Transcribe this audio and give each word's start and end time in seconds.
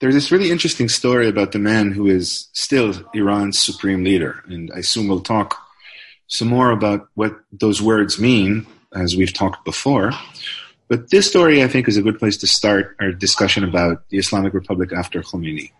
there's 0.00 0.14
this 0.14 0.30
really 0.30 0.50
interesting 0.50 0.88
story 0.88 1.28
about 1.28 1.52
the 1.52 1.58
man 1.58 1.90
who 1.90 2.06
is 2.06 2.48
still 2.52 2.94
Iran's 3.14 3.58
supreme 3.58 4.04
leader. 4.04 4.42
And 4.46 4.70
I 4.74 4.78
assume 4.78 5.08
we'll 5.08 5.20
talk 5.20 5.60
some 6.28 6.48
more 6.48 6.70
about 6.70 7.08
what 7.14 7.36
those 7.52 7.82
words 7.82 8.18
mean, 8.18 8.66
as 8.94 9.16
we've 9.16 9.32
talked 9.32 9.64
before. 9.64 10.12
But 10.88 11.10
this 11.10 11.28
story, 11.28 11.62
I 11.62 11.68
think, 11.68 11.88
is 11.88 11.96
a 11.96 12.02
good 12.02 12.18
place 12.18 12.36
to 12.38 12.46
start 12.46 12.96
our 13.00 13.12
discussion 13.12 13.64
about 13.64 14.08
the 14.08 14.18
Islamic 14.18 14.54
Republic 14.54 14.92
after 14.92 15.20
Khomeini. 15.20 15.72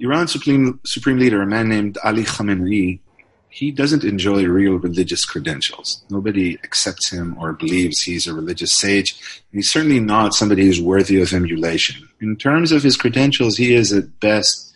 Iran's 0.00 0.32
supreme, 0.32 0.80
supreme 0.84 1.18
leader, 1.18 1.42
a 1.42 1.46
man 1.46 1.68
named 1.68 1.98
Ali 2.02 2.24
Khamenei, 2.24 3.00
he 3.52 3.70
doesn't 3.70 4.02
enjoy 4.02 4.44
real 4.46 4.76
religious 4.76 5.26
credentials. 5.26 6.02
Nobody 6.08 6.58
accepts 6.64 7.10
him 7.10 7.36
or 7.38 7.52
believes 7.52 8.00
he's 8.00 8.26
a 8.26 8.32
religious 8.32 8.72
sage. 8.72 9.14
He's 9.52 9.70
certainly 9.70 10.00
not 10.00 10.32
somebody 10.32 10.64
who's 10.64 10.80
worthy 10.80 11.20
of 11.20 11.34
emulation. 11.34 12.08
In 12.22 12.36
terms 12.36 12.72
of 12.72 12.82
his 12.82 12.96
credentials, 12.96 13.58
he 13.58 13.74
is 13.74 13.92
at 13.92 14.18
best 14.20 14.72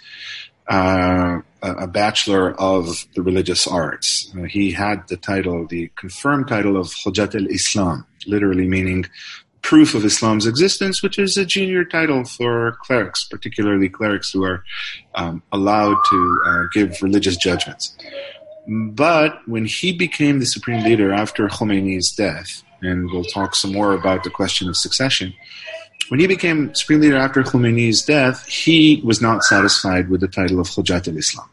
uh, 0.69 1.39
a 1.63 1.87
bachelor 1.87 2.53
of 2.61 3.07
the 3.15 3.23
religious 3.23 3.67
arts. 3.67 4.31
Uh, 4.39 4.43
he 4.43 4.73
had 4.73 5.09
the 5.09 5.17
title, 5.17 5.67
the 5.67 5.91
confirmed 5.97 6.47
title 6.47 6.77
of 6.77 6.89
Hujjat 6.89 7.35
al-Islam, 7.35 8.07
literally 8.27 8.69
meaning 8.69 9.07
proof 9.63 9.95
of 9.95 10.05
Islam's 10.05 10.47
existence, 10.47 11.03
which 11.03 11.19
is 11.19 11.37
a 11.37 11.47
junior 11.47 11.85
title 11.85 12.25
for 12.25 12.77
clerics, 12.83 13.25
particularly 13.25 13.89
clerics 13.89 14.31
who 14.33 14.45
are 14.45 14.63
um, 15.15 15.43
allowed 15.51 15.97
to 16.11 16.41
uh, 16.47 16.63
give 16.75 17.03
religious 17.03 17.37
judgments. 17.37 17.97
But 18.69 19.47
when 19.47 19.65
he 19.65 19.93
became 19.93 20.41
the 20.41 20.47
supreme 20.47 20.83
leader 20.83 21.13
after 21.13 21.49
Khomeini's 21.49 22.13
death, 22.13 22.63
and 22.83 23.11
we'll 23.11 23.25
talk 23.25 23.55
some 23.55 23.73
more 23.73 23.93
about 23.93 24.25
the 24.25 24.31
question 24.31 24.69
of 24.69 24.77
succession, 24.77 25.33
when 26.09 26.21
he 26.21 26.27
became 26.27 26.75
supreme 26.75 27.01
leader 27.01 27.17
after 27.17 27.43
Khomeini's 27.43 28.03
death, 28.03 28.47
he 28.47 29.01
was 29.05 29.21
not 29.21 29.45
satisfied 29.45 30.09
with 30.09 30.21
the 30.21 30.29
title 30.29 30.61
of 30.61 30.69
Hujjat 30.69 31.09
al-Islam. 31.09 31.49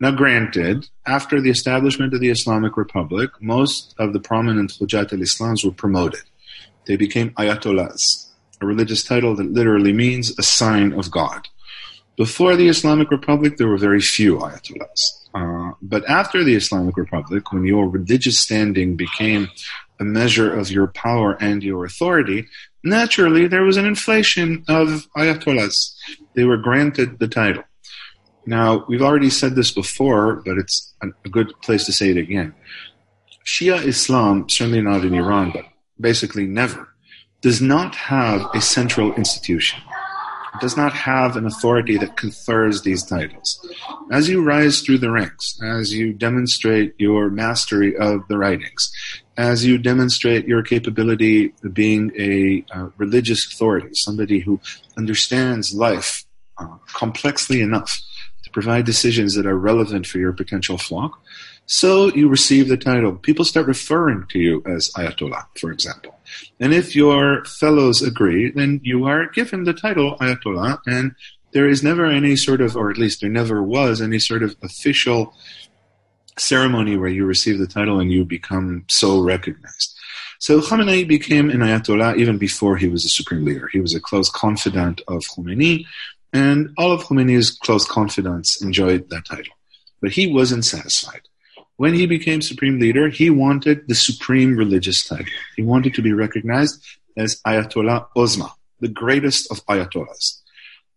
Now, 0.00 0.10
granted, 0.10 0.88
after 1.06 1.40
the 1.40 1.50
establishment 1.50 2.14
of 2.14 2.20
the 2.20 2.30
Islamic 2.30 2.76
Republic, 2.76 3.30
most 3.40 3.94
of 3.98 4.12
the 4.12 4.20
prominent 4.20 4.72
Hujjat 4.72 5.12
al-Islams 5.12 5.64
were 5.64 5.70
promoted. 5.72 6.22
They 6.86 6.96
became 6.96 7.30
ayatollahs, 7.30 8.28
a 8.60 8.66
religious 8.66 9.02
title 9.02 9.34
that 9.36 9.52
literally 9.52 9.92
means 9.92 10.36
a 10.38 10.42
sign 10.42 10.92
of 10.92 11.10
God. 11.10 11.48
Before 12.16 12.54
the 12.54 12.68
Islamic 12.68 13.10
Republic, 13.10 13.56
there 13.56 13.68
were 13.68 13.78
very 13.78 14.00
few 14.00 14.36
ayatollahs. 14.36 15.23
Uh, 15.34 15.72
but 15.82 16.08
after 16.08 16.44
the 16.44 16.54
Islamic 16.54 16.96
Republic, 16.96 17.52
when 17.52 17.64
your 17.64 17.88
religious 17.88 18.38
standing 18.38 18.96
became 18.96 19.48
a 19.98 20.04
measure 20.04 20.52
of 20.52 20.70
your 20.70 20.86
power 20.86 21.36
and 21.40 21.62
your 21.62 21.84
authority, 21.84 22.46
naturally 22.84 23.48
there 23.48 23.64
was 23.64 23.76
an 23.76 23.84
inflation 23.84 24.64
of 24.68 25.08
ayatollahs. 25.16 25.94
They 26.34 26.44
were 26.44 26.56
granted 26.56 27.18
the 27.18 27.28
title. 27.28 27.64
Now, 28.46 28.84
we've 28.88 29.02
already 29.02 29.30
said 29.30 29.54
this 29.54 29.70
before, 29.70 30.42
but 30.44 30.58
it's 30.58 30.94
a 31.02 31.28
good 31.28 31.52
place 31.62 31.86
to 31.86 31.92
say 31.92 32.10
it 32.10 32.16
again. 32.16 32.54
Shia 33.44 33.84
Islam, 33.84 34.48
certainly 34.48 34.82
not 34.82 35.04
in 35.04 35.14
Iran, 35.14 35.50
but 35.52 35.64
basically 35.98 36.46
never, 36.46 36.88
does 37.40 37.60
not 37.60 37.94
have 37.94 38.46
a 38.54 38.60
central 38.60 39.14
institution 39.14 39.80
does 40.60 40.76
not 40.76 40.92
have 40.92 41.36
an 41.36 41.46
authority 41.46 41.96
that 41.98 42.16
confers 42.16 42.82
these 42.82 43.02
titles. 43.04 43.58
As 44.10 44.28
you 44.28 44.42
rise 44.42 44.80
through 44.80 44.98
the 44.98 45.10
ranks, 45.10 45.58
as 45.62 45.92
you 45.92 46.12
demonstrate 46.12 46.94
your 46.98 47.30
mastery 47.30 47.96
of 47.96 48.26
the 48.28 48.38
writings, 48.38 48.90
as 49.36 49.64
you 49.64 49.78
demonstrate 49.78 50.46
your 50.46 50.62
capability 50.62 51.52
of 51.64 51.74
being 51.74 52.12
a 52.18 52.64
uh, 52.72 52.88
religious 52.96 53.52
authority, 53.52 53.90
somebody 53.92 54.40
who 54.40 54.60
understands 54.96 55.74
life 55.74 56.24
uh, 56.58 56.76
complexly 56.92 57.60
enough 57.60 58.00
to 58.44 58.50
provide 58.50 58.84
decisions 58.84 59.34
that 59.34 59.46
are 59.46 59.58
relevant 59.58 60.06
for 60.06 60.18
your 60.18 60.32
potential 60.32 60.78
flock, 60.78 61.20
so 61.66 62.14
you 62.14 62.28
receive 62.28 62.68
the 62.68 62.76
title. 62.76 63.14
People 63.14 63.44
start 63.44 63.66
referring 63.66 64.26
to 64.28 64.38
you 64.38 64.62
as 64.66 64.90
Ayatollah, 64.96 65.46
for 65.58 65.72
example. 65.72 66.13
And 66.60 66.72
if 66.72 66.94
your 66.94 67.44
fellows 67.44 68.02
agree, 68.02 68.50
then 68.50 68.80
you 68.82 69.06
are 69.06 69.26
given 69.26 69.64
the 69.64 69.74
title 69.74 70.16
Ayatollah, 70.18 70.78
and 70.86 71.14
there 71.52 71.68
is 71.68 71.82
never 71.82 72.06
any 72.06 72.36
sort 72.36 72.60
of, 72.60 72.76
or 72.76 72.90
at 72.90 72.98
least 72.98 73.20
there 73.20 73.30
never 73.30 73.62
was, 73.62 74.00
any 74.00 74.18
sort 74.18 74.42
of 74.42 74.56
official 74.62 75.34
ceremony 76.36 76.96
where 76.96 77.08
you 77.08 77.24
receive 77.24 77.58
the 77.58 77.66
title 77.66 78.00
and 78.00 78.12
you 78.12 78.24
become 78.24 78.84
so 78.88 79.20
recognized. 79.20 79.96
So 80.40 80.60
Khamenei 80.60 81.06
became 81.06 81.48
an 81.50 81.60
Ayatollah 81.60 82.16
even 82.16 82.38
before 82.38 82.76
he 82.76 82.88
was 82.88 83.04
a 83.04 83.08
supreme 83.08 83.44
leader. 83.44 83.68
He 83.72 83.80
was 83.80 83.94
a 83.94 84.00
close 84.00 84.28
confidant 84.28 85.00
of 85.08 85.22
Khomeini, 85.22 85.86
and 86.32 86.70
all 86.76 86.92
of 86.92 87.04
Khomeini's 87.04 87.52
close 87.52 87.86
confidants 87.86 88.60
enjoyed 88.62 89.08
that 89.10 89.24
title. 89.24 89.54
But 90.02 90.12
he 90.12 90.26
wasn't 90.26 90.64
satisfied 90.64 91.22
when 91.76 91.94
he 91.94 92.06
became 92.06 92.40
supreme 92.40 92.78
leader, 92.78 93.08
he 93.08 93.30
wanted 93.30 93.88
the 93.88 93.94
supreme 93.94 94.56
religious 94.56 95.04
title. 95.04 95.26
He 95.56 95.62
wanted 95.62 95.94
to 95.94 96.02
be 96.02 96.12
recognized 96.12 96.84
as 97.16 97.40
Ayatollah 97.46 98.06
Ozma, 98.16 98.52
the 98.80 98.88
greatest 98.88 99.50
of 99.50 99.64
Ayatollahs. 99.66 100.40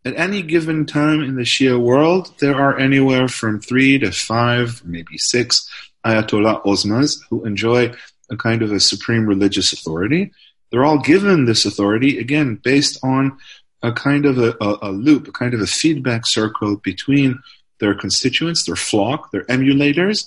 At 0.05 0.17
any 0.17 0.41
given 0.41 0.85
time 0.85 1.21
in 1.21 1.35
the 1.35 1.41
Shia 1.41 1.79
world, 1.79 2.33
there 2.39 2.55
are 2.55 2.77
anywhere 2.77 3.27
from 3.27 3.59
three 3.59 3.97
to 3.99 4.11
five, 4.11 4.81
maybe 4.85 5.17
six 5.17 5.69
Ayatollah 6.05 6.63
Ozmas 6.66 7.19
who 7.29 7.43
enjoy 7.43 7.91
a 8.29 8.37
kind 8.37 8.61
of 8.61 8.71
a 8.71 8.79
supreme 8.79 9.25
religious 9.25 9.73
authority. 9.73 10.31
They're 10.71 10.85
all 10.85 10.99
given 10.99 11.45
this 11.45 11.66
authority, 11.66 12.19
again, 12.19 12.59
based 12.63 12.99
on 13.03 13.37
a 13.81 13.91
kind 13.91 14.25
of 14.25 14.37
a, 14.37 14.55
a, 14.61 14.89
a 14.89 14.91
loop, 14.91 15.27
a 15.27 15.31
kind 15.31 15.53
of 15.53 15.61
a 15.61 15.67
feedback 15.67 16.25
circle 16.25 16.77
between 16.77 17.39
their 17.79 17.95
constituents, 17.95 18.66
their 18.66 18.75
flock, 18.75 19.31
their 19.31 19.45
emulators, 19.45 20.25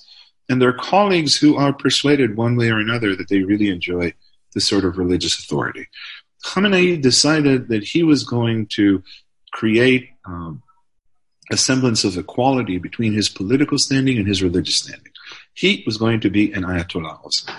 and 0.50 0.60
their 0.60 0.72
colleagues 0.72 1.36
who 1.36 1.56
are 1.56 1.72
persuaded 1.72 2.36
one 2.36 2.56
way 2.56 2.70
or 2.70 2.80
another 2.80 3.14
that 3.14 3.28
they 3.28 3.42
really 3.42 3.70
enjoy 3.70 4.12
this 4.52 4.66
sort 4.66 4.84
of 4.84 4.98
religious 4.98 5.38
authority. 5.38 5.86
Khamenei 6.44 7.00
decided 7.00 7.68
that 7.68 7.84
he 7.84 8.02
was 8.02 8.24
going 8.24 8.66
to 8.74 9.02
create 9.52 10.10
um, 10.26 10.60
a 11.52 11.56
semblance 11.56 12.02
of 12.02 12.18
equality 12.18 12.78
between 12.78 13.12
his 13.12 13.28
political 13.28 13.78
standing 13.78 14.18
and 14.18 14.26
his 14.26 14.42
religious 14.42 14.76
standing. 14.76 15.12
He 15.54 15.84
was 15.86 15.96
going 15.96 16.20
to 16.20 16.30
be 16.30 16.52
an 16.52 16.64
Ayatollah 16.64 17.22
also. 17.22 17.52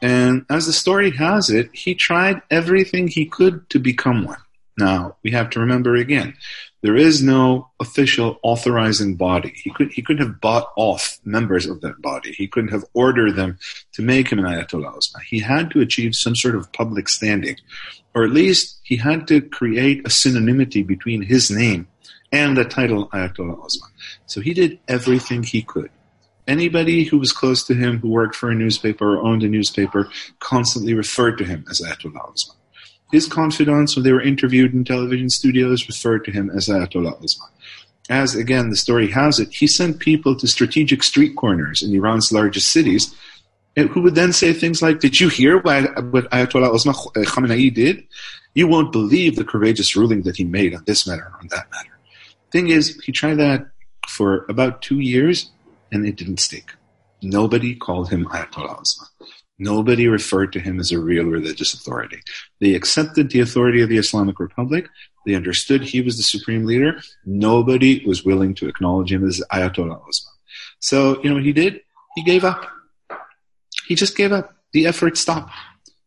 And 0.00 0.46
as 0.48 0.66
the 0.66 0.72
story 0.72 1.10
has 1.10 1.50
it, 1.50 1.68
he 1.74 1.94
tried 1.94 2.40
everything 2.50 3.08
he 3.08 3.26
could 3.26 3.68
to 3.70 3.78
become 3.78 4.24
one. 4.24 4.40
Now, 4.78 5.16
we 5.22 5.32
have 5.32 5.50
to 5.50 5.60
remember 5.60 5.96
again, 5.96 6.34
there 6.82 6.96
is 6.96 7.22
no 7.22 7.70
official 7.80 8.38
authorizing 8.42 9.14
body. 9.14 9.52
He 9.54 9.70
could 9.70 9.92
he 9.92 10.02
couldn't 10.02 10.26
have 10.26 10.40
bought 10.40 10.66
off 10.76 11.18
members 11.24 11.66
of 11.66 11.80
that 11.80 12.02
body. 12.02 12.32
He 12.32 12.48
couldn't 12.48 12.72
have 12.72 12.84
ordered 12.92 13.36
them 13.36 13.58
to 13.92 14.02
make 14.02 14.30
him 14.30 14.40
an 14.40 14.44
Ayatollah. 14.44 15.00
He 15.26 15.38
had 15.38 15.70
to 15.70 15.80
achieve 15.80 16.14
some 16.14 16.34
sort 16.34 16.56
of 16.56 16.72
public 16.72 17.08
standing, 17.08 17.56
or 18.14 18.24
at 18.24 18.30
least 18.30 18.80
he 18.82 18.96
had 18.96 19.28
to 19.28 19.40
create 19.40 20.00
a 20.00 20.10
synonymity 20.10 20.84
between 20.84 21.22
his 21.22 21.50
name 21.50 21.86
and 22.32 22.56
the 22.56 22.64
title 22.64 23.08
Ayatollah. 23.10 23.70
So 24.26 24.40
he 24.40 24.52
did 24.52 24.80
everything 24.88 25.44
he 25.44 25.62
could. 25.62 25.90
Anybody 26.48 27.04
who 27.04 27.18
was 27.18 27.30
close 27.30 27.62
to 27.64 27.74
him, 27.74 27.98
who 27.98 28.08
worked 28.08 28.34
for 28.34 28.50
a 28.50 28.54
newspaper 28.54 29.14
or 29.14 29.22
owned 29.22 29.44
a 29.44 29.48
newspaper, 29.48 30.10
constantly 30.40 30.94
referred 30.94 31.38
to 31.38 31.44
him 31.44 31.64
as 31.70 31.80
Ayatollah. 31.80 32.56
His 33.12 33.28
confidants, 33.28 33.94
when 33.94 34.04
they 34.04 34.12
were 34.12 34.22
interviewed 34.22 34.72
in 34.72 34.84
television 34.84 35.28
studios, 35.28 35.86
referred 35.86 36.24
to 36.24 36.32
him 36.32 36.50
as 36.50 36.66
Ayatollah 36.66 37.22
Ozma. 37.22 37.44
As 38.08 38.34
again 38.34 38.70
the 38.70 38.76
story 38.76 39.10
has 39.10 39.38
it, 39.38 39.52
he 39.52 39.66
sent 39.66 40.00
people 40.00 40.34
to 40.36 40.48
strategic 40.48 41.02
street 41.02 41.36
corners 41.36 41.82
in 41.82 41.94
Iran's 41.94 42.32
largest 42.32 42.70
cities, 42.70 43.14
eh, 43.76 43.86
who 43.86 44.00
would 44.00 44.14
then 44.14 44.32
say 44.32 44.52
things 44.52 44.80
like, 44.80 44.98
"Did 44.98 45.20
you 45.20 45.28
hear 45.28 45.58
what, 45.58 45.84
Ayatollah 45.94 46.70
Ozma 46.70 46.92
eh, 47.16 47.24
Khamenei 47.24 47.72
did? 47.72 48.02
You 48.54 48.66
won't 48.66 48.92
believe 48.92 49.36
the 49.36 49.44
courageous 49.44 49.94
ruling 49.94 50.22
that 50.22 50.36
he 50.36 50.44
made 50.44 50.74
on 50.74 50.82
this 50.86 51.06
matter 51.06 51.24
or 51.32 51.38
on 51.40 51.48
that 51.48 51.70
matter." 51.70 51.96
Thing 52.50 52.68
is, 52.68 52.98
he 53.04 53.12
tried 53.12 53.36
that 53.36 53.68
for 54.08 54.46
about 54.48 54.82
two 54.82 55.00
years, 55.00 55.50
and 55.92 56.06
it 56.06 56.16
didn't 56.16 56.40
stick. 56.40 56.72
Nobody 57.20 57.74
called 57.74 58.08
him 58.08 58.24
Ayatollah 58.26 58.80
Ozma. 58.80 59.04
Nobody 59.62 60.08
referred 60.08 60.52
to 60.54 60.60
him 60.60 60.80
as 60.80 60.90
a 60.90 60.98
real 60.98 61.24
religious 61.24 61.72
authority. 61.72 62.20
They 62.60 62.74
accepted 62.74 63.30
the 63.30 63.38
authority 63.38 63.80
of 63.80 63.88
the 63.88 63.96
Islamic 63.96 64.40
Republic. 64.40 64.88
They 65.24 65.36
understood 65.36 65.82
he 65.82 66.00
was 66.00 66.16
the 66.16 66.24
supreme 66.24 66.64
leader. 66.64 67.00
Nobody 67.24 68.04
was 68.04 68.24
willing 68.24 68.54
to 68.56 68.68
acknowledge 68.68 69.12
him 69.12 69.24
as 69.24 69.40
Ayatollah 69.52 70.02
Ozma. 70.08 70.30
So, 70.80 71.22
you 71.22 71.28
know 71.28 71.36
what 71.36 71.44
he 71.44 71.52
did? 71.52 71.80
He 72.16 72.24
gave 72.24 72.44
up. 72.44 72.66
He 73.86 73.94
just 73.94 74.16
gave 74.16 74.32
up. 74.32 74.52
The 74.72 74.86
effort 74.86 75.16
stopped. 75.16 75.52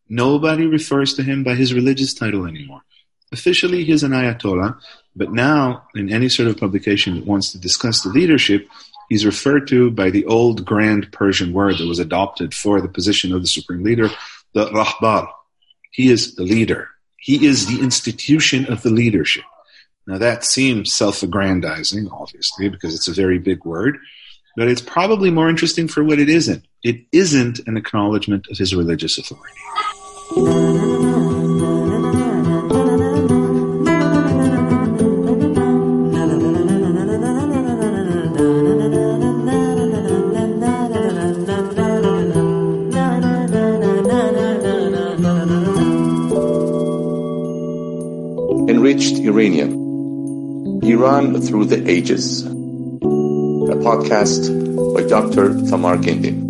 Nobody 0.09 0.65
refers 0.65 1.13
to 1.13 1.23
him 1.23 1.45
by 1.45 1.55
his 1.55 1.73
religious 1.73 2.13
title 2.13 2.45
anymore. 2.45 2.81
Officially, 3.31 3.85
he's 3.85 4.03
an 4.03 4.11
Ayatollah, 4.11 4.77
but 5.15 5.31
now, 5.31 5.87
in 5.95 6.11
any 6.11 6.27
sort 6.27 6.49
of 6.49 6.57
publication 6.57 7.15
that 7.15 7.25
wants 7.25 7.53
to 7.53 7.57
discuss 7.57 8.01
the 8.01 8.09
leadership, 8.09 8.67
He's 9.09 9.25
referred 9.25 9.67
to 9.67 9.91
by 9.91 10.09
the 10.09 10.25
old 10.25 10.65
grand 10.65 11.11
Persian 11.11 11.53
word 11.53 11.77
that 11.77 11.87
was 11.87 11.99
adopted 11.99 12.53
for 12.53 12.81
the 12.81 12.87
position 12.87 13.33
of 13.33 13.41
the 13.41 13.47
supreme 13.47 13.83
leader, 13.83 14.09
the 14.53 14.67
rahbar. 14.67 15.27
He 15.91 16.09
is 16.09 16.35
the 16.35 16.43
leader. 16.43 16.89
He 17.17 17.45
is 17.45 17.67
the 17.67 17.81
institution 17.81 18.71
of 18.71 18.81
the 18.83 18.89
leadership. 18.89 19.43
Now, 20.07 20.17
that 20.19 20.43
seems 20.43 20.93
self 20.93 21.23
aggrandizing, 21.23 22.09
obviously, 22.11 22.69
because 22.69 22.93
it's 22.93 23.07
a 23.07 23.13
very 23.13 23.39
big 23.39 23.65
word, 23.65 23.97
but 24.55 24.67
it's 24.67 24.81
probably 24.81 25.31
more 25.31 25.49
interesting 25.49 25.87
for 25.87 26.03
what 26.03 26.19
it 26.19 26.29
isn't. 26.29 26.65
It 26.83 27.05
isn't 27.11 27.59
an 27.67 27.77
acknowledgement 27.77 28.47
of 28.51 28.57
his 28.57 28.75
religious 28.75 29.17
authority. 29.17 30.75
Iranium 49.25 50.83
Iran 50.83 51.42
Through 51.42 51.66
the 51.66 51.89
Ages, 51.89 52.45
a 52.45 52.48
podcast 53.81 54.54
by 54.94 55.01
Dr. 55.01 55.66
Tamar 55.68 55.98
Gindin. 55.98 56.45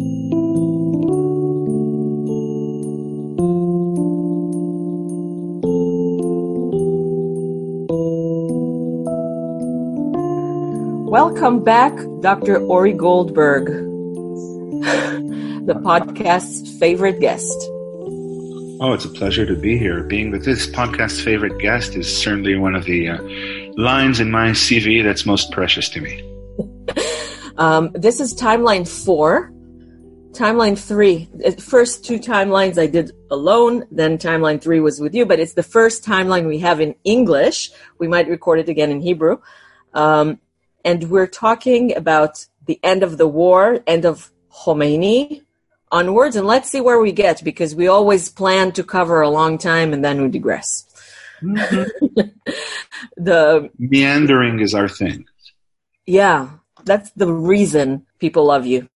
Welcome 11.10 11.63
back, 11.63 11.94
Dr. 12.19 12.60
Ori 12.60 12.92
Goldberg, 12.92 13.68
the 15.66 15.75
podcast's 15.81 16.77
favorite 16.77 17.22
guest. 17.22 17.56
Oh, 18.81 18.92
it's 18.92 19.06
a 19.06 19.10
pleasure 19.10 19.45
to 19.45 19.56
be 19.56 19.77
here. 19.77 20.04
Being 20.04 20.31
with 20.31 20.44
this 20.44 20.68
podcast's 20.68 21.22
favorite 21.22 21.57
guest 21.60 21.95
is 21.95 22.13
certainly 22.13 22.57
one 22.57 22.75
of 22.75 22.83
the 22.83 23.07
uh, 23.07 23.22
lines 23.77 24.19
in 24.19 24.30
my 24.30 24.50
CV 24.50 25.01
that's 25.01 25.25
most 25.25 25.50
precious 25.51 25.88
to 25.89 26.01
me. 26.01 26.22
um, 27.57 27.92
this 27.94 28.19
is 28.19 28.33
timeline 28.33 28.86
four. 28.86 29.54
Timeline 30.31 30.77
three, 30.77 31.30
first 31.57 32.04
two 32.04 32.19
timelines 32.19 32.77
I 32.77 32.88
did 32.88 33.13
alone, 33.31 33.86
then 33.92 34.18
timeline 34.18 34.62
three 34.62 34.81
was 34.81 35.00
with 35.00 35.16
you, 35.16 35.25
but 35.25 35.39
it's 35.39 35.54
the 35.54 35.63
first 35.63 36.04
timeline 36.04 36.45
we 36.45 36.60
have 36.60 36.81
in 36.81 36.95
English. 37.06 37.72
We 37.98 38.10
might 38.10 38.27
record 38.27 38.60
it 38.60 38.68
again 38.68 38.92
in 38.92 39.00
Hebrew. 39.00 39.38
Um, 39.94 40.42
and 40.83 41.10
we're 41.10 41.27
talking 41.27 41.95
about 41.95 42.45
the 42.66 42.77
end 42.83 43.04
of 43.04 43.18
the 43.18 43.27
war, 43.27 43.80
end 43.88 44.04
of 44.04 44.33
Khomeini 44.51 45.44
onwards, 45.91 46.35
and 46.35 46.47
let's 46.47 46.69
see 46.69 46.81
where 46.81 46.99
we 46.99 47.11
get 47.11 47.43
because 47.43 47.75
we 47.75 47.87
always 47.87 48.29
plan 48.29 48.71
to 48.73 48.83
cover 48.83 49.21
a 49.21 49.29
long 49.29 49.57
time 49.57 49.93
and 49.93 50.03
then 50.03 50.21
we 50.21 50.29
digress. 50.29 50.85
Mm-hmm. 51.41 52.21
the 53.17 53.69
meandering 53.77 54.59
is 54.59 54.73
our 54.73 54.89
thing. 54.89 55.25
Yeah, 56.05 56.49
that's 56.83 57.11
the 57.11 57.31
reason 57.31 58.05
people 58.19 58.45
love 58.45 58.65
you. 58.65 58.87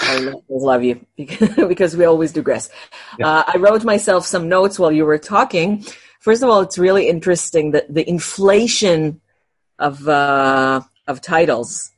I 0.00 0.34
love 0.48 0.84
you 0.84 1.04
because 1.16 1.96
we 1.96 2.04
always 2.04 2.32
digress. 2.32 2.70
Yeah. 3.18 3.28
Uh, 3.28 3.44
I 3.54 3.58
wrote 3.58 3.84
myself 3.84 4.26
some 4.26 4.48
notes 4.48 4.78
while 4.78 4.92
you 4.92 5.04
were 5.04 5.18
talking. 5.18 5.84
First 6.20 6.42
of 6.42 6.50
all, 6.50 6.60
it's 6.60 6.78
really 6.78 7.08
interesting 7.08 7.72
that 7.72 7.92
the 7.92 8.08
inflation 8.08 9.20
of 9.78 10.06
uh, 10.08 10.82
of 11.06 11.20
titles. 11.20 11.90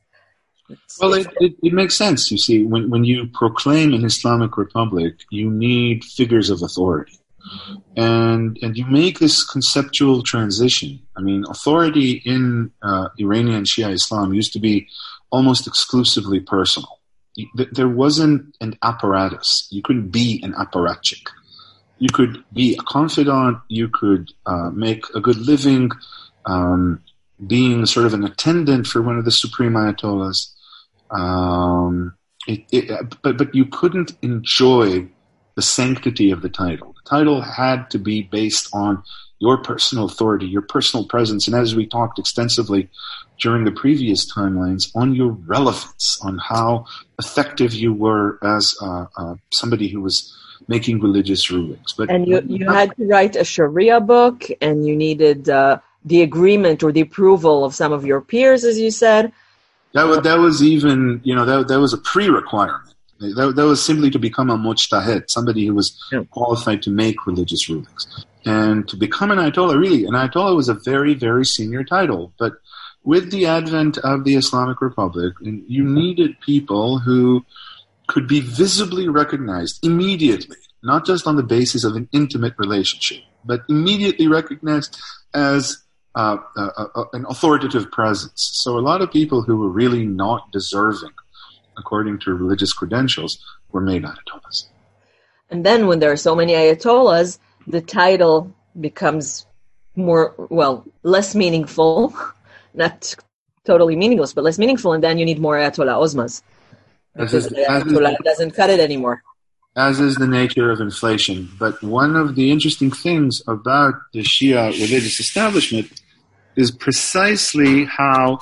Well, 0.99 1.13
it, 1.13 1.27
it, 1.39 1.55
it, 1.61 1.73
makes 1.73 1.97
sense. 1.97 2.31
You 2.31 2.37
see, 2.37 2.63
when, 2.63 2.89
when 2.89 3.03
you 3.03 3.27
proclaim 3.33 3.93
an 3.93 4.05
Islamic 4.05 4.57
republic, 4.57 5.15
you 5.29 5.49
need 5.49 6.03
figures 6.03 6.49
of 6.49 6.61
authority. 6.61 7.19
And, 7.97 8.57
and 8.61 8.77
you 8.77 8.85
make 8.85 9.19
this 9.19 9.43
conceptual 9.45 10.23
transition. 10.23 10.99
I 11.17 11.21
mean, 11.21 11.43
authority 11.49 12.21
in 12.25 12.71
uh, 12.81 13.09
Iranian 13.19 13.65
Shia 13.65 13.91
Islam 13.91 14.33
used 14.33 14.53
to 14.53 14.59
be 14.59 14.87
almost 15.29 15.67
exclusively 15.67 16.39
personal. 16.39 16.99
There 17.71 17.89
wasn't 17.89 18.55
an 18.61 18.77
apparatus. 18.81 19.67
You 19.71 19.81
couldn't 19.81 20.09
be 20.09 20.39
an 20.43 20.53
apparatchik. 20.53 21.27
You 21.97 22.09
could 22.09 22.43
be 22.53 22.75
a 22.75 22.83
confidant. 22.83 23.57
You 23.67 23.89
could 23.89 24.31
uh, 24.45 24.69
make 24.69 25.03
a 25.15 25.19
good 25.19 25.37
living. 25.37 25.89
Um, 26.45 27.02
being 27.45 27.85
sort 27.85 28.05
of 28.05 28.13
an 28.13 28.23
attendant 28.23 28.87
for 28.87 29.01
one 29.01 29.17
of 29.17 29.25
the 29.25 29.31
supreme 29.31 29.73
ayatollahs. 29.73 30.51
Um, 31.11 32.15
it, 32.47 32.65
it, 32.71 33.15
but 33.21 33.37
but 33.37 33.53
you 33.55 33.65
couldn't 33.65 34.13
enjoy 34.21 35.07
the 35.55 35.61
sanctity 35.61 36.31
of 36.31 36.41
the 36.41 36.49
title. 36.49 36.95
The 37.03 37.09
title 37.09 37.41
had 37.41 37.89
to 37.91 37.99
be 37.99 38.23
based 38.23 38.69
on 38.73 39.03
your 39.39 39.57
personal 39.57 40.05
authority, 40.05 40.45
your 40.45 40.61
personal 40.61 41.05
presence, 41.05 41.47
and 41.47 41.55
as 41.55 41.75
we 41.75 41.85
talked 41.85 42.17
extensively 42.17 42.89
during 43.39 43.65
the 43.65 43.71
previous 43.71 44.31
timelines, 44.31 44.89
on 44.95 45.13
your 45.13 45.31
relevance, 45.31 46.19
on 46.23 46.37
how 46.37 46.85
effective 47.19 47.73
you 47.73 47.93
were 47.93 48.39
as 48.43 48.75
uh, 48.81 49.05
uh, 49.17 49.35
somebody 49.51 49.89
who 49.89 50.01
was 50.01 50.33
making 50.67 51.01
religious 51.01 51.51
rulings. 51.51 51.93
But 51.93 52.09
and 52.09 52.27
you 52.27 52.41
you 52.47 52.69
had 52.69 52.95
to 52.95 53.05
write 53.05 53.35
a 53.35 53.43
Sharia 53.43 53.99
book, 53.99 54.45
and 54.61 54.85
you 54.85 54.95
needed. 54.95 55.49
Uh, 55.49 55.79
the 56.05 56.21
agreement 56.21 56.83
or 56.83 56.91
the 56.91 57.01
approval 57.01 57.63
of 57.63 57.73
some 57.73 57.91
of 57.91 58.05
your 58.05 58.21
peers, 58.21 58.63
as 58.63 58.79
you 58.79 58.91
said. 58.91 59.31
That 59.93 60.03
was, 60.03 60.21
that 60.21 60.39
was 60.39 60.63
even, 60.63 61.21
you 61.23 61.35
know, 61.35 61.45
that, 61.45 61.67
that 61.67 61.79
was 61.79 61.93
a 61.93 61.97
pre-requirement. 61.97 62.93
That, 63.19 63.53
that 63.55 63.65
was 63.65 63.83
simply 63.83 64.09
to 64.09 64.19
become 64.19 64.49
a 64.49 64.57
mujtahid, 64.57 65.29
somebody 65.29 65.65
who 65.65 65.75
was 65.75 65.97
yeah. 66.11 66.23
qualified 66.31 66.81
to 66.83 66.89
make 66.89 67.25
religious 67.25 67.69
rulings. 67.69 68.25
And 68.45 68.87
to 68.89 68.97
become 68.97 69.31
an 69.31 69.37
Ayatollah, 69.37 69.79
really, 69.79 70.03
an 70.05 70.11
Ayatollah 70.13 70.55
was 70.55 70.67
a 70.67 70.73
very, 70.73 71.13
very 71.13 71.45
senior 71.45 71.83
title. 71.83 72.33
But 72.37 72.53
with 73.03 73.31
the 73.31 73.45
advent 73.45 73.97
of 73.99 74.25
the 74.25 74.35
Islamic 74.35 74.81
Republic, 74.81 75.33
you 75.41 75.83
needed 75.83 76.39
people 76.41 76.99
who 76.99 77.45
could 78.07 78.27
be 78.27 78.41
visibly 78.41 79.07
recognized 79.07 79.85
immediately, 79.85 80.57
not 80.81 81.05
just 81.05 81.27
on 81.27 81.35
the 81.35 81.43
basis 81.43 81.83
of 81.83 81.95
an 81.95 82.09
intimate 82.11 82.53
relationship, 82.57 83.23
but 83.45 83.61
immediately 83.69 84.27
recognized 84.27 84.99
as 85.33 85.82
uh, 86.15 86.37
uh, 86.55 86.69
uh, 86.77 86.85
uh, 86.95 87.05
an 87.13 87.25
authoritative 87.27 87.91
presence. 87.91 88.51
So 88.53 88.77
a 88.77 88.81
lot 88.81 89.01
of 89.01 89.11
people 89.11 89.41
who 89.41 89.57
were 89.57 89.69
really 89.69 90.05
not 90.05 90.51
deserving, 90.51 91.13
according 91.77 92.19
to 92.19 92.33
religious 92.33 92.71
credentials, 92.71 93.43
were 93.71 93.81
made 93.81 94.03
ayatollahs. 94.03 94.67
And 95.49 95.65
then 95.65 95.87
when 95.87 95.99
there 95.99 96.11
are 96.11 96.17
so 96.17 96.35
many 96.35 96.53
ayatollahs, 96.53 97.39
the 97.65 97.81
title 97.81 98.53
becomes 98.79 99.47
more, 99.95 100.35
well, 100.49 100.85
less 101.01 101.33
meaningful, 101.33 102.15
not 102.73 103.15
totally 103.65 103.95
meaningless, 103.95 104.33
but 104.33 104.43
less 104.43 104.59
meaningful, 104.59 104.93
and 104.93 105.03
then 105.03 105.17
you 105.17 105.25
need 105.25 105.39
more 105.39 105.55
ayatollah 105.55 105.99
ozmas. 105.99 106.43
Because 107.15 107.49
the 107.49 107.65
ayatollah 107.67 108.17
doesn't 108.23 108.51
cut 108.51 108.69
it 108.69 108.79
anymore 108.79 109.23
as 109.75 109.99
is 109.99 110.15
the 110.15 110.27
nature 110.27 110.69
of 110.69 110.79
inflation. 110.79 111.49
But 111.57 111.81
one 111.81 112.15
of 112.15 112.35
the 112.35 112.51
interesting 112.51 112.91
things 112.91 113.41
about 113.47 113.95
the 114.13 114.19
Shia 114.19 114.71
religious 114.71 115.19
establishment 115.19 116.01
is 116.55 116.71
precisely 116.71 117.85
how 117.85 118.39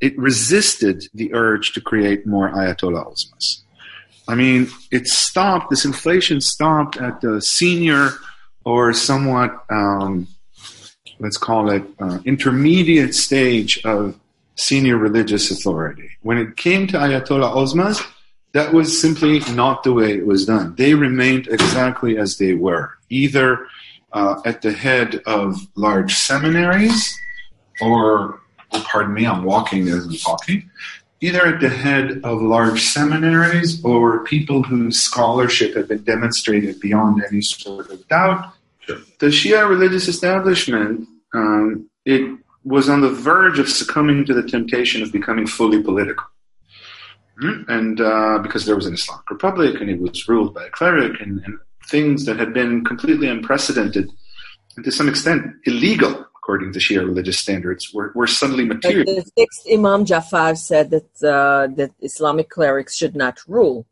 it 0.00 0.18
resisted 0.18 1.04
the 1.14 1.32
urge 1.32 1.72
to 1.72 1.80
create 1.80 2.26
more 2.26 2.50
Ayatollah 2.50 3.06
Ozmas. 3.06 3.62
I 4.28 4.34
mean, 4.34 4.68
it 4.90 5.06
stopped, 5.06 5.70
this 5.70 5.84
inflation 5.84 6.40
stopped 6.40 6.96
at 6.96 7.20
the 7.20 7.40
senior 7.40 8.10
or 8.64 8.92
somewhat, 8.92 9.64
um, 9.70 10.26
let's 11.18 11.36
call 11.36 11.70
it, 11.70 11.82
uh, 11.98 12.18
intermediate 12.24 13.14
stage 13.14 13.80
of 13.84 14.18
senior 14.56 14.96
religious 14.96 15.50
authority. 15.50 16.10
When 16.22 16.38
it 16.38 16.56
came 16.56 16.86
to 16.88 16.98
Ayatollah 16.98 17.54
Ozmas, 17.54 18.00
that 18.52 18.72
was 18.72 19.00
simply 19.00 19.40
not 19.54 19.82
the 19.82 19.92
way 19.92 20.12
it 20.12 20.26
was 20.26 20.46
done. 20.46 20.74
They 20.76 20.94
remained 20.94 21.48
exactly 21.48 22.18
as 22.18 22.38
they 22.38 22.54
were, 22.54 22.90
either 23.08 23.66
uh, 24.12 24.40
at 24.44 24.62
the 24.62 24.72
head 24.72 25.22
of 25.26 25.56
large 25.74 26.14
seminaries 26.14 27.18
or, 27.82 28.40
pardon 28.70 29.14
me, 29.14 29.26
I'm 29.26 29.44
walking 29.44 29.88
as 29.88 30.06
I'm 30.06 30.16
talking, 30.16 30.70
either 31.20 31.46
at 31.46 31.60
the 31.60 31.68
head 31.68 32.20
of 32.24 32.42
large 32.42 32.82
seminaries 32.82 33.84
or 33.84 34.24
people 34.24 34.62
whose 34.62 35.00
scholarship 35.00 35.74
had 35.76 35.88
been 35.88 36.02
demonstrated 36.02 36.80
beyond 36.80 37.22
any 37.28 37.42
sort 37.42 37.90
of 37.90 38.06
doubt. 38.08 38.52
The 38.86 39.26
Shia 39.26 39.68
religious 39.68 40.08
establishment, 40.08 41.08
um, 41.34 41.88
it 42.04 42.38
was 42.64 42.88
on 42.88 43.00
the 43.00 43.10
verge 43.10 43.58
of 43.58 43.68
succumbing 43.68 44.24
to 44.26 44.34
the 44.34 44.42
temptation 44.42 45.02
of 45.02 45.12
becoming 45.12 45.46
fully 45.46 45.82
political. 45.82 46.26
Hmm? 47.40 47.62
And 47.68 48.00
uh, 48.00 48.38
because 48.42 48.66
there 48.66 48.76
was 48.76 48.86
an 48.86 48.94
Islamic 48.94 49.30
Republic 49.30 49.80
and 49.80 49.90
it 49.90 50.00
was 50.00 50.28
ruled 50.28 50.54
by 50.54 50.66
a 50.66 50.70
cleric 50.70 51.20
and, 51.20 51.40
and 51.44 51.58
things 51.88 52.24
that 52.26 52.38
had 52.38 52.52
been 52.52 52.84
completely 52.84 53.28
unprecedented 53.28 54.10
and 54.76 54.84
to 54.84 54.92
some 54.92 55.08
extent 55.08 55.54
illegal 55.64 56.26
according 56.42 56.72
to 56.72 56.80
Shia 56.80 57.04
religious 57.04 57.38
standards, 57.38 57.94
were, 57.94 58.10
were 58.16 58.26
suddenly 58.26 58.64
material. 58.64 59.04
But 59.06 59.24
the 59.24 59.30
sixth 59.38 59.64
Imam 59.72 60.04
Jafar 60.04 60.56
said 60.56 60.90
that 60.90 61.10
uh, 61.22 61.68
that 61.76 61.92
Islamic 62.00 62.48
clerics 62.50 62.96
should 62.96 63.14
not 63.14 63.38
rule, 63.46 63.86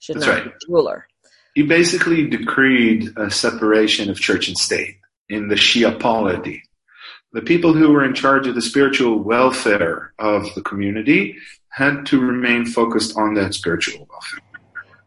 should 0.00 0.16
That's 0.16 0.26
not 0.26 0.34
right. 0.34 0.44
be 0.46 0.66
ruler. 0.68 1.06
He 1.54 1.62
basically 1.62 2.26
decreed 2.28 3.10
a 3.16 3.30
separation 3.30 4.10
of 4.10 4.18
church 4.18 4.48
and 4.48 4.58
state 4.58 4.96
in 5.28 5.48
the 5.48 5.54
Shia 5.54 5.98
polity. 6.00 6.62
the 7.32 7.40
people 7.42 7.72
who 7.72 7.90
were 7.92 8.04
in 8.04 8.14
charge 8.14 8.46
of 8.46 8.54
the 8.54 8.62
spiritual 8.62 9.18
welfare 9.18 10.12
of 10.18 10.42
the 10.54 10.62
community 10.62 11.36
had 11.68 12.04
to 12.06 12.20
remain 12.20 12.66
focused 12.66 13.16
on 13.16 13.34
that 13.34 13.54
spiritual 13.54 14.06
welfare. 14.10 14.40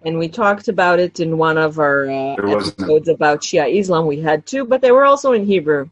And 0.04 0.18
we 0.18 0.28
talked 0.30 0.68
about 0.68 1.00
it 1.00 1.20
in 1.20 1.38
one 1.38 1.58
of 1.58 1.78
our 1.80 2.10
uh, 2.10 2.36
episodes 2.36 3.08
about 3.08 3.42
Shia 3.42 3.72
Islam. 3.80 4.06
We 4.06 4.22
had 4.22 4.46
two, 4.46 4.64
but 4.66 4.82
they 4.82 4.92
were 4.92 5.06
also 5.06 5.32
in 5.34 5.46
Hebrew. 5.46 5.90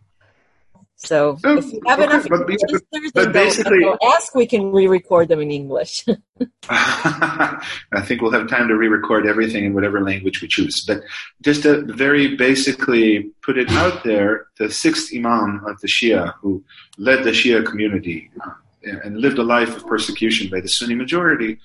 So 1.05 1.38
if 1.43 1.74
you 1.74 1.81
have 1.86 2.00
enough 2.00 2.27
but- 2.29 2.48
listeners 2.48 2.81
but 3.13 3.33
they'll- 3.33 3.33
basically- 3.33 3.86
ask, 4.03 4.33
we 4.33 4.45
can 4.45 4.72
re-record 4.72 5.27
them 5.27 5.41
in 5.41 5.51
English. 5.51 6.05
I 6.69 8.01
think 8.05 8.22
we'll 8.22 8.31
have 8.31 8.48
time 8.48 8.67
to 8.69 8.75
re-record 8.75 9.27
everything 9.27 9.65
in 9.65 9.74
whatever 9.74 10.01
language 10.01 10.41
we 10.41 10.48
choose. 10.48 10.83
But 10.86 11.01
just 11.41 11.63
to 11.63 11.81
very 11.83 12.36
basically 12.36 13.31
put 13.41 13.57
it 13.57 13.69
out 13.72 14.03
there, 14.03 14.48
the 14.57 14.72
sixth 14.72 15.13
Imam 15.13 15.63
of 15.65 15.79
the 15.81 15.88
Shia, 15.88 16.33
who 16.41 16.63
led 16.98 17.24
the 17.24 17.31
Shia 17.31 17.65
community 17.65 18.31
uh, 18.45 18.51
and 19.03 19.17
lived 19.19 19.39
a 19.39 19.43
life 19.43 19.75
of 19.75 19.86
persecution 19.86 20.50
by 20.50 20.62
the 20.62 20.69
Sunni 20.69 20.95
majority, 20.95 21.60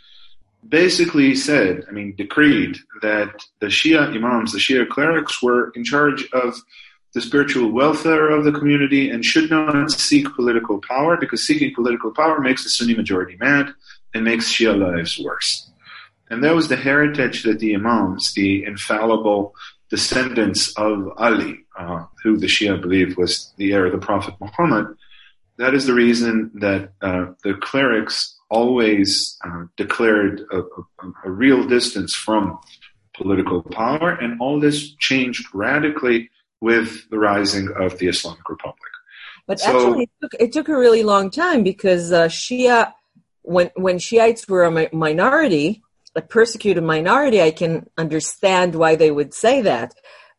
basically 0.68 1.35
said, 1.35 1.85
I 1.88 1.92
mean, 1.92 2.14
decreed 2.16 2.76
that 3.02 3.45
the 3.61 3.66
Shia 3.66 4.14
Imams, 4.14 4.52
the 4.52 4.59
Shia 4.59 4.88
clerics, 4.88 5.40
were 5.42 5.71
in 5.76 5.85
charge 5.85 6.28
of 6.33 6.61
the 7.15 7.21
spiritual 7.21 7.73
welfare 7.73 8.29
of 8.31 8.45
the 8.45 8.53
community 8.53 9.11
and 9.11 9.25
should 9.25 9.50
not 9.50 9.91
seek 9.91 10.27
political 10.35 10.81
power 10.81 11.17
because 11.17 11.47
seeking 11.47 11.75
political 11.75 12.12
power 12.12 12.41
makes 12.41 12.65
the 12.65 12.71
Sunni 12.71 12.95
majority 12.95 13.37
mad 13.37 13.73
and 14.15 14.25
makes 14.25 14.53
Shia 14.53 14.79
lives 14.79 15.19
worse. 15.19 15.71
And 16.31 16.45
that 16.45 16.55
was 16.55 16.69
the 16.69 16.77
heritage 16.77 17.43
that 17.45 17.59
the 17.59 17.75
Imams, 17.75 18.35
the 18.35 18.65
infallible 18.65 19.55
descendants 19.88 20.77
of 20.77 21.09
Ali, 21.17 21.61
uh, 21.79 22.05
who 22.23 22.37
the 22.37 22.47
Shia 22.47 22.81
believe 22.81 23.17
was 23.17 23.53
the 23.57 23.73
heir 23.73 23.87
of 23.87 23.93
the 23.93 23.99
Prophet 23.99 24.35
Muhammad, 24.41 24.95
that 25.57 25.75
is 25.75 25.87
the 25.87 25.95
reason 25.95 26.50
that 26.55 26.93
uh, 27.00 27.27
the 27.43 27.55
clerics 27.55 28.37
always 28.50 29.37
uh, 29.45 29.65
declared 29.77 30.43
a, 30.53 30.59
a, 30.59 31.12
a 31.25 31.31
real 31.31 31.67
distance 31.67 32.15
from 32.15 32.59
political 33.15 33.62
power, 33.62 34.11
and 34.11 34.41
all 34.41 34.61
this 34.61 34.95
changed 34.97 35.47
radically 35.53 36.31
with 36.61 37.09
the 37.11 37.19
rising 37.19 37.69
of 37.79 37.99
the 37.99 38.09
Islamic 38.09 38.49
Republic. 38.49 38.91
But 39.47 39.61
So- 39.61 39.67
actually, 39.71 40.03
it 40.05 40.11
took, 40.21 40.35
it 40.41 40.53
took 40.53 40.69
a 40.69 40.77
really 40.77 41.03
long 41.03 41.31
time 41.31 41.62
because 41.62 42.12
uh, 42.12 42.27
Shia, 42.29 42.93
when 43.43 43.71
when 43.77 43.99
Shiites 43.99 44.47
were 44.49 44.65
a 44.65 44.71
mi- 44.71 44.88
minority, 44.93 45.83
a 46.15 46.21
persecuted 46.21 46.83
minority, 46.85 47.41
I 47.41 47.50
can 47.50 47.88
understand 47.97 48.75
why 48.75 48.95
they 48.97 49.11
would 49.11 49.33
say 49.33 49.62
that. 49.62 49.95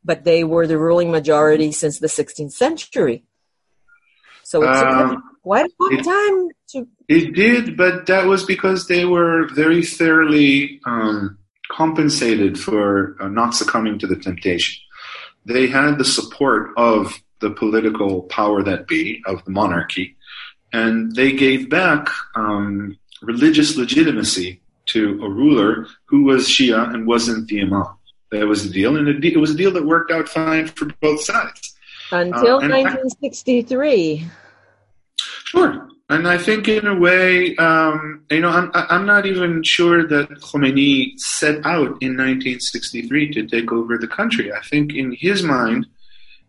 But 0.05 0.23
they 0.23 0.43
were 0.43 0.67
the 0.67 0.77
ruling 0.77 1.11
majority 1.11 1.71
since 1.71 1.99
the 1.99 2.07
16th 2.07 2.53
century, 2.53 3.23
so 4.43 4.63
it 4.63 4.67
took 4.67 4.85
Um, 4.87 5.23
quite 5.43 5.65
a 5.65 5.69
long 5.79 5.93
it- 5.99 6.03
time 6.05 6.47
to. 6.71 6.87
It 7.09 7.33
did, 7.33 7.75
but 7.75 8.05
that 8.05 8.25
was 8.27 8.43
because 8.45 8.87
they 8.87 9.03
were 9.05 9.47
very 9.53 9.83
thoroughly 9.83 10.79
um, 10.85 11.37
compensated 11.71 12.59
for 12.59 13.15
uh, 13.19 13.27
not 13.27 13.55
succumbing 13.55 13.97
to 13.99 14.07
the 14.07 14.15
temptation. 14.15 14.75
They 15.49 15.65
had 15.65 15.97
the 15.97 16.05
support 16.05 16.73
of 16.77 17.19
the 17.39 17.49
political 17.49 18.21
power 18.23 18.61
that 18.61 18.87
be, 18.87 19.23
of 19.25 19.43
the 19.45 19.51
monarchy, 19.51 20.15
and 20.71 21.15
they 21.15 21.31
gave 21.31 21.71
back 21.71 22.07
um, 22.35 22.99
religious 23.23 23.75
legitimacy 23.75 24.61
to 24.87 25.19
a 25.23 25.27
ruler 25.27 25.87
who 26.05 26.23
was 26.23 26.47
Shia 26.47 26.93
and 26.93 27.07
wasn't 27.07 27.47
the 27.47 27.61
Imam. 27.61 27.85
That 28.31 28.45
was 28.47 28.67
the 28.67 28.71
deal, 28.71 28.95
and 28.95 29.25
it 29.25 29.37
was 29.37 29.49
a 29.49 29.55
deal 29.55 29.71
that 29.71 29.83
worked 29.83 30.11
out 30.11 30.29
fine 30.29 30.67
for 30.67 30.85
both 31.01 31.23
sides. 31.23 31.73
Until 32.11 32.57
Uh, 32.57 32.59
and 32.59 32.73
I- 32.73 32.83
1963. 32.83 34.27
Sure. 35.45 35.89
And 36.09 36.27
I 36.27 36.39
think 36.39 36.67
in 36.67 36.87
a 36.87 36.95
way, 36.95 37.55
um, 37.57 38.25
you 38.31 38.39
know, 38.39 38.49
I'm, 38.49 38.71
I'm 38.73 39.05
not 39.05 39.27
even 39.27 39.61
sure 39.61 40.07
that 40.07 40.29
Khomeini 40.41 41.19
set 41.19 41.63
out 41.65 42.01
in 42.01 42.17
1963 42.17 43.31
to 43.33 43.45
take 43.45 43.71
over 43.71 43.95
the 43.95 44.07
country. 44.07 44.51
I 44.51 44.61
think 44.61 44.95
in 44.95 45.11
his 45.11 45.43
mind, 45.43 45.85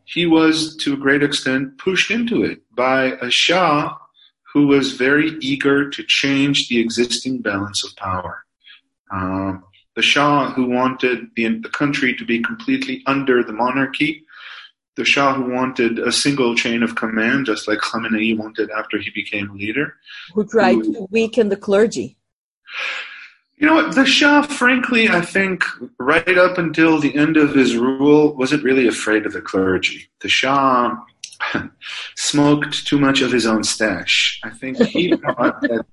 he 0.04 0.24
was 0.24 0.76
to 0.78 0.94
a 0.94 0.96
great 0.96 1.22
extent 1.22 1.76
pushed 1.76 2.10
into 2.10 2.42
it 2.42 2.62
by 2.74 3.18
a 3.20 3.30
Shah 3.30 3.96
who 4.52 4.66
was 4.66 4.92
very 4.92 5.36
eager 5.40 5.90
to 5.90 6.02
change 6.04 6.68
the 6.68 6.80
existing 6.80 7.42
balance 7.42 7.84
of 7.84 7.94
power. 7.96 8.44
Um, 9.12 9.62
the 9.94 10.02
Shah 10.02 10.52
who 10.52 10.66
wanted 10.66 11.28
the, 11.36 11.58
the 11.58 11.68
country 11.68 12.14
to 12.14 12.24
be 12.24 12.42
completely 12.42 13.02
under 13.06 13.44
the 13.44 13.52
monarchy, 13.52 14.24
the 15.00 15.06
Shah 15.06 15.32
who 15.32 15.50
wanted 15.50 15.98
a 15.98 16.12
single 16.12 16.54
chain 16.54 16.82
of 16.82 16.94
command, 16.94 17.46
just 17.46 17.66
like 17.66 17.78
Khamenei 17.78 18.36
wanted 18.36 18.70
after 18.70 18.98
he 18.98 19.08
became 19.10 19.56
leader. 19.56 19.94
Who 20.34 20.44
tried 20.44 20.84
to 20.84 21.06
weaken 21.10 21.48
the 21.48 21.56
clergy? 21.56 22.18
You 23.56 23.66
know 23.66 23.76
what? 23.76 23.94
The 23.94 24.04
Shah, 24.04 24.42
frankly, 24.42 25.08
I 25.08 25.22
think 25.22 25.64
right 25.98 26.36
up 26.36 26.58
until 26.58 27.00
the 27.00 27.16
end 27.16 27.38
of 27.38 27.54
his 27.54 27.78
rule, 27.78 28.36
wasn't 28.36 28.62
really 28.62 28.86
afraid 28.86 29.24
of 29.24 29.32
the 29.32 29.40
clergy. 29.40 30.10
The 30.20 30.28
Shah 30.28 30.96
smoked 32.14 32.86
too 32.86 32.98
much 32.98 33.22
of 33.22 33.32
his 33.32 33.46
own 33.46 33.64
stash. 33.64 34.38
I 34.44 34.50
think 34.50 34.76
he 34.82 35.16
thought 35.24 35.62
that, 35.62 35.86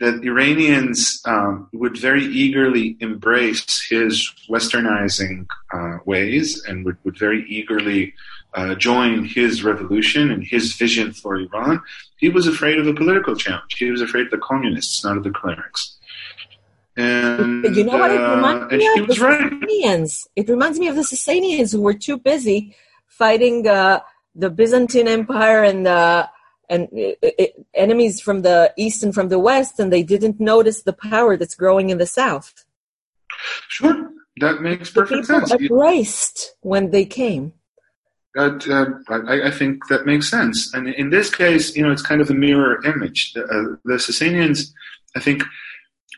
that 0.00 0.22
Iranians 0.22 1.20
um, 1.24 1.68
would 1.72 1.98
very 1.98 2.24
eagerly 2.24 2.96
embrace 3.00 3.82
his 3.88 4.32
westernizing 4.48 5.46
uh, 5.72 5.98
ways 6.04 6.64
and 6.66 6.84
would, 6.84 6.96
would 7.04 7.18
very 7.18 7.44
eagerly 7.48 8.14
uh, 8.54 8.74
join 8.76 9.24
his 9.24 9.64
revolution 9.64 10.30
and 10.30 10.44
his 10.44 10.74
vision 10.74 11.12
for 11.12 11.36
Iran. 11.36 11.80
He 12.16 12.28
was 12.28 12.46
afraid 12.46 12.78
of 12.78 12.86
a 12.86 12.94
political 12.94 13.34
challenge. 13.36 13.74
He 13.76 13.90
was 13.90 14.00
afraid 14.00 14.26
of 14.26 14.30
the 14.30 14.38
communists, 14.38 15.04
not 15.04 15.16
of 15.16 15.24
the 15.24 15.30
clerics. 15.30 15.96
And, 16.96 17.64
you 17.76 17.84
know 17.84 17.96
what 17.96 18.10
it 18.10 18.20
uh, 18.20 18.36
reminds 18.36 18.72
and 18.72 18.78
me 18.78 18.98
of? 18.98 19.06
the 19.06 19.14
right. 19.22 19.52
Sasanians. 19.52 20.26
It 20.34 20.48
reminds 20.48 20.78
me 20.80 20.88
of 20.88 20.96
the 20.96 21.02
Sasanians 21.02 21.72
who 21.72 21.80
were 21.80 21.94
too 21.94 22.18
busy 22.18 22.74
fighting 23.06 23.66
uh, 23.68 24.00
the 24.34 24.50
Byzantine 24.50 25.06
Empire 25.06 25.62
and 25.62 25.86
the 25.86 26.28
and 26.68 26.88
uh, 26.96 27.26
uh, 27.26 27.44
enemies 27.74 28.20
from 28.20 28.42
the 28.42 28.72
east 28.76 29.02
and 29.02 29.14
from 29.14 29.28
the 29.28 29.38
west, 29.38 29.78
and 29.80 29.92
they 29.92 30.02
didn't 30.02 30.38
notice 30.40 30.82
the 30.82 30.92
power 30.92 31.36
that's 31.36 31.54
growing 31.54 31.90
in 31.90 31.98
the 31.98 32.06
south. 32.06 32.64
Sure, 33.68 34.10
that 34.40 34.60
makes 34.60 34.92
The 34.92 35.02
perfect 35.02 35.28
people 35.28 35.46
sense. 35.46 35.52
embraced 35.60 36.54
when 36.60 36.90
they 36.90 37.04
came. 37.04 37.52
That, 38.34 38.68
uh, 38.68 39.12
I, 39.26 39.48
I 39.48 39.50
think 39.50 39.88
that 39.88 40.06
makes 40.06 40.28
sense. 40.30 40.72
And 40.74 40.88
in 40.88 41.10
this 41.10 41.34
case, 41.34 41.74
you 41.74 41.82
know, 41.82 41.90
it's 41.90 42.02
kind 42.02 42.20
of 42.20 42.30
a 42.30 42.34
mirror 42.34 42.84
image. 42.84 43.32
The, 43.32 43.44
uh, 43.44 43.76
the 43.84 43.94
Sasanians, 43.94 44.70
I 45.16 45.20
think, 45.20 45.42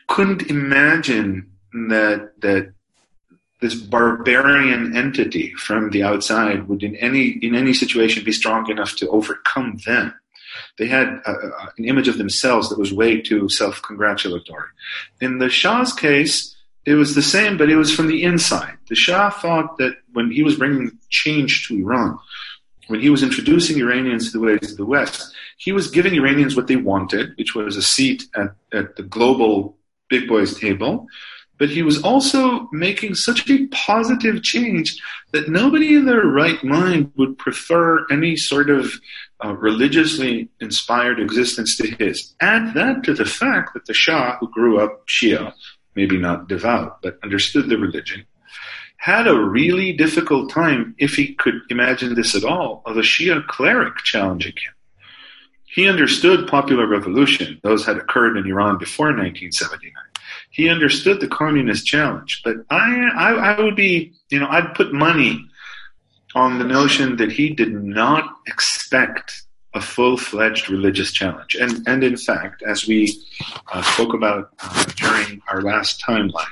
couldn't 0.07 0.43
imagine 0.49 1.49
that 1.89 2.33
that 2.41 2.73
this 3.61 3.75
barbarian 3.75 4.95
entity 4.97 5.53
from 5.53 5.91
the 5.91 6.03
outside 6.03 6.67
would, 6.67 6.83
in 6.83 6.95
any 6.97 7.29
in 7.41 7.55
any 7.55 7.73
situation, 7.73 8.23
be 8.23 8.31
strong 8.31 8.69
enough 8.69 8.95
to 8.97 9.07
overcome 9.09 9.79
them. 9.85 10.13
They 10.77 10.87
had 10.87 11.21
uh, 11.25 11.31
uh, 11.31 11.65
an 11.77 11.85
image 11.85 12.07
of 12.07 12.17
themselves 12.17 12.69
that 12.69 12.79
was 12.79 12.93
way 12.93 13.21
too 13.21 13.49
self-congratulatory. 13.49 14.67
In 15.19 15.37
the 15.37 15.49
Shah's 15.49 15.93
case, 15.93 16.55
it 16.85 16.95
was 16.95 17.13
the 17.13 17.21
same, 17.21 17.57
but 17.57 17.69
it 17.69 17.75
was 17.75 17.93
from 17.93 18.07
the 18.07 18.23
inside. 18.23 18.77
The 18.89 18.95
Shah 18.95 19.29
thought 19.29 19.77
that 19.77 19.93
when 20.13 20.31
he 20.31 20.43
was 20.43 20.55
bringing 20.55 20.97
change 21.09 21.67
to 21.67 21.75
Iran, 21.75 22.17
when 22.87 22.99
he 22.99 23.09
was 23.09 23.23
introducing 23.23 23.77
Iranians 23.77 24.31
to 24.31 24.39
the 24.39 24.45
ways 24.45 24.71
of 24.71 24.77
the 24.77 24.85
West, 24.85 25.33
he 25.57 25.71
was 25.71 25.91
giving 25.91 26.15
Iranians 26.15 26.55
what 26.55 26.67
they 26.67 26.75
wanted, 26.75 27.37
which 27.37 27.53
was 27.53 27.77
a 27.77 27.81
seat 27.81 28.23
at, 28.35 28.55
at 28.73 28.95
the 28.95 29.03
global 29.03 29.77
big 30.09 30.27
boys 30.27 30.59
table. 30.59 31.07
But 31.59 31.69
he 31.69 31.83
was 31.83 32.01
also 32.01 32.67
making 32.71 33.13
such 33.13 33.47
a 33.47 33.67
positive 33.67 34.41
change 34.41 34.99
that 35.31 35.47
nobody 35.47 35.95
in 35.95 36.05
their 36.05 36.25
right 36.25 36.61
mind 36.63 37.11
would 37.17 37.37
prefer 37.37 38.07
any 38.09 38.35
sort 38.35 38.71
of 38.71 38.91
uh, 39.43 39.53
religiously 39.53 40.49
inspired 40.59 41.19
existence 41.19 41.77
to 41.77 41.87
his. 41.87 42.33
Add 42.41 42.73
that 42.75 43.03
to 43.03 43.13
the 43.13 43.25
fact 43.25 43.73
that 43.73 43.85
the 43.85 43.93
Shah, 43.93 44.37
who 44.39 44.49
grew 44.49 44.79
up 44.79 45.07
Shia, 45.07 45.53
maybe 45.95 46.17
not 46.17 46.47
devout, 46.47 47.01
but 47.01 47.17
understood 47.23 47.69
the 47.69 47.77
religion, 47.77 48.25
had 48.97 49.27
a 49.27 49.39
really 49.39 49.93
difficult 49.93 50.51
time, 50.51 50.95
if 50.99 51.15
he 51.15 51.33
could 51.33 51.55
imagine 51.69 52.13
this 52.13 52.35
at 52.35 52.43
all, 52.43 52.83
of 52.85 52.97
a 52.97 53.01
Shia 53.01 53.45
cleric 53.47 53.97
challenging 53.97 54.53
him. 54.53 54.73
He 55.65 55.87
understood 55.87 56.47
popular 56.47 56.85
revolution. 56.85 57.59
Those 57.63 57.85
had 57.85 57.97
occurred 57.97 58.37
in 58.37 58.45
Iran 58.45 58.77
before 58.77 59.07
1979. 59.07 59.91
He 60.51 60.69
understood 60.69 61.21
the 61.21 61.27
communist 61.27 61.85
challenge, 61.85 62.41
but 62.43 62.57
I, 62.69 63.09
I, 63.15 63.31
I 63.31 63.61
would 63.61 63.75
be, 63.75 64.13
you 64.29 64.39
know, 64.39 64.47
I'd 64.49 64.75
put 64.75 64.93
money 64.93 65.47
on 66.35 66.59
the 66.59 66.65
notion 66.65 67.17
that 67.17 67.31
he 67.31 67.49
did 67.49 67.73
not 67.73 68.37
expect 68.47 69.43
a 69.73 69.81
full-fledged 69.81 70.69
religious 70.69 71.11
challenge. 71.11 71.55
And, 71.55 71.87
and 71.87 72.03
in 72.03 72.17
fact, 72.17 72.61
as 72.61 72.87
we 72.87 73.17
uh, 73.71 73.81
spoke 73.81 74.13
about 74.13 74.49
uh, 74.59 74.83
during 74.97 75.41
our 75.47 75.61
last 75.61 76.01
timeline, 76.01 76.45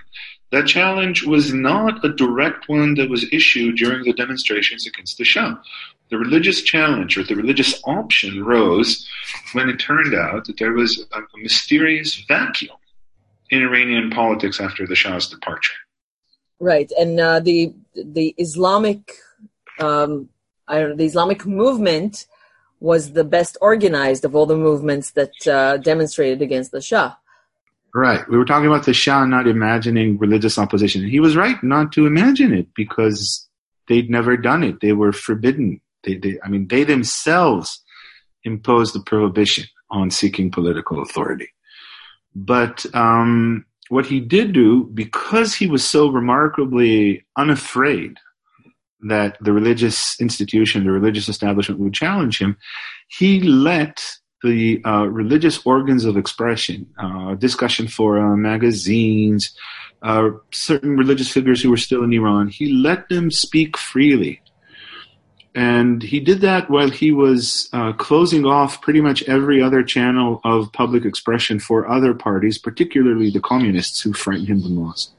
that 0.51 0.67
challenge 0.67 1.25
was 1.25 1.53
not 1.53 2.03
a 2.03 2.13
direct 2.13 2.69
one 2.69 2.95
that 2.95 3.09
was 3.09 3.25
issued 3.31 3.75
during 3.75 4.03
the 4.03 4.13
demonstrations 4.13 4.87
against 4.87 5.17
the 5.17 5.25
Shah. 5.25 5.55
the 6.09 6.17
religious 6.17 6.63
challenge 6.63 7.17
or 7.17 7.23
the 7.23 7.35
religious 7.35 7.79
option 7.85 8.43
rose 8.43 9.07
when 9.53 9.69
it 9.69 9.77
turned 9.77 10.15
out 10.15 10.45
that 10.45 10.57
there 10.57 10.73
was 10.73 11.05
a, 11.11 11.21
mysterious 11.37 12.15
vacuum 12.27 12.75
in 13.51 13.61
Iranian 13.61 14.09
politics 14.09 14.59
after 14.59 14.87
the 14.87 14.95
Shah's 14.95 15.27
departure. 15.27 15.75
Right, 16.59 16.91
and 16.99 17.19
uh, 17.19 17.39
the 17.39 17.73
the 17.95 18.33
Islamic 18.37 19.13
um, 19.81 20.29
I 20.67 20.83
the 20.83 21.05
Islamic 21.05 21.45
movement 21.45 22.25
was 22.79 23.13
the 23.13 23.23
best 23.23 23.57
organized 23.61 24.23
of 24.23 24.35
all 24.35 24.45
the 24.45 24.55
movements 24.55 25.11
that 25.11 25.47
uh, 25.47 25.77
demonstrated 25.77 26.41
against 26.41 26.71
the 26.71 26.81
Shah. 26.81 27.15
Right. 27.93 28.27
We 28.29 28.37
were 28.37 28.45
talking 28.45 28.67
about 28.67 28.85
the 28.85 28.93
Shah 28.93 29.25
not 29.25 29.47
imagining 29.47 30.17
religious 30.17 30.57
opposition. 30.57 31.07
He 31.07 31.19
was 31.19 31.35
right 31.35 31.61
not 31.63 31.91
to 31.93 32.05
imagine 32.05 32.53
it 32.53 32.67
because 32.75 33.47
they'd 33.87 34.09
never 34.09 34.37
done 34.37 34.63
it. 34.63 34.79
They 34.79 34.93
were 34.93 35.11
forbidden. 35.11 35.81
They, 36.03 36.15
they, 36.15 36.39
I 36.43 36.49
mean, 36.49 36.67
they 36.67 36.83
themselves 36.83 37.83
imposed 38.43 38.93
the 38.93 39.01
prohibition 39.01 39.65
on 39.89 40.11
seeking 40.11 40.51
political 40.51 41.01
authority. 41.01 41.49
But 42.35 42.85
um, 42.93 43.65
what 43.89 44.05
he 44.05 44.19
did 44.19 44.53
do, 44.53 44.85
because 44.93 45.55
he 45.55 45.67
was 45.67 45.83
so 45.83 46.09
remarkably 46.09 47.25
unafraid 47.35 48.17
that 49.01 49.37
the 49.41 49.53
religious 49.53 50.19
institution, 50.19 50.83
the 50.83 50.91
religious 50.91 51.29
establishment 51.29 51.79
would 51.79 51.93
challenge 51.93 52.39
him, 52.39 52.57
he 53.07 53.41
let 53.41 54.03
the 54.43 54.81
uh, 54.85 55.05
religious 55.07 55.65
organs 55.65 56.05
of 56.05 56.17
expression, 56.17 56.87
uh, 56.97 57.35
discussion 57.35 57.87
forum, 57.87 58.41
magazines, 58.41 59.53
uh, 60.01 60.29
certain 60.51 60.95
religious 60.95 61.29
figures 61.29 61.61
who 61.61 61.69
were 61.69 61.77
still 61.77 62.03
in 62.03 62.13
Iran, 62.13 62.47
he 62.47 62.71
let 62.71 63.09
them 63.09 63.31
speak 63.31 63.77
freely. 63.77 64.41
And 65.55 66.01
he 66.01 66.19
did 66.19 66.41
that 66.41 66.69
while 66.69 66.89
he 66.89 67.11
was 67.11 67.69
uh, 67.73 67.91
closing 67.93 68.45
off 68.45 68.81
pretty 68.81 69.01
much 69.01 69.23
every 69.23 69.61
other 69.61 69.83
channel 69.83 70.39
of 70.45 70.71
public 70.71 71.05
expression 71.05 71.59
for 71.59 71.89
other 71.89 72.13
parties, 72.13 72.57
particularly 72.57 73.29
the 73.29 73.41
communists 73.41 74.01
who 74.01 74.13
frightened 74.13 74.47
him 74.47 74.61
the 74.61 74.69
most. 74.69 75.11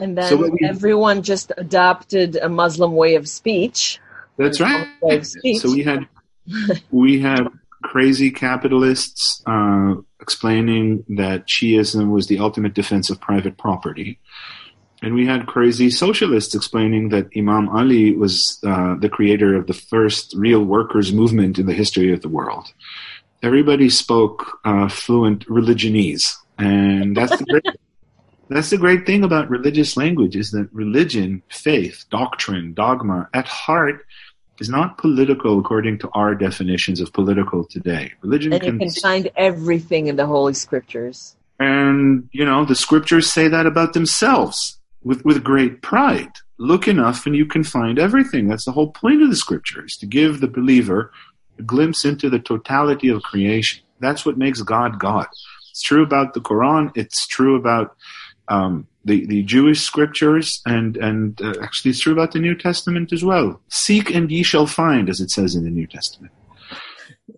And 0.00 0.16
then 0.16 0.28
so 0.28 0.56
everyone 0.62 1.22
just 1.22 1.52
adopted 1.56 2.36
a 2.36 2.48
Muslim 2.48 2.94
way 2.94 3.14
of 3.14 3.28
speech. 3.28 4.00
That's 4.36 4.60
right. 4.60 4.88
Speech. 5.24 5.60
So 5.60 5.70
we 5.70 5.82
had 5.82 6.08
we 6.90 7.20
had 7.20 7.48
crazy 7.82 8.30
capitalists 8.30 9.42
uh, 9.46 9.94
explaining 10.20 11.04
that 11.08 11.46
Shiism 11.46 12.10
was 12.10 12.26
the 12.26 12.38
ultimate 12.38 12.74
defense 12.74 13.10
of 13.10 13.20
private 13.20 13.56
property. 13.58 14.18
And 15.02 15.14
we 15.14 15.26
had 15.26 15.46
crazy 15.46 15.90
socialists 15.90 16.54
explaining 16.54 17.08
that 17.08 17.28
Imam 17.34 17.70
Ali 17.70 18.14
was 18.14 18.58
uh, 18.66 18.96
the 18.96 19.08
creator 19.08 19.56
of 19.56 19.66
the 19.66 19.72
first 19.72 20.34
real 20.36 20.62
workers' 20.62 21.12
movement 21.12 21.58
in 21.58 21.66
the 21.66 21.72
history 21.72 22.12
of 22.12 22.20
the 22.20 22.28
world. 22.28 22.72
Everybody 23.42 23.88
spoke 23.88 24.58
uh, 24.64 24.88
fluent 24.88 25.46
religionese. 25.48 26.34
And 26.58 27.16
that's 27.16 27.34
the, 27.38 27.44
great, 27.44 27.64
that's 28.56 28.70
the 28.70 28.78
great 28.78 29.06
thing 29.06 29.22
about 29.22 29.48
religious 29.48 29.96
language 29.96 30.34
is 30.36 30.50
that 30.50 30.68
religion, 30.72 31.42
faith, 31.50 32.04
doctrine, 32.10 32.74
dogma, 32.74 33.28
at 33.32 33.46
heart 33.46 34.04
is 34.58 34.68
not 34.68 34.98
political 34.98 35.58
according 35.58 35.98
to 36.00 36.10
our 36.14 36.34
definitions 36.34 37.00
of 37.00 37.12
political 37.12 37.64
today. 37.64 38.12
Religion 38.22 38.52
and 38.52 38.62
you 38.62 38.78
can, 38.78 38.90
find 38.90 39.30
everything 39.36 40.08
in 40.08 40.16
the 40.16 40.26
Holy 40.26 40.52
Scriptures. 40.52 41.36
And, 41.58 42.28
you 42.32 42.44
know, 42.44 42.64
the 42.64 42.74
scriptures 42.74 43.30
say 43.30 43.48
that 43.48 43.66
about 43.66 43.92
themselves 43.92 44.78
with, 45.02 45.24
with 45.24 45.44
great 45.44 45.82
pride. 45.82 46.32
Look 46.58 46.88
enough 46.88 47.26
and 47.26 47.36
you 47.36 47.46
can 47.46 47.64
find 47.64 47.98
everything. 47.98 48.48
That's 48.48 48.64
the 48.64 48.72
whole 48.72 48.90
point 48.90 49.22
of 49.22 49.30
the 49.30 49.36
scriptures, 49.36 49.96
to 49.98 50.06
give 50.06 50.40
the 50.40 50.48
believer 50.48 51.12
a 51.58 51.62
glimpse 51.62 52.04
into 52.04 52.28
the 52.28 52.38
totality 52.38 53.08
of 53.08 53.22
creation. 53.22 53.82
That's 54.00 54.26
what 54.26 54.38
makes 54.38 54.62
God 54.62 54.98
God. 54.98 55.26
It's 55.70 55.82
true 55.82 56.02
about 56.02 56.34
the 56.34 56.40
Quran. 56.40 56.90
It's 56.96 57.26
true 57.26 57.56
about 57.56 57.96
um, 58.50 58.86
the, 59.04 59.24
the 59.26 59.42
Jewish 59.44 59.80
scriptures, 59.80 60.60
and, 60.66 60.96
and 60.98 61.40
uh, 61.40 61.54
actually 61.62 61.94
about 62.12 62.32
the 62.32 62.38
New 62.38 62.54
Testament 62.54 63.12
as 63.12 63.24
well. 63.24 63.60
Seek 63.68 64.10
and 64.10 64.30
ye 64.30 64.42
shall 64.42 64.66
find, 64.66 65.08
as 65.08 65.20
it 65.20 65.30
says 65.30 65.54
in 65.54 65.64
the 65.64 65.70
New 65.70 65.86
Testament. 65.86 66.32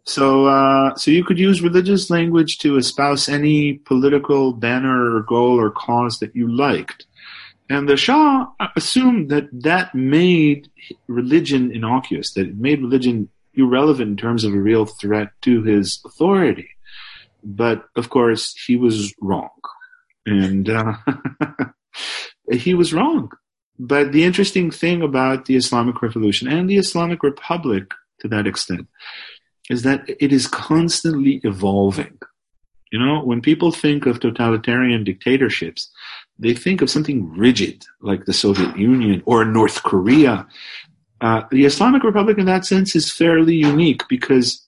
So, 0.05 0.47
uh, 0.47 0.97
so 0.97 1.11
you 1.11 1.23
could 1.23 1.39
use 1.39 1.63
religious 1.63 2.11
language 2.11 2.59
to 2.59 2.77
espouse 2.77 3.29
any 3.29 3.75
political 3.75 4.53
banner 4.53 5.15
or 5.15 5.23
goal 5.23 5.61
or 5.61 5.71
cause 5.71 6.19
that 6.19 6.35
you 6.35 6.51
liked. 6.51 7.07
And 7.71 7.89
the 7.89 7.97
Shah 7.97 8.47
assumed 8.75 9.31
that 9.31 9.49
that 9.53 9.95
made 9.95 10.69
religion 11.07 11.71
innocuous, 11.71 12.33
that 12.33 12.49
it 12.49 12.57
made 12.57 12.81
religion 12.81 13.29
irrelevant 13.55 14.11
in 14.11 14.17
terms 14.17 14.45
of 14.45 14.53
a 14.53 14.59
real 14.59 14.87
threat 14.87 15.29
to 15.43 15.63
his 15.63 16.01
authority. 16.05 16.71
But 17.45 17.85
of 17.97 18.11
course, 18.11 18.55
he 18.67 18.77
was 18.77 19.15
wrong 19.21 19.51
and 20.27 20.69
uh, 20.69 20.95
he 22.53 22.75
was 22.75 22.93
wrong. 22.93 23.31
But 23.79 24.13
the 24.13 24.25
interesting 24.25 24.71
thing 24.71 25.03
about 25.03 25.47
the 25.47 25.57
Islamic 25.57 26.03
Revolution 26.03 26.49
and 26.49 26.69
the 26.69 26.79
Islamic 26.79 27.23
Republic, 27.23 27.93
to 28.21 28.29
that 28.29 28.47
extent, 28.47 28.87
is 29.71 29.83
that 29.83 30.05
it 30.09 30.33
is 30.33 30.47
constantly 30.47 31.41
evolving. 31.45 32.19
You 32.93 32.99
know, 32.99 33.25
when 33.25 33.41
people 33.41 33.73
think 33.73 34.05
of 34.05 34.21
totalitarian 34.21 35.03
dictatorships, 35.03 35.91
they 36.39 36.53
think 36.53 36.83
of 36.83 36.91
something 36.91 37.35
rigid 37.35 37.85
like 38.03 38.27
the 38.27 38.35
Soviet 38.35 38.77
Union 38.77 39.23
or 39.25 39.45
North 39.45 39.83
Korea. 39.83 40.47
Uh, 41.21 41.43
the 41.51 41.65
Islamic 41.65 42.03
Republic, 42.03 42.37
in 42.37 42.47
that 42.47 42.67
sense, 42.67 42.95
is 42.95 43.11
fairly 43.11 43.55
unique 43.55 44.03
because 44.09 44.67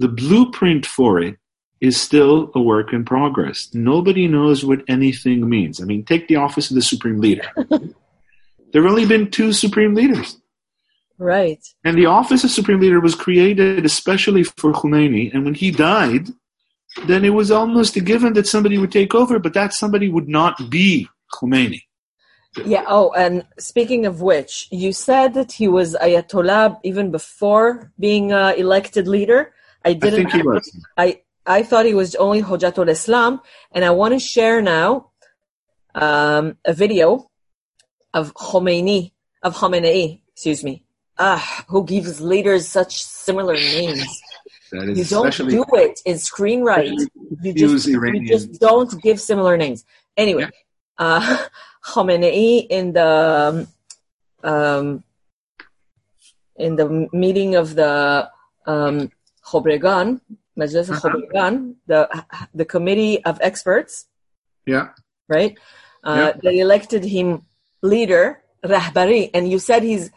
the 0.00 0.08
blueprint 0.08 0.84
for 0.84 1.20
it 1.20 1.36
is 1.80 2.00
still 2.00 2.50
a 2.54 2.60
work 2.60 2.92
in 2.92 3.04
progress. 3.04 3.70
Nobody 3.72 4.28
knows 4.28 4.64
what 4.64 4.82
anything 4.88 5.48
means. 5.48 5.80
I 5.80 5.84
mean, 5.84 6.04
take 6.04 6.28
the 6.28 6.36
office 6.36 6.70
of 6.70 6.74
the 6.74 6.82
supreme 6.82 7.20
leader. 7.20 7.48
there 7.56 8.82
have 8.82 8.90
only 8.90 9.06
been 9.06 9.30
two 9.30 9.52
supreme 9.52 9.94
leaders. 9.94 10.38
Right. 11.18 11.62
And 11.84 11.96
the 11.96 12.06
office 12.06 12.44
of 12.44 12.50
supreme 12.50 12.80
leader 12.80 13.00
was 13.00 13.14
created 13.14 13.84
especially 13.84 14.44
for 14.44 14.72
Khomeini. 14.72 15.32
And 15.32 15.44
when 15.44 15.54
he 15.54 15.70
died, 15.70 16.28
then 17.06 17.24
it 17.24 17.30
was 17.30 17.50
almost 17.50 17.96
a 17.96 18.00
given 18.00 18.32
that 18.34 18.46
somebody 18.46 18.78
would 18.78 18.92
take 18.92 19.14
over, 19.14 19.38
but 19.38 19.54
that 19.54 19.72
somebody 19.72 20.08
would 20.08 20.28
not 20.28 20.70
be 20.70 21.08
Khomeini. 21.32 21.82
Yeah. 22.64 22.84
Oh, 22.88 23.12
and 23.12 23.44
speaking 23.58 24.06
of 24.06 24.22
which, 24.22 24.66
you 24.70 24.92
said 24.92 25.34
that 25.34 25.52
he 25.52 25.68
was 25.68 25.94
Ayatollah 25.94 26.80
even 26.82 27.10
before 27.10 27.92
being 27.98 28.32
uh, 28.32 28.54
elected 28.56 29.06
leader. 29.06 29.52
I 29.84 29.92
didn't. 29.92 30.26
I 30.26 30.30
think 30.30 30.32
he 30.32 30.42
was. 30.42 30.86
I 30.96 31.20
I 31.50 31.64
thought 31.64 31.84
he 31.84 31.94
was 31.94 32.14
only 32.14 32.42
Hojatul 32.42 32.88
Islam, 32.88 33.40
and 33.72 33.84
I 33.84 33.90
want 33.90 34.14
to 34.14 34.20
share 34.20 34.62
now 34.62 35.10
um, 35.96 36.56
a 36.64 36.72
video 36.72 37.28
of 38.14 38.34
Khomeini, 38.34 39.10
of 39.42 39.56
Khamenei, 39.56 40.20
excuse 40.32 40.62
me, 40.62 40.84
ah, 41.18 41.64
who 41.66 41.84
gives 41.84 42.20
leaders 42.20 42.68
such 42.68 43.02
similar 43.04 43.54
names. 43.54 44.08
you 44.72 45.04
don't 45.04 45.36
do 45.36 45.64
it 45.84 46.00
in 46.06 46.16
screenwrite. 46.18 46.96
You 47.42 47.52
just, 47.52 47.88
you 47.88 48.26
just 48.28 48.60
don't 48.60 49.02
give 49.02 49.20
similar 49.20 49.56
names. 49.56 49.84
Anyway, 50.16 50.42
yeah. 50.42 51.04
uh, 51.04 51.46
Khamenei 51.84 52.64
in 52.70 52.92
the 52.92 53.66
um, 54.44 55.02
in 56.54 56.76
the 56.76 57.08
meeting 57.12 57.56
of 57.56 57.74
the 57.74 58.30
um, 58.66 59.10
Khobregan, 59.44 60.20
Majlis 60.58 60.90
uh-huh. 60.90 61.72
the 61.86 62.08
the 62.54 62.64
committee 62.64 63.24
of 63.24 63.38
experts. 63.40 64.06
Yeah. 64.66 64.88
Right. 65.28 65.58
Uh, 66.02 66.32
yeah. 66.34 66.40
They 66.42 66.58
elected 66.58 67.04
him 67.04 67.42
leader, 67.82 68.42
Rahbari, 68.64 69.30
and 69.32 69.50
you 69.50 69.58
said 69.58 69.82
he's 69.82 70.10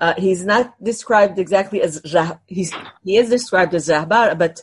uh, 0.00 0.14
he's 0.18 0.44
not 0.44 0.74
described 0.82 1.38
exactly 1.38 1.80
as 1.80 2.00
rah- 2.12 2.38
he's 2.46 2.74
he 3.04 3.16
is 3.16 3.30
described 3.30 3.74
as 3.74 3.88
Rahbar, 3.88 4.36
but 4.36 4.62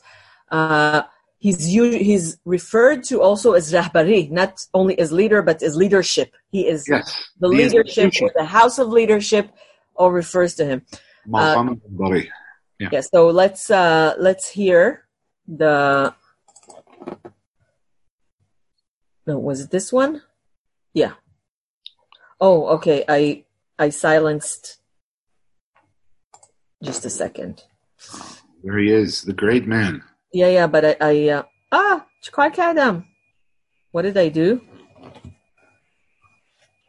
uh, 0.52 1.04
he's 1.40 1.66
he's 1.66 2.38
referred 2.46 3.04
to 3.06 3.22
also 3.22 3.54
as 3.54 3.74
Rahbari, 3.74 4.30
not 4.30 4.66
only 4.74 4.98
as 5.00 5.12
leader 5.12 5.42
but 5.42 5.64
as 5.64 5.76
leadership. 5.76 6.32
He 6.52 6.68
is 6.68 6.86
yes. 6.88 7.30
the 7.40 7.50
he 7.50 7.58
leadership, 7.58 8.14
or 8.22 8.32
the 8.36 8.46
house 8.46 8.78
of 8.78 8.90
leadership, 8.90 9.50
or 9.96 10.12
refers 10.12 10.56
to 10.56 10.66
him. 10.66 10.82
Uh, 11.34 11.76
yeah. 12.80 12.90
yeah. 12.92 13.02
So 13.02 13.28
let's 13.30 13.72
uh, 13.72 14.14
let's 14.20 14.50
hear 14.50 15.03
the 15.48 16.14
no 19.28 19.40
was 19.40 19.62
it 19.62 19.72
this 19.72 19.92
one? 19.92 20.22
Yeah. 20.94 21.14
Oh 22.40 22.68
okay 22.76 23.04
i 23.08 23.44
i 23.80 23.90
silenced 23.90 24.80
just 26.84 27.06
a 27.06 27.10
second. 27.10 27.64
There 28.64 28.78
he 28.78 28.92
is 28.92 29.24
the 29.24 29.34
great 29.34 29.68
man. 29.68 30.04
Yeah 30.32 30.50
yeah 30.50 30.68
but 30.68 30.86
i 30.86 30.96
i 31.02 31.30
uh, 31.30 31.44
ah 31.72 32.06
Adam. 32.58 33.06
what 33.92 34.04
did 34.04 34.18
i 34.18 34.30
do? 34.30 34.62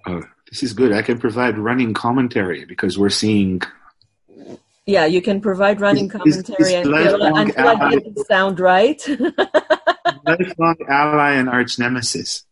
Oh 0.07 0.23
this 0.51 0.63
is 0.63 0.73
good. 0.73 0.93
I 0.93 1.03
can 1.03 1.19
provide 1.19 1.59
running 1.59 1.95
commentary 1.95 2.65
because 2.65 2.97
we're 2.99 3.11
seeing 3.11 3.61
Yeah, 4.87 5.07
you 5.07 5.23
can 5.23 5.41
provide 5.41 5.81
running 5.81 6.11
his- 6.11 6.13
commentary 6.13 6.75
until, 6.75 6.93
lifelong 6.93 7.39
until 7.39 7.69
I 7.69 7.73
ally. 7.73 7.91
get 7.91 8.07
it 8.07 8.27
sound 8.27 8.61
right. 8.61 9.09
lifelong 10.27 10.77
ally 10.89 11.33
and 11.33 11.49
arch 11.49 11.79
nemesis. 11.79 12.45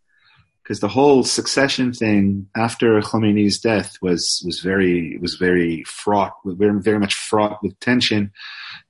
Because 0.62 0.78
the 0.78 0.88
whole 0.88 1.24
succession 1.24 1.92
thing 1.92 2.46
after 2.56 3.00
Khomeini's 3.00 3.58
death 3.58 3.96
was 4.00 4.40
was 4.46 4.60
very 4.60 5.18
was 5.18 5.34
very 5.34 5.82
fraught, 5.84 6.34
very 6.44 6.80
very 6.80 7.00
much 7.00 7.14
fraught 7.14 7.62
with 7.62 7.78
tension. 7.80 8.30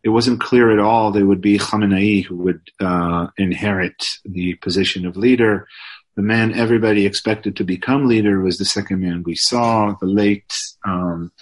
It 0.04 0.10
wasn't 0.10 0.40
clear 0.40 0.70
at 0.70 0.78
all 0.78 1.10
that 1.10 1.20
it 1.20 1.24
would 1.24 1.40
be 1.40 1.58
Khamenei 1.58 2.24
who 2.24 2.36
would 2.36 2.60
uh, 2.78 3.28
inherit 3.38 4.04
the 4.24 4.54
position 4.56 5.06
of 5.06 5.16
leader. 5.16 5.66
The 6.14 6.22
man 6.22 6.52
everybody 6.52 7.06
expected 7.06 7.56
to 7.56 7.64
become 7.64 8.06
leader 8.06 8.40
was 8.40 8.58
the 8.58 8.66
second 8.66 9.00
man 9.00 9.22
we 9.24 9.34
saw, 9.34 9.96
the 9.98 10.06
late 10.06 10.52
um, 10.84 11.32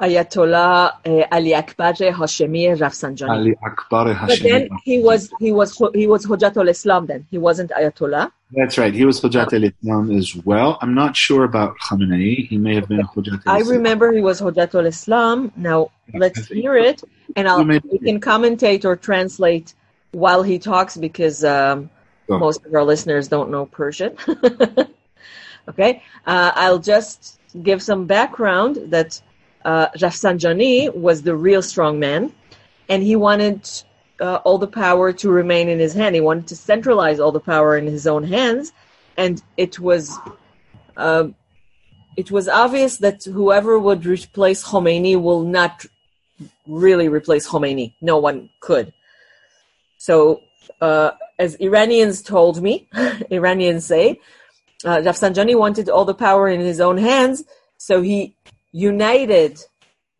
Ayatollah 0.00 0.92
uh, 1.06 1.26
Ali 1.32 1.54
Akbar 1.54 1.92
Hashemi 1.92 2.76
Rafsanjani. 2.76 3.30
Ali 3.30 3.54
Akbar 3.64 4.14
But 4.26 4.40
then 4.40 4.68
he 4.84 5.00
was 5.00 5.30
he 5.38 5.52
was 5.52 5.80
he 5.94 6.06
was 6.06 6.26
Hujjatul 6.26 6.68
Islam. 6.68 7.06
Then 7.06 7.26
he 7.30 7.38
wasn't 7.38 7.70
Ayatollah. 7.70 8.30
That's 8.52 8.78
right. 8.78 8.94
He 8.94 9.04
was 9.04 9.20
Hujjat 9.20 9.52
al-Islam 9.52 10.16
as 10.16 10.36
well. 10.36 10.78
I'm 10.80 10.94
not 10.94 11.16
sure 11.16 11.42
about 11.44 11.76
Khamenei. 11.78 12.46
He 12.46 12.58
may 12.58 12.76
have 12.76 12.88
been 12.88 13.00
Hujjat 13.00 13.42
I 13.46 13.60
remember 13.60 14.12
he 14.12 14.20
was 14.20 14.40
Hujjatul 14.40 14.86
Islam. 14.86 15.50
Now 15.56 15.90
let's 16.14 16.46
hear 16.46 16.76
it, 16.76 17.02
and 17.34 17.48
I'll 17.48 17.64
we 17.64 17.98
can 17.98 18.20
commentate 18.20 18.84
or 18.84 18.94
translate 18.94 19.74
while 20.12 20.44
he 20.44 20.58
talks 20.60 20.96
because 20.96 21.44
um, 21.44 21.90
Go. 22.28 22.38
most 22.38 22.64
of 22.64 22.72
our 22.72 22.84
listeners 22.84 23.26
don't 23.26 23.50
know 23.50 23.66
Persian. 23.66 24.16
okay, 25.68 26.02
uh, 26.24 26.52
I'll 26.54 26.78
just 26.78 27.40
give 27.62 27.82
some 27.82 28.06
background 28.06 28.76
that 28.92 29.20
uh, 29.66 29.88
Rafsanjani 29.98 30.94
was 30.94 31.22
the 31.22 31.34
real 31.34 31.60
strong 31.60 31.98
man, 31.98 32.32
and 32.88 33.02
he 33.02 33.16
wanted 33.16 33.68
uh, 34.20 34.36
all 34.44 34.58
the 34.58 34.68
power 34.68 35.12
to 35.12 35.28
remain 35.28 35.68
in 35.68 35.80
his 35.80 35.92
hand. 35.92 36.14
He 36.14 36.20
wanted 36.20 36.46
to 36.46 36.56
centralize 36.56 37.18
all 37.18 37.32
the 37.32 37.40
power 37.40 37.76
in 37.76 37.84
his 37.84 38.06
own 38.06 38.22
hands, 38.22 38.72
and 39.16 39.42
it 39.56 39.78
was. 39.78 40.16
Uh, 40.96 41.28
it 42.16 42.30
was 42.30 42.48
obvious 42.48 42.96
that 42.98 43.24
whoever 43.24 43.78
would 43.78 44.06
replace 44.06 44.64
Khomeini 44.64 45.20
will 45.20 45.42
not 45.42 45.84
really 46.66 47.08
replace 47.08 47.46
Khomeini. 47.46 47.92
No 48.00 48.16
one 48.16 48.48
could. 48.60 48.94
So, 49.98 50.40
uh, 50.80 51.10
as 51.38 51.56
Iranians 51.56 52.22
told 52.22 52.62
me, 52.62 52.88
Iranians 53.30 53.84
say, 53.84 54.18
uh, 54.86 54.98
Rafsanjani 54.98 55.58
wanted 55.58 55.90
all 55.90 56.06
the 56.06 56.14
power 56.14 56.48
in 56.48 56.60
his 56.60 56.80
own 56.80 56.96
hands, 56.96 57.44
so 57.76 58.00
he 58.00 58.35
united 58.76 59.58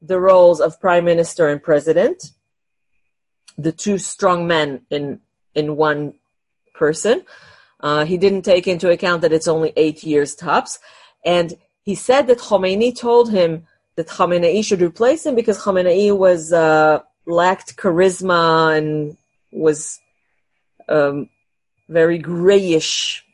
the 0.01 0.19
roles 0.19 0.61
of 0.61 0.81
prime 0.81 1.05
minister 1.05 1.49
and 1.49 1.63
president, 1.63 2.31
the 3.59 3.73
two 3.73 3.99
strong 3.99 4.47
men 4.47 4.81
in 4.91 5.21
in 5.55 5.77
one 5.77 6.15
person. 6.75 7.23
Uh, 7.81 8.05
he 8.05 8.17
didn't 8.17 8.43
take 8.43 8.67
into 8.67 8.91
account 8.91 9.21
that 9.23 9.33
it's 9.33 9.49
only 9.49 9.73
eight 9.77 10.03
years 10.05 10.35
tops, 10.35 10.79
and 11.25 11.55
he 11.83 11.95
said 11.95 12.27
that 12.27 12.39
Khomeini 12.39 12.97
told 12.97 13.31
him 13.31 13.67
that 13.97 14.09
Khamenei 14.09 14.65
should 14.65 14.81
replace 14.81 15.27
him 15.27 15.35
because 15.35 15.59
Khamenei 15.59 16.17
was 16.17 16.53
uh, 16.53 17.01
lacked 17.27 17.77
charisma 17.77 18.77
and 18.77 19.17
was 19.53 20.01
um, 20.89 21.29
very 21.89 22.19
grayish 22.19 23.25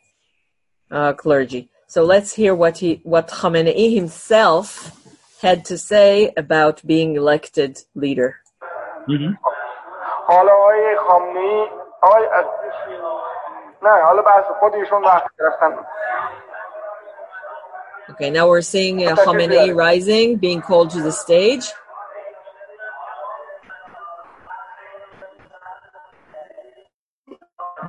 uh, 0.91 1.13
clergy. 1.13 1.69
So 1.87 2.05
let's 2.05 2.33
hear 2.33 2.55
what 2.55 2.79
he 2.79 3.01
what 3.05 3.29
Khamenei 3.29 3.95
himself 3.95 4.99
had 5.43 5.65
to 5.67 5.77
say 5.77 6.33
about 6.37 6.81
being 6.87 7.17
elected 7.17 7.79
leader. 7.97 8.37
Mm-hmm. 9.09 9.35
Okay, 18.11 18.31
now 18.31 18.49
we're 18.49 18.63
seeing 18.63 19.05
uh, 19.05 19.17
Khamenei 19.17 19.75
rising, 19.75 20.37
being 20.37 20.61
called 20.61 20.91
to 20.91 21.03
the 21.03 21.11
stage. 21.11 21.65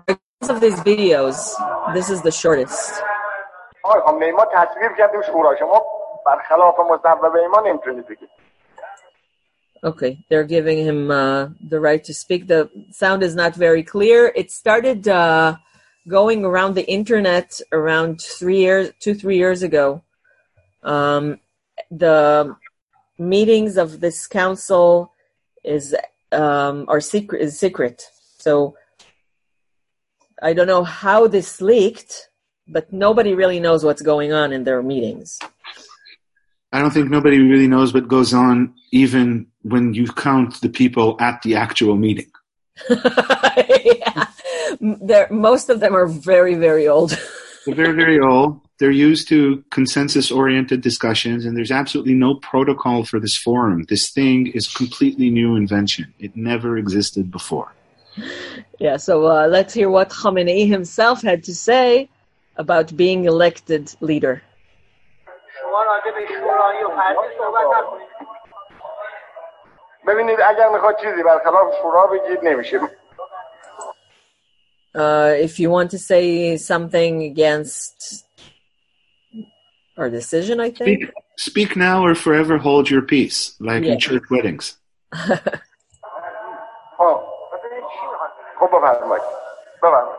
Because 0.07 0.49
of 0.49 0.59
these 0.59 0.79
videos, 0.79 1.37
this 1.93 2.09
is 2.09 2.23
the 2.23 2.31
shortest. 2.31 3.01
آقای 6.26 6.44
خامنه‌ای 6.48 6.86
ما 6.86 6.96
تصویب 6.96 7.04
کردیم 7.04 7.04
شورا 7.04 7.04
شما 7.04 7.04
برخلاف 7.04 7.04
مصوبه 7.04 7.48
ما 7.48 7.60
نمیتونید 7.60 8.06
بگید 8.06 8.28
Okay, 9.84 10.24
they're 10.28 10.50
giving 10.56 10.78
him 10.78 11.10
uh, 11.12 11.50
the 11.68 11.78
right 11.78 12.02
to 12.02 12.12
speak. 12.12 12.48
The 12.48 12.68
sound 12.90 13.22
is 13.22 13.36
not 13.36 13.54
very 13.54 13.84
clear. 13.84 14.32
It 14.34 14.50
started 14.50 15.06
uh, 15.06 15.56
going 16.08 16.44
around 16.44 16.74
the 16.74 16.88
internet 16.88 17.60
around 17.70 18.20
three 18.20 18.58
years, 18.58 18.90
two, 18.98 19.14
three 19.14 19.38
years 19.38 19.62
ago. 19.62 20.02
Um, 20.82 21.38
the 21.92 22.56
meetings 23.18 23.76
of 23.76 24.00
this 24.00 24.26
council 24.26 25.12
is 25.62 25.94
um, 26.32 26.84
are 26.88 27.00
secret 27.00 27.42
is 27.42 27.58
secret. 27.58 28.02
So 28.38 28.76
I 30.42 30.54
don't 30.54 30.66
know 30.66 30.84
how 30.84 31.26
this 31.26 31.60
leaked, 31.60 32.30
but 32.66 32.92
nobody 32.92 33.34
really 33.34 33.60
knows 33.60 33.84
what's 33.84 34.02
going 34.02 34.32
on 34.32 34.52
in 34.52 34.64
their 34.64 34.82
meetings. 34.82 35.38
I 36.73 36.79
don't 36.79 36.91
think 36.91 37.11
nobody 37.11 37.39
really 37.39 37.67
knows 37.67 37.93
what 37.93 38.07
goes 38.07 38.33
on, 38.33 38.73
even 38.91 39.45
when 39.61 39.93
you 39.93 40.07
count 40.07 40.59
the 40.61 40.69
people 40.69 41.15
at 41.21 41.39
the 41.43 41.55
actual 41.55 41.95
meeting. 41.95 42.31
yeah. 42.89 44.25
They're, 44.81 45.27
most 45.29 45.69
of 45.69 45.79
them 45.79 45.95
are 45.95 46.07
very, 46.07 46.55
very 46.55 46.87
old. 46.87 47.11
They're 47.65 47.75
very, 47.75 47.93
very 47.93 48.19
old. 48.19 48.59
They're 48.79 48.89
used 48.89 49.27
to 49.29 49.63
consensus 49.69 50.31
oriented 50.31 50.81
discussions, 50.81 51.45
and 51.45 51.55
there's 51.55 51.71
absolutely 51.71 52.15
no 52.15 52.35
protocol 52.41 53.05
for 53.05 53.19
this 53.19 53.37
forum. 53.37 53.85
This 53.87 54.11
thing 54.11 54.47
is 54.47 54.67
completely 54.67 55.29
new 55.29 55.55
invention. 55.55 56.11
It 56.17 56.35
never 56.35 56.75
existed 56.75 57.29
before. 57.29 57.71
yeah, 58.79 58.97
so 58.97 59.27
uh, 59.27 59.47
let's 59.47 59.75
hear 59.75 59.91
what 59.91 60.09
Khamenei 60.09 60.67
himself 60.67 61.21
had 61.21 61.43
to 61.43 61.53
say 61.53 62.09
about 62.55 62.97
being 62.97 63.25
elected 63.25 63.93
leader. 64.01 64.41
شما 66.02 66.02
راجع 66.02 66.10
به 66.10 66.26
شورای 66.26 66.84
و 66.84 66.88
پرتی 66.88 67.34
صحبت 67.38 67.64
نکنید 67.76 68.08
ببینید 70.06 70.40
اگر 70.40 70.68
میخواد 70.68 71.00
چیزی 71.00 71.22
برخلاف 71.22 71.74
شورا 71.82 72.06
بگید 72.06 72.38
نمیشه 72.42 72.80
Uh, 74.96 75.32
if 75.46 75.60
you 75.60 75.68
want 75.70 75.90
to 75.90 75.98
say 75.98 76.56
something 76.56 77.22
against 77.22 77.98
our 79.98 80.08
decision, 80.18 80.58
I 80.60 80.70
think. 80.70 80.88
Speak, 80.88 81.12
speak 81.48 81.70
now 81.76 81.98
or 82.06 82.14
forever 82.16 82.56
hold 82.58 82.90
your 82.90 83.02
peace, 83.02 83.38
like 83.60 83.84
Yeah. 83.84 83.92
in 83.92 83.98
church 84.06 84.26
weddings. 84.34 84.66
خب 86.98 87.20
خب 88.60 88.66
بفرمایید 88.66 89.24
بفرمایید 89.82 90.18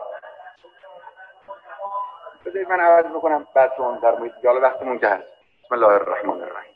بذارید 2.46 2.68
من 2.68 2.80
عوض 2.80 3.06
میکنم 3.14 3.46
بعد 3.54 3.72
شما 3.76 3.98
در 4.02 4.14
محیط 4.18 4.32
حالا 4.44 4.60
وقتمون 4.60 4.98
که 4.98 5.06
هست 5.06 5.33
بسم 5.64 5.74
الله 5.74 5.96
الرحمن 5.96 6.42
الرحیم 6.42 6.74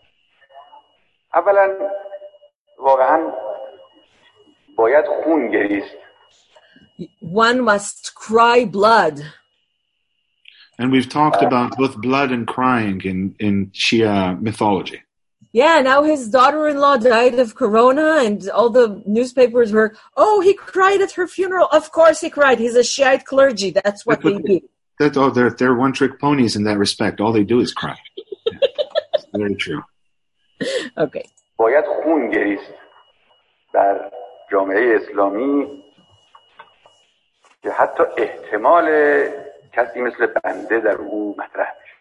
اولا 1.34 1.90
واقعا 2.78 3.32
باید 4.76 5.04
خون 5.24 5.50
گریست 5.50 5.96
One 7.20 7.60
must 7.60 8.14
cry 8.14 8.64
blood. 8.64 9.16
And 10.78 10.92
we've 10.92 11.08
talked 11.08 11.42
about 11.42 11.76
both 11.76 11.96
blood 11.96 12.30
and 12.30 12.46
crying 12.46 13.00
in, 13.04 13.34
in 13.38 13.70
Shia 13.70 14.40
mythology. 14.40 15.00
Yeah, 15.52 15.80
now 15.82 16.02
his 16.02 16.28
daughter 16.28 16.66
in 16.68 16.78
law 16.78 16.96
died 16.96 17.38
of 17.38 17.54
corona, 17.54 18.22
and 18.26 18.48
all 18.50 18.70
the 18.70 19.00
newspapers 19.06 19.70
were, 19.70 19.94
oh, 20.16 20.40
he 20.40 20.52
cried 20.54 21.00
at 21.00 21.12
her 21.12 21.28
funeral. 21.28 21.68
Of 21.70 21.92
course 21.92 22.20
he 22.20 22.28
cried. 22.28 22.58
He's 22.58 22.74
a 22.74 22.82
Shiite 22.82 23.24
clergy. 23.24 23.70
That's 23.70 24.04
what 24.04 24.20
they 24.22 24.38
do. 24.38 24.60
That, 24.98 25.16
oh, 25.16 25.30
they're, 25.30 25.50
they're 25.50 25.76
one 25.76 25.92
trick 25.92 26.18
ponies 26.20 26.56
in 26.56 26.64
that 26.64 26.78
respect. 26.78 27.20
All 27.20 27.32
they 27.32 27.44
do 27.44 27.60
is 27.60 27.72
cry. 27.72 27.96
Yeah. 29.38 29.38
It's 29.38 29.38
Very 29.38 29.54
true. 29.56 29.82
Okay. 30.96 31.28
باید 31.56 31.84
خون 32.02 32.30
گریست 32.30 32.74
در 33.72 34.10
جامعه 34.52 34.96
اسلامی 35.02 35.82
که 37.62 37.70
حتی 37.70 38.02
احتمال 38.18 38.88
کسی 39.72 40.00
مثل 40.00 40.26
بنده 40.26 40.80
در 40.80 40.94
او 40.96 41.36
مطرح 41.38 41.72
بشه 41.82 41.94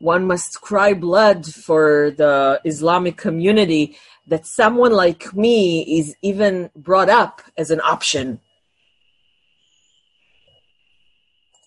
One 0.00 0.26
must 0.26 0.60
cry 0.60 0.94
blood 0.94 1.46
for 1.46 2.10
the 2.10 2.60
Islamic 2.64 3.16
community 3.16 3.96
that 4.28 4.46
someone 4.46 4.92
like 4.92 5.34
me 5.34 5.82
is 5.98 6.14
even 6.22 6.70
brought 6.76 7.08
up 7.08 7.42
as 7.56 7.70
an 7.70 7.80
option. 7.80 8.38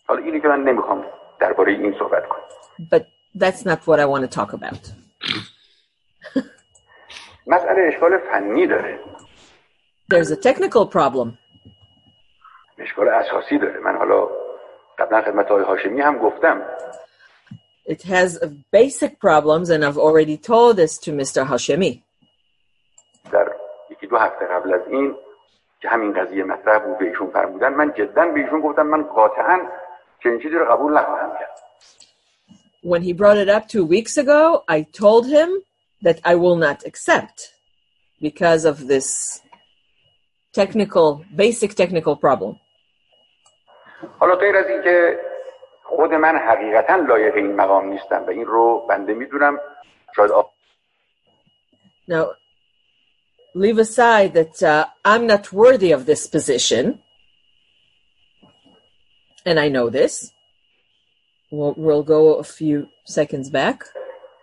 حالا 0.07 0.23
اینی 0.23 0.41
که 0.41 0.47
من 0.47 0.63
نمیخوام 0.63 1.05
درباره 1.39 1.71
این 1.73 1.95
صحبت 1.99 2.27
کنم 2.27 2.41
But 2.91 3.14
that's 3.35 3.65
not 3.65 3.79
what 3.87 3.99
I 3.99 4.05
want 4.05 4.21
to 4.21 4.27
talk 4.39 4.53
about. 4.53 4.91
مسئله 7.47 7.87
اشکال 7.87 8.17
فنی 8.17 8.67
داره 8.67 8.99
There's 10.13 10.31
a 10.31 10.35
technical 10.35 10.85
problem. 10.85 11.37
اشکال 12.77 13.07
اساسی 13.07 13.57
داره 13.57 13.79
من 13.79 13.97
حالا 13.97 14.27
قبلا 14.99 15.21
خدمت 15.21 15.51
آقای 15.51 15.63
هاشمی 15.63 16.01
هم 16.01 16.17
گفتم 16.17 16.61
It 17.85 18.03
has 18.03 18.39
basic 18.71 19.19
problems, 19.19 19.69
and 19.69 19.83
I've 19.83 19.97
already 19.97 20.37
told 20.37 20.77
this 20.77 20.97
to 20.99 21.11
Mr. 21.11 21.45
Hashemi. 21.45 22.03
در 23.31 23.51
یکی 23.89 24.07
دو 24.07 24.17
هفته 24.17 24.45
قبل 24.45 24.73
از 24.73 24.81
این 24.87 25.15
که 25.81 25.89
همین 25.89 26.13
قضیه 26.13 26.43
مطرح 26.43 26.79
بود 26.79 26.97
به 26.97 27.05
ایشون 27.05 27.29
فرمودن 27.31 27.73
من 27.73 27.93
جدا 27.93 28.25
به 28.25 28.39
ایشون 28.39 28.61
گفتم 28.61 28.87
من 28.87 29.03
قاطعا 29.03 29.59
چنین 30.23 30.39
چیزی 30.39 30.55
رو 30.55 30.65
قبول 30.65 30.93
نخواهم 30.93 31.29
کرد 31.39 31.64
When 32.85 33.01
he 33.03 33.13
brought 33.13 33.37
it 33.37 33.49
up 33.55 33.67
two 33.67 33.85
weeks 33.85 34.17
ago, 34.17 34.63
I 34.67 34.79
told 35.03 35.23
him 35.27 35.49
that 36.05 36.17
I 36.31 36.33
will 36.35 36.55
not 36.67 36.79
accept 36.89 37.37
because 38.19 38.65
of 38.65 38.87
this 38.87 39.07
technical, 40.53 41.23
basic 41.35 41.75
technical 41.75 42.15
problem. 42.15 42.59
حالا 44.19 44.35
غیر 44.35 44.55
از 44.55 44.65
اینکه 44.69 45.19
خود 45.83 46.13
من 46.13 46.35
حقیقتا 46.37 46.95
لایق 46.95 47.35
این 47.35 47.55
مقام 47.55 47.85
نیستم 47.93 48.23
و 48.27 48.29
این 48.29 48.45
رو 48.45 48.85
بنده 48.89 49.13
میدونم 49.13 49.59
شاید 50.15 50.31
آ- 50.31 50.43
Now, 52.07 52.25
leave 53.53 53.79
aside 53.79 54.33
that 54.33 54.55
uh, 54.63 54.85
I'm 55.05 55.25
not 55.27 55.53
worthy 55.53 55.91
of 55.97 56.05
this 56.05 56.27
position, 56.27 56.99
and 59.45 59.59
I 59.59 59.67
know 59.69 59.89
this. 59.89 60.33
We'll, 61.51 61.73
we'll 61.85 62.03
go 62.03 62.21
a 62.35 62.43
few 62.43 62.87
seconds 63.05 63.49
back. 63.49 63.77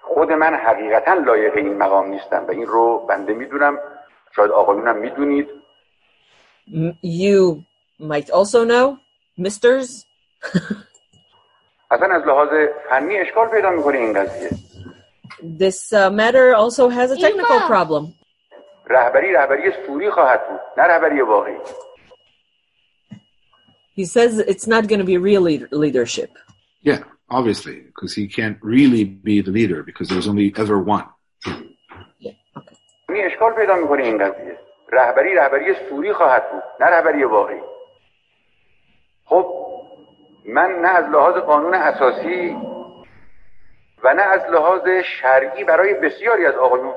خود 0.03 0.33
من 0.33 0.55
حقیقتا 0.55 1.13
لایق 1.15 1.57
این 1.57 1.79
مقام 1.79 2.07
نیستم 2.11 2.45
و 2.49 2.51
این 2.51 2.67
رو 2.67 3.07
بنده 3.09 3.35
میدونم 3.35 3.79
شاید 4.37 4.51
آقایونم 4.51 4.97
میدونید 4.99 5.49
M- 6.69 6.97
you 7.03 7.63
might 8.01 8.31
also 8.31 8.65
know, 8.65 8.97
misters, 9.39 10.07
اصلا 11.91 12.15
از 12.15 12.23
لحاظ 12.27 12.49
فنی 12.91 13.17
اشکال 13.17 13.49
پیدا 13.49 13.71
میکنه 13.71 13.99
این 13.99 14.13
قضیه 14.13 14.51
this 15.59 15.93
uh, 15.93 16.11
matter 16.11 16.55
also 16.55 16.89
has 16.89 17.11
a 17.11 17.17
technical 17.17 17.57
Eva. 17.61 17.69
problem. 17.69 18.15
رهبری 18.91 19.33
رهبری 19.33 19.73
سوری 19.87 20.11
خواهد 20.11 20.49
بود 20.51 20.61
نه 20.77 20.83
رهبری 20.85 21.21
واقعی 21.21 21.57
He 23.97 24.05
says 24.05 24.39
it's 24.39 24.67
not 24.69 24.87
going 24.89 25.01
to 25.01 25.09
be 25.15 25.19
real 25.19 25.43
lead- 25.49 25.69
leadership. 25.73 26.31
Yeah, 26.83 27.01
obviously, 27.29 27.81
because 27.81 28.15
he 28.15 28.27
can't 28.29 28.59
really 28.63 29.05
be 29.05 29.41
the 29.41 29.51
leader 29.51 29.83
because 29.83 30.09
there's 30.09 30.29
only 30.29 30.53
ever 30.57 30.79
one. 30.79 31.05
این 33.09 33.27
اشکال 33.27 33.53
پیدا 33.53 33.75
میکنه 33.75 34.03
این 34.03 34.19
قضیه 34.19 34.59
رهبری 34.93 35.35
رهبری 35.35 35.75
سوری 35.89 36.13
خواهد 36.13 36.53
بود 36.53 36.63
نه 36.81 36.87
رهبری 36.87 37.25
واقعی 37.25 37.61
خب 39.25 39.47
من 40.47 40.71
نه 40.83 40.89
از 40.89 41.05
لحاظ 41.05 41.35
قانون 41.35 41.75
اساسی 41.75 42.57
و 44.05 44.15
نه 44.15 44.23
از 44.23 44.41
لحاظ 44.53 44.83
شرعی 45.21 45.65
برای 45.65 45.95
بسیاری 45.95 46.47
از 46.47 46.55
آقایون 46.55 46.95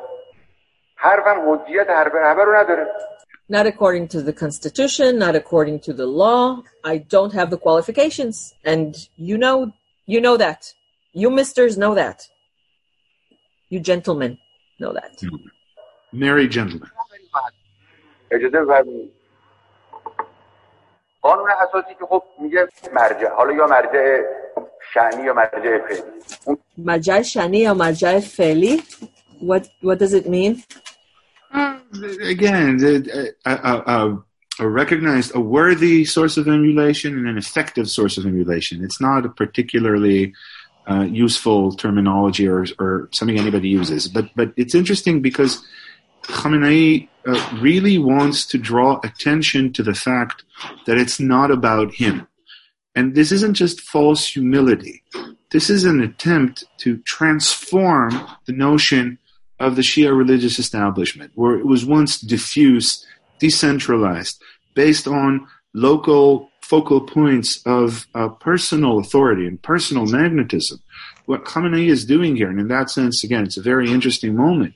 حرفم 0.95 1.49
حجیت 1.49 1.89
حرف 1.89 2.15
رهبر 2.15 2.45
رو 2.45 2.55
نداره 2.55 2.87
Not 3.49 3.67
according 3.67 4.07
to 4.07 4.21
the 4.21 4.31
constitution, 4.31 5.19
not 5.19 5.35
according 5.35 5.81
to 5.81 5.91
the 5.91 6.05
law. 6.05 6.63
I 6.85 6.99
don't 6.99 7.33
have 7.33 7.49
the 7.49 7.57
qualifications, 7.57 8.53
and 8.63 8.95
you 9.17 9.37
know, 9.37 9.73
you 10.05 10.19
know 10.21 10.37
that. 10.37 10.61
You 11.13 11.29
misters 11.29 11.73
know 11.77 11.93
that. 11.95 12.19
You 13.69 13.79
gentlemen 13.79 14.37
know 14.79 14.93
that. 14.93 15.15
Merry 16.13 16.47
gentlemen. 16.47 16.89
اجازه 18.31 18.59
بفرمایید 18.65 19.11
قانون 21.21 21.49
اساسی 21.51 21.93
که 21.99 22.05
خب 22.09 22.23
میگه 22.39 22.67
مرجع 22.93 23.29
حالا 23.29 23.53
یا 23.53 23.67
مرجع 23.67 24.21
شعنی 24.93 25.23
یا 25.23 25.33
مرجع 25.33 25.87
فعلی 25.87 26.01
اون 26.45 26.57
Marjai 26.79 27.21
Shani 27.31 27.61
or 27.69 27.75
Marjai 27.75 28.17
Feli? 28.35 28.73
What 29.49 29.63
what 29.81 29.99
does 29.99 30.13
it 30.13 30.27
mean? 30.35 30.63
Again, 32.33 32.77
the- 32.77 33.33
a, 33.45 33.51
a, 33.71 33.73
a, 33.95 34.23
a 34.58 34.68
recognized, 34.68 35.34
a 35.34 35.40
worthy 35.40 36.04
source 36.04 36.36
of 36.36 36.48
emulation 36.48 37.16
and 37.16 37.28
an 37.28 37.38
effective 37.38 37.88
source 37.90 38.16
of 38.16 38.26
emulation. 38.26 38.82
It's 38.82 39.00
not 39.00 39.26
a 39.26 39.28
particularly 39.28 40.34
uh, 40.88 41.02
useful 41.02 41.72
terminology 41.72 42.48
or, 42.48 42.66
or 42.78 43.08
something 43.12 43.38
anybody 43.38 43.68
uses. 43.68 44.08
But 44.08 44.30
but 44.34 44.52
it's 44.56 44.74
interesting 44.74 45.20
because 45.20 45.62
Khamenei 46.22 47.08
uh, 47.26 47.58
really 47.60 47.98
wants 47.98 48.46
to 48.46 48.58
draw 48.58 49.00
attention 49.02 49.72
to 49.74 49.82
the 49.82 49.94
fact 49.94 50.44
that 50.86 50.98
it's 50.98 51.20
not 51.20 51.50
about 51.50 51.94
him. 51.94 52.26
And 52.94 53.14
this 53.14 53.30
isn't 53.30 53.54
just 53.54 53.80
false 53.80 54.26
humility. 54.26 55.02
This 55.50 55.68
is 55.68 55.84
an 55.84 56.00
attempt 56.00 56.64
to 56.78 56.96
transform 56.98 58.10
the 58.46 58.52
notion 58.52 59.18
of 59.58 59.76
the 59.76 59.82
Shia 59.82 60.16
religious 60.16 60.58
establishment, 60.58 61.32
where 61.34 61.58
it 61.58 61.66
was 61.66 61.84
once 61.84 62.20
diffuse, 62.20 63.06
decentralized, 63.38 64.42
based 64.74 65.06
on 65.06 65.46
local 65.74 66.50
focal 66.62 67.00
points 67.00 67.62
of 67.64 68.06
uh, 68.14 68.28
personal 68.28 68.98
authority 68.98 69.46
and 69.46 69.62
personal 69.62 70.06
magnetism. 70.06 70.80
What 71.26 71.44
Khamenei 71.44 71.88
is 71.88 72.04
doing 72.04 72.36
here, 72.36 72.50
and 72.50 72.58
in 72.58 72.68
that 72.68 72.90
sense, 72.90 73.22
again, 73.22 73.44
it's 73.44 73.56
a 73.56 73.62
very 73.62 73.90
interesting 73.90 74.34
moment. 74.34 74.74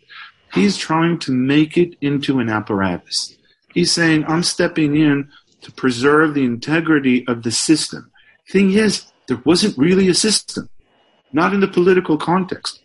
He's 0.52 0.76
trying 0.76 1.18
to 1.20 1.32
make 1.32 1.76
it 1.76 1.96
into 2.00 2.38
an 2.40 2.48
apparatus. 2.48 3.36
He's 3.72 3.92
saying, 3.92 4.24
I'm 4.26 4.42
stepping 4.42 4.96
in 4.96 5.28
to 5.62 5.72
preserve 5.72 6.34
the 6.34 6.44
integrity 6.44 7.26
of 7.28 7.42
the 7.42 7.50
system. 7.50 8.10
Thing 8.48 8.72
is, 8.72 9.06
there 9.28 9.40
wasn't 9.44 9.78
really 9.78 10.08
a 10.08 10.14
system, 10.14 10.68
not 11.32 11.54
in 11.54 11.60
the 11.60 11.68
political 11.68 12.18
context. 12.18 12.79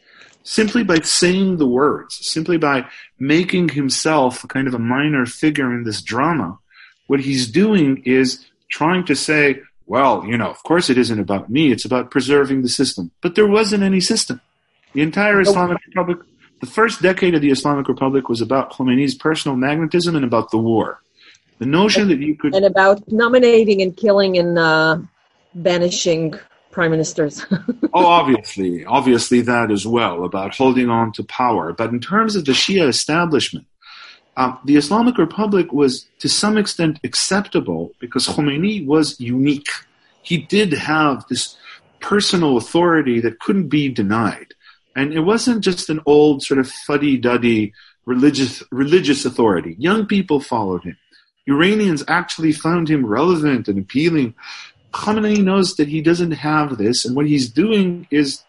Simply 0.47 0.83
by 0.83 0.99
saying 0.99 1.57
the 1.57 1.65
words, 1.65 2.23
simply 2.23 2.57
by 2.57 2.85
making 3.17 3.69
himself 3.69 4.47
kind 4.47 4.67
of 4.67 4.75
a 4.75 4.79
minor 4.79 5.25
figure 5.25 5.73
in 5.73 5.83
this 5.83 6.03
drama, 6.03 6.59
what 7.07 7.19
he's 7.19 7.49
doing 7.49 8.03
is 8.05 8.45
trying 8.69 9.05
to 9.05 9.15
say, 9.15 9.61
well, 9.87 10.23
you 10.23 10.37
know, 10.37 10.49
of 10.49 10.61
course 10.61 10.89
it 10.89 10.99
isn't 10.99 11.19
about 11.19 11.49
me, 11.49 11.71
it's 11.71 11.83
about 11.83 12.11
preserving 12.11 12.61
the 12.61 12.69
system. 12.69 13.09
But 13.21 13.33
there 13.33 13.47
wasn't 13.47 13.81
any 13.81 13.99
system. 13.99 14.39
The 14.93 15.01
entire 15.01 15.41
Islamic 15.41 15.79
Republic, 15.87 16.19
the 16.61 16.67
first 16.67 17.01
decade 17.01 17.33
of 17.33 17.41
the 17.41 17.49
Islamic 17.49 17.87
Republic 17.87 18.29
was 18.29 18.39
about 18.39 18.71
Khomeini's 18.71 19.15
personal 19.15 19.57
magnetism 19.57 20.15
and 20.15 20.23
about 20.23 20.51
the 20.51 20.59
war. 20.59 21.01
The 21.57 21.65
notion 21.65 22.07
that 22.09 22.19
you 22.19 22.35
could 22.35 22.53
And 22.53 22.65
about 22.65 23.11
nominating 23.11 23.81
and 23.81 23.97
killing 23.97 24.37
and 24.37 24.59
uh, 24.59 24.99
banishing 25.55 26.35
prime 26.75 26.91
ministers. 26.91 27.43
oh, 27.93 28.05
obviously, 28.05 28.85
obviously 28.85 29.41
that 29.41 29.71
as 29.71 29.87
well 29.87 30.25
about 30.25 30.53
holding 30.53 30.89
on 30.89 31.13
to 31.13 31.23
power. 31.23 31.71
But 31.71 31.89
in 31.91 32.01
terms 32.01 32.35
of 32.35 32.43
the 32.43 32.51
Shia 32.51 32.87
establishment, 32.87 33.65
um, 34.35 34.59
the 34.65 34.75
Islamic 34.75 35.17
Republic 35.17 35.71
was 35.71 36.05
to 36.19 36.27
some 36.27 36.57
extent 36.57 36.99
acceptable 37.05 37.93
because 37.99 38.27
Khomeini 38.27 38.85
was 38.85 39.19
unique. 39.21 39.69
He 40.21 40.37
did 40.37 40.73
have 40.73 41.25
this 41.29 41.55
personal 42.01 42.57
authority 42.57 43.21
that 43.21 43.39
couldn't 43.39 43.69
be 43.69 43.87
denied, 43.87 44.53
and 44.97 45.13
it 45.13 45.21
wasn't 45.21 45.63
just 45.63 45.89
an 45.89 46.01
old 46.05 46.43
sort 46.43 46.59
of 46.59 46.69
fuddy-duddy 46.69 47.73
religious 48.05 48.61
religious 48.69 49.23
authority. 49.23 49.75
Young 49.79 50.05
people 50.05 50.41
followed 50.41 50.83
him. 50.83 50.97
Iranians 51.47 52.03
actually 52.07 52.51
found 52.51 52.89
him 52.89 53.05
relevant 53.05 53.69
and 53.69 53.79
appealing. 53.79 54.35
Khamenei 54.95 55.43
knows 55.43 55.75
that 55.75 55.87
he 55.89 56.01
doesn't 56.01 56.31
have 56.31 56.77
this, 56.77 57.05
and 57.05 57.15
what 57.15 57.27
he's 57.27 57.49
doing 57.49 58.07
is 58.11 58.43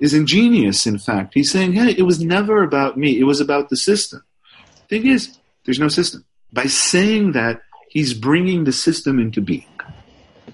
is 0.00 0.12
ingenious. 0.14 0.86
In 0.86 0.98
fact, 0.98 1.34
he's 1.34 1.50
saying, 1.50 1.72
"Hey, 1.74 1.90
it 1.96 2.02
was 2.02 2.18
never 2.20 2.56
about 2.62 2.96
me; 3.02 3.10
it 3.18 3.24
was 3.32 3.40
about 3.40 3.68
the 3.70 3.76
system." 3.76 4.20
Thing 4.88 5.06
is, 5.06 5.38
there's 5.64 5.78
no 5.78 5.88
system. 5.88 6.24
By 6.52 6.66
saying 6.66 7.32
that, 7.32 7.60
he's 7.88 8.12
bringing 8.14 8.64
the 8.64 8.72
system 8.72 9.18
into 9.18 9.40
being. 9.40 9.66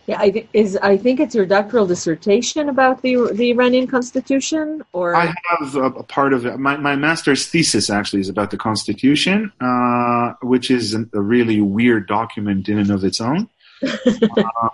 yeah, 0.06 0.18
I 0.20 0.30
thi- 0.30 0.48
is 0.52 0.76
I 0.92 0.96
think 0.96 1.20
it's 1.20 1.34
your 1.34 1.46
doctoral 1.46 1.86
dissertation 1.86 2.68
about 2.68 3.02
the 3.02 3.12
the 3.40 3.50
Iranian 3.50 3.86
constitution, 3.86 4.82
or 4.92 5.14
I 5.14 5.26
have 5.50 5.76
a, 5.76 5.84
a 5.84 6.02
part 6.16 6.32
of 6.32 6.46
it. 6.46 6.58
My, 6.58 6.76
my 6.76 6.96
master's 6.96 7.46
thesis 7.46 7.90
actually 7.90 8.20
is 8.20 8.28
about 8.34 8.50
the 8.50 8.56
Constitution, 8.68 9.52
uh, 9.60 10.34
which 10.42 10.70
is 10.70 10.94
a 10.94 11.20
really 11.34 11.60
weird 11.60 12.06
document 12.06 12.68
in 12.68 12.78
and 12.78 12.90
of 12.90 13.02
its 13.04 13.20
own. 13.20 13.48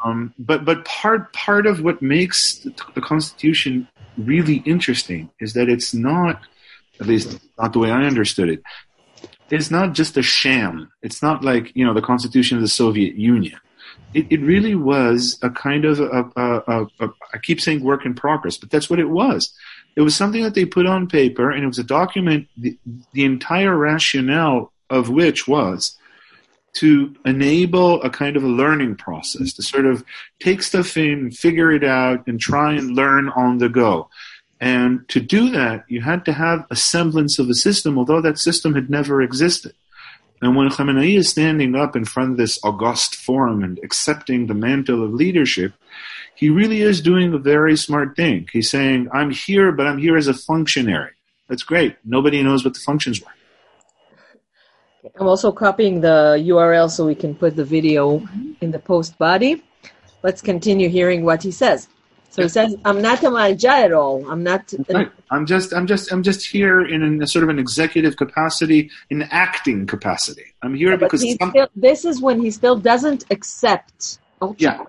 Um, 0.04 0.34
but 0.38 0.64
but 0.64 0.84
part 0.84 1.32
part 1.32 1.66
of 1.66 1.82
what 1.82 2.00
makes 2.02 2.58
the, 2.94 3.00
Constitution 3.00 3.88
really 4.16 4.56
interesting 4.64 5.30
is 5.40 5.52
that 5.54 5.68
it's 5.68 5.92
not, 5.92 6.40
at 7.00 7.06
least 7.06 7.38
not 7.58 7.72
the 7.72 7.78
way 7.78 7.90
I 7.90 8.04
understood 8.04 8.48
it. 8.48 8.62
It's 9.50 9.70
not 9.70 9.92
just 9.92 10.16
a 10.16 10.22
sham. 10.22 10.90
It's 11.02 11.22
not 11.22 11.44
like 11.44 11.74
you 11.74 11.84
know 11.84 11.94
the 11.94 12.02
Constitution 12.02 12.56
of 12.56 12.62
the 12.62 12.68
Soviet 12.68 13.16
Union. 13.16 13.58
It, 14.14 14.26
it 14.30 14.40
really 14.40 14.74
was 14.74 15.38
a 15.42 15.50
kind 15.50 15.84
of 15.84 16.00
a, 16.00 16.30
a, 16.36 16.62
a, 16.66 16.86
a, 17.00 17.08
I 17.32 17.38
keep 17.42 17.60
saying 17.60 17.82
work 17.82 18.06
in 18.06 18.14
progress, 18.14 18.56
but 18.56 18.70
that's 18.70 18.88
what 18.88 19.00
it 19.00 19.10
was. 19.10 19.52
It 19.96 20.02
was 20.02 20.16
something 20.16 20.42
that 20.42 20.54
they 20.54 20.64
put 20.64 20.86
on 20.86 21.08
paper, 21.08 21.50
and 21.50 21.62
it 21.62 21.66
was 21.66 21.78
a 21.78 21.84
document, 21.84 22.48
the, 22.56 22.76
the 23.12 23.24
entire 23.24 23.76
rationale 23.76 24.72
of 24.90 25.08
which 25.10 25.46
was 25.46 25.96
to 26.74 27.14
enable 27.24 28.02
a 28.02 28.10
kind 28.10 28.36
of 28.36 28.42
a 28.42 28.48
learning 28.48 28.96
process, 28.96 29.52
to 29.54 29.62
sort 29.62 29.86
of 29.86 30.04
take 30.40 30.62
stuff 30.62 30.96
in, 30.96 31.30
figure 31.30 31.70
it 31.70 31.84
out, 31.84 32.26
and 32.26 32.40
try 32.40 32.72
and 32.72 32.96
learn 32.96 33.28
on 33.30 33.58
the 33.58 33.68
go. 33.68 34.08
And 34.60 35.08
to 35.08 35.20
do 35.20 35.50
that, 35.50 35.84
you 35.88 36.00
had 36.00 36.24
to 36.24 36.32
have 36.32 36.66
a 36.70 36.76
semblance 36.76 37.38
of 37.38 37.48
a 37.48 37.54
system, 37.54 37.98
although 37.98 38.20
that 38.20 38.38
system 38.38 38.74
had 38.74 38.90
never 38.90 39.22
existed. 39.22 39.74
And 40.42 40.56
when 40.56 40.68
Khamenei 40.68 41.16
is 41.16 41.28
standing 41.28 41.74
up 41.74 41.96
in 41.96 42.04
front 42.04 42.32
of 42.32 42.36
this 42.36 42.58
august 42.62 43.14
forum 43.14 43.62
and 43.62 43.78
accepting 43.82 44.46
the 44.46 44.54
mantle 44.54 45.04
of 45.04 45.14
leadership, 45.14 45.72
he 46.34 46.50
really 46.50 46.82
is 46.82 47.00
doing 47.00 47.32
a 47.32 47.38
very 47.38 47.76
smart 47.76 48.16
thing. 48.16 48.48
He's 48.52 48.70
saying, 48.70 49.08
I'm 49.12 49.30
here, 49.30 49.70
but 49.70 49.86
I'm 49.86 49.98
here 49.98 50.16
as 50.16 50.26
a 50.26 50.34
functionary. 50.34 51.12
That's 51.48 51.62
great. 51.62 51.96
Nobody 52.04 52.42
knows 52.42 52.64
what 52.64 52.74
the 52.74 52.80
functions 52.80 53.22
were. 53.22 53.30
I'm 55.18 55.28
also 55.28 55.52
copying 55.52 56.00
the 56.00 56.42
URL 56.48 56.90
so 56.90 57.06
we 57.06 57.14
can 57.14 57.34
put 57.34 57.56
the 57.56 57.64
video 57.64 58.18
mm-hmm. 58.18 58.52
in 58.60 58.70
the 58.70 58.78
post 58.78 59.18
body. 59.18 59.62
Let's 60.22 60.40
continue 60.40 60.88
hearing 60.88 61.24
what 61.24 61.42
he 61.42 61.50
says. 61.50 61.88
So 62.30 62.42
he 62.42 62.48
says, 62.48 62.74
"I'm 62.84 63.00
not 63.00 63.22
a 63.22 63.28
marja 63.28 63.68
at 63.68 63.92
all. 63.92 64.28
I'm 64.28 64.42
not. 64.42 64.72
I'm 65.30 65.46
just. 65.46 65.72
I'm 65.72 65.86
just. 65.86 66.10
I'm 66.10 66.22
just 66.22 66.44
here 66.44 66.80
in 66.80 67.22
a 67.22 67.26
sort 67.28 67.44
of 67.44 67.48
an 67.48 67.60
executive 67.60 68.16
capacity, 68.16 68.90
an 69.10 69.22
acting 69.30 69.86
capacity. 69.86 70.46
I'm 70.62 70.74
here 70.74 70.90
yeah, 70.90 70.96
because 70.96 71.20
still, 71.20 71.68
this 71.76 72.04
is 72.04 72.20
when 72.20 72.40
he 72.40 72.50
still 72.50 72.76
doesn't 72.76 73.24
accept. 73.30 74.18
Yeah. 74.58 74.82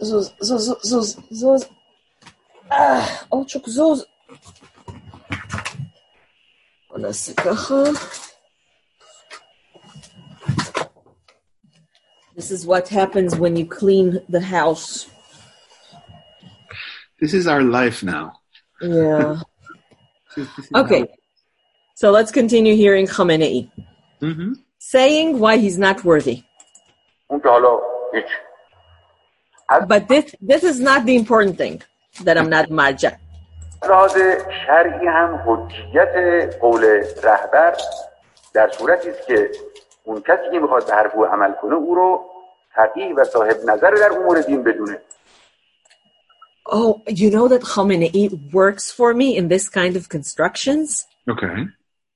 זהירות. 0.00 0.24
זוז, 0.24 0.32
זוז, 0.40 0.74
זוז, 0.82 1.20
זוז. 1.30 1.64
אה, 2.72 3.06
אורצ'וק, 3.32 3.68
זוז. 3.68 4.04
בוא 6.90 6.98
נעשה 6.98 7.34
ככה. 7.34 7.74
This 12.36 12.50
is 12.50 12.66
what 12.66 12.88
happens 12.88 13.36
when 13.36 13.56
you 13.56 13.66
clean 13.66 14.20
the 14.28 14.40
house. 14.40 15.06
this 17.20 17.34
is 17.34 17.46
our 17.46 17.62
life 17.62 18.02
now. 18.02 18.32
Yeah. 18.80 19.40
This 20.36 20.48
is 20.58 20.64
Okay. 20.74 21.02
So 21.94 22.10
let's 22.10 22.32
continue 22.32 22.74
hearing 22.74 23.06
Khamenei 23.06 23.70
hmm 24.20 24.52
saying 24.82 25.38
why 25.38 25.58
he's 25.58 25.78
not 25.78 26.04
worthy. 26.04 26.42
But 29.92 30.08
this 30.08 30.34
this 30.40 30.62
is 30.64 30.80
not 30.80 31.06
the 31.06 31.16
important 31.16 31.56
thing 31.56 31.82
that 32.24 32.36
I'm 32.38 32.50
not 32.50 32.70
marja. 32.70 33.12
لحاظ 33.88 34.16
شرعی 34.66 35.06
هم 35.06 35.42
حجیت 35.46 36.14
قول 36.60 36.84
رهبر 37.22 37.76
در 38.54 38.70
صورتی 38.70 39.10
است 39.10 39.26
که 39.26 39.50
اون 40.04 40.20
کسی 40.20 40.50
که 40.52 40.58
میخواد 40.58 40.86
به 40.86 40.94
حرف 40.94 41.14
او 41.14 41.24
عمل 41.24 41.52
کنه 41.62 41.74
او 41.74 41.94
رو 41.94 42.24
فقیه 42.74 43.14
و 43.14 43.24
صاحب 43.24 43.56
نظر 43.66 43.90
در 43.90 44.12
امور 44.12 44.40
دین 44.40 44.62
بدونه 44.62 44.98
Oh, 46.68 47.02
you 47.08 47.28
know 47.28 47.48
that 47.48 47.62
Khamenei 47.62 48.52
works 48.52 48.90
for 48.90 49.14
me 49.14 49.36
in 49.36 49.48
this 49.48 49.68
kind 49.68 49.96
of 49.96 50.08
constructions? 50.08 51.06
Okay. 51.28 51.66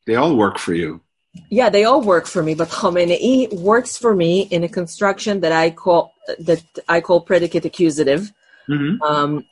They 0.07 0.15
all 0.15 0.37
work 0.37 0.57
for 0.59 0.73
you. 0.73 1.01
Yeah, 1.50 1.70
they 1.70 1.86
all 1.86 2.02
work 2.02 2.28
for 2.28 2.44
me, 2.44 2.56
but 2.56 2.70
Khamenei 2.70 3.54
works 3.54 3.98
for 3.98 4.14
me 4.14 4.42
in 4.42 4.64
a 4.64 4.70
construction 4.70 5.40
that 5.42 5.52
I 5.52 5.72
call 5.72 6.14
that 6.40 6.64
I 6.90 7.02
call 7.02 7.22
predicate 7.22 7.66
accusative. 7.66 8.32
hmm 8.68 9.02
Um, 9.02 9.46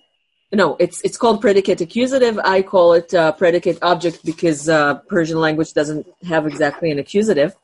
no, 0.51 0.75
it's 0.79 1.01
it's 1.01 1.17
called 1.17 1.41
predicate 1.41 1.79
accusative. 1.79 2.37
I 2.43 2.63
call 2.63 2.93
it 2.93 3.13
uh, 3.13 3.31
predicate 3.33 3.77
object 3.81 4.25
because 4.25 4.67
uh, 4.67 4.95
Persian 5.07 5.39
language 5.39 5.73
doesn't 5.73 6.05
have 6.23 6.47
exactly 6.47 6.91
an 6.91 6.99
accusative. 6.99 7.55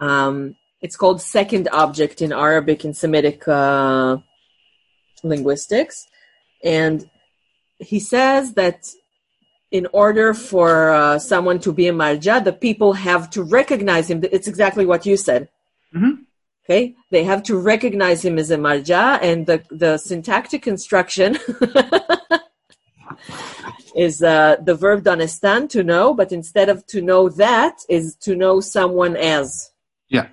Um, 0.00 0.56
it's 0.82 0.96
called 0.96 1.22
second 1.22 1.68
object 1.72 2.20
in 2.20 2.32
Arabic 2.32 2.84
and 2.84 2.96
Semitic 2.96 3.46
uh, 3.46 4.18
linguistics, 5.22 6.08
and 6.64 7.08
he 7.78 8.00
says 8.00 8.54
that 8.54 8.90
in 9.70 9.86
order 9.92 10.34
for 10.34 10.90
uh, 10.90 11.18
someone 11.18 11.60
to 11.60 11.72
be 11.72 11.88
a 11.88 11.92
marja, 11.92 12.42
the 12.42 12.52
people 12.52 12.94
have 12.94 13.30
to 13.30 13.42
recognize 13.42 14.10
him. 14.10 14.22
It's 14.30 14.48
exactly 14.48 14.84
what 14.84 15.06
you 15.06 15.16
said. 15.16 15.48
Mhm. 15.94 16.24
Okay, 16.64 16.94
they 17.10 17.24
have 17.24 17.42
to 17.44 17.56
recognize 17.56 18.24
him 18.24 18.38
as 18.38 18.50
a 18.50 18.56
marja, 18.56 19.18
and 19.22 19.46
the 19.46 19.62
the 19.70 19.98
syntactic 19.98 20.62
construction 20.62 21.38
is 23.96 24.22
uh, 24.22 24.56
the 24.62 24.74
verb 24.74 25.06
understand 25.08 25.70
to 25.70 25.82
know, 25.82 26.14
but 26.14 26.32
instead 26.32 26.68
of 26.68 26.86
to 26.86 27.00
know 27.00 27.28
that 27.28 27.78
is 27.88 28.14
to 28.16 28.34
know 28.34 28.60
someone 28.60 29.16
as. 29.16 29.70
Yeah. 30.08 30.28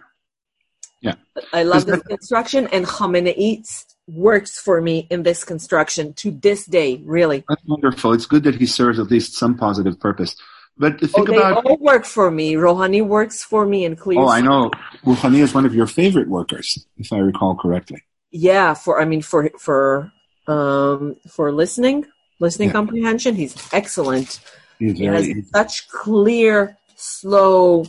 Yeah. 1.02 1.16
I 1.54 1.64
love 1.64 1.86
this 1.86 2.02
construction, 2.02 2.68
and 2.72 2.86
Khamenei 2.86 3.66
works 4.08 4.60
for 4.60 4.82
me 4.82 5.06
in 5.10 5.24
this 5.24 5.44
construction 5.44 6.14
to 6.14 6.32
this 6.32 6.66
day. 6.66 7.02
Really, 7.04 7.44
That's 7.48 7.64
wonderful. 7.66 8.14
It's 8.14 8.26
good 8.26 8.44
that 8.44 8.56
he 8.56 8.66
serves 8.66 9.00
at 9.00 9.12
least 9.12 9.36
some 9.36 9.58
positive 9.58 10.00
purpose. 10.00 10.36
But 10.78 11.00
oh, 11.04 11.08
think 11.08 11.28
they 11.30 11.38
about. 11.38 11.66
all 11.66 11.78
work 11.78 12.06
for 12.06 12.30
me. 12.30 12.54
Rohani 12.54 13.06
works 13.06 13.44
for 13.44 13.66
me 13.66 13.84
and 13.86 13.98
clear. 13.98 14.20
Oh, 14.20 14.28
I 14.28 14.42
know. 14.42 14.70
Rouhani 15.04 15.40
is 15.40 15.54
one 15.54 15.66
of 15.66 15.74
your 15.74 15.88
favorite 15.88 16.30
workers, 16.30 16.86
if 16.98 17.12
I 17.12 17.18
recall 17.18 17.56
correctly. 17.56 18.04
Yeah, 18.32 18.74
for 18.74 19.02
I 19.02 19.06
mean 19.06 19.22
for 19.22 19.50
for 19.58 20.12
um 20.48 21.16
for 21.30 21.52
listening, 21.52 22.06
listening 22.40 22.70
Yeah. 22.70 22.74
comprehension, 22.74 23.36
he's 23.36 23.56
excellent. 23.74 24.40
He's 24.80 25.00
He 25.00 25.06
has 25.06 25.28
such 25.52 25.88
clear, 25.90 26.78
slow, 26.96 27.86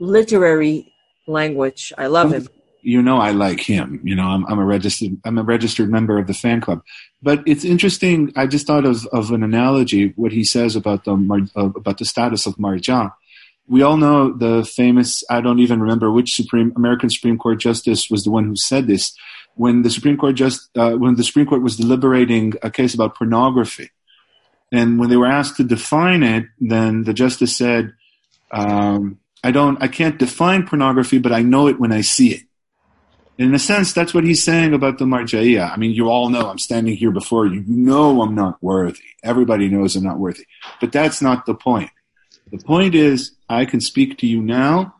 literary 0.00 0.92
language. 1.28 1.92
I 1.96 2.08
love 2.08 2.32
him. 2.32 2.48
You 2.82 3.00
know, 3.00 3.18
I 3.18 3.30
like 3.30 3.60
him. 3.60 4.00
You 4.02 4.16
know, 4.16 4.24
I'm, 4.24 4.44
I'm 4.46 4.58
a 4.58 4.64
registered. 4.64 5.16
I'm 5.24 5.38
a 5.38 5.44
registered 5.44 5.88
member 5.88 6.18
of 6.18 6.26
the 6.26 6.34
fan 6.34 6.60
club. 6.60 6.82
But 7.22 7.42
it's 7.46 7.64
interesting. 7.64 8.32
I 8.34 8.48
just 8.48 8.66
thought 8.66 8.84
of, 8.84 9.06
of 9.06 9.30
an 9.30 9.44
analogy. 9.44 10.12
What 10.16 10.32
he 10.32 10.42
says 10.42 10.74
about 10.74 11.04
the 11.04 11.12
uh, 11.56 11.70
about 11.76 11.98
the 11.98 12.04
status 12.04 12.44
of 12.46 12.56
marja. 12.56 13.12
We 13.68 13.82
all 13.82 13.96
know 13.96 14.32
the 14.32 14.64
famous. 14.64 15.22
I 15.30 15.40
don't 15.40 15.60
even 15.60 15.80
remember 15.80 16.10
which 16.10 16.34
Supreme 16.34 16.72
American 16.74 17.08
Supreme 17.08 17.38
Court 17.38 17.60
justice 17.60 18.10
was 18.10 18.24
the 18.24 18.32
one 18.32 18.44
who 18.44 18.56
said 18.56 18.88
this. 18.88 19.16
When 19.54 19.82
the 19.82 19.90
Supreme 19.90 20.16
Court 20.16 20.34
just 20.34 20.68
uh, 20.76 20.96
when 20.96 21.14
the 21.14 21.24
Supreme 21.24 21.46
Court 21.46 21.62
was 21.62 21.76
deliberating 21.76 22.54
a 22.62 22.70
case 22.70 22.94
about 22.94 23.14
pornography, 23.14 23.90
and 24.72 24.98
when 24.98 25.08
they 25.08 25.16
were 25.16 25.26
asked 25.26 25.56
to 25.58 25.64
define 25.64 26.24
it, 26.24 26.46
then 26.58 27.04
the 27.04 27.14
justice 27.14 27.56
said, 27.56 27.92
um, 28.50 29.20
"I 29.44 29.52
don't. 29.52 29.80
I 29.80 29.86
can't 29.86 30.18
define 30.18 30.66
pornography, 30.66 31.18
but 31.18 31.32
I 31.32 31.42
know 31.42 31.68
it 31.68 31.78
when 31.78 31.92
I 31.92 32.00
see 32.00 32.32
it." 32.32 32.42
In 33.38 33.54
a 33.54 33.58
sense, 33.58 33.92
that's 33.92 34.12
what 34.12 34.24
he's 34.24 34.42
saying 34.42 34.74
about 34.74 34.98
the 34.98 35.04
marja'iyah. 35.04 35.72
I 35.72 35.76
mean, 35.76 35.92
you 35.92 36.08
all 36.08 36.28
know 36.28 36.48
I'm 36.48 36.58
standing 36.58 36.96
here 36.96 37.10
before 37.10 37.46
you. 37.46 37.60
You 37.60 37.76
know 37.76 38.22
I'm 38.22 38.34
not 38.34 38.62
worthy. 38.62 39.00
Everybody 39.22 39.68
knows 39.68 39.96
I'm 39.96 40.04
not 40.04 40.18
worthy. 40.18 40.44
But 40.80 40.92
that's 40.92 41.22
not 41.22 41.46
the 41.46 41.54
point. 41.54 41.90
The 42.50 42.58
point 42.58 42.94
is, 42.94 43.32
I 43.48 43.64
can 43.64 43.80
speak 43.80 44.18
to 44.18 44.26
you 44.26 44.42
now 44.42 44.94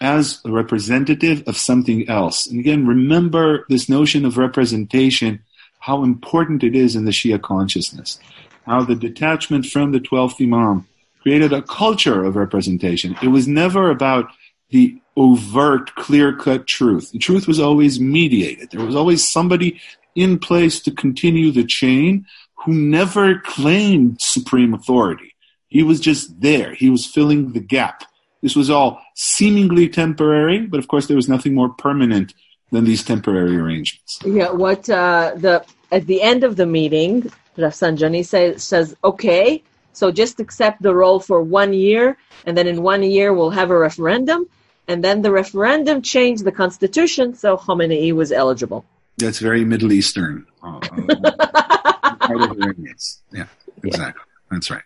as 0.00 0.40
a 0.44 0.50
representative 0.50 1.42
of 1.46 1.56
something 1.56 2.08
else. 2.08 2.46
And 2.46 2.58
again, 2.58 2.86
remember 2.86 3.64
this 3.68 3.88
notion 3.88 4.24
of 4.24 4.38
representation, 4.38 5.42
how 5.80 6.02
important 6.02 6.64
it 6.64 6.74
is 6.74 6.96
in 6.96 7.04
the 7.04 7.10
Shia 7.12 7.40
consciousness, 7.40 8.18
how 8.66 8.82
the 8.82 8.96
detachment 8.96 9.66
from 9.66 9.92
the 9.92 10.00
12th 10.00 10.42
Imam 10.44 10.86
created 11.22 11.52
a 11.52 11.62
culture 11.62 12.24
of 12.24 12.36
representation. 12.36 13.16
It 13.22 13.28
was 13.28 13.46
never 13.48 13.90
about 13.90 14.30
the 14.70 15.00
overt, 15.18 15.94
clear 15.96 16.32
cut 16.32 16.66
truth. 16.66 17.10
The 17.12 17.18
truth 17.18 17.48
was 17.48 17.60
always 17.60 17.98
mediated. 17.98 18.70
There 18.70 18.84
was 18.84 18.96
always 18.96 19.26
somebody 19.26 19.80
in 20.14 20.38
place 20.38 20.80
to 20.80 20.90
continue 20.90 21.50
the 21.50 21.64
chain 21.64 22.26
who 22.64 22.72
never 22.72 23.38
claimed 23.40 24.20
supreme 24.20 24.74
authority. 24.74 25.34
He 25.68 25.82
was 25.82 26.00
just 26.00 26.40
there. 26.40 26.74
He 26.74 26.90
was 26.90 27.06
filling 27.06 27.52
the 27.52 27.60
gap. 27.60 28.04
This 28.42 28.56
was 28.56 28.70
all 28.70 29.02
seemingly 29.14 29.88
temporary, 29.88 30.66
but 30.66 30.78
of 30.78 30.88
course 30.88 31.06
there 31.06 31.16
was 31.16 31.28
nothing 31.28 31.54
more 31.54 31.68
permanent 31.68 32.34
than 32.70 32.84
these 32.84 33.02
temporary 33.02 33.56
arrangements. 33.56 34.20
Yeah, 34.24 34.50
what 34.50 34.88
uh, 34.88 35.32
the 35.36 35.64
at 35.90 36.06
the 36.06 36.22
end 36.22 36.44
of 36.44 36.56
the 36.56 36.66
meeting, 36.66 37.30
Rafsanjani 37.56 38.24
says 38.24 38.62
says, 38.62 38.94
okay, 39.02 39.62
so 39.92 40.12
just 40.12 40.38
accept 40.38 40.82
the 40.82 40.94
role 40.94 41.18
for 41.18 41.42
one 41.42 41.72
year, 41.72 42.16
and 42.46 42.56
then 42.56 42.66
in 42.66 42.82
one 42.82 43.02
year 43.02 43.32
we'll 43.34 43.50
have 43.50 43.70
a 43.70 43.78
referendum, 43.78 44.46
and 44.87 45.03
then 45.03 45.21
the 45.21 45.31
referendum 45.31 46.01
changed 46.01 46.43
the 46.43 46.51
constitution, 46.51 47.33
so 47.35 47.57
Khamenei 47.57 48.11
was 48.13 48.31
eligible. 48.31 48.85
That's 49.17 49.39
very 49.39 49.63
Middle 49.63 49.91
Eastern. 49.93 50.45
Uh, 50.61 50.79
uh, 50.79 52.15
part 52.17 52.41
of 52.41 52.51
Iranians. 52.51 53.21
Yeah, 53.31 53.45
exactly. 53.83 54.23
That's 54.51 54.69
right. 54.71 54.83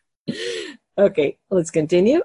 Okay, 0.97 1.37
let's 1.49 1.71
continue. 1.71 2.21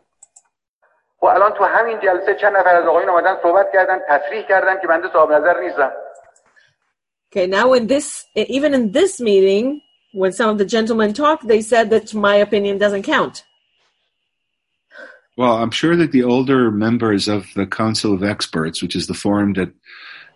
خب 1.20 1.28
الان 1.28 1.52
تو 1.52 1.64
همین 1.64 1.98
جلسه 2.02 2.34
چند 2.40 2.56
نفر 2.56 2.76
از 2.76 2.86
آقایون 2.86 3.08
آمدن 3.08 3.36
صحبت 3.42 3.66
کردن 3.72 3.98
تصریح 4.08 4.42
کردن 4.48 4.80
که 4.80 4.86
بنده 4.86 5.08
صاحب 5.12 5.32
نظر 5.32 5.60
نیستم 5.60 5.90
Okay, 7.34 7.46
now 7.46 7.72
in 7.72 7.86
this, 7.86 8.26
even 8.36 8.74
in 8.74 8.92
this 8.92 9.18
meeting, 9.18 9.80
when 10.12 10.32
some 10.32 10.50
of 10.50 10.58
the 10.58 10.66
gentlemen 10.66 11.14
talked, 11.14 11.48
they 11.48 11.62
said 11.62 11.88
that 11.88 12.12
my 12.12 12.36
opinion 12.36 12.76
doesn't 12.76 13.04
count. 13.04 13.44
Well, 15.37 15.57
I'm 15.57 15.71
sure 15.71 15.95
that 15.95 16.11
the 16.11 16.23
older 16.23 16.71
members 16.71 17.27
of 17.27 17.53
the 17.53 17.67
Council 17.67 18.11
of 18.11 18.23
Experts, 18.23 18.81
which 18.81 18.95
is 18.95 19.05
the 19.05 19.13
forum 19.13 19.53
that 19.53 19.71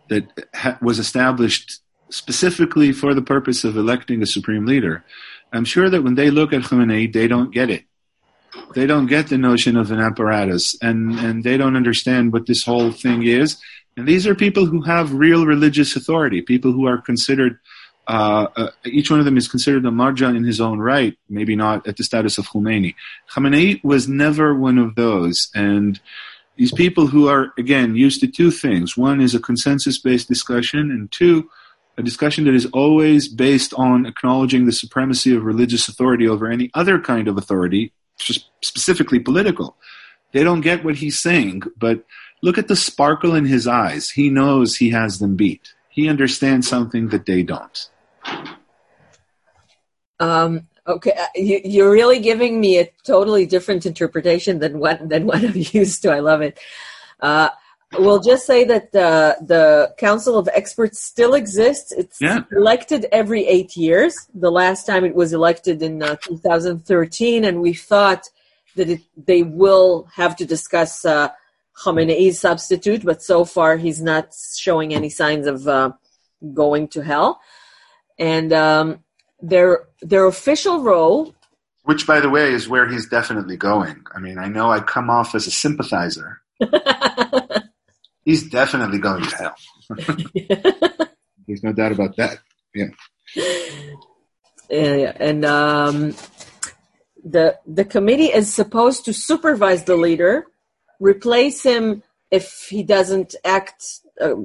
that 0.09 0.47
ha- 0.53 0.77
was 0.81 0.99
established 0.99 1.81
specifically 2.09 2.91
for 2.91 3.13
the 3.13 3.21
purpose 3.21 3.63
of 3.63 3.77
electing 3.77 4.21
a 4.21 4.25
supreme 4.25 4.65
leader, 4.65 5.03
I'm 5.51 5.65
sure 5.65 5.89
that 5.89 6.03
when 6.03 6.15
they 6.15 6.29
look 6.29 6.53
at 6.53 6.61
Khamenei, 6.61 7.11
they 7.11 7.27
don't 7.27 7.51
get 7.51 7.69
it. 7.69 7.85
They 8.75 8.85
don't 8.85 9.07
get 9.07 9.27
the 9.27 9.37
notion 9.37 9.75
of 9.75 9.91
an 9.91 9.99
apparatus, 9.99 10.75
and 10.81 11.19
and 11.19 11.43
they 11.43 11.57
don't 11.57 11.75
understand 11.75 12.31
what 12.31 12.45
this 12.45 12.63
whole 12.63 12.91
thing 12.91 13.23
is. 13.23 13.57
And 13.97 14.07
these 14.07 14.27
are 14.27 14.35
people 14.35 14.67
who 14.67 14.81
have 14.83 15.13
real 15.13 15.45
religious 15.45 15.95
authority, 15.95 16.41
people 16.41 16.71
who 16.71 16.85
are 16.85 17.01
considered. 17.01 17.57
Uh, 18.11 18.47
uh, 18.57 18.67
each 18.83 19.09
one 19.09 19.19
of 19.19 19.25
them 19.25 19.37
is 19.37 19.47
considered 19.47 19.85
a 19.85 19.89
marja 19.89 20.35
in 20.35 20.43
his 20.43 20.59
own 20.59 20.79
right, 20.79 21.17
maybe 21.29 21.55
not 21.55 21.87
at 21.87 21.95
the 21.95 22.03
status 22.03 22.37
of 22.37 22.45
Khomeini. 22.45 22.93
Khamenei 23.33 23.81
was 23.85 24.09
never 24.09 24.53
one 24.53 24.77
of 24.77 24.95
those, 24.95 25.49
and 25.55 25.97
these 26.57 26.73
people 26.73 27.07
who 27.07 27.29
are 27.29 27.53
again 27.57 27.95
used 27.95 28.19
to 28.19 28.27
two 28.27 28.51
things: 28.51 28.97
one 28.97 29.21
is 29.21 29.33
a 29.33 29.39
consensus-based 29.39 30.27
discussion, 30.27 30.91
and 30.91 31.09
two, 31.09 31.49
a 31.97 32.03
discussion 32.03 32.43
that 32.43 32.53
is 32.53 32.65
always 32.73 33.29
based 33.29 33.73
on 33.75 34.05
acknowledging 34.05 34.65
the 34.65 34.73
supremacy 34.73 35.33
of 35.33 35.45
religious 35.45 35.87
authority 35.87 36.27
over 36.27 36.51
any 36.51 36.69
other 36.73 36.99
kind 36.99 37.29
of 37.29 37.37
authority, 37.37 37.93
specifically 38.61 39.19
political. 39.19 39.77
They 40.33 40.43
don't 40.43 40.59
get 40.59 40.83
what 40.83 40.95
he's 40.95 41.17
saying, 41.17 41.61
but 41.77 42.03
look 42.41 42.57
at 42.57 42.67
the 42.67 42.75
sparkle 42.75 43.35
in 43.35 43.45
his 43.45 43.67
eyes. 43.67 44.09
He 44.09 44.29
knows 44.29 44.75
he 44.75 44.89
has 44.89 45.19
them 45.19 45.37
beat. 45.37 45.73
He 45.87 46.09
understands 46.09 46.67
something 46.67 47.07
that 47.07 47.25
they 47.25 47.43
don't. 47.43 47.87
Um, 50.19 50.67
okay, 50.87 51.13
uh, 51.19 51.25
you, 51.35 51.61
you're 51.63 51.91
really 51.91 52.19
giving 52.19 52.59
me 52.59 52.79
a 52.79 52.89
totally 53.03 53.45
different 53.45 53.85
interpretation 53.85 54.59
than 54.59 54.79
what 54.79 55.07
than 55.09 55.25
what 55.25 55.43
I'm 55.43 55.53
used 55.55 56.01
to. 56.03 56.11
I 56.11 56.19
love 56.19 56.41
it. 56.41 56.59
Uh, 57.19 57.49
we'll 57.97 58.19
just 58.21 58.45
say 58.45 58.63
that 58.65 58.91
the 58.91 59.37
the 59.41 59.93
Council 59.97 60.37
of 60.37 60.47
Experts 60.53 60.99
still 61.01 61.33
exists. 61.33 61.91
It's 61.91 62.21
Yeah. 62.21 62.43
elected 62.51 63.07
every 63.11 63.45
eight 63.47 63.75
years. 63.75 64.13
The 64.33 64.51
last 64.51 64.85
time 64.85 65.05
it 65.05 65.15
was 65.15 65.33
elected 65.33 65.81
in 65.81 66.03
uh, 66.03 66.15
2013, 66.23 67.45
and 67.45 67.61
we 67.61 67.73
thought 67.73 68.29
that 68.75 68.89
it, 68.89 69.01
they 69.17 69.43
will 69.43 70.07
have 70.15 70.35
to 70.37 70.45
discuss 70.45 71.03
uh, 71.03 71.29
Khamenei's 71.83 72.39
substitute, 72.39 73.03
but 73.03 73.21
so 73.23 73.43
far 73.43 73.75
he's 73.77 74.01
not 74.01 74.33
showing 74.57 74.93
any 74.93 75.09
signs 75.09 75.47
of 75.47 75.67
uh, 75.67 75.91
going 76.53 76.87
to 76.89 77.01
hell. 77.01 77.41
And 78.21 78.53
um, 78.53 79.03
their 79.41 79.87
their 80.01 80.27
official 80.27 80.81
role 80.81 81.35
Which, 81.83 82.05
by 82.05 82.19
the 82.19 82.29
way, 82.29 82.53
is 82.53 82.69
where 82.69 82.87
he's 82.87 83.09
definitely 83.09 83.57
going. 83.57 84.03
I 84.15 84.19
mean, 84.19 84.37
I 84.37 84.47
know 84.47 84.71
I 84.71 84.79
come 84.79 85.09
off 85.09 85.33
as 85.35 85.47
a 85.47 85.51
sympathizer. 85.51 86.39
He's 88.23 88.47
definitely 88.49 88.99
going 88.99 89.23
to 89.23 89.35
hell. 89.35 89.55
There's 91.47 91.63
no 91.63 91.73
doubt 91.73 91.91
about 91.91 92.15
that. 92.17 92.37
Yeah. 92.75 92.89
Yeah, 94.69 95.13
and 95.19 95.43
um, 95.43 96.15
the 97.25 97.57
the 97.65 97.83
committee 97.83 98.31
is 98.31 98.53
supposed 98.53 99.05
to 99.05 99.13
supervise 99.13 99.83
the 99.83 99.97
leader, 99.97 100.45
replace 100.99 101.63
him 101.63 102.03
if 102.29 102.67
he 102.69 102.83
doesn't 102.83 103.35
act 103.43 103.83
uh, 104.21 104.35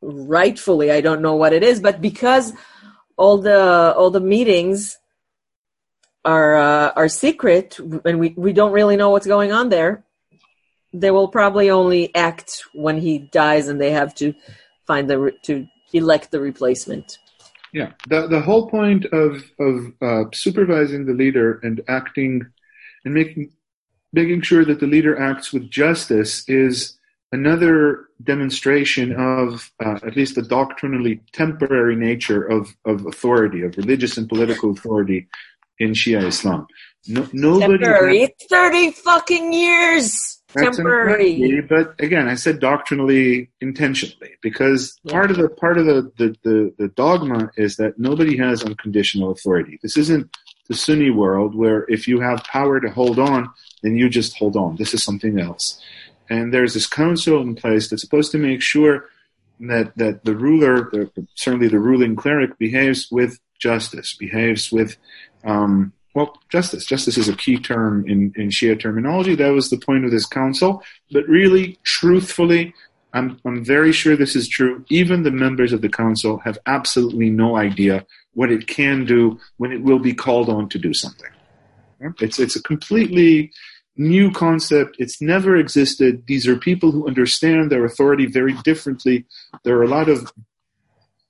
rightfully. 0.00 0.90
I 0.90 1.02
don't 1.02 1.22
know 1.22 1.36
what 1.36 1.52
it 1.52 1.62
is, 1.62 1.78
but 1.78 2.00
because 2.00 2.52
all 3.16 3.38
the 3.38 3.94
all 3.96 4.10
the 4.10 4.20
meetings 4.20 4.98
are 6.24 6.56
uh, 6.56 6.92
are 6.96 7.08
secret 7.08 7.78
and 8.04 8.18
we, 8.18 8.34
we 8.36 8.52
don't 8.52 8.72
really 8.72 8.96
know 8.96 9.10
what's 9.10 9.26
going 9.26 9.52
on 9.52 9.68
there, 9.68 10.04
they 10.92 11.10
will 11.10 11.28
probably 11.28 11.70
only 11.70 12.14
act 12.14 12.62
when 12.72 12.98
he 12.98 13.18
dies, 13.18 13.68
and 13.68 13.80
they 13.80 13.90
have 13.90 14.14
to 14.16 14.34
find 14.86 15.08
the 15.08 15.18
re- 15.18 15.38
to 15.42 15.66
elect 15.92 16.30
the 16.30 16.40
replacement. 16.40 17.18
Yeah, 17.72 17.92
the 18.08 18.28
the 18.28 18.40
whole 18.40 18.70
point 18.70 19.04
of 19.06 19.44
of 19.58 19.92
uh, 20.00 20.24
supervising 20.32 21.06
the 21.06 21.12
leader 21.12 21.60
and 21.62 21.82
acting 21.88 22.46
and 23.04 23.14
making 23.14 23.50
making 24.12 24.42
sure 24.42 24.64
that 24.64 24.80
the 24.80 24.86
leader 24.86 25.20
acts 25.20 25.52
with 25.52 25.70
justice 25.70 26.48
is 26.48 26.96
another 27.32 28.06
demonstration 28.24 29.12
of 29.14 29.70
uh, 29.84 29.98
at 30.06 30.16
least 30.16 30.34
the 30.34 30.42
doctrinally 30.42 31.20
temporary 31.32 31.96
nature 31.96 32.42
of 32.42 32.74
of 32.84 33.06
authority, 33.06 33.62
of 33.62 33.76
religious 33.76 34.16
and 34.16 34.28
political 34.28 34.70
authority 34.72 35.28
in 35.78 35.90
Shia 35.92 36.24
Islam. 36.24 36.66
No, 37.06 37.28
nobody 37.32 37.84
Temporary. 37.84 38.22
It's 38.22 38.46
thirty 38.46 38.90
fucking 38.90 39.52
years. 39.52 40.40
Temporary. 40.48 41.60
but 41.62 41.94
again, 41.98 42.28
I 42.28 42.36
said 42.36 42.60
doctrinally 42.60 43.50
intentionally 43.60 44.30
because 44.40 44.98
Yeah. 45.02 45.12
part 45.12 45.30
of 45.32 45.36
the 45.36 45.48
part 45.48 45.78
of 45.78 45.86
the, 45.86 46.12
the, 46.16 46.36
the, 46.44 46.74
the 46.78 46.88
dogma 46.88 47.50
is 47.56 47.76
that 47.76 47.98
nobody 47.98 48.36
has 48.36 48.62
unconditional 48.62 49.32
authority. 49.32 49.78
This 49.82 49.96
isn't 49.96 50.30
the 50.68 50.74
Sunni 50.74 51.10
world 51.10 51.54
where 51.54 51.84
if 51.88 52.06
you 52.06 52.20
have 52.20 52.44
power 52.44 52.80
to 52.80 52.88
hold 52.88 53.18
on, 53.18 53.50
then 53.82 53.96
you 53.96 54.08
just 54.08 54.36
hold 54.38 54.56
on. 54.56 54.76
This 54.76 54.94
is 54.94 55.02
something 55.02 55.40
else. 55.40 55.80
And 56.30 56.52
there's 56.52 56.74
this 56.74 56.86
council 56.86 57.40
in 57.42 57.54
place 57.54 57.88
that's 57.88 58.02
supposed 58.02 58.32
to 58.32 58.38
make 58.38 58.62
sure 58.62 59.06
that 59.60 59.96
that 59.96 60.24
the 60.24 60.34
ruler, 60.34 60.90
certainly 61.34 61.68
the 61.68 61.78
ruling 61.78 62.16
cleric, 62.16 62.58
behaves 62.58 63.08
with 63.10 63.38
justice, 63.58 64.14
behaves 64.14 64.72
with 64.72 64.96
um, 65.44 65.92
well, 66.14 66.38
justice. 66.48 66.86
Justice 66.86 67.18
is 67.18 67.28
a 67.28 67.36
key 67.36 67.58
term 67.58 68.08
in, 68.08 68.32
in 68.36 68.48
Shia 68.48 68.78
terminology. 68.78 69.34
That 69.34 69.52
was 69.52 69.70
the 69.70 69.78
point 69.78 70.04
of 70.04 70.12
this 70.12 70.26
council. 70.26 70.82
But 71.10 71.26
really, 71.28 71.78
truthfully, 71.82 72.72
I'm, 73.12 73.40
I'm 73.44 73.64
very 73.64 73.92
sure 73.92 74.16
this 74.16 74.36
is 74.36 74.48
true. 74.48 74.84
Even 74.88 75.24
the 75.24 75.32
members 75.32 75.72
of 75.72 75.82
the 75.82 75.88
council 75.88 76.38
have 76.38 76.56
absolutely 76.66 77.30
no 77.30 77.56
idea 77.56 78.06
what 78.34 78.52
it 78.52 78.68
can 78.68 79.04
do 79.04 79.40
when 79.56 79.72
it 79.72 79.82
will 79.82 79.98
be 79.98 80.14
called 80.14 80.48
on 80.48 80.68
to 80.68 80.78
do 80.78 80.94
something. 80.94 81.30
It's, 82.20 82.38
it's 82.38 82.56
a 82.56 82.62
completely 82.62 83.52
new 83.96 84.30
concept. 84.30 84.96
It's 84.98 85.20
never 85.20 85.56
existed. 85.56 86.24
These 86.26 86.46
are 86.46 86.56
people 86.56 86.90
who 86.90 87.06
understand 87.06 87.70
their 87.70 87.84
authority 87.84 88.26
very 88.26 88.54
differently. 88.64 89.26
There 89.62 89.76
are 89.78 89.84
a 89.84 89.88
lot 89.88 90.08
of 90.08 90.32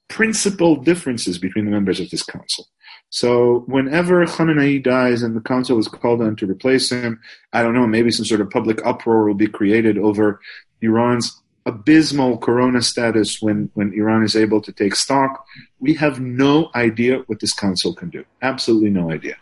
principal 0.09 0.77
differences 0.77 1.39
between 1.39 1.65
the 1.65 1.71
members 1.71 2.01
of 2.01 2.11
this 2.11 2.23
council. 2.23 2.67
So 3.11 3.65
whenever 3.67 4.27
Khamenei 4.27 4.83
dies 4.83 5.23
and 5.23 5.37
the 5.37 5.41
council 5.41 5.79
is 5.79 5.89
called 5.89 6.21
on 6.21 6.37
to 6.37 6.47
replace 6.47 6.91
him, 6.91 7.21
I 7.53 7.63
don't 7.63 7.75
know, 7.75 7.87
maybe 7.87 8.11
some 8.11 8.25
sort 8.25 8.41
of 8.41 8.51
public 8.51 8.85
uproar 8.85 9.25
will 9.25 9.35
be 9.35 9.47
created 9.47 9.99
over 9.99 10.41
Iran's 10.81 11.41
abysmal 11.67 12.39
corona 12.39 12.83
status 12.83 13.41
when, 13.41 13.71
when 13.75 13.93
Iran 13.95 14.23
is 14.23 14.37
able 14.37 14.61
to 14.63 14.73
take 14.73 14.97
stock. 14.97 15.47
We 15.79 15.95
have 15.95 16.21
no 16.21 16.71
idea 16.75 17.19
what 17.27 17.41
this 17.41 17.55
council 17.55 17.95
can 17.95 18.11
do. 18.11 18.25
Absolutely 18.43 18.91
no 18.91 19.11
idea. 19.11 19.37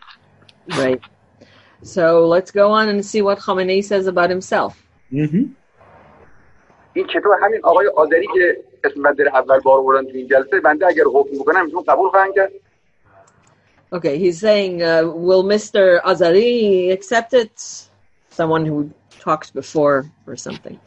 Right. 0.69 1.01
So 1.82 2.26
let's 2.26 2.50
go 2.50 2.70
on 2.72 2.88
and 2.88 3.04
see 3.04 3.22
what 3.22 3.38
Khamenei 3.38 3.84
says 3.84 4.06
about 4.06 4.30
himself. 4.30 4.72
Mm-hmm. 5.12 5.44
این 6.92 7.06
چطور 7.06 7.36
همین 7.42 7.60
آقای 7.64 7.86
آذری 7.86 8.26
که 8.34 8.64
اسم 8.84 9.02
بنده 9.02 9.24
رو 9.24 9.30
اول 9.34 9.60
بار 9.60 9.82
بردن 9.82 10.04
تو 10.04 10.16
این 10.16 10.28
جلسه 10.28 10.60
بنده 10.60 10.86
اگر 10.86 11.04
حکم 11.14 11.38
بکنم 11.38 11.64
ایشون 11.64 11.82
قبول 11.82 12.10
خواهند 12.10 12.34
کرد 12.34 12.52
Okay, 13.90 14.18
he's 14.18 14.38
saying, 14.38 14.82
uh, 14.82 15.04
will 15.06 15.44
Mr. 15.44 16.02
Azari 16.02 16.92
accept 16.92 17.32
it? 17.32 17.88
Someone 18.28 18.66
who 18.66 18.90
talked 19.18 19.54
before 19.54 20.04
or 20.26 20.36
something. 20.36 20.78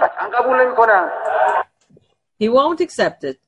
قطعا 0.00 0.28
قبول 0.28 0.66
نمیکنم 0.66 1.10
He 2.40 2.48
won't 2.48 2.80
accept 2.80 3.24
it. 3.24 3.38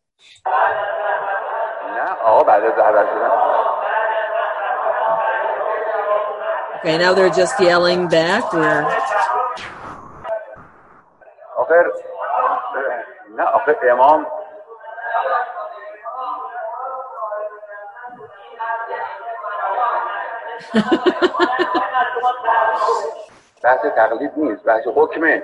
Okay, 6.80 6.98
now 6.98 7.14
they're 7.14 7.30
just 7.30 7.58
yelling 7.60 8.08
back. 8.08 8.44
Or... 8.54 8.86
آخر 11.56 11.92
نه 13.36 13.42
آخر 13.42 13.76
امام 13.92 14.26
بحث 23.62 23.80
تقلید 23.96 24.30
نیست 24.36 24.64
بحث 24.64 24.86
حکمه 24.96 25.42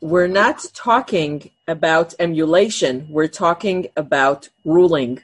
We're 0.00 0.34
not 0.44 0.58
talking 0.74 1.50
about 1.66 2.08
emulation. 2.18 3.06
We're 3.08 3.34
talking 3.44 3.86
about 3.96 4.50
ruling. 4.66 5.22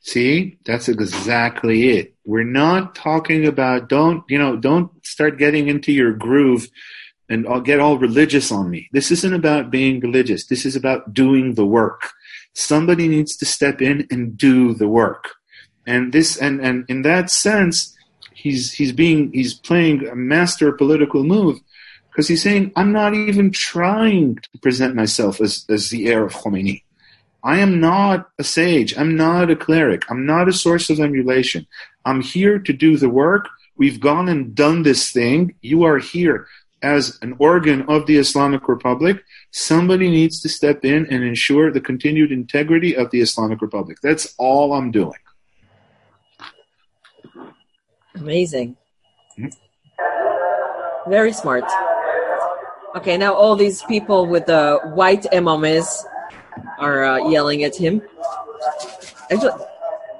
See, 0.00 0.58
that's 0.64 0.88
exactly 0.88 1.90
it. 1.90 2.14
We're 2.24 2.44
not 2.44 2.94
talking 2.94 3.46
about 3.46 3.88
don't 3.88 4.24
you 4.28 4.38
know 4.38 4.56
don't 4.56 4.90
start 5.04 5.38
getting 5.38 5.68
into 5.68 5.92
your 5.92 6.12
groove 6.12 6.68
and 7.28 7.46
I'll 7.46 7.60
get 7.60 7.80
all 7.80 7.98
religious 7.98 8.50
on 8.50 8.70
me. 8.70 8.88
This 8.92 9.10
isn't 9.10 9.34
about 9.34 9.70
being 9.70 10.00
religious. 10.00 10.46
This 10.46 10.64
is 10.64 10.76
about 10.76 11.12
doing 11.12 11.54
the 11.54 11.66
work. 11.66 12.12
Somebody 12.54 13.06
needs 13.06 13.36
to 13.36 13.44
step 13.46 13.82
in 13.82 14.06
and 14.10 14.36
do 14.36 14.74
the 14.74 14.88
work. 14.88 15.34
And 15.86 16.12
this 16.12 16.36
and 16.36 16.60
and 16.60 16.84
in 16.88 17.02
that 17.02 17.30
sense, 17.30 17.96
he's 18.34 18.72
he's 18.72 18.92
being 18.92 19.32
he's 19.32 19.54
playing 19.54 20.06
a 20.06 20.14
master 20.14 20.72
political 20.72 21.24
move 21.24 21.60
because 22.10 22.28
he's 22.28 22.42
saying 22.42 22.72
I'm 22.76 22.92
not 22.92 23.14
even 23.14 23.50
trying 23.50 24.36
to 24.36 24.58
present 24.60 24.94
myself 24.94 25.40
as 25.40 25.64
as 25.68 25.90
the 25.90 26.08
heir 26.08 26.24
of 26.24 26.34
Khomeini. 26.34 26.82
I 27.48 27.60
am 27.60 27.80
not 27.80 28.28
a 28.38 28.44
sage. 28.44 28.94
I'm 28.98 29.16
not 29.16 29.50
a 29.50 29.56
cleric. 29.56 30.02
I'm 30.10 30.26
not 30.26 30.50
a 30.50 30.52
source 30.52 30.90
of 30.90 31.00
emulation. 31.00 31.66
I'm 32.04 32.20
here 32.20 32.58
to 32.58 32.72
do 32.74 32.98
the 32.98 33.08
work. 33.08 33.48
We've 33.74 33.98
gone 33.98 34.28
and 34.28 34.54
done 34.54 34.82
this 34.82 35.10
thing. 35.10 35.54
You 35.62 35.84
are 35.84 35.96
here 35.96 36.46
as 36.82 37.18
an 37.22 37.36
organ 37.38 37.88
of 37.88 38.04
the 38.04 38.18
Islamic 38.18 38.68
Republic. 38.68 39.24
Somebody 39.50 40.10
needs 40.10 40.42
to 40.42 40.50
step 40.50 40.84
in 40.84 41.06
and 41.06 41.24
ensure 41.24 41.72
the 41.72 41.80
continued 41.80 42.32
integrity 42.32 42.94
of 42.94 43.10
the 43.12 43.22
Islamic 43.22 43.62
Republic. 43.62 43.96
That's 44.02 44.34
all 44.36 44.74
I'm 44.74 44.90
doing. 44.90 45.22
Amazing. 48.14 48.76
Hmm? 49.36 49.48
Very 51.08 51.32
smart. 51.32 51.64
Okay, 52.94 53.16
now 53.16 53.32
all 53.32 53.56
these 53.56 53.82
people 53.84 54.26
with 54.26 54.44
the 54.44 54.80
white 54.92 55.24
imamis 55.32 56.04
are 56.78 57.04
uh, 57.04 57.28
yelling 57.28 57.64
at 57.64 57.74
him. 57.76 58.02
Actually, 59.30 59.52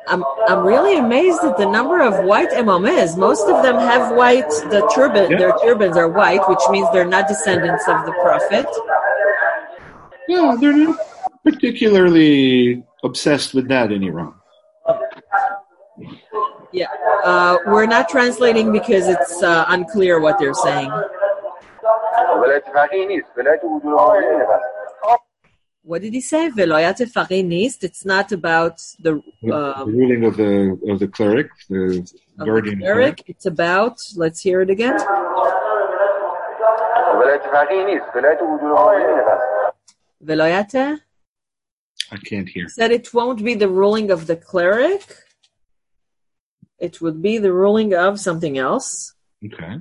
I'm 0.08 0.24
I'm 0.48 0.64
really 0.66 0.96
amazed 0.96 1.42
at 1.44 1.56
the 1.56 1.68
number 1.70 2.00
of 2.00 2.24
white 2.24 2.50
imamis. 2.50 3.16
Most 3.16 3.46
of 3.48 3.62
them 3.62 3.76
have 3.76 4.14
white. 4.16 4.48
The 4.70 4.90
turban, 4.94 5.30
Yeah. 5.30 5.38
their 5.38 5.52
turbans 5.62 5.96
are 5.96 6.08
white, 6.08 6.46
which 6.48 6.60
means 6.70 6.88
they're 6.92 7.04
not 7.04 7.28
descendants 7.28 7.86
of 7.88 8.06
the 8.06 8.12
prophet. 8.12 8.66
Yeah, 10.28 10.56
they're 10.60 10.72
not 10.76 10.98
particularly 11.44 12.84
obsessed 13.04 13.54
with 13.54 13.68
that 13.68 13.92
in 13.92 14.02
Iran. 14.02 14.34
Yeah, 16.70 16.86
uh, 17.24 17.56
we're 17.66 17.86
not 17.86 18.08
translating 18.10 18.72
because 18.72 19.08
it's 19.08 19.42
uh, 19.42 19.64
unclear 19.68 20.20
what 20.20 20.38
they're 20.38 20.52
saying 20.52 20.90
what 25.88 26.02
did 26.02 26.12
he 26.12 26.20
say? 26.20 26.50
Veloyate 26.50 27.10
farinist. 27.10 27.82
It's 27.82 28.04
not 28.04 28.30
about 28.30 28.76
the, 29.00 29.12
um, 29.14 29.22
the, 29.42 29.84
ruling 29.86 30.22
of 30.24 30.36
the 30.36 30.78
of 30.90 30.98
the 30.98 31.08
cleric, 31.08 31.48
the 31.70 31.82
guardian 32.36 32.80
cleric. 32.80 33.16
cleric. 33.16 33.22
It's 33.26 33.46
about. 33.46 33.96
Let's 34.14 34.40
hear 34.40 34.60
it 34.60 34.70
again. 34.70 34.98
Veloyate. 40.28 41.00
I 42.10 42.16
can't 42.28 42.48
hear. 42.48 42.68
Said 42.68 42.90
it 42.90 43.14
won't 43.14 43.42
be 43.42 43.54
the 43.54 43.70
ruling 43.70 44.10
of 44.10 44.26
the 44.26 44.36
cleric. 44.36 45.04
It 46.78 47.00
would 47.00 47.22
be 47.22 47.38
the 47.38 47.52
ruling 47.52 47.94
of 47.94 48.20
something 48.20 48.58
else. 48.58 49.14
Okay. 49.44 49.74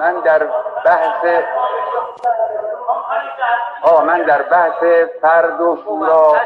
من 0.00 0.14
من 0.14 0.20
در 0.24 0.48
بحث 0.84 1.42
آه 3.82 4.04
من 4.04 4.22
در 4.22 4.42
بحث 4.42 4.84
فرد 5.22 5.60
و 5.60 5.78
شورا 5.84 6.36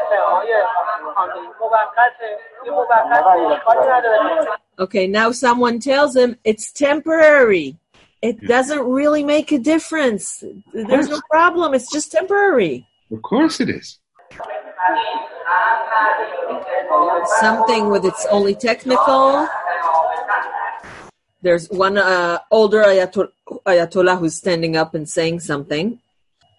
Okay, 4.79 5.07
now 5.07 5.31
someone 5.31 5.79
tells 5.79 6.15
him 6.15 6.37
it's 6.43 6.71
temporary. 6.71 7.77
It 8.21 8.39
doesn't 8.41 8.83
really 8.99 9.23
make 9.23 9.51
a 9.51 9.57
difference. 9.57 10.43
There's 10.73 11.09
no 11.09 11.19
problem. 11.31 11.73
It's 11.73 11.91
just 11.91 12.11
temporary. 12.11 12.85
Of 13.11 13.21
course 13.21 13.59
it 13.59 13.69
is. 13.69 13.99
Something 17.39 17.89
with 17.89 18.05
it's 18.05 18.25
only 18.27 18.55
technical. 18.55 19.47
There's 21.41 21.69
one 21.69 21.97
uh, 21.97 22.39
older 22.51 22.83
Ayatollah, 22.83 23.29
Ayatollah 23.65 24.19
who's 24.19 24.35
standing 24.35 24.75
up 24.75 24.95
and 24.95 25.07
saying 25.07 25.39
something. 25.41 25.99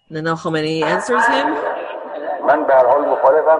And 0.07 0.17
then 0.17 0.27
Al 0.27 0.37
Khamenei 0.37 0.81
answers 0.83 1.25
him. 1.27 1.47
من 2.47 2.67
به 2.67 2.73
هر 2.73 2.85
حال 2.87 3.01
مخالفم 3.01 3.59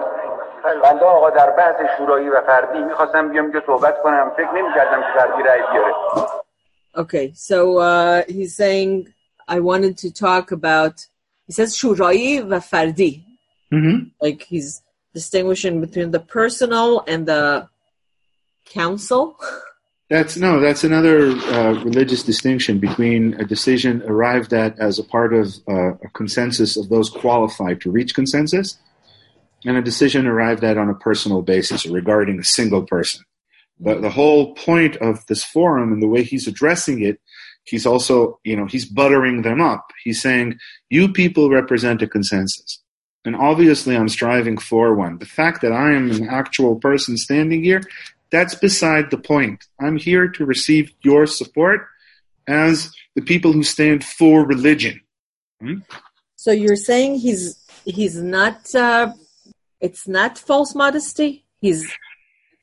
بنده 0.82 1.04
آقا 1.04 1.30
در 1.30 1.50
بحث 1.50 1.74
شورایی 1.98 2.28
و 2.28 2.40
فردی 2.46 2.78
میخواستم 2.78 3.28
بیام 3.28 3.52
که 3.52 3.62
صحبت 3.66 4.02
کنم 4.02 4.32
فکر 4.36 4.52
نمیکردم 4.54 5.00
که 5.00 5.20
فردی 5.20 5.42
رأی 5.42 5.60
بیاره 5.72 5.94
Okay, 6.96 7.32
so 7.34 7.78
uh, 7.78 8.24
he's 8.26 8.56
saying, 8.56 9.14
I 9.46 9.60
wanted 9.60 9.96
to 9.98 10.12
talk 10.12 10.50
about, 10.50 11.06
he 11.46 11.52
says 11.52 11.76
Shurai 11.76 12.42
va 12.50 12.60
Fardi. 12.70 13.22
hmm 13.70 13.98
Like 14.20 14.42
he's 14.42 14.82
distinguishing 15.14 15.80
between 15.80 16.10
the 16.10 16.18
personal 16.18 17.04
and 17.06 17.26
the 17.26 17.68
council. 18.64 19.36
That's 20.09 20.37
no. 20.37 20.59
That's 20.59 20.83
another 20.83 21.29
uh, 21.29 21.83
religious 21.83 22.21
distinction 22.21 22.77
between 22.79 23.33
a 23.41 23.45
decision 23.45 24.03
arrived 24.05 24.53
at 24.53 24.77
as 24.77 24.99
a 24.99 25.03
part 25.03 25.33
of 25.33 25.55
uh, 25.67 25.93
a 25.93 26.09
consensus 26.13 26.77
of 26.77 26.89
those 26.89 27.09
qualified 27.09 27.81
to 27.81 27.91
reach 27.91 28.13
consensus, 28.13 28.77
and 29.65 29.77
a 29.77 29.81
decision 29.81 30.27
arrived 30.27 30.63
at 30.63 30.77
on 30.77 30.89
a 30.89 30.95
personal 30.95 31.41
basis 31.41 31.87
regarding 31.87 32.39
a 32.39 32.43
single 32.43 32.83
person. 32.83 33.25
But 33.79 34.03
the 34.03 34.11
whole 34.11 34.53
point 34.53 34.95
of 34.97 35.25
this 35.25 35.43
forum 35.43 35.91
and 35.91 36.03
the 36.03 36.07
way 36.07 36.21
he's 36.21 36.47
addressing 36.47 37.03
it, 37.03 37.19
he's 37.63 37.87
also, 37.87 38.39
you 38.43 38.55
know, 38.55 38.67
he's 38.67 38.85
buttering 38.85 39.41
them 39.41 39.59
up. 39.59 39.91
He's 40.03 40.21
saying, 40.21 40.59
"You 40.91 41.11
people 41.11 41.49
represent 41.49 42.03
a 42.03 42.07
consensus." 42.07 42.79
And 43.25 43.35
obviously, 43.35 43.97
I'm 43.97 44.09
striving 44.09 44.59
for 44.59 44.93
one. 44.93 45.17
The 45.17 45.25
fact 45.25 45.63
that 45.63 45.71
I 45.71 45.93
am 45.93 46.11
an 46.11 46.29
actual 46.29 46.75
person 46.75 47.17
standing 47.17 47.63
here, 47.63 47.81
that's 48.31 48.55
beside 48.55 49.11
the 49.11 49.17
point. 49.17 49.65
I'm 49.79 49.97
here 49.97 50.27
to 50.27 50.45
receive 50.45 50.91
your 51.01 51.27
support 51.27 51.87
as 52.47 52.91
the 53.15 53.21
people 53.21 53.53
who 53.53 53.63
stand 53.63 54.03
for 54.03 54.45
religion. 54.45 55.01
So 56.35 56.51
you're 56.51 56.75
saying 56.75 57.19
he's 57.19 57.63
he's 57.85 58.15
not 58.15 58.73
uh, 58.75 59.13
it's 59.79 60.07
not 60.07 60.37
false 60.37 60.75
modesty. 60.75 61.45
He's 61.61 61.91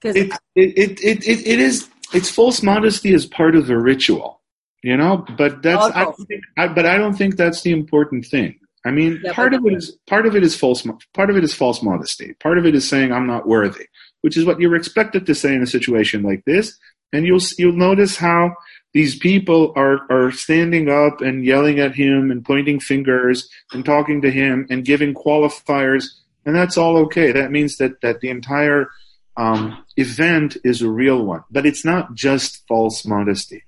because 0.03 0.17
It, 0.17 0.33
it, 0.57 1.01
it, 1.01 1.27
it, 1.27 1.47
it, 1.47 1.61
is, 1.61 1.89
it's 2.13 2.31
false 2.31 2.63
modesty 2.63 3.15
as 3.15 3.27
part 3.27 3.55
of 3.55 3.71
a 3.71 3.79
ritual, 3.79 4.41
you 4.83 4.97
know, 4.97 5.25
but 5.39 5.63
that's, 5.63 5.95
I 5.95 6.05
don't 6.05 6.27
think, 6.27 6.45
I, 6.57 6.69
but 6.69 6.87
I 6.87 6.97
don't 6.97 7.15
think 7.15 7.37
that's 7.37 7.63
the 7.63 7.73
important 7.73 8.27
thing. 8.27 8.59
I 8.85 8.91
mean, 8.91 9.21
Yeah, 9.23 9.33
part 9.33 9.55
of 9.55 9.65
it 9.65 9.75
is, 9.75 9.97
part 10.09 10.27
of 10.27 10.35
it 10.35 10.43
is 10.43 10.57
false, 10.57 10.85
part 11.15 11.31
of 11.31 11.37
it 11.37 11.45
is 11.45 11.55
false 11.55 11.83
modesty. 11.83 12.35
Part 12.35 12.59
of 12.59 12.67
it 12.67 12.75
is 12.75 12.89
saying 12.89 13.13
I'm 13.13 13.29
not 13.29 13.47
worthy, 13.47 13.87
which 14.23 14.37
is 14.37 14.45
what 14.45 14.59
you're 14.61 14.75
expected 14.75 15.27
to 15.27 15.35
say 15.35 15.55
in 15.55 15.63
a 15.63 15.67
situation 15.67 16.23
like 16.23 16.45
this. 16.45 16.77
And 17.13 17.27
you'll, 17.27 17.41
you'll 17.59 17.77
notice 17.77 18.17
how 18.17 18.55
these 18.95 19.19
people 19.19 19.73
are, 19.77 20.11
are 20.11 20.33
standing 20.33 20.89
up 20.89 21.21
and 21.21 21.45
yelling 21.45 21.79
at 21.79 21.95
him 21.95 22.31
and 22.31 22.45
pointing 22.45 22.81
fingers 22.81 23.49
and 23.73 23.85
talking 23.85 24.23
to 24.23 24.31
him 24.31 24.67
and 24.71 24.85
giving 24.85 25.15
qualifiers. 25.15 26.07
And 26.45 26.57
that's 26.57 26.77
all 26.77 26.97
okay. 27.05 27.31
That 27.33 27.53
means 27.53 27.77
that, 27.77 28.01
that 28.01 28.21
the 28.21 28.31
entire, 28.31 28.89
um, 29.37 29.85
event 29.97 30.57
is 30.65 30.83
a 30.83 30.91
real 30.91 31.25
one, 31.25 31.45
but 31.51 31.67
it's 31.67 31.85
not 31.85 32.15
just 32.15 32.67
false 32.69 33.07
modesty. 33.07 33.65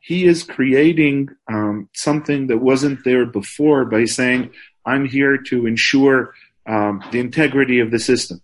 He 0.00 0.24
is 0.24 0.42
creating 0.42 1.28
um, 1.48 1.88
something 1.94 2.48
that 2.48 2.58
wasn't 2.58 3.04
there 3.04 3.26
before 3.26 3.84
by 3.84 4.04
saying, 4.06 4.50
"I'm 4.84 5.06
here 5.06 5.38
to 5.38 5.66
ensure 5.66 6.34
um, 6.66 7.04
the 7.12 7.20
integrity 7.20 7.78
of 7.78 7.90
the 7.90 8.00
system." 8.00 8.40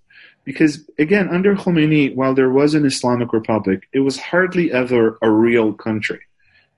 Because 0.49 0.89
again, 0.99 1.29
under 1.29 1.55
Khomeini, 1.55 2.15
while 2.15 2.33
there 2.33 2.49
was 2.49 2.73
an 2.73 2.87
Islamic 2.87 3.35
Republic, 3.35 3.87
it 3.93 4.01
was 4.01 4.19
hardly 4.19 4.73
ever 4.73 5.19
a 5.21 5.31
real 5.31 5.75
country, 5.75 6.23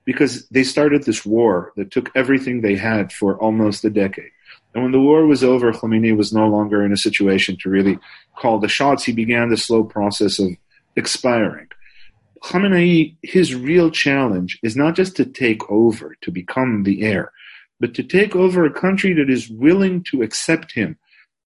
because 0.03 0.45
they 0.49 0.65
started 0.65 1.03
this 1.03 1.25
war 1.25 1.71
that 1.77 1.89
took 1.89 2.11
everything 2.13 2.59
they 2.59 2.75
had 2.75 3.13
for 3.13 3.37
almost 3.37 3.85
a 3.85 3.89
decade. 3.89 4.33
And 4.73 4.83
when 4.83 4.91
the 4.91 4.99
war 4.99 5.25
was 5.25 5.41
over, 5.41 5.71
Khomeini 5.71 6.13
was 6.17 6.33
no 6.33 6.49
longer 6.49 6.83
in 6.83 6.91
a 6.91 6.97
situation 6.97 7.55
to 7.61 7.69
really 7.69 7.97
call 8.35 8.59
the 8.59 8.67
shots. 8.67 9.05
He 9.05 9.13
began 9.13 9.47
the 9.47 9.55
slow 9.55 9.85
process 9.85 10.37
of 10.37 10.49
expiring. 10.97 11.69
Khamenei, 12.43 13.15
his 13.21 13.55
real 13.55 13.89
challenge 13.89 14.59
is 14.63 14.75
not 14.75 14.95
just 14.95 15.15
to 15.15 15.23
take 15.23 15.63
over, 15.71 16.17
to 16.23 16.29
become 16.29 16.83
the 16.83 17.03
heir, 17.03 17.31
but 17.79 17.93
to 17.93 18.03
take 18.03 18.35
over 18.35 18.65
a 18.65 18.79
country 18.85 19.13
that 19.13 19.29
is 19.29 19.49
willing 19.49 20.03
to 20.11 20.23
accept 20.23 20.73
him. 20.73 20.97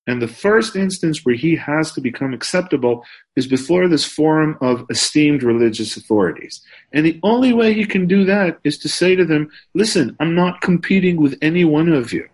And 0.07 0.21
the 0.21 0.27
first 0.27 0.75
instance 0.75 1.25
where 1.25 1.35
he 1.35 1.55
has 1.55 1.91
to 1.93 2.01
become 2.01 2.33
acceptable 2.33 3.03
is 3.35 3.47
before 3.47 3.87
this 3.87 4.05
forum 4.05 4.57
of 4.61 4.85
esteemed 4.89 5.41
religious 5.41 5.97
authorities. 5.97 6.61
And 6.93 7.05
the 7.05 7.19
only 7.23 7.53
way 7.53 7.73
he 7.73 7.85
can 7.85 8.07
do 8.07 8.23
that 8.25 8.59
is 8.63 8.77
to 8.79 8.89
say 8.89 9.15
to 9.15 9.25
them, 9.25 9.49
listen, 9.73 10.15
I'm 10.19 10.35
not 10.35 10.61
competing 10.61 11.17
with 11.21 11.37
any 11.41 11.65
one 11.65 11.91
of 11.91 12.13
you. 12.13 12.27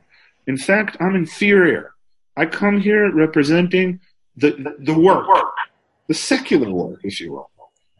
In 0.48 0.58
fact, 0.58 0.98
I'm 1.00 1.16
inferior. 1.16 1.94
I 2.36 2.46
come 2.46 2.82
here 2.82 3.10
representing 3.14 4.02
the, 4.36 4.52
the, 4.52 4.76
the 4.80 5.00
work, 5.00 5.28
the 6.08 6.14
secular 6.14 6.72
work, 6.72 7.00
if 7.04 7.22
you 7.22 7.34
will. 7.34 7.50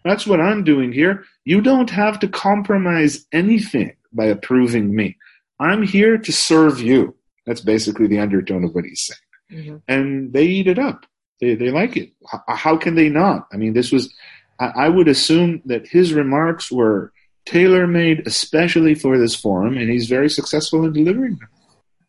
That's 0.04 0.26
what 0.26 0.42
I'm 0.42 0.64
doing 0.64 0.92
here. 0.92 1.26
You 1.46 1.62
don't 1.62 1.90
have 1.92 2.20
to 2.22 2.28
compromise 2.28 3.26
anything 3.32 3.96
by 4.12 4.26
approving 4.26 4.94
me. 4.94 5.18
I'm 5.60 5.84
here 5.84 6.18
to 6.18 6.32
serve 6.32 6.82
you. 6.82 7.16
That's 7.46 7.62
basically 7.62 8.08
the 8.08 8.20
undertone 8.20 8.64
of 8.64 8.74
what 8.74 8.86
he's 8.86 9.04
saying 9.06 9.20
Mm-hmm. 9.53 9.77
And 9.89 10.33
they 10.33 10.45
eat 10.45 10.67
it 10.67 10.79
up. 10.79 11.07
They, 11.41 11.55
they 11.55 11.71
like 11.71 11.97
it. 11.97 12.13
How, 12.27 12.43
how 12.49 12.77
can 12.77 12.95
they 12.95 13.09
not? 13.09 13.47
I 13.53 13.57
mean, 13.57 13.75
this 13.75 13.93
was, 13.93 14.13
I, 14.59 14.67
I 14.85 14.89
would 14.89 15.09
assume 15.09 15.63
that 15.67 15.87
his 15.87 16.13
remarks 16.15 16.73
were 16.73 17.13
tailor 17.45 17.87
made 17.87 18.27
especially 18.27 18.95
for 18.95 19.19
this 19.19 19.35
forum, 19.35 19.77
and 19.79 19.89
he's 19.89 20.09
very 20.09 20.29
successful 20.29 20.85
in 20.85 20.93
delivering 20.93 21.37
them. 21.37 21.49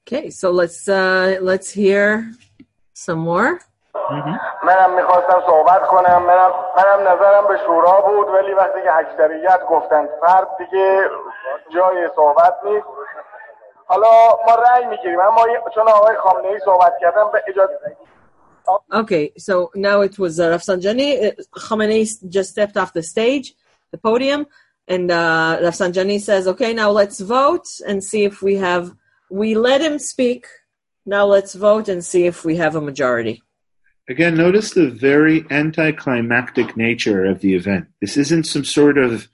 Okay, 0.07 0.29
so 0.29 0.51
let's 0.51 0.87
uh, 0.87 1.37
let's 1.41 1.69
hear 1.71 2.33
some 2.93 3.19
more. 3.19 3.59
منم 4.63 4.95
میخواستم 4.95 5.41
صحبت 5.47 5.87
کنم 5.87 6.23
منم, 6.23 6.51
منم 6.77 7.01
نظرم 7.01 7.47
به 7.47 7.57
شورا 7.65 8.01
بود 8.01 8.27
ولی 8.27 8.53
وقتی 8.53 8.81
که 8.83 8.93
اکثریت 8.93 9.59
گفتن 9.69 10.07
فرد 10.21 10.47
دیگه 10.57 11.09
جای 11.73 12.09
صحبت 12.15 12.53
نیست 12.65 12.87
حالا 13.85 14.29
ما 14.47 14.55
رأی 14.55 14.85
میگیریم 14.85 15.19
اما 15.19 15.45
چون 15.75 15.87
آقای 15.87 16.15
خامنه 16.15 16.47
ای 16.47 16.59
صحبت 16.65 16.93
کردن 17.01 17.31
به 17.33 17.43
اجازه 17.47 17.97
Okay, 18.91 19.31
so 19.37 19.71
now 19.75 20.01
it 20.01 20.19
was 20.19 20.39
uh, 20.39 20.49
Rafsanjani. 20.49 21.09
Uh, 21.27 21.31
Khamenei 21.57 22.03
just 22.29 22.49
stepped 22.51 22.75
off 22.75 22.91
the 22.91 23.03
stage, 23.03 23.53
the 23.91 23.97
podium, 23.97 24.45
and 24.87 25.09
uh, 25.09 25.59
Rafsanjani 25.61 26.19
says, 26.19 26.47
"Okay, 26.47 26.73
now 26.73 26.89
let's 26.91 27.19
vote 27.19 27.67
and 27.87 28.03
see 28.03 28.25
if 28.25 28.41
we 28.41 28.55
have." 28.55 28.93
We 29.29 29.55
let 29.55 29.81
him 29.81 29.99
speak. 29.99 30.47
Now 31.05 31.25
let's 31.25 31.53
vote 31.53 31.87
and 31.93 32.03
see 32.03 32.25
if 32.25 32.45
we 32.45 32.57
have 32.57 32.75
a 32.75 32.81
majority. 32.81 33.41
Again, 34.09 34.35
notice 34.35 34.71
the 34.71 34.89
very 34.89 35.45
anticlimactic 35.49 36.77
nature 36.77 37.25
of 37.25 37.41
the 37.41 37.55
event. 37.55 37.87
This 37.99 38.15
isn't 38.15 38.45
some 38.45 38.63
sort 38.63 38.97
of 38.97 39.27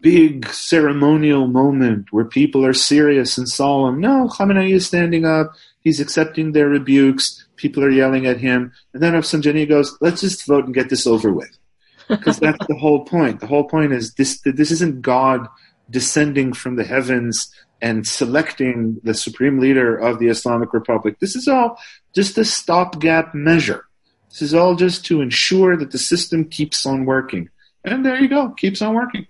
big 0.00 0.46
ceremonial 0.48 1.46
moment 1.46 2.08
where 2.10 2.24
people 2.24 2.64
are 2.64 2.74
serious 2.74 3.38
and 3.38 3.48
solemn. 3.48 4.00
No, 4.00 4.28
Khamenei 4.28 4.70
is 4.72 4.86
standing 4.86 5.24
up. 5.24 5.52
He's 5.80 6.00
accepting 6.00 6.52
their 6.52 6.68
rebukes. 6.68 7.46
People 7.56 7.82
are 7.82 7.90
yelling 7.90 8.26
at 8.26 8.38
him. 8.38 8.72
And 8.92 9.02
then 9.02 9.14
Rafsanjani 9.14 9.68
goes, 9.68 9.96
let's 10.00 10.20
just 10.20 10.46
vote 10.46 10.66
and 10.66 10.74
get 10.74 10.90
this 10.90 11.06
over 11.06 11.32
with. 11.32 11.50
Because 12.08 12.38
that's 12.38 12.66
the 12.66 12.76
whole 12.76 13.04
point. 13.04 13.40
The 13.40 13.46
whole 13.46 13.68
point 13.68 13.92
is 13.92 14.14
this, 14.14 14.40
this 14.42 14.70
isn't 14.70 15.02
God 15.02 15.46
descending 15.90 16.54
from 16.54 16.76
the 16.76 16.84
heavens 16.84 17.52
and 17.82 18.06
selecting 18.06 18.98
the 19.04 19.12
supreme 19.12 19.58
leader 19.58 19.94
of 19.94 20.18
the 20.18 20.28
Islamic 20.28 20.72
Republic. 20.72 21.18
This 21.20 21.36
is 21.36 21.48
all 21.48 21.78
just 22.14 22.38
a 22.38 22.46
stopgap 22.46 23.34
measure. 23.34 23.84
This 24.30 24.40
is 24.40 24.54
all 24.54 24.74
just 24.74 25.04
to 25.06 25.20
ensure 25.20 25.76
that 25.76 25.90
the 25.90 25.98
system 25.98 26.46
keeps 26.46 26.86
on 26.86 27.04
working. 27.04 27.50
And 27.84 28.06
there 28.06 28.20
you 28.20 28.28
go, 28.28 28.50
keeps 28.50 28.80
on 28.80 28.94
working. 28.94 29.26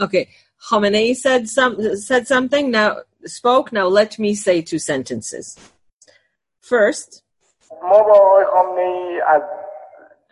Okay, 0.00 0.28
Khamenei 0.70 1.14
said 1.14 1.48
some 1.48 1.96
said 1.96 2.26
something. 2.26 2.70
Now 2.70 2.96
spoke. 3.24 3.72
Now 3.72 3.86
let 3.88 4.18
me 4.18 4.34
say 4.34 4.62
two 4.62 4.78
sentences. 4.78 5.56
First, 6.60 7.22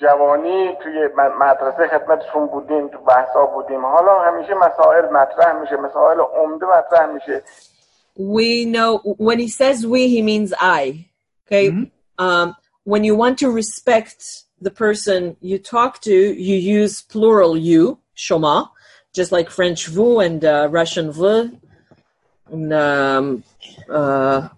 جوانی 0.01 0.77
توی 0.83 1.09
مدرسه 1.41 1.89
خدمتشون 1.89 2.47
بودیم 2.47 2.89
تو 2.89 2.99
بحثا 2.99 3.47
بودیم 3.47 3.87
حالا 3.87 4.21
همیشه 4.21 4.55
مسائل 4.55 5.05
مطرح 5.05 5.53
میشه 5.61 5.77
مسائل 5.77 6.21
عمده 6.21 6.67
مطرح 6.67 7.07
میشه 7.07 7.43
we 8.19 8.65
know 8.65 8.99
when 9.19 9.39
he 9.39 9.49
says 9.49 9.87
we 9.87 10.09
he 10.09 10.23
means 10.23 10.53
i 10.61 11.07
okay 11.47 11.71
mm-hmm. 11.71 12.25
um, 12.25 12.55
when 12.84 13.04
you 13.04 13.16
want 13.16 13.38
to 13.40 13.50
respect 13.50 14.44
the 14.60 14.72
person 14.72 15.36
you 15.42 15.58
talk 15.58 16.02
to 16.02 16.14
you 16.14 16.56
use 16.56 17.02
plural 17.02 17.58
you 17.58 18.00
shoma 18.16 18.70
just 19.14 19.32
like 19.32 19.50
french 19.50 19.88
vous 19.88 20.20
and 20.20 20.46
uh, 20.46 20.68
russian 20.72 21.12
vous 21.12 21.52
and 22.52 22.74
um, 22.74 23.44
uh, 23.90 24.50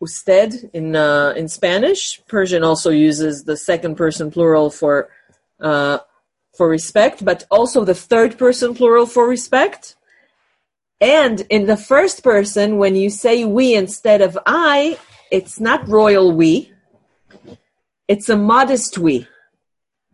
usted 0.00 0.70
in 0.72 0.94
uh, 0.94 1.32
in 1.36 1.48
Spanish. 1.48 2.20
Persian 2.28 2.62
also 2.62 2.90
uses 2.90 3.44
the 3.44 3.56
second 3.56 3.96
person 3.96 4.30
plural 4.30 4.70
for 4.70 5.08
uh, 5.60 5.98
for 6.56 6.68
respect, 6.68 7.24
but 7.24 7.44
also 7.50 7.84
the 7.84 7.94
third 7.94 8.38
person 8.38 8.74
plural 8.74 9.06
for 9.06 9.26
respect. 9.28 9.96
And 11.00 11.40
in 11.50 11.66
the 11.66 11.76
first 11.76 12.22
person, 12.22 12.78
when 12.78 12.94
you 12.94 13.10
say 13.10 13.44
we 13.44 13.74
instead 13.74 14.20
of 14.22 14.38
I, 14.46 14.98
it's 15.30 15.58
not 15.58 15.88
royal 15.88 16.32
we. 16.32 16.72
It's 18.08 18.28
a 18.28 18.36
modest 18.36 18.98
we. 18.98 19.26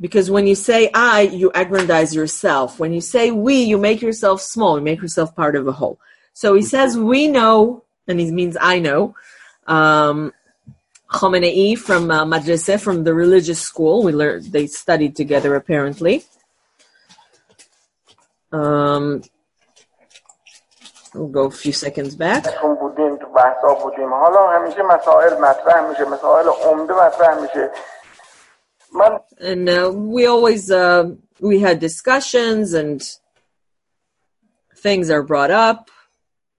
Because 0.01 0.30
when 0.30 0.47
you 0.47 0.55
say 0.55 0.91
I, 0.95 1.22
you 1.22 1.51
aggrandize 1.55 2.14
yourself. 2.14 2.78
When 2.78 2.93
you 2.93 3.01
say 3.01 3.30
we, 3.30 3.62
you 3.62 3.76
make 3.76 4.01
yourself 4.01 4.41
small. 4.41 4.78
You 4.78 4.84
make 4.84 5.03
yourself 5.03 5.36
part 5.36 5.57
of 5.57 5.68
a 5.68 5.72
whole. 5.72 5.99
So 6.32 6.55
he 6.55 6.62
says 6.62 6.97
we 6.97 7.28
know, 7.28 7.84
and 8.09 8.18
he 8.18 8.30
means 8.30 8.57
I 8.59 8.78
know, 8.78 9.14
um, 9.66 10.32
Khamenei 11.11 11.76
from 11.76 12.11
uh, 12.11 12.24
madrasa, 12.24 12.80
from 12.80 13.05
the 13.05 13.12
religious 13.12 13.61
school. 13.61 14.03
We 14.03 14.12
learned 14.12 14.45
they 14.53 14.66
studied 14.68 15.16
together 15.16 15.55
apparently. 15.55 16.24
Um, 18.53 19.22
we'll 21.14 21.28
go 21.28 21.45
a 21.45 21.51
few 21.51 21.72
seconds 21.72 22.16
back. 22.16 22.45
And 29.39 29.70
uh, 29.70 29.91
we 29.93 30.26
always 30.26 30.72
uh, 30.72 31.12
we 31.39 31.60
had 31.60 31.80
discussions 31.80 32.74
and 32.74 33.01
things 34.78 35.10
are 35.10 35.24
brought 35.24 35.51
up, 35.51 35.89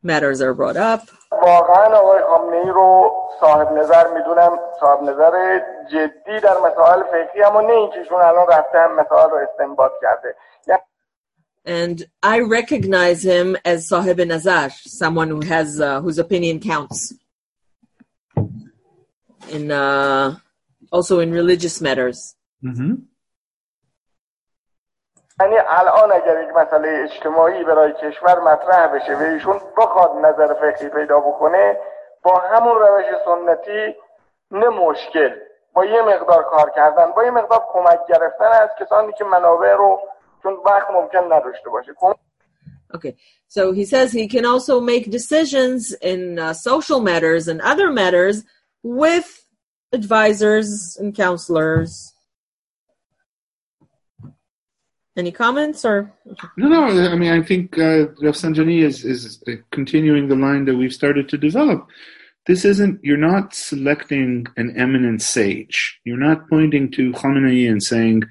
matters 0.03 0.40
are 0.40 0.55
brought 0.55 0.76
up. 0.76 1.03
واقعا 1.32 1.97
آقای 1.97 2.22
خامنه 2.22 2.57
ای 2.57 2.70
رو 2.70 3.12
صاحب 3.40 3.72
نظر 3.72 4.07
میدونم 4.14 4.59
صاحب 4.80 5.03
نظر 5.03 5.61
جدی 5.90 6.40
در 6.40 6.59
مسائل 6.59 7.03
فقهی 7.03 7.42
اما 7.42 7.61
نه 7.61 7.72
اینکه 7.72 7.99
ایشون 7.99 8.20
الان 8.20 8.47
رفته 8.47 8.78
هم 8.78 9.01
مسائل 9.01 9.30
رو 9.30 9.36
استنباط 9.36 9.92
کرده 10.03 10.34
And 11.64 12.07
I 12.22 12.40
recognize 12.40 13.24
him 13.24 13.57
as 13.64 13.88
Sahib 13.88 14.18
Nazar, 14.18 14.70
someone 14.70 15.28
who 15.28 15.40
has 15.40 15.80
uh, 15.80 16.01
whose 16.01 16.18
opinion 16.18 16.61
counts. 16.61 17.12
In 19.51 19.70
uh, 19.70 20.36
also 20.92 21.20
in 21.20 21.32
religious 21.32 21.80
matters. 21.80 22.36
Mm-hmm. 22.62 22.94
یعنی 25.40 25.57
الان 25.68 26.12
اگر 26.12 26.42
یک 26.42 26.57
مسئله 26.57 26.88
اجتماعی 27.05 27.64
برای 27.64 27.92
کشور 27.92 28.40
مطرح 28.40 28.86
بشه 28.86 29.16
و 29.16 29.22
ایشون 29.22 29.61
بخواد 29.76 30.11
نظر 30.16 30.55
فقهی 30.55 30.88
پیدا 30.88 31.20
بکنه 31.20 31.78
با 32.22 32.38
همون 32.38 32.76
روش 32.78 33.05
سنتی 33.24 33.97
نه 34.51 34.68
مشکل 34.68 35.34
با 35.72 35.84
یه 35.84 36.03
مقدار 36.03 36.42
کار 36.42 36.70
کردن 36.70 37.12
با 37.12 37.24
یه 37.24 37.30
مقدار 37.30 37.62
کمک 37.72 37.99
گرفتن 38.09 38.47
از 38.47 38.68
کسانی 38.80 39.12
که 39.12 39.24
منابع 39.24 39.74
رو 39.74 40.01
Okay. 42.93 43.15
So 43.47 43.71
he 43.71 43.85
says 43.85 44.11
he 44.11 44.27
can 44.27 44.45
also 44.45 44.79
make 44.79 45.11
decisions 45.11 45.93
in 46.01 46.39
uh, 46.39 46.53
social 46.53 46.99
matters 46.99 47.47
and 47.47 47.61
other 47.61 47.91
matters 47.91 48.43
with 48.83 49.45
advisors 49.91 50.97
and 50.99 51.15
counselors. 51.15 52.13
Any 55.17 55.31
comments 55.31 55.83
or? 55.83 56.13
No, 56.57 56.69
no. 56.69 57.11
I 57.11 57.15
mean, 57.15 57.31
I 57.31 57.41
think 57.41 57.77
uh, 57.77 58.07
Rafsanjani 58.23 58.81
is 58.81 59.03
is 59.03 59.43
continuing 59.71 60.29
the 60.29 60.37
line 60.37 60.63
that 60.65 60.77
we've 60.77 60.93
started 60.93 61.27
to 61.29 61.37
develop. 61.37 61.85
This 62.47 62.63
isn't. 62.63 63.03
You're 63.03 63.17
not 63.17 63.53
selecting 63.53 64.47
an 64.55 64.73
eminent 64.77 65.21
sage. 65.21 65.99
You're 66.05 66.17
not 66.17 66.49
pointing 66.49 66.91
to 66.91 67.11
Khamenei 67.11 67.69
and 67.69 67.83
saying, 67.83 68.23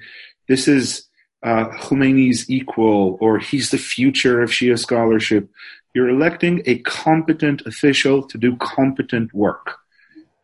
"This 0.47 0.67
is 0.67 1.07
uh, 1.43 1.69
Khomeini's 1.69 2.49
equal," 2.49 3.17
or 3.19 3.39
"He's 3.39 3.71
the 3.71 3.77
future 3.77 4.41
of 4.41 4.51
Shia 4.51 4.77
scholarship." 4.77 5.49
You're 5.93 6.09
electing 6.09 6.61
a 6.65 6.79
competent 6.79 7.61
official 7.65 8.23
to 8.27 8.37
do 8.37 8.55
competent 8.57 9.33
work, 9.33 9.77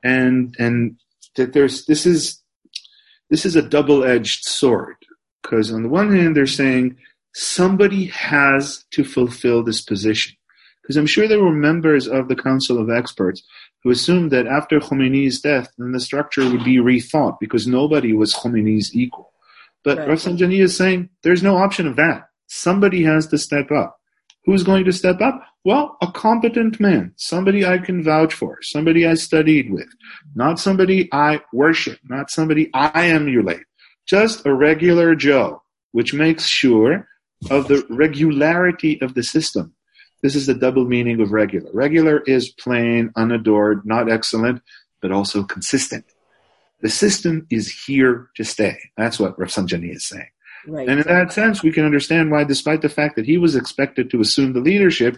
and 0.03 0.55
and 0.59 0.97
that 1.35 1.53
there's 1.53 1.85
this 1.85 2.05
is 2.05 2.41
this 3.29 3.45
is 3.45 3.55
a 3.55 3.61
double 3.61 4.03
edged 4.03 4.45
sword 4.45 4.97
because 5.41 5.71
on 5.71 5.83
the 5.83 5.89
one 5.89 6.15
hand, 6.15 6.35
they're 6.35 6.47
saying 6.47 6.97
somebody 7.33 8.05
has 8.05 8.85
to 8.91 9.03
fulfill 9.03 9.63
this 9.63 9.81
position. 9.81 10.35
Because 10.81 10.97
I'm 10.97 11.05
sure 11.05 11.27
there 11.27 11.43
were 11.43 11.51
members 11.51 12.07
of 12.07 12.27
the 12.27 12.35
Council 12.35 12.79
of 12.79 12.89
Experts 12.89 13.43
who 13.83 13.89
assumed 13.89 14.31
that 14.31 14.47
after 14.47 14.79
Khomeini's 14.79 15.41
death, 15.41 15.71
then 15.77 15.91
the 15.91 15.99
structure 15.99 16.49
would 16.49 16.63
be 16.63 16.77
rethought 16.77 17.39
because 17.39 17.67
nobody 17.67 18.13
was 18.13 18.33
Khomeini's 18.33 18.95
equal. 18.95 19.26
But 19.87 19.99
Right. 19.99 20.09
Rafsanjani 20.09 20.59
is 20.59 20.75
saying 20.75 21.07
there's 21.23 21.41
no 21.41 21.55
option 21.55 21.87
of 21.87 21.95
that. 21.95 22.27
Somebody 22.47 23.03
has 23.03 23.25
to 23.27 23.37
step 23.37 23.71
up. 23.71 23.97
Who's 24.43 24.63
going 24.63 24.83
to 24.83 24.91
step 24.91 25.21
up? 25.21 25.41
Well, 25.63 25.95
a 26.01 26.11
competent 26.11 26.77
man, 26.81 27.13
somebody 27.15 27.65
I 27.65 27.77
can 27.77 28.03
vouch 28.03 28.33
for, 28.33 28.57
somebody 28.61 29.07
I 29.07 29.13
studied 29.13 29.71
with, 29.71 29.87
not 30.35 30.59
somebody 30.59 31.07
I 31.13 31.39
worship, 31.53 31.99
not 32.03 32.29
somebody 32.29 32.69
I 32.73 33.07
emulate, 33.07 33.63
just 34.05 34.45
a 34.45 34.53
regular 34.53 35.15
Joe, 35.15 35.63
which 35.93 36.13
makes 36.13 36.45
sure 36.45 37.07
of 37.49 37.69
the 37.69 37.85
regularity 37.89 38.99
of 39.01 39.13
the 39.13 39.23
system. 39.23 39.73
This 40.21 40.35
is 40.35 40.47
the 40.47 40.53
double 40.53 40.83
meaning 40.83 41.21
of 41.21 41.31
regular. 41.31 41.71
Regular 41.73 42.19
is 42.23 42.49
plain, 42.49 43.13
unadored, 43.15 43.85
not 43.85 44.11
excellent, 44.11 44.61
but 45.01 45.13
also 45.13 45.43
consistent. 45.43 46.03
The 46.81 46.89
system 46.89 47.47
is 47.49 47.71
here 47.85 48.29
to 48.35 48.43
stay. 48.43 48.77
That's 48.97 49.19
what 49.19 49.37
Rafsanjani 49.37 49.95
is 49.95 50.07
saying. 50.07 50.29
Right. 50.67 50.87
And 50.87 50.99
in 50.99 51.07
that 51.07 51.31
sense, 51.31 51.63
we 51.63 51.71
can 51.71 51.85
understand 51.85 52.29
why, 52.29 52.43
despite 52.43 52.81
the 52.81 52.89
fact 52.89 53.15
that 53.15 53.25
he 53.25 53.37
was 53.37 53.55
expected 53.55 54.09
to 54.11 54.21
assume 54.21 54.53
the 54.53 54.59
leadership, 54.59 55.17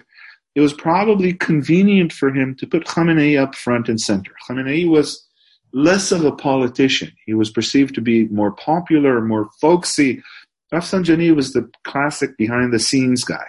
it 0.55 0.62
was 0.62 0.74
probably 0.74 1.34
convenient 1.34 2.14
for 2.14 2.30
him 2.30 2.55
to 2.60 2.68
put 2.68 2.86
Khamenei 2.86 3.41
up 3.41 3.55
front 3.55 3.89
and 3.89 3.99
center. 3.99 4.32
Khamenei 4.47 4.88
was 4.88 5.26
less 5.74 6.12
of 6.12 6.24
a 6.26 6.32
politician. 6.32 7.12
He 7.26 7.34
was 7.34 7.51
perceived 7.51 7.95
to 7.95 8.01
be 8.01 8.28
more 8.28 8.51
popular, 8.51 9.22
more 9.22 9.49
folksy. 9.60 10.22
Rafsanjani 10.74 11.36
was 11.36 11.53
the 11.53 11.70
classic 11.84 12.38
behind 12.38 12.74
the 12.74 12.80
scenes 12.80 13.24
guy. 13.24 13.45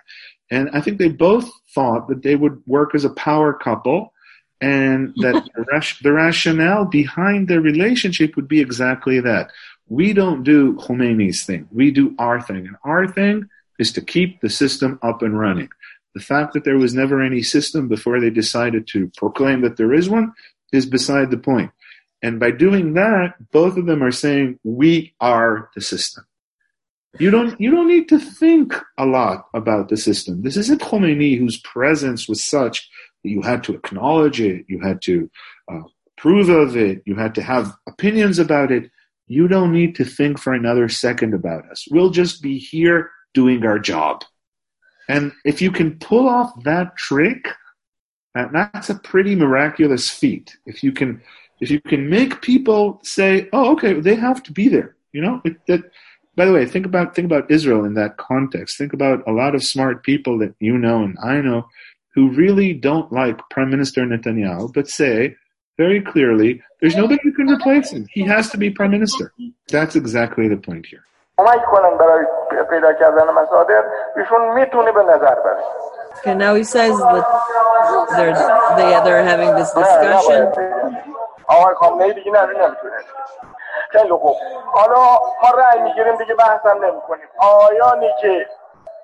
And 0.50 0.68
I 0.72 0.80
think 0.80 0.98
they 0.98 1.08
both 1.08 1.50
thought 1.74 2.08
that 2.08 2.22
they 2.22 2.34
would 2.34 2.62
work 2.66 2.94
as 2.94 3.04
a 3.04 3.10
power 3.10 3.52
couple 3.52 4.12
and 4.60 5.12
that 5.16 5.48
the, 6.02 6.12
rationale 6.12 6.84
behind 6.84 7.48
their 7.48 7.60
relationship 7.60 8.36
would 8.36 8.48
be 8.48 8.60
exactly 8.60 9.20
that. 9.20 9.50
We 9.88 10.12
don't 10.12 10.44
do 10.44 10.74
Khomeini's 10.74 11.44
thing. 11.44 11.68
We 11.72 11.90
do 11.90 12.14
our 12.18 12.40
thing. 12.40 12.66
And 12.66 12.76
our 12.84 13.08
thing 13.08 13.48
is 13.78 13.92
to 13.92 14.00
keep 14.00 14.40
the 14.40 14.50
system 14.50 14.98
up 15.02 15.22
and 15.22 15.38
running. 15.38 15.68
The 16.14 16.20
fact 16.20 16.54
that 16.54 16.64
there 16.64 16.78
was 16.78 16.94
never 16.94 17.22
any 17.22 17.42
system 17.42 17.88
before 17.88 18.20
they 18.20 18.30
decided 18.30 18.86
to 18.88 19.10
proclaim 19.16 19.62
that 19.62 19.76
there 19.76 19.94
is 19.94 20.08
one 20.08 20.32
is 20.72 20.86
beside 20.86 21.30
the 21.30 21.38
point. 21.38 21.70
And 22.22 22.38
by 22.38 22.50
doing 22.50 22.94
that, 22.94 23.34
both 23.50 23.76
of 23.76 23.86
them 23.86 24.02
are 24.02 24.12
saying, 24.12 24.58
we 24.62 25.14
are 25.20 25.70
the 25.74 25.80
system. 25.80 26.26
You 27.18 27.30
don't, 27.30 27.60
you 27.60 27.70
don't 27.70 27.88
need 27.88 28.08
to 28.10 28.18
think 28.18 28.74
a 28.96 29.06
lot 29.06 29.46
about 29.54 29.88
the 29.88 29.96
system. 29.96 30.42
This 30.42 30.56
isn't 30.56 30.82
Khomeini 30.82 31.38
whose 31.38 31.58
presence 31.60 32.28
was 32.28 32.44
such 32.44 32.88
you 33.22 33.42
had 33.42 33.64
to 33.64 33.74
acknowledge 33.74 34.40
it, 34.40 34.64
you 34.68 34.80
had 34.80 35.02
to 35.02 35.30
uh, 35.70 35.82
approve 36.18 36.48
of 36.48 36.76
it, 36.76 37.02
you 37.06 37.16
had 37.16 37.34
to 37.34 37.42
have 37.42 37.74
opinions 37.86 38.38
about 38.38 38.70
it. 38.70 38.90
You 39.26 39.46
don't 39.46 39.72
need 39.72 39.94
to 39.96 40.04
think 40.04 40.38
for 40.38 40.52
another 40.52 40.88
second 40.88 41.34
about 41.34 41.70
us. 41.70 41.86
We'll 41.90 42.10
just 42.10 42.42
be 42.42 42.58
here 42.58 43.10
doing 43.32 43.64
our 43.64 43.78
job. 43.78 44.24
And 45.08 45.32
if 45.44 45.62
you 45.62 45.70
can 45.70 45.98
pull 45.98 46.28
off 46.28 46.52
that 46.64 46.96
trick, 46.96 47.46
that's 48.34 48.90
a 48.90 48.94
pretty 48.94 49.34
miraculous 49.34 50.08
feat. 50.08 50.56
If 50.66 50.82
you 50.84 50.92
can, 50.92 51.22
if 51.60 51.70
you 51.70 51.80
can 51.80 52.08
make 52.08 52.42
people 52.42 53.00
say, 53.02 53.48
"Oh, 53.52 53.72
okay, 53.72 54.00
they 54.00 54.14
have 54.14 54.42
to 54.44 54.52
be 54.52 54.68
there," 54.68 54.96
you 55.12 55.20
know. 55.20 55.40
It, 55.44 55.56
that, 55.66 55.82
by 56.36 56.44
the 56.44 56.52
way, 56.52 56.64
think 56.64 56.86
about 56.86 57.14
think 57.14 57.26
about 57.26 57.50
Israel 57.50 57.84
in 57.84 57.94
that 57.94 58.16
context. 58.18 58.78
Think 58.78 58.92
about 58.92 59.26
a 59.26 59.32
lot 59.32 59.54
of 59.54 59.64
smart 59.64 60.04
people 60.04 60.38
that 60.38 60.54
you 60.60 60.78
know 60.78 61.02
and 61.02 61.18
I 61.22 61.40
know 61.40 61.68
who 62.15 62.23
really 62.43 62.69
don't 62.87 63.09
like 63.21 63.37
Prime 63.53 63.69
Minister 63.75 64.01
Netanyahu, 64.13 64.63
but 64.77 64.85
say 65.01 65.17
very 65.83 66.01
clearly, 66.11 66.51
"There's 66.79 66.97
nobody 67.03 67.21
who 67.25 67.31
can 67.39 67.47
replace 67.55 67.87
him. 67.95 68.03
He 68.17 68.21
has 68.33 68.43
to 68.53 68.57
be 68.63 68.67
Prime 68.79 68.93
Minister." 68.97 69.25
That's 69.75 69.95
exactly 70.01 70.45
the 70.53 70.59
point 70.69 70.85
here. 70.91 71.03
کمک 71.37 71.65
کنن 71.65 71.97
برای 71.97 72.25
پیدا 72.69 72.93
کردن 72.93 73.23
مصادر 73.33 73.83
ایشون 74.17 74.53
میتونه 74.53 74.91
به 74.91 75.03
نظر 75.03 75.35
بره 75.35 75.63
Okay, 76.17 76.33
now 76.33 76.53
he 76.55 76.63
says 76.63 76.95
that 77.13 77.25
they're 78.17 78.35
they 78.77 78.91
they're 79.05 79.25
having 79.33 79.51
this 79.59 79.71
نه 79.75 79.83
discussion. 79.83 80.41
نباید 80.41 80.51
بگه. 80.51 81.03
آقای 81.47 81.75
خامنه 81.75 82.03
ای 82.03 82.13
دیگه 82.13 82.31
نه 82.31 82.41
نمیتونه 82.45 82.97
خیلی 83.89 84.09
خوب 84.09 84.35
حالا 84.73 84.95
ما 85.43 85.49
رأی 85.57 85.81
میگیریم 85.81 86.15
دیگه 86.15 86.35
بحثم 86.35 86.77
نمی 86.85 87.01
کنیم 87.07 87.27
آقایانی 87.37 88.07
که 88.21 88.47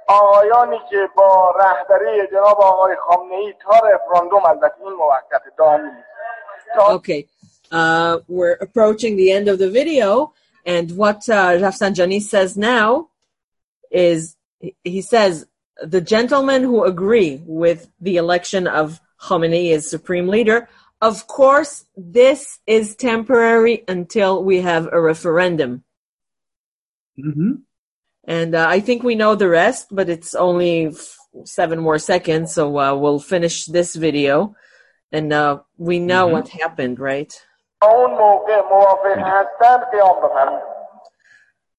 آقایانی 0.08 0.80
که 0.90 1.10
با 1.18 1.56
رهبری 1.60 2.28
جناب 2.32 2.62
آقای 2.62 2.96
خامنه 2.96 3.36
ای 3.36 3.54
تا 3.62 3.88
رفراندوم 3.88 4.46
البته 4.46 4.82
این 4.86 4.94
موقت 4.94 5.56
دائمی 5.58 5.90
نیست. 5.90 6.08
تا 6.76 6.98
Okay, 6.98 7.26
uh, 7.72 8.20
we're 8.28 8.58
approaching 8.62 9.16
the 9.18 9.32
end 9.32 9.48
of 9.48 9.60
the 9.60 9.70
video, 9.70 10.34
and 10.66 10.92
what 10.92 11.30
uh, 11.30 11.58
Rafsanjani 11.66 12.22
says 12.22 12.58
now 12.58 13.10
is 13.92 14.36
he 14.84 15.02
says 15.02 15.48
the 15.82 16.02
gentlemen 16.02 16.64
who 16.64 16.84
agree 16.84 17.42
with 17.46 17.90
the 18.00 18.18
election 18.18 18.68
of 18.68 19.00
Khamenei 19.26 19.74
as 19.76 19.90
supreme 19.90 20.28
leader, 20.28 20.68
of 21.02 21.28
course, 21.28 21.86
this 21.98 22.60
is 22.68 22.96
temporary 22.96 23.84
until 23.88 24.44
we 24.44 24.62
have 24.62 24.88
a 24.92 25.02
referendum. 25.02 25.84
Mm-hmm. 27.20 27.52
And 28.27 28.55
uh, 28.55 28.67
I 28.69 28.81
think 28.81 29.03
we 29.03 29.15
know 29.15 29.35
the 29.35 29.49
rest, 29.49 29.89
but 29.91 30.09
it's 30.09 30.35
only 30.35 30.87
f- 30.87 31.17
seven 31.45 31.79
more 31.79 31.99
seconds, 31.99 32.55
so 32.55 32.77
uh, 32.79 32.95
we'll 32.95 33.21
finish 33.21 33.67
this 33.67 33.95
video. 33.95 34.57
And 35.13 35.33
uh, 35.33 35.61
we 35.77 36.01
know 36.01 36.27
mm-hmm. 36.27 36.33
what 36.33 36.49
happened, 36.49 36.99
right? 36.99 37.33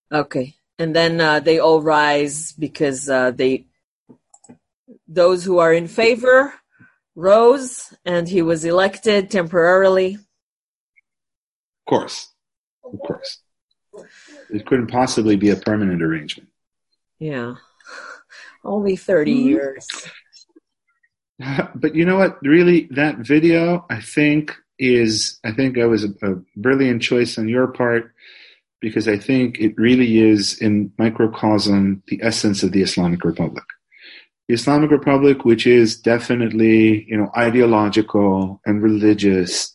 Mm-hmm. 0.10 0.16
Okay. 0.16 0.56
And 0.80 0.96
then 0.96 1.20
uh, 1.20 1.40
they 1.42 1.60
all 1.60 1.82
rise 1.82 2.54
because 2.54 3.10
uh, 3.10 3.32
they 3.32 3.66
those 5.08 5.44
who 5.44 5.58
are 5.60 5.74
in 5.74 5.88
favor 5.88 6.54
rose 7.16 7.94
and 8.06 8.30
he 8.30 8.42
was 8.42 8.64
elected 8.64 9.32
temporarily. 9.32 10.14
Of 10.16 10.22
course. 11.90 12.30
Of 12.84 13.00
course. 13.00 13.40
It 14.50 14.66
couldn't 14.66 14.88
possibly 14.88 15.36
be 15.36 15.50
a 15.50 15.56
permanent 15.56 16.02
arrangement. 16.02 16.50
Yeah. 17.20 17.56
Only 18.64 18.96
30 18.96 19.34
Mhm. 19.36 19.46
years. 19.46 19.88
But 21.76 21.94
you 21.96 22.04
know 22.06 22.18
what? 22.18 22.40
Really, 22.42 22.88
that 22.92 23.18
video, 23.20 23.86
I 23.90 24.02
think, 24.02 24.56
is, 24.80 25.40
I 25.46 25.52
think 25.52 25.76
that 25.76 25.88
was 25.88 26.04
a, 26.04 26.10
a 26.24 26.36
brilliant 26.56 27.02
choice 27.02 27.38
on 27.38 27.48
your 27.48 27.68
part 27.68 28.12
because 28.82 29.08
I 29.08 29.18
think 29.18 29.60
it 29.60 29.74
really 29.78 30.20
is 30.20 30.60
in 30.60 30.92
microcosm 30.98 32.02
the 32.08 32.20
essence 32.24 32.64
of 32.64 32.72
the 32.72 32.82
Islamic 32.82 33.24
Republic. 33.24 33.64
The 34.48 34.54
Islamic 34.56 34.92
Republic, 34.92 35.46
which 35.46 35.68
is 35.68 36.00
definitely, 36.00 37.06
you 37.08 37.18
know, 37.18 37.30
ideological 37.36 38.62
and 38.66 38.82
religious 38.82 39.74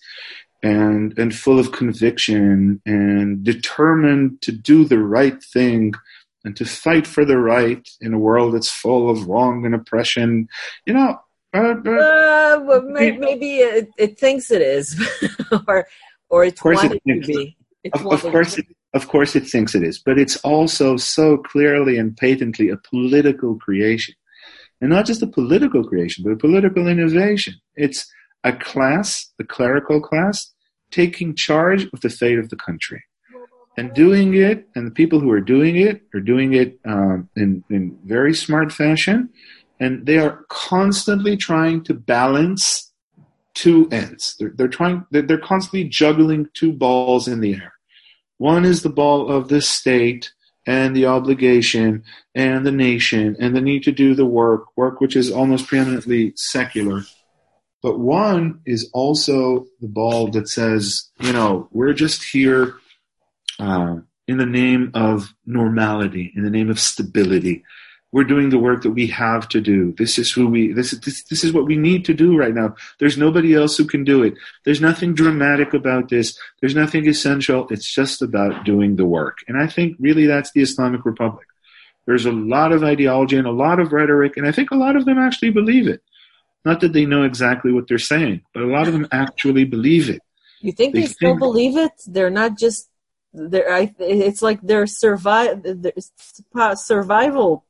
and, 0.62 1.18
and 1.18 1.34
full 1.34 1.58
of 1.58 1.72
conviction 1.72 2.80
and 2.86 3.42
determined 3.42 4.40
to 4.42 4.52
do 4.52 4.84
the 4.84 4.98
right 4.98 5.42
thing 5.42 5.92
and 6.44 6.56
to 6.56 6.64
fight 6.64 7.06
for 7.06 7.24
the 7.24 7.38
right 7.38 7.88
in 8.00 8.14
a 8.14 8.18
world 8.18 8.54
that's 8.54 8.68
full 8.70 9.10
of 9.10 9.26
wrong 9.26 9.64
and 9.64 9.74
oppression. 9.74 10.48
You 10.86 10.94
know, 10.94 11.20
uh, 11.54 11.58
uh, 11.58 11.90
Uh, 11.90 12.60
well, 12.64 12.82
may, 12.82 13.12
maybe 13.12 13.58
it, 13.58 13.90
it 13.98 14.18
thinks 14.18 14.50
it 14.50 14.62
is, 14.62 15.00
or 15.68 15.86
or 16.30 16.44
it 16.44 16.58
course 16.58 16.82
it 16.82 17.00
wanted 17.06 17.22
to 17.22 17.26
be. 17.26 17.56
It 17.84 17.94
of, 17.94 18.06
of 18.06 18.22
course, 18.22 18.58
it, 18.58 18.66
of 18.94 19.08
course, 19.08 19.36
it 19.36 19.46
thinks 19.46 19.74
it 19.74 19.82
is, 19.82 19.98
but 19.98 20.18
it's 20.18 20.36
also 20.38 20.96
so 20.96 21.36
clearly 21.36 21.98
and 21.98 22.16
patently 22.16 22.70
a 22.70 22.76
political 22.76 23.56
creation, 23.56 24.14
and 24.80 24.90
not 24.90 25.06
just 25.06 25.22
a 25.22 25.26
political 25.26 25.84
creation, 25.84 26.24
but 26.24 26.32
a 26.32 26.36
political 26.36 26.88
innovation. 26.88 27.54
It's 27.74 28.10
a 28.44 28.52
class, 28.52 29.30
the 29.38 29.44
clerical 29.44 30.00
class, 30.00 30.51
taking 30.92 31.34
charge 31.34 31.84
of 31.92 32.00
the 32.00 32.10
fate 32.10 32.38
of 32.38 32.48
the 32.50 32.56
country, 32.56 33.02
and 33.76 33.92
doing 33.94 34.34
it. 34.34 34.68
And 34.74 34.86
the 34.86 34.92
people 34.92 35.18
who 35.18 35.30
are 35.30 35.40
doing 35.40 35.76
it 35.76 36.02
are 36.14 36.20
doing 36.20 36.52
it 36.52 36.78
um, 36.84 37.28
in 37.34 37.64
in 37.70 37.98
very 38.04 38.34
smart 38.34 38.72
fashion, 38.72 39.30
and 39.80 40.06
they 40.06 40.18
are 40.18 40.44
constantly 40.48 41.36
trying 41.36 41.82
to 41.84 41.94
balance 41.94 42.92
two 43.54 43.88
ends. 43.90 44.36
They're, 44.38 44.52
they're 44.54 44.68
trying. 44.68 45.04
They're, 45.10 45.22
they're 45.22 45.38
constantly 45.38 45.88
juggling 45.88 46.48
two 46.54 46.72
balls 46.72 47.26
in 47.26 47.40
the 47.40 47.54
air. 47.54 47.72
One 48.38 48.64
is 48.64 48.82
the 48.82 48.90
ball 48.90 49.30
of 49.30 49.48
the 49.48 49.60
state 49.62 50.32
and 50.66 50.94
the 50.94 51.06
obligation 51.06 52.04
and 52.34 52.66
the 52.66 52.72
nation 52.72 53.36
and 53.38 53.54
the 53.54 53.60
need 53.60 53.82
to 53.84 53.92
do 53.92 54.14
the 54.14 54.26
work, 54.26 54.76
work 54.76 55.00
which 55.00 55.16
is 55.16 55.30
almost 55.30 55.66
preeminently 55.66 56.32
secular. 56.36 57.02
But 57.82 57.98
one 57.98 58.60
is 58.64 58.88
also 58.92 59.66
the 59.80 59.88
ball 59.88 60.28
that 60.28 60.48
says, 60.48 61.10
you 61.20 61.32
know, 61.32 61.68
we're 61.72 61.94
just 61.94 62.22
here 62.22 62.76
uh, 63.58 63.96
in 64.28 64.36
the 64.36 64.46
name 64.46 64.92
of 64.94 65.34
normality, 65.46 66.32
in 66.36 66.44
the 66.44 66.50
name 66.50 66.70
of 66.70 66.78
stability. 66.78 67.64
we're 68.12 68.24
doing 68.24 68.50
the 68.50 68.58
work 68.58 68.82
that 68.82 68.90
we 68.90 69.06
have 69.06 69.48
to 69.48 69.60
do. 69.60 69.94
This 69.96 70.18
is 70.18 70.30
who 70.30 70.46
we, 70.46 70.72
this, 70.72 70.90
this, 70.90 71.24
this 71.24 71.42
is 71.42 71.52
what 71.52 71.64
we 71.64 71.76
need 71.76 72.04
to 72.04 72.14
do 72.14 72.36
right 72.36 72.54
now. 72.54 72.74
There's 72.98 73.16
nobody 73.16 73.54
else 73.54 73.76
who 73.76 73.86
can 73.86 74.04
do 74.04 74.22
it. 74.22 74.34
There's 74.64 74.82
nothing 74.82 75.14
dramatic 75.14 75.72
about 75.72 76.10
this. 76.10 76.38
There's 76.60 76.74
nothing 76.74 77.08
essential. 77.08 77.66
It's 77.70 77.90
just 77.90 78.20
about 78.20 78.64
doing 78.64 78.96
the 78.96 79.06
work. 79.06 79.38
And 79.48 79.60
I 79.60 79.66
think 79.66 79.96
really 79.98 80.26
that's 80.26 80.52
the 80.52 80.60
Islamic 80.60 81.06
Republic. 81.06 81.46
There's 82.06 82.26
a 82.26 82.32
lot 82.32 82.72
of 82.72 82.84
ideology 82.84 83.36
and 83.36 83.46
a 83.46 83.52
lot 83.52 83.80
of 83.80 83.92
rhetoric, 83.92 84.36
and 84.36 84.46
I 84.46 84.52
think 84.52 84.70
a 84.70 84.76
lot 84.76 84.96
of 84.96 85.06
them 85.06 85.18
actually 85.18 85.50
believe 85.50 85.88
it. 85.88 86.02
Not 86.64 86.80
that 86.80 86.92
they 86.92 87.06
know 87.06 87.24
exactly 87.24 87.72
what 87.72 87.88
they're 87.88 87.98
saying, 87.98 88.42
but 88.54 88.62
a 88.62 88.66
lot 88.66 88.86
of 88.86 88.92
them 88.92 89.08
actually 89.10 89.64
believe 89.64 90.08
it. 90.08 90.20
You 90.60 90.72
think 90.72 90.94
they, 90.94 91.00
they 91.00 91.06
still 91.06 91.30
think, 91.30 91.40
believe 91.40 91.76
it? 91.76 91.92
They're 92.06 92.30
not 92.30 92.56
just 92.56 92.88
they're. 93.32 93.72
I, 93.72 93.94
it's 93.98 94.42
like 94.42 94.60
they're 94.62 94.86
survive. 94.86 95.62
survival 96.74 97.64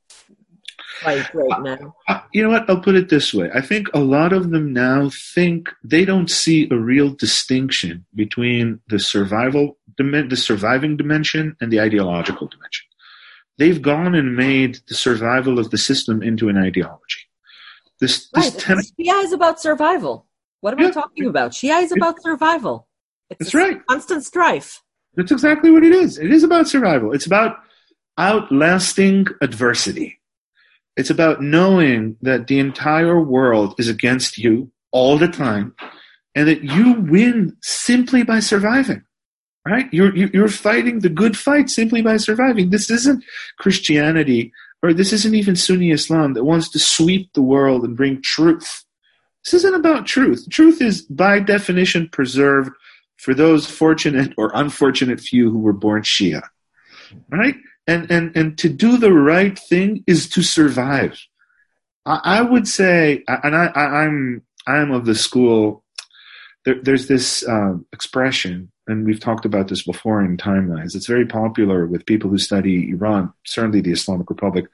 fight 1.00 1.34
right 1.34 1.62
now. 1.62 1.94
Uh, 2.08 2.20
you 2.32 2.42
know 2.42 2.50
what? 2.50 2.68
I'll 2.68 2.80
put 2.80 2.94
it 2.94 3.08
this 3.08 3.32
way. 3.32 3.50
I 3.54 3.60
think 3.60 3.88
a 3.94 4.00
lot 4.00 4.32
of 4.32 4.50
them 4.50 4.72
now 4.72 5.10
think 5.34 5.70
they 5.82 6.04
don't 6.04 6.30
see 6.30 6.68
a 6.70 6.76
real 6.76 7.10
distinction 7.10 8.04
between 8.14 8.80
the 8.88 8.98
survival, 8.98 9.78
the 9.96 10.36
surviving 10.36 10.96
dimension 10.96 11.56
and 11.60 11.72
the 11.72 11.80
ideological 11.80 12.48
dimension. 12.48 12.86
They've 13.58 13.80
gone 13.80 14.14
and 14.14 14.36
made 14.36 14.80
the 14.88 14.94
survival 14.94 15.58
of 15.58 15.70
the 15.70 15.78
system 15.78 16.22
into 16.22 16.48
an 16.48 16.56
ideology. 16.56 17.28
This, 18.02 18.28
this 18.30 18.52
right. 18.52 18.60
ten- 18.60 18.78
Shia 18.78 19.22
is 19.22 19.32
about 19.32 19.60
survival. 19.60 20.26
What 20.60 20.74
am 20.74 20.80
yeah. 20.80 20.88
I 20.88 20.90
talking 20.90 21.26
about? 21.26 21.52
Shia 21.52 21.84
is 21.84 21.92
about 21.92 22.20
survival. 22.20 22.88
It's 23.30 23.38
That's 23.38 23.54
right. 23.54 23.86
Constant 23.86 24.24
strife. 24.24 24.82
That's 25.14 25.30
exactly 25.30 25.70
what 25.70 25.84
it 25.84 25.92
is. 25.92 26.18
It 26.18 26.32
is 26.32 26.42
about 26.42 26.66
survival. 26.66 27.12
It's 27.12 27.26
about 27.26 27.58
outlasting 28.18 29.28
adversity. 29.40 30.18
It's 30.96 31.10
about 31.10 31.42
knowing 31.42 32.16
that 32.22 32.48
the 32.48 32.58
entire 32.58 33.20
world 33.20 33.76
is 33.78 33.88
against 33.88 34.36
you 34.36 34.72
all 34.90 35.16
the 35.16 35.28
time 35.28 35.72
and 36.34 36.48
that 36.48 36.64
you 36.64 36.94
win 37.02 37.56
simply 37.62 38.24
by 38.24 38.40
surviving. 38.40 39.04
Right? 39.64 39.86
You're, 39.92 40.12
you're 40.16 40.48
fighting 40.48 40.98
the 40.98 41.08
good 41.08 41.38
fight 41.38 41.70
simply 41.70 42.02
by 42.02 42.16
surviving. 42.16 42.70
This 42.70 42.90
isn't 42.90 43.22
Christianity 43.60 44.50
or 44.82 44.92
this 44.92 45.12
isn't 45.12 45.34
even 45.34 45.56
Sunni 45.56 45.90
Islam 45.90 46.34
that 46.34 46.44
wants 46.44 46.68
to 46.70 46.78
sweep 46.78 47.32
the 47.32 47.42
world 47.42 47.84
and 47.84 47.96
bring 47.96 48.20
truth. 48.22 48.84
This 49.44 49.54
isn't 49.54 49.74
about 49.74 50.06
truth. 50.06 50.46
Truth 50.50 50.80
is 50.80 51.02
by 51.02 51.40
definition 51.40 52.08
preserved 52.08 52.70
for 53.16 53.34
those 53.34 53.66
fortunate 53.66 54.32
or 54.36 54.50
unfortunate 54.54 55.20
few 55.20 55.50
who 55.50 55.58
were 55.58 55.72
born 55.72 56.02
Shia. 56.02 56.42
Right? 57.30 57.56
and 57.86 58.10
and 58.10 58.36
and 58.36 58.58
to 58.58 58.68
do 58.68 58.96
the 58.96 59.12
right 59.12 59.58
thing 59.58 60.04
is 60.06 60.28
to 60.30 60.42
survive. 60.42 61.18
I, 62.06 62.20
I 62.24 62.42
would 62.42 62.66
say, 62.66 63.24
and 63.28 63.54
I, 63.54 63.66
I, 63.66 64.04
am 64.04 64.42
I'm, 64.66 64.74
I'm 64.74 64.90
of 64.92 65.04
the 65.04 65.14
school. 65.14 65.84
There, 66.64 66.80
there's 66.82 67.06
this 67.06 67.46
um, 67.48 67.86
expression, 67.92 68.71
and 68.86 69.06
we've 69.06 69.20
talked 69.20 69.44
about 69.44 69.68
this 69.68 69.82
before 69.82 70.24
in 70.24 70.36
timelines. 70.36 70.94
It's 70.94 71.06
very 71.06 71.26
popular 71.26 71.86
with 71.86 72.06
people 72.06 72.30
who 72.30 72.38
study 72.38 72.90
Iran, 72.90 73.32
certainly 73.44 73.80
the 73.80 73.92
Islamic 73.92 74.28
Republic, 74.28 74.66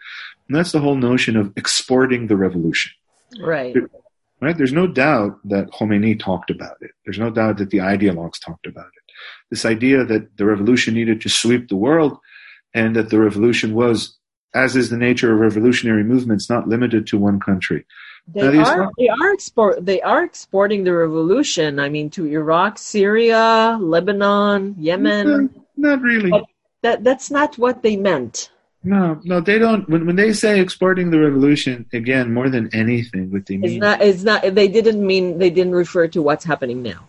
and 0.49 0.57
that's 0.57 0.73
the 0.73 0.81
whole 0.81 0.97
notion 0.97 1.37
of 1.37 1.53
exporting 1.57 2.27
the 2.27 2.37
revolution. 2.37 2.93
Right. 3.41 3.75
Right. 4.41 4.57
There's 4.57 4.73
no 4.73 4.87
doubt 4.87 5.41
that 5.49 5.71
Khomeini 5.71 6.19
talked 6.19 6.51
about 6.51 6.77
it. 6.81 6.93
There's 7.05 7.19
no 7.19 7.31
doubt 7.31 7.59
that 7.59 7.71
the 7.71 7.79
ideologues 7.79 8.41
talked 8.41 8.67
about 8.67 8.87
it. 8.87 9.13
This 9.51 9.65
idea 9.65 10.05
that 10.05 10.37
the 10.37 10.45
revolution 10.45 10.95
needed 10.95 11.21
to 11.23 11.29
sweep 11.29 11.69
the 11.69 11.77
world 11.77 12.17
and 12.73 12.95
that 12.95 13.11
the 13.11 13.19
revolution 13.19 13.75
was, 13.75 14.17
as 14.55 14.77
is 14.77 14.91
the 14.91 14.97
nature 14.97 15.33
of 15.33 15.41
revolutionary 15.41 16.05
movements, 16.05 16.49
not 16.49 16.69
limited 16.69 17.07
to 17.09 17.19
one 17.19 17.41
country. 17.41 17.85
They 18.33 18.59
are 18.59 18.91
they 18.99 19.09
are 19.09 19.33
export 19.33 19.85
they 19.85 20.03
are 20.03 20.23
exporting 20.23 20.85
the 20.85 20.93
revolution. 20.93 21.79
I 21.81 21.89
mean, 21.89 22.11
to 22.11 22.27
Iraq, 22.27 22.79
Syria, 22.79 23.79
Lebanon, 23.81 24.75
Yemen. 24.79 25.27
Not, 25.27 25.51
not 25.77 26.03
really. 26.03 26.31
But 26.31 26.45
that 26.83 27.05
that's 27.05 27.31
not 27.31 27.57
what 27.57 27.83
they 27.83 27.97
meant. 27.97 28.51
No, 28.85 29.21
no, 29.25 29.41
they 29.41 29.59
don't. 29.59 29.89
When 29.89 30.07
when 30.07 30.17
they 30.17 30.33
say 30.33 30.61
exporting 30.61 31.11
the 31.11 31.19
revolution, 31.19 31.87
again, 31.93 32.33
more 32.33 32.49
than 32.49 32.69
anything, 32.75 33.31
what 33.31 33.47
they 33.47 33.57
mean 33.57 33.73
it's 33.73 33.81
not. 33.81 34.03
It's 34.03 34.23
not. 34.23 34.55
They 34.55 34.69
didn't 34.69 35.05
mean. 35.05 35.39
They 35.39 35.51
didn't 35.51 35.75
refer 35.75 36.07
to 36.09 36.23
what's 36.23 36.45
happening 36.45 36.83
now. 36.83 37.09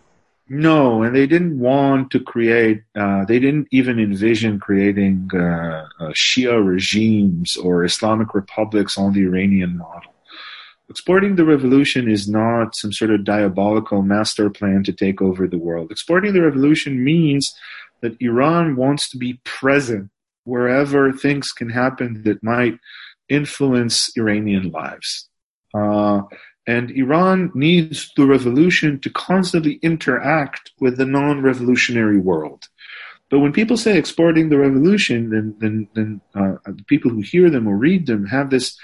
No, 0.51 1.03
and 1.03 1.15
they 1.15 1.27
didn't 1.27 1.59
want 1.59 2.09
to 2.09 2.19
create, 2.19 2.81
uh, 2.95 3.23
they 3.25 3.37
didn't 3.37 3.67
even 3.69 3.99
envision 3.99 4.59
creating 4.59 5.29
uh, 5.31 5.37
uh, 5.99 6.09
Shia 6.17 6.65
regimes 6.65 7.55
or 7.55 7.85
Islamic 7.85 8.33
republics 8.33 8.97
on 8.97 9.13
the 9.13 9.21
Iranian 9.21 9.77
model. 9.77 10.11
Exporting 10.89 11.35
the 11.35 11.45
revolution 11.45 12.09
is 12.09 12.27
not 12.27 12.75
some 12.75 12.91
sort 12.91 13.11
of 13.11 13.23
diabolical 13.23 14.01
master 14.01 14.49
plan 14.49 14.83
to 14.83 14.91
take 14.91 15.21
over 15.21 15.47
the 15.47 15.57
world. 15.57 15.91
Exporting 15.91 16.33
the 16.33 16.41
revolution 16.41 17.03
means 17.03 17.53
that 18.01 18.19
Iran 18.19 18.75
wants 18.75 19.09
to 19.09 19.17
be 19.17 19.39
present 19.43 20.09
wherever 20.45 21.11
things 21.11 21.51
can 21.51 21.69
happen 21.69 22.23
that 22.23 22.43
might 22.43 22.79
influence 23.27 24.09
Iranian 24.17 24.71
lives. 24.71 25.29
Uh, 25.75 26.21
and 26.65 26.89
Iran 26.91 27.51
needs 27.53 28.11
the 28.15 28.25
revolution 28.25 28.99
to 29.01 29.09
constantly 29.11 29.79
interact 29.83 30.71
with 30.79 30.97
the 30.97 31.05
non 31.05 31.41
revolutionary 31.41 32.19
world. 32.19 32.67
But 33.29 33.39
when 33.39 33.53
people 33.53 33.77
say 33.77 33.97
exporting 33.97 34.49
the 34.49 34.57
revolution, 34.57 35.29
then, 35.29 35.55
then, 35.59 35.87
then 35.93 36.21
uh, 36.33 36.55
the 36.65 36.83
people 36.87 37.11
who 37.11 37.21
hear 37.21 37.51
them 37.51 37.67
or 37.67 37.77
read 37.77 38.07
them 38.07 38.25
have 38.25 38.49
this 38.49 38.75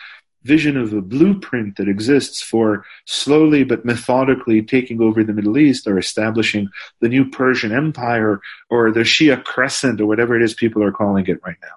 vision 0.45 0.77
of 0.77 0.93
a 0.93 1.01
blueprint 1.01 1.75
that 1.75 1.89
exists 1.89 2.41
for 2.41 2.85
slowly 3.05 3.63
but 3.63 3.83
methodically 3.83 4.61
taking 4.61 5.01
over 5.01 5.23
the 5.23 5.33
Middle 5.33 5.57
East 5.57 5.87
or 5.87 5.97
establishing 5.97 6.69
the 7.01 7.09
new 7.09 7.27
Persian 7.29 7.71
Empire 7.71 8.39
or 8.69 8.91
the 8.91 9.01
Shia 9.01 9.43
Crescent 9.43 9.99
or 9.99 10.05
whatever 10.05 10.35
it 10.35 10.43
is 10.43 10.53
people 10.53 10.83
are 10.83 10.91
calling 10.91 11.25
it 11.25 11.41
right 11.43 11.57
now. 11.63 11.75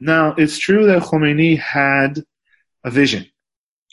Now, 0.00 0.34
it's 0.36 0.58
true 0.58 0.86
that 0.86 1.02
Khomeini 1.02 1.58
had 1.58 2.24
a 2.84 2.90
vision. 2.90 3.26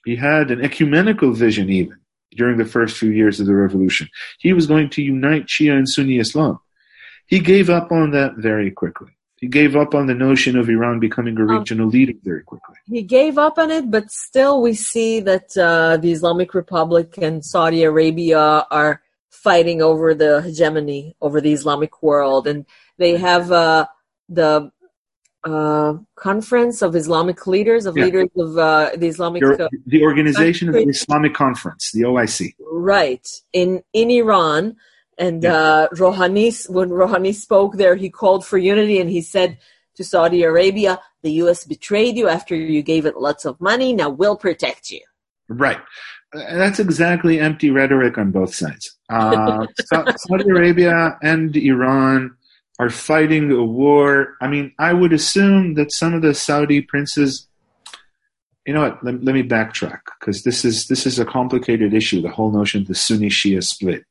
He 0.05 0.15
had 0.15 0.49
an 0.49 0.61
ecumenical 0.61 1.31
vision 1.31 1.69
even 1.69 1.99
during 2.31 2.57
the 2.57 2.65
first 2.65 2.97
few 2.97 3.11
years 3.11 3.39
of 3.39 3.45
the 3.45 3.55
revolution. 3.55 4.09
He 4.39 4.53
was 4.53 4.67
going 4.67 4.89
to 4.91 5.03
unite 5.03 5.45
Shia 5.45 5.77
and 5.77 5.87
Sunni 5.87 6.17
Islam. 6.17 6.59
He 7.27 7.39
gave 7.39 7.69
up 7.69 7.91
on 7.91 8.11
that 8.11 8.35
very 8.37 8.71
quickly. 8.71 9.14
He 9.45 9.51
gave 9.51 9.75
up 9.75 9.93
on 9.93 10.07
the 10.07 10.15
notion 10.15 10.57
of 10.57 10.67
Iran 10.69 10.99
becoming 10.99 11.37
a 11.37 11.41
um, 11.41 11.59
regional 11.59 11.85
um, 11.85 11.91
leader 11.91 12.13
very 12.23 12.41
quickly. 12.41 12.77
He 12.87 13.03
gave 13.03 13.37
up 13.37 13.59
on 13.59 13.69
it, 13.69 13.91
but 13.91 14.09
still 14.09 14.59
we 14.59 14.73
see 14.73 15.19
that 15.19 15.55
uh, 15.55 15.97
the 15.97 16.11
Islamic 16.11 16.55
Republic 16.55 17.19
and 17.21 17.45
Saudi 17.45 17.83
Arabia 17.83 18.65
are 18.71 19.03
fighting 19.29 19.83
over 19.83 20.15
the 20.15 20.41
hegemony 20.41 21.15
over 21.21 21.39
the 21.39 21.53
Islamic 21.53 22.01
world, 22.01 22.47
and 22.47 22.65
they 22.97 23.17
have 23.17 23.51
uh, 23.51 23.85
the 24.27 24.71
uh, 25.43 25.93
conference 26.15 26.81
of 26.81 26.95
Islamic 26.95 27.45
leaders, 27.45 27.85
of 27.85 27.95
yeah. 27.95 28.05
leaders 28.05 28.29
of 28.35 28.57
uh, 28.57 28.89
the 28.97 29.05
Islamic. 29.05 29.43
Uh, 29.43 29.69
the 29.85 30.01
Organization 30.01 30.69
country. 30.69 30.81
of 30.81 30.87
the 30.87 30.89
Islamic 30.89 31.35
Conference, 31.35 31.91
the 31.93 32.01
OIC. 32.01 32.55
Right 32.71 33.27
in 33.53 33.83
in 33.93 34.09
Iran, 34.09 34.75
and 35.17 35.43
yeah. 35.43 35.53
uh, 35.53 35.87
Rouhani, 35.89 36.69
when 36.69 36.89
Rouhani 36.89 37.33
spoke 37.33 37.75
there, 37.75 37.95
he 37.95 38.09
called 38.09 38.45
for 38.45 38.57
unity, 38.57 38.99
and 38.99 39.09
he 39.09 39.21
said 39.21 39.57
to 39.95 40.03
Saudi 40.03 40.43
Arabia, 40.43 40.99
"The 41.23 41.31
U.S. 41.43 41.63
betrayed 41.63 42.17
you 42.17 42.27
after 42.27 42.55
you 42.55 42.81
gave 42.81 43.05
it 43.05 43.17
lots 43.17 43.45
of 43.45 43.59
money. 43.61 43.93
Now 43.93 44.09
we'll 44.09 44.37
protect 44.37 44.91
you." 44.91 45.01
Right. 45.47 45.79
Uh, 46.33 46.57
that's 46.57 46.79
exactly 46.79 47.39
empty 47.39 47.69
rhetoric 47.69 48.17
on 48.17 48.31
both 48.31 48.53
sides. 48.53 48.97
Uh, 49.09 49.65
Saudi 50.17 50.49
Arabia 50.49 51.17
and 51.21 51.55
Iran 51.55 52.35
are 52.79 52.89
fighting 52.89 53.51
a 53.51 53.63
war. 53.63 54.35
I 54.41 54.47
mean, 54.47 54.73
I 54.79 54.93
would 54.93 55.13
assume 55.13 55.75
that 55.75 55.91
some 55.91 56.13
of 56.13 56.21
the 56.21 56.33
Saudi 56.33 56.81
princes, 56.81 57.47
you 58.65 58.73
know 58.73 58.81
what? 58.81 59.03
Let, 59.03 59.23
let 59.23 59.35
me 59.35 59.43
backtrack 59.43 59.99
because 60.19 60.43
this 60.43 60.65
is 60.65 60.87
this 60.87 61.05
is 61.05 61.19
a 61.19 61.25
complicated 61.25 61.93
issue. 61.93 62.21
The 62.21 62.29
whole 62.29 62.51
notion 62.51 62.81
of 62.81 62.87
the 62.87 62.95
Sunni 62.95 63.29
Shia 63.29 63.63
split. 63.63 64.03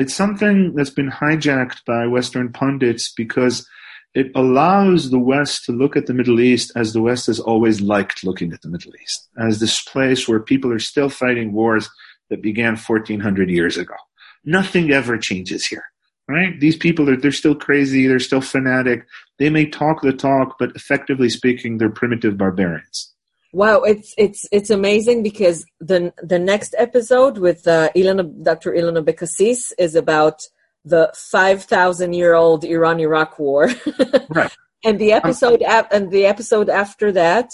It's 0.00 0.14
something 0.14 0.74
that's 0.74 0.90
been 0.90 1.10
hijacked 1.10 1.84
by 1.86 2.06
Western 2.06 2.52
pundits 2.52 3.12
because 3.12 3.68
it 4.14 4.32
allows 4.34 5.10
the 5.10 5.18
West 5.18 5.64
to 5.66 5.72
look 5.72 5.94
at 5.96 6.06
the 6.06 6.14
Middle 6.14 6.40
East 6.40 6.72
as 6.74 6.92
the 6.92 7.02
West 7.02 7.26
has 7.26 7.38
always 7.38 7.80
liked 7.80 8.24
looking 8.24 8.52
at 8.52 8.62
the 8.62 8.68
Middle 8.68 8.92
East, 9.02 9.28
as 9.38 9.60
this 9.60 9.82
place 9.82 10.26
where 10.26 10.40
people 10.40 10.72
are 10.72 10.78
still 10.78 11.10
fighting 11.10 11.52
wars 11.52 11.90
that 12.30 12.42
began 12.42 12.76
1400 12.76 13.50
years 13.50 13.76
ago. 13.76 13.94
Nothing 14.42 14.90
ever 14.90 15.18
changes 15.18 15.66
here 15.66 15.84
right? 16.30 16.60
These 16.60 16.76
people 16.76 17.10
are 17.10 17.16
they're 17.16 17.32
still 17.32 17.56
crazy, 17.56 18.06
they're 18.06 18.20
still 18.20 18.40
fanatic. 18.40 19.04
They 19.38 19.50
may 19.50 19.66
talk 19.66 20.00
the 20.00 20.12
talk, 20.12 20.56
but 20.60 20.70
effectively 20.76 21.28
speaking, 21.28 21.78
they're 21.78 21.90
primitive 21.90 22.38
barbarians. 22.38 23.12
Wow, 23.52 23.80
it's 23.80 24.14
it's 24.16 24.46
it's 24.52 24.70
amazing 24.70 25.22
because 25.22 25.66
the 25.80 26.12
the 26.22 26.38
next 26.38 26.74
episode 26.78 27.38
with 27.38 27.66
uh, 27.66 27.90
Ilana, 27.96 28.44
Dr. 28.44 28.72
Ilana 28.72 29.04
Becassis 29.04 29.72
is 29.76 29.96
about 29.96 30.42
the 30.84 31.12
five 31.14 31.64
thousand 31.64 32.12
year 32.12 32.34
old 32.34 32.64
Iran 32.64 33.00
Iraq 33.00 33.38
war, 33.38 33.68
right? 34.28 34.56
And 34.84 34.98
the 34.98 35.12
episode 35.12 35.62
um, 35.62 35.84
and 35.90 36.10
the 36.10 36.26
episode 36.26 36.68
after 36.68 37.10
that 37.12 37.50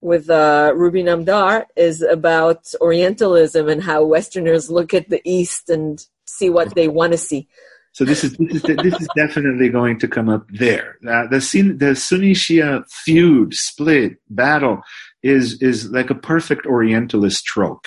with 0.00 0.30
uh, 0.30 0.72
Ruby 0.74 1.02
Namdar 1.02 1.64
is 1.76 2.00
about 2.00 2.72
Orientalism 2.80 3.68
and 3.68 3.82
how 3.82 4.04
Westerners 4.04 4.70
look 4.70 4.94
at 4.94 5.10
the 5.10 5.20
East 5.24 5.68
and 5.68 6.00
see 6.24 6.48
what 6.48 6.74
they 6.74 6.88
want 6.88 7.12
to 7.12 7.18
see. 7.18 7.48
So 7.92 8.04
this 8.04 8.22
is 8.22 8.36
this 8.36 8.64
is 8.64 8.76
this 8.76 9.00
is 9.00 9.08
definitely 9.16 9.68
going 9.68 9.98
to 9.98 10.06
come 10.06 10.28
up 10.28 10.46
there. 10.48 10.96
Uh, 11.06 11.26
the 11.26 11.74
the 11.76 11.96
Sunni 11.96 12.34
Shia 12.34 12.88
feud, 12.88 13.52
split, 13.52 14.18
battle 14.30 14.82
is 15.22 15.60
is 15.62 15.90
like 15.90 16.10
a 16.10 16.14
perfect 16.14 16.66
Orientalist 16.66 17.44
trope. 17.44 17.86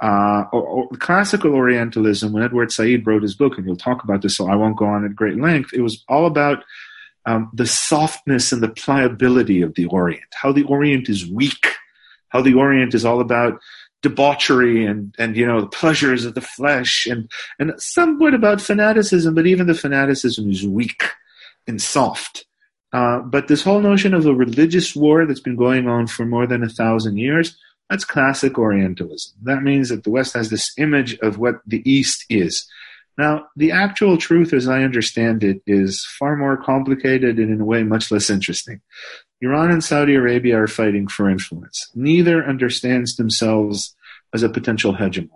Uh, 0.00 0.46
or, 0.52 0.62
or 0.62 0.88
classical 0.98 1.54
Orientalism, 1.54 2.32
when 2.32 2.42
Edward 2.42 2.72
Said 2.72 3.06
wrote 3.06 3.22
his 3.22 3.36
book, 3.36 3.56
and 3.56 3.64
you'll 3.64 3.76
talk 3.76 4.02
about 4.02 4.20
this, 4.20 4.36
so 4.36 4.48
I 4.48 4.56
won't 4.56 4.76
go 4.76 4.86
on 4.86 5.04
at 5.04 5.14
great 5.14 5.40
length. 5.40 5.72
It 5.72 5.82
was 5.82 6.04
all 6.08 6.26
about 6.26 6.64
um, 7.24 7.50
the 7.52 7.66
softness 7.66 8.50
and 8.50 8.60
the 8.60 8.68
pliability 8.68 9.62
of 9.62 9.74
the 9.74 9.86
Orient, 9.86 10.24
how 10.32 10.50
the 10.50 10.64
Orient 10.64 11.08
is 11.08 11.24
weak, 11.30 11.68
how 12.30 12.42
the 12.42 12.54
Orient 12.54 12.94
is 12.94 13.04
all 13.04 13.20
about 13.20 13.60
debauchery 14.02 14.84
and 14.84 15.14
and 15.18 15.36
you 15.36 15.46
know 15.46 15.60
the 15.60 15.68
pleasures 15.68 16.24
of 16.24 16.34
the 16.34 16.40
flesh 16.40 17.06
and 17.06 17.30
and 17.58 17.72
somewhat 17.80 18.34
about 18.34 18.60
fanaticism 18.60 19.32
but 19.32 19.46
even 19.46 19.68
the 19.68 19.74
fanaticism 19.74 20.50
is 20.50 20.66
weak 20.66 21.04
and 21.68 21.80
soft 21.80 22.44
uh, 22.92 23.20
but 23.20 23.48
this 23.48 23.62
whole 23.62 23.80
notion 23.80 24.14
of 24.14 24.26
a 24.26 24.34
religious 24.34 24.94
war 24.94 25.26
that's 25.26 25.40
been 25.40 25.56
going 25.56 25.88
on 25.88 26.06
for 26.06 26.24
more 26.24 26.46
than 26.46 26.62
a 26.62 26.68
thousand 26.68 27.16
years 27.16 27.56
that's 27.90 28.04
classic 28.04 28.58
orientalism 28.58 29.34
that 29.42 29.62
means 29.62 29.88
that 29.88 30.04
the 30.04 30.10
west 30.10 30.34
has 30.34 30.50
this 30.50 30.72
image 30.78 31.18
of 31.18 31.38
what 31.38 31.56
the 31.66 31.82
east 31.90 32.24
is 32.28 32.66
now 33.18 33.46
the 33.56 33.70
actual 33.70 34.16
truth 34.16 34.52
as 34.52 34.68
i 34.68 34.82
understand 34.82 35.42
it 35.42 35.60
is 35.66 36.06
far 36.18 36.36
more 36.36 36.56
complicated 36.56 37.38
and 37.38 37.52
in 37.52 37.60
a 37.60 37.64
way 37.64 37.82
much 37.82 38.10
less 38.10 38.30
interesting 38.30 38.80
Iran 39.42 39.72
and 39.72 39.82
Saudi 39.82 40.14
Arabia 40.14 40.56
are 40.56 40.68
fighting 40.68 41.08
for 41.08 41.28
influence. 41.28 41.90
Neither 41.96 42.44
understands 42.44 43.16
themselves 43.16 43.94
as 44.32 44.44
a 44.44 44.48
potential 44.48 44.94
hegemon. 44.94 45.30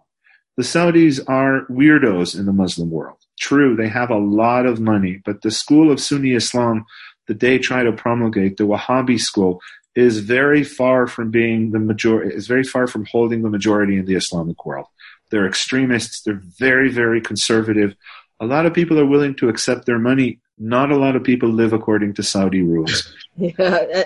The 0.56 0.62
Saudis 0.62 1.20
are 1.28 1.66
weirdos 1.68 2.38
in 2.38 2.46
the 2.46 2.52
Muslim 2.52 2.88
world. 2.88 3.18
True, 3.38 3.74
they 3.74 3.88
have 3.88 4.10
a 4.10 4.16
lot 4.16 4.64
of 4.64 4.80
money, 4.80 5.20
but 5.24 5.42
the 5.42 5.50
school 5.50 5.90
of 5.90 6.00
Sunni 6.00 6.32
Islam 6.32 6.86
that 7.26 7.40
they 7.40 7.58
try 7.58 7.82
to 7.82 7.92
promulgate, 7.92 8.56
the 8.56 8.66
Wahhabi 8.66 9.20
school, 9.20 9.60
is 9.94 10.18
very 10.20 10.62
far 10.62 11.06
from 11.06 11.30
being 11.30 11.70
the 11.70 11.78
majority, 11.78 12.34
is 12.34 12.46
very 12.46 12.64
far 12.64 12.86
from 12.86 13.06
holding 13.06 13.42
the 13.42 13.50
majority 13.50 13.96
in 13.96 14.06
the 14.06 14.14
Islamic 14.14 14.64
world. 14.64 14.86
They're 15.30 15.46
extremists. 15.46 16.22
They're 16.22 16.42
very, 16.58 16.90
very 16.90 17.20
conservative. 17.20 17.96
A 18.38 18.46
lot 18.46 18.66
of 18.66 18.74
people 18.74 18.98
are 19.00 19.06
willing 19.06 19.34
to 19.36 19.48
accept 19.48 19.86
their 19.86 19.98
money 19.98 20.40
not 20.58 20.90
a 20.90 20.96
lot 20.96 21.16
of 21.16 21.24
people 21.24 21.48
live 21.48 21.72
according 21.72 22.14
to 22.14 22.22
Saudi 22.22 22.62
rules. 22.62 23.12
yeah, 23.36 23.52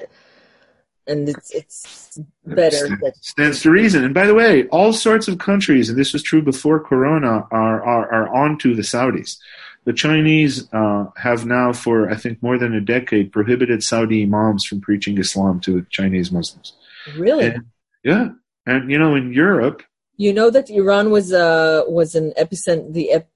and 1.07 1.29
it's 1.29 1.51
it's 1.53 2.21
better. 2.45 2.87
Stands, 2.87 3.19
stands 3.21 3.63
to 3.63 3.71
reason. 3.71 4.05
And 4.05 4.15
by 4.15 4.27
the 4.27 4.35
way, 4.35 4.67
all 4.69 4.93
sorts 4.93 5.29
of 5.29 5.39
countries, 5.39 5.89
and 5.89 5.99
this 5.99 6.13
was 6.13 6.23
true 6.23 6.43
before 6.43 6.81
Corona, 6.81 7.47
are 7.51 7.83
are, 7.83 8.13
are 8.13 8.35
onto 8.35 8.75
the 8.75 8.83
Saudis. 8.83 9.37
The 9.85 9.93
Chinese 9.93 10.73
uh, 10.73 11.07
have 11.17 11.47
now, 11.47 11.73
for 11.73 12.11
I 12.11 12.15
think 12.15 12.43
more 12.43 12.59
than 12.59 12.75
a 12.75 12.81
decade, 12.81 13.33
prohibited 13.33 13.83
Saudi 13.83 14.25
imams 14.25 14.65
from 14.65 14.81
preaching 14.81 15.19
Islam 15.19 15.61
to 15.61 15.87
Chinese 15.91 16.31
Muslims. 16.31 16.75
Really? 17.17 17.47
And, 17.47 17.65
yeah, 18.05 18.29
and 18.67 18.91
you 18.91 18.99
know, 18.99 19.15
in 19.15 19.33
Europe, 19.33 19.83
you 20.17 20.35
know 20.35 20.51
that 20.51 20.69
Iran 20.69 21.11
was 21.11 21.33
uh 21.33 21.83
was 21.89 22.15
an 22.15 22.33
epicenter. 22.39 22.93
The 22.93 23.13
ep- 23.13 23.31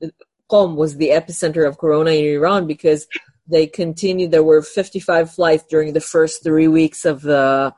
Qom 0.51 0.77
was 0.77 0.97
the 0.97 1.11
epicenter 1.11 1.67
of 1.67 1.79
corona 1.79 2.11
in 2.11 2.25
Iran 2.37 2.67
because 2.67 3.07
they 3.47 3.67
continued. 3.67 4.31
There 4.31 4.45
were 4.45 4.61
55 4.61 5.31
flights 5.31 5.65
during 5.65 5.95
the 5.95 6.01
first 6.01 6.43
three 6.43 6.69
weeks 6.69 7.05
of 7.05 7.23
the 7.23 7.75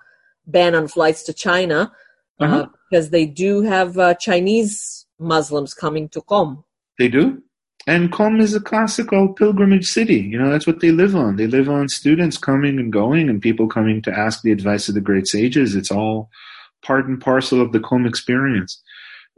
ban 0.47 0.75
on 0.75 0.89
flights 0.89 1.23
to 1.25 1.33
China 1.33 1.93
uh, 2.41 2.45
uh-huh. 2.45 2.57
uh, 2.57 2.67
because 2.91 3.11
they 3.11 3.27
do 3.27 3.63
have 3.63 3.99
uh, 3.99 4.15
Chinese 4.15 5.07
Muslims 5.19 5.75
coming 5.75 6.09
to 6.11 6.21
Qom. 6.21 6.65
They 6.99 7.09
do? 7.09 7.43
And 7.89 8.11
Qom 8.13 8.41
is 8.41 8.53
a 8.53 8.61
classical 8.61 9.33
pilgrimage 9.33 9.87
city. 9.87 10.19
You 10.19 10.39
know, 10.39 10.51
that's 10.51 10.67
what 10.67 10.81
they 10.81 10.91
live 10.91 11.15
on. 11.15 11.37
They 11.37 11.47
live 11.47 11.69
on 11.69 11.89
students 11.89 12.37
coming 12.37 12.81
and 12.81 12.93
going 12.93 13.29
and 13.29 13.41
people 13.41 13.69
coming 13.69 14.03
to 14.03 14.13
ask 14.13 14.43
the 14.43 14.51
advice 14.51 14.89
of 14.89 14.95
the 14.95 15.01
great 15.01 15.29
sages. 15.29 15.77
It's 15.77 15.93
all 15.93 16.29
part 16.83 17.07
and 17.07 17.21
parcel 17.21 17.61
of 17.61 17.71
the 17.71 17.79
Qom 17.79 18.09
experience. 18.09 18.83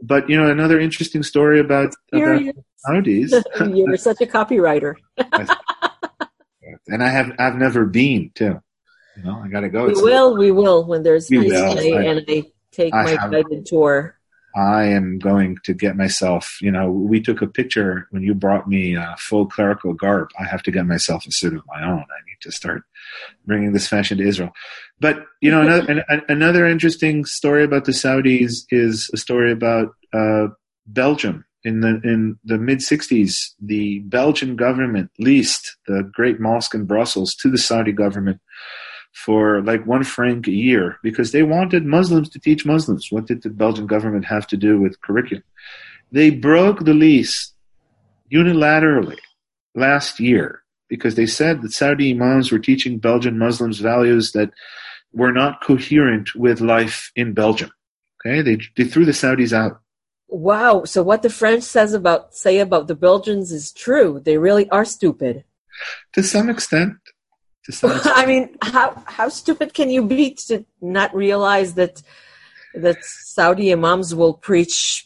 But, 0.01 0.27
you 0.29 0.37
know, 0.37 0.49
another 0.49 0.79
interesting 0.79 1.21
story 1.21 1.59
about, 1.59 1.93
about 2.11 2.41
Saudis. 2.87 3.43
You're 3.75 3.97
such 3.97 4.21
a 4.21 4.25
copywriter. 4.25 4.95
and 6.87 7.03
I 7.03 7.09
have 7.09 7.31
I've 7.37 7.55
never 7.55 7.85
been 7.85 8.31
too. 8.33 8.59
You 9.17 9.23
know, 9.23 9.41
I 9.43 9.47
got 9.49 9.61
to 9.61 9.69
go. 9.69 9.85
We 9.85 9.93
will, 9.93 10.37
we 10.37 10.51
will 10.51 10.85
when 10.85 11.03
there's 11.03 11.29
we 11.29 11.39
will. 11.39 11.77
I, 11.77 12.03
and 12.03 12.25
I 12.27 12.43
take 12.71 12.93
I 12.93 13.03
my 13.03 13.15
guided 13.15 13.65
tour. 13.65 14.18
I 14.55 14.85
am 14.85 15.19
going 15.19 15.57
to 15.63 15.73
get 15.73 15.95
myself. 15.95 16.57
You 16.61 16.71
know, 16.71 16.89
we 16.89 17.21
took 17.21 17.41
a 17.41 17.47
picture 17.47 18.07
when 18.11 18.23
you 18.23 18.33
brought 18.33 18.67
me 18.67 18.95
a 18.95 19.15
full 19.17 19.45
clerical 19.45 19.93
garb. 19.93 20.29
I 20.39 20.45
have 20.45 20.63
to 20.63 20.71
get 20.71 20.85
myself 20.85 21.25
a 21.25 21.31
suit 21.31 21.53
of 21.53 21.61
my 21.67 21.83
own. 21.83 21.99
I 21.99 22.25
need 22.27 22.39
to 22.41 22.51
start 22.51 22.83
bringing 23.45 23.73
this 23.73 23.87
fashion 23.87 24.17
to 24.17 24.27
Israel. 24.27 24.51
But 24.99 25.25
you 25.41 25.51
know, 25.51 25.61
another 25.61 26.05
another 26.27 26.65
interesting 26.65 27.25
story 27.25 27.63
about 27.63 27.85
the 27.85 27.91
Saudis 27.91 28.63
is 28.69 29.09
a 29.13 29.17
story 29.17 29.51
about 29.51 29.93
uh, 30.13 30.47
Belgium 30.87 31.45
in 31.63 31.81
the 31.81 31.99
in 32.03 32.37
the 32.43 32.57
mid 32.57 32.79
60s, 32.79 33.51
the 33.61 33.99
Belgian 33.99 34.55
government 34.55 35.11
leased 35.19 35.77
the 35.87 36.09
great 36.13 36.39
mosque 36.39 36.73
in 36.73 36.85
Brussels 36.85 37.35
to 37.35 37.49
the 37.49 37.57
Saudi 37.57 37.91
government 37.91 38.39
for 39.13 39.61
like 39.61 39.85
one 39.85 40.03
franc 40.03 40.47
a 40.47 40.51
year 40.51 40.97
because 41.03 41.31
they 41.31 41.43
wanted 41.43 41.85
Muslims 41.85 42.29
to 42.29 42.39
teach 42.39 42.65
Muslims. 42.65 43.07
What 43.11 43.27
did 43.27 43.41
the 43.41 43.49
Belgian 43.49 43.87
government 43.87 44.25
have 44.25 44.47
to 44.47 44.57
do 44.57 44.79
with 44.79 45.01
curriculum? 45.01 45.43
They 46.11 46.29
broke 46.29 46.85
the 46.85 46.93
lease 46.93 47.53
unilaterally 48.31 49.19
last 49.75 50.19
year 50.19 50.63
because 50.87 51.15
they 51.15 51.25
said 51.25 51.61
that 51.61 51.73
Saudi 51.73 52.11
imams 52.11 52.51
were 52.51 52.59
teaching 52.59 52.97
Belgian 52.97 53.37
Muslims 53.37 53.79
values 53.79 54.31
that 54.31 54.51
were 55.13 55.31
not 55.31 55.63
coherent 55.63 56.35
with 56.35 56.61
life 56.61 57.11
in 57.15 57.33
Belgium. 57.33 57.71
Okay, 58.25 58.41
they 58.41 58.59
they 58.75 58.83
threw 58.89 59.05
the 59.05 59.11
Saudis 59.11 59.53
out. 59.53 59.79
Wow. 60.27 60.83
So 60.83 61.01
what 61.01 61.23
the 61.23 61.29
French 61.29 61.63
says 61.63 61.93
about 61.93 62.35
say 62.35 62.59
about 62.59 62.87
the 62.87 62.95
Belgians 62.95 63.51
is 63.51 63.71
true. 63.71 64.21
They 64.23 64.37
really 64.37 64.69
are 64.69 64.85
stupid. 64.85 65.43
To 66.13 66.23
some 66.23 66.49
extent. 66.49 66.93
To 67.69 67.75
some 67.75 67.91
extent. 67.95 68.17
I 68.17 68.25
mean, 68.25 68.57
how 68.61 69.01
how 69.05 69.29
stupid 69.29 69.73
can 69.73 69.89
you 69.89 70.03
be 70.03 70.33
to 70.47 70.65
not 70.81 71.15
realize 71.15 71.75
that 71.75 72.01
that 72.73 73.03
Saudi 73.03 73.71
imams 73.71 74.15
will 74.15 74.33
preach 74.33 75.05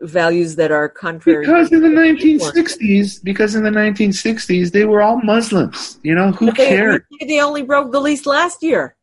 values 0.00 0.56
that 0.56 0.70
are 0.70 0.88
contrary 0.88 1.46
because 1.46 1.72
in 1.72 1.80
the 1.80 1.88
1960s 1.88 3.22
because 3.24 3.54
in 3.54 3.62
the 3.62 3.70
1960s 3.70 4.72
they 4.72 4.84
were 4.84 5.00
all 5.00 5.18
muslims 5.22 5.98
you 6.02 6.14
know 6.14 6.30
who 6.32 6.46
they, 6.46 6.66
cared 6.66 7.04
they 7.26 7.40
only 7.40 7.62
broke 7.62 7.90
the 7.90 8.00
lease 8.00 8.26
last 8.26 8.62
year 8.62 8.96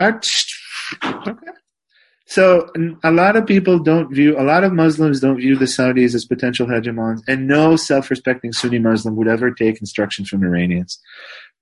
uh, 0.00 0.12
okay 1.02 1.52
so 2.32 2.70
a 3.04 3.10
lot 3.10 3.36
of 3.36 3.44
people 3.44 3.78
don't 3.78 4.10
view, 4.10 4.40
a 4.40 4.42
lot 4.42 4.64
of 4.64 4.72
Muslims 4.72 5.20
don't 5.20 5.36
view 5.36 5.54
the 5.54 5.66
Saudis 5.66 6.14
as 6.14 6.24
potential 6.24 6.66
hegemons, 6.66 7.20
and 7.28 7.46
no 7.46 7.76
self-respecting 7.76 8.54
Sunni 8.54 8.78
Muslim 8.78 9.16
would 9.16 9.28
ever 9.28 9.50
take 9.50 9.80
instructions 9.80 10.30
from 10.30 10.42
Iranians. 10.42 10.98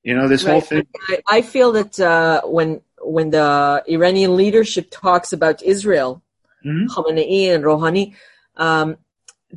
You 0.03 0.14
know, 0.14 0.28
this 0.28 0.44
right. 0.44 0.53
whole 0.53 0.61
thing. 0.61 0.86
I, 1.28 1.42
feel 1.42 1.72
that 1.72 2.01
uh, 2.01 2.42
when 2.44 2.80
when 3.03 3.30
the 3.30 3.82
Iranian 3.86 4.36
leadership 4.36 4.88
talks 4.90 5.32
about 5.32 5.62
Israel, 5.62 6.22
mm-hmm. 6.64 6.86
Khamenei 6.86 7.55
and 7.55 7.64
Rouhani, 7.64 8.14
um, 8.57 8.96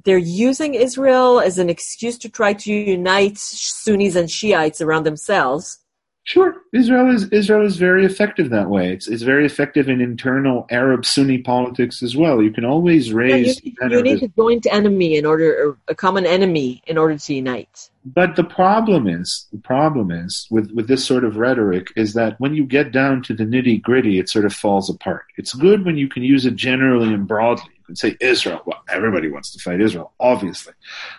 they're 0.03 0.17
using 0.17 0.73
Israel 0.73 1.39
as 1.39 1.59
an 1.59 1.69
excuse 1.69 2.17
to 2.19 2.29
try 2.29 2.53
to 2.53 2.73
unite 2.73 3.37
Sunnis 3.37 4.15
and 4.15 4.29
Shiites 4.29 4.81
around 4.81 5.05
themselves 5.05 5.82
Sure, 6.25 6.55
Israel 6.71 7.13
is 7.13 7.27
Israel 7.29 7.65
is 7.65 7.75
very 7.75 8.05
effective 8.05 8.49
that 8.49 8.69
way. 8.69 8.93
It's 8.93 9.09
it's 9.09 9.23
very 9.23 9.45
effective 9.45 9.89
in 9.89 9.99
internal 9.99 10.65
Arab 10.69 11.05
Sunni 11.05 11.39
politics 11.39 12.01
as 12.01 12.15
well. 12.15 12.41
You 12.41 12.49
can 12.49 12.63
always 12.63 13.11
raise. 13.11 13.61
Yeah, 13.61 13.87
you, 13.89 13.97
you 13.97 14.03
need 14.03 14.23
a 14.23 14.29
joint 14.29 14.65
enemy 14.71 15.17
in 15.17 15.25
order, 15.25 15.77
a 15.89 15.95
common 15.95 16.25
enemy 16.25 16.81
in 16.87 16.97
order 16.97 17.17
to 17.17 17.33
unite. 17.33 17.89
But 18.05 18.37
the 18.37 18.43
problem 18.45 19.05
is, 19.05 19.47
the 19.51 19.59
problem 19.59 20.11
is 20.11 20.47
with 20.49 20.71
with 20.71 20.87
this 20.87 21.05
sort 21.05 21.25
of 21.25 21.35
rhetoric 21.35 21.91
is 21.97 22.13
that 22.13 22.39
when 22.39 22.53
you 22.55 22.65
get 22.65 22.93
down 22.93 23.21
to 23.23 23.33
the 23.33 23.43
nitty 23.43 23.81
gritty, 23.81 24.17
it 24.17 24.29
sort 24.29 24.45
of 24.45 24.53
falls 24.53 24.89
apart. 24.89 25.25
It's 25.35 25.53
good 25.53 25.83
when 25.83 25.97
you 25.97 26.07
can 26.07 26.23
use 26.23 26.45
it 26.45 26.55
generally 26.55 27.13
and 27.13 27.27
broadly. 27.27 27.69
You 27.79 27.83
can 27.83 27.95
say 27.97 28.15
Israel. 28.21 28.61
Well, 28.65 28.81
everybody 28.87 29.29
wants 29.29 29.51
to 29.51 29.59
fight 29.59 29.81
Israel, 29.81 30.13
obviously. 30.21 30.71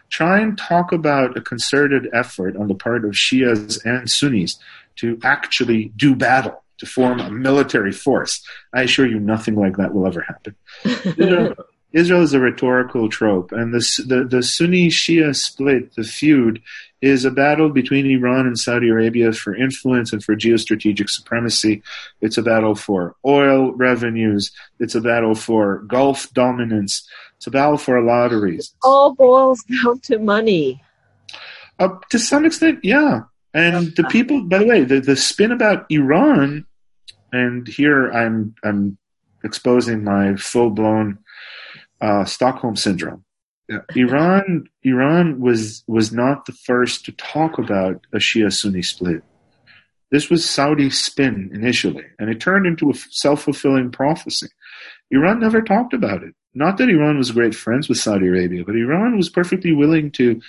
Try 0.09 0.40
and 0.40 0.57
talk 0.57 0.92
about 0.92 1.36
a 1.36 1.42
concerted 1.42 2.09
effort 2.14 2.57
on 2.57 2.68
the 2.68 2.74
part 2.74 3.05
of 3.05 3.11
Shias 3.12 3.84
and 3.84 4.11
Sunnis 4.11 4.59
to 4.97 5.18
actually 5.22 5.92
do 5.97 6.14
battle, 6.14 6.62
to 6.78 6.86
form 6.86 7.20
a 7.20 7.30
military 7.30 7.92
force. 7.92 8.45
I 8.72 8.82
assure 8.82 9.07
you, 9.07 9.20
nothing 9.20 9.55
like 9.55 9.76
that 9.76 9.95
will 9.95 10.07
ever 10.07 10.22
happen. 10.22 10.55
Israel, 10.84 11.55
Israel 11.92 12.22
is 12.22 12.34
a 12.34 12.40
rhetorical 12.40 13.09
trope, 13.09 13.53
and 13.53 13.72
the 13.72 14.05
the, 14.07 14.24
the 14.24 14.42
Sunni 14.42 14.88
Shia 14.88 15.34
split, 15.34 15.95
the 15.95 16.03
feud, 16.03 16.61
is 17.01 17.24
a 17.24 17.30
battle 17.30 17.68
between 17.68 18.07
Iran 18.07 18.47
and 18.47 18.59
Saudi 18.59 18.88
Arabia 18.88 19.32
for 19.32 19.55
influence 19.55 20.12
and 20.12 20.24
for 20.24 20.34
geostrategic 20.34 21.11
supremacy. 21.11 21.82
It's 22.20 22.38
a 22.38 22.42
battle 22.42 22.74
for 22.74 23.14
oil 23.24 23.72
revenues. 23.72 24.51
It's 24.80 24.95
a 24.95 25.01
battle 25.01 25.34
for 25.34 25.78
Gulf 25.86 26.32
dominance. 26.32 27.07
It's 27.36 27.47
a 27.47 27.51
battle 27.51 27.76
for 27.76 27.97
a 27.97 28.05
lot 28.05 28.32
of 28.32 28.40
reasons. 28.40 28.74
All 28.82 29.14
boils 29.14 29.62
down 29.64 30.01
to 30.01 30.18
money. 30.18 30.82
Uh, 31.78 31.90
to 32.09 32.18
some 32.18 32.45
extent, 32.47 32.80
yeah. 32.82 33.20
And 33.55 33.94
the 33.94 34.05
people, 34.05 34.42
by 34.42 34.59
the 34.59 34.66
way, 34.66 34.82
the, 34.82 35.00
the 35.00 35.14
spin 35.14 35.52
about 35.52 35.86
Iran, 35.88 36.66
and 37.32 37.66
here 37.66 38.11
I'm 38.11 38.55
I'm 38.64 38.98
exposing 39.44 40.02
my 40.02 40.34
full 40.36 40.70
blown 40.70 41.18
uh, 42.00 42.24
Stockholm 42.24 42.74
syndrome. 42.74 43.24
Iran 43.94 44.64
Iran 44.82 45.40
was 45.40 45.84
was 45.86 46.12
not 46.12 46.46
the 46.46 46.52
first 46.52 47.05
to 47.07 47.12
talk 47.12 47.59
about 47.59 48.05
a 48.12 48.18
Shia 48.18 48.52
Sunni 48.52 48.82
split. 48.82 49.22
This 50.11 50.28
was 50.28 50.48
Saudi 50.48 50.90
spin 50.90 51.50
initially, 51.55 52.05
and 52.18 52.28
it 52.28 52.40
turned 52.40 52.66
into 52.66 52.90
a 52.90 52.94
self 52.94 53.42
fulfilling 53.42 53.90
prophecy. 53.90 54.48
Iran 55.11 55.38
never 55.40 55.62
talked 55.62 55.94
about 55.94 56.22
it. 56.22 56.34
Not 56.55 56.76
that 56.78 56.88
Iran 56.88 57.18
was 57.18 57.30
great 57.30 57.55
friends 57.55 57.88
with 57.88 57.98
Saudi 57.98 58.26
Arabia, 58.26 58.64
but 58.64 58.76
Iran 58.76 59.16
was 59.16 59.28
perfectly 59.28 59.72
willing 59.72 60.11
to 60.12 60.40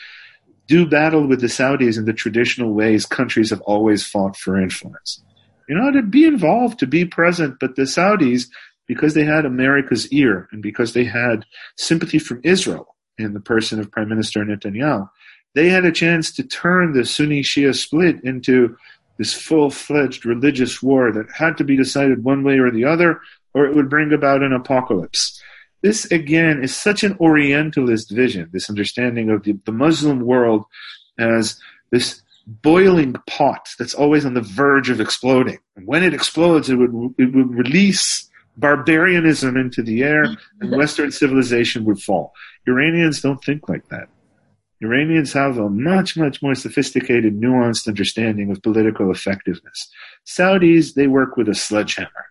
do 0.68 0.86
battle 0.88 1.28
with 1.28 1.42
the 1.42 1.48
Saudis 1.48 1.98
in 1.98 2.06
the 2.06 2.14
traditional 2.14 2.74
ways 2.74 3.06
countries 3.06 3.50
have 3.50 3.62
always 3.62 4.06
fought 4.06 4.36
for 4.36 4.60
influence. 4.60 5.22
You 5.68 5.76
know, 5.76 5.92
to 5.92 6.02
be 6.02 6.26
involved, 6.26 6.80
to 6.80 6.88
be 6.88 7.06
present, 7.06 7.58
but 7.60 7.76
the 7.76 7.84
Saudis, 7.84 8.48
because 8.88 9.14
they 9.14 9.24
had 9.24 9.46
America's 9.46 10.12
ear 10.12 10.48
and 10.52 10.62
because 10.62 10.94
they 10.94 11.06
had 11.06 11.46
sympathy 11.78 12.20
from 12.20 12.42
Israel 12.44 12.96
in 13.18 13.34
the 13.34 13.40
person 13.40 13.80
of 13.80 13.92
Prime 13.92 14.10
Minister 14.10 14.44
Netanyahu, 14.44 15.10
they 15.56 15.70
had 15.70 15.86
a 15.86 15.92
chance 15.92 16.32
to 16.34 16.44
turn 16.44 16.94
the 16.94 17.06
Sunni 17.06 17.42
Shia 17.42 17.76
split 17.76 18.24
into 18.24 18.76
this 19.18 19.34
full 19.34 19.70
fledged 19.70 20.26
religious 20.26 20.84
war 20.84 21.12
that 21.12 21.32
had 21.32 21.58
to 21.58 21.64
be 21.64 21.78
decided 21.78 22.24
one 22.24 22.44
way 22.44 22.60
or 22.60 22.70
the 22.70 22.86
other, 22.86 23.22
or 23.54 23.66
it 23.66 23.74
would 23.74 23.90
bring 23.90 24.12
about 24.12 24.44
an 24.44 24.52
apocalypse. 24.52 25.42
This 25.86 26.10
again 26.12 26.64
is 26.64 26.76
such 26.76 27.04
an 27.04 27.16
Orientalist 27.20 28.10
vision, 28.10 28.50
this 28.52 28.72
understanding 28.72 29.30
of 29.30 29.44
the, 29.44 29.54
the 29.66 29.72
Muslim 29.72 30.22
world 30.22 30.66
as 31.20 31.60
this 31.92 32.24
boiling 32.48 33.14
pot 33.28 33.70
that's 33.78 33.94
always 33.94 34.26
on 34.26 34.34
the 34.34 34.42
verge 34.42 34.90
of 34.90 35.00
exploding. 35.00 35.60
And 35.76 35.86
when 35.86 36.02
it 36.02 36.12
explodes, 36.12 36.72
it 36.72 36.78
would, 36.78 37.14
it 37.20 37.36
would 37.36 37.54
release 37.54 38.28
barbarianism 38.58 39.56
into 39.58 39.84
the 39.84 40.02
air 40.02 40.24
mm-hmm. 40.24 40.62
and 40.62 40.72
Western 40.76 41.12
civilization 41.12 41.86
would 41.86 42.02
fall. 42.02 42.34
Iranians 42.68 43.22
don't 43.22 43.44
think 43.44 43.70
like 43.70 43.88
that. 43.90 44.08
Iranians 44.82 45.34
have 45.34 45.60
a 45.60 45.70
much, 45.70 46.18
much 46.18 46.42
more 46.42 46.56
sophisticated, 46.56 47.40
nuanced 47.40 47.88
understanding 47.88 48.50
of 48.50 48.64
political 48.64 49.12
effectiveness. 49.12 49.88
Saudis, 50.26 50.96
they 50.96 51.06
work 51.06 51.38
with 51.38 51.48
a 51.48 51.54
sledgehammer. 51.54 52.26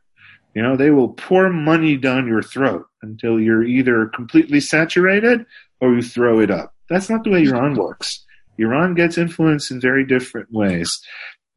You 0.54 0.62
know, 0.62 0.76
they 0.76 0.90
will 0.90 1.08
pour 1.08 1.50
money 1.50 1.96
down 1.96 2.28
your 2.28 2.42
throat 2.42 2.86
until 3.02 3.40
you're 3.40 3.64
either 3.64 4.06
completely 4.06 4.60
saturated 4.60 5.44
or 5.80 5.94
you 5.94 6.02
throw 6.02 6.38
it 6.40 6.50
up. 6.50 6.72
That's 6.88 7.10
not 7.10 7.24
the 7.24 7.30
way 7.30 7.44
Iran 7.44 7.74
works. 7.74 8.24
Iran 8.58 8.94
gets 8.94 9.18
influence 9.18 9.70
in 9.70 9.80
very 9.80 10.04
different 10.04 10.52
ways. 10.52 11.00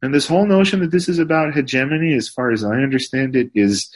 And 0.02 0.12
this 0.12 0.26
whole 0.26 0.46
notion 0.46 0.80
that 0.80 0.90
this 0.90 1.08
is 1.08 1.18
about 1.18 1.54
hegemony, 1.54 2.14
as 2.14 2.28
far 2.28 2.50
as 2.50 2.64
I 2.64 2.76
understand 2.76 3.36
it, 3.36 3.50
is 3.54 3.88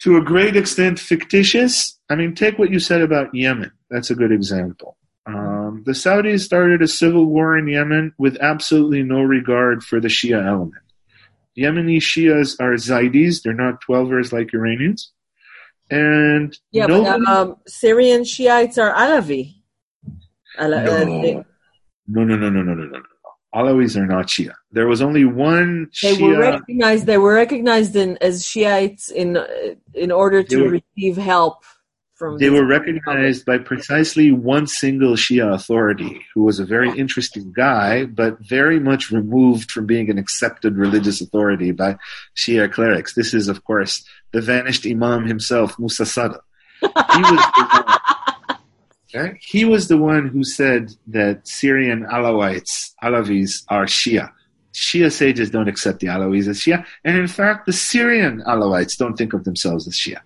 to 0.00 0.16
a 0.16 0.24
great 0.24 0.56
extent 0.56 0.98
fictitious. 0.98 1.98
I 2.08 2.14
mean, 2.14 2.34
take 2.34 2.58
what 2.58 2.70
you 2.70 2.78
said 2.78 3.00
about 3.00 3.34
Yemen. 3.34 3.72
That's 3.90 4.10
a 4.10 4.14
good 4.14 4.32
example. 4.32 4.96
Um, 5.26 5.82
the 5.84 5.92
Saudis 5.92 6.40
started 6.40 6.82
a 6.82 6.88
civil 6.88 7.26
war 7.26 7.56
in 7.56 7.68
Yemen 7.68 8.14
with 8.16 8.36
absolutely 8.40 9.02
no 9.02 9.22
regard 9.22 9.82
for 9.82 10.00
the 10.00 10.08
Shia 10.08 10.46
element. 10.46 10.82
Yemeni 11.58 11.98
Shias 11.98 12.60
are 12.60 12.74
Zaydis; 12.74 13.42
they're 13.42 13.52
not 13.52 13.82
Twelvers 13.82 14.32
like 14.32 14.54
Iranians. 14.54 15.12
And 15.90 16.56
yeah, 16.70 16.86
nobody, 16.86 17.24
but, 17.24 17.32
um, 17.32 17.56
Syrian 17.66 18.22
Shiites 18.22 18.78
are 18.78 18.94
Alavi. 18.94 19.54
Ala- 20.60 20.84
uh, 20.84 21.04
no. 21.04 21.44
no, 22.06 22.24
no, 22.24 22.36
no, 22.36 22.50
no, 22.50 22.62
no, 22.62 22.74
no, 22.74 22.84
no. 22.84 23.02
Alawis 23.54 23.96
are 23.96 24.06
not 24.06 24.26
Shia. 24.26 24.52
There 24.72 24.86
was 24.86 25.00
only 25.00 25.24
one. 25.24 25.88
Shia. 25.92 26.16
They 26.16 26.22
were 26.22 26.38
recognized. 26.38 27.06
They 27.06 27.18
were 27.18 27.34
recognized 27.34 27.96
in, 27.96 28.18
as 28.20 28.44
Shiites 28.46 29.10
in 29.10 29.38
in 29.94 30.12
order 30.12 30.42
to 30.42 30.62
were, 30.62 30.80
receive 30.96 31.16
help 31.16 31.64
from. 32.18 32.38
They 32.38 32.50
were 32.50 32.66
recognized 32.66 33.46
by 33.46 33.58
precisely 33.58 34.32
one 34.32 34.66
single 34.66 35.14
Shia 35.14 35.54
authority, 35.54 36.26
who 36.34 36.42
was 36.42 36.58
a 36.58 36.64
very 36.64 36.90
interesting 36.98 37.52
guy, 37.52 38.04
but 38.04 38.38
very 38.40 38.80
much 38.80 39.10
removed 39.10 39.70
from 39.70 39.86
being 39.86 40.10
an 40.10 40.18
accepted 40.18 40.76
religious 40.76 41.20
authority 41.20 41.72
by 41.72 41.96
Shia 42.36 42.70
clerics. 42.70 43.14
This 43.14 43.32
is, 43.32 43.48
of 43.48 43.64
course, 43.64 44.04
the 44.32 44.40
vanished 44.40 44.86
Imam 44.86 45.26
himself, 45.26 45.78
Musa 45.78 46.04
Sadr. 46.04 46.40
He 46.80 46.86
was 46.88 47.44
Okay? 49.14 49.38
He 49.40 49.64
was 49.64 49.88
the 49.88 49.96
one 49.96 50.28
who 50.28 50.44
said 50.44 50.92
that 51.06 51.46
Syrian 51.48 52.04
Alawites, 52.04 52.92
Alawis, 53.02 53.64
are 53.68 53.86
Shia. 53.86 54.30
Shia 54.74 55.10
sages 55.10 55.50
don't 55.50 55.68
accept 55.68 56.00
the 56.00 56.08
Alawis 56.08 56.46
as 56.46 56.60
Shia, 56.60 56.84
and 57.04 57.16
in 57.16 57.26
fact, 57.26 57.66
the 57.66 57.72
Syrian 57.72 58.42
Alawites 58.46 58.96
don't 58.98 59.16
think 59.16 59.32
of 59.32 59.44
themselves 59.44 59.88
as 59.88 59.94
Shia. 59.94 60.20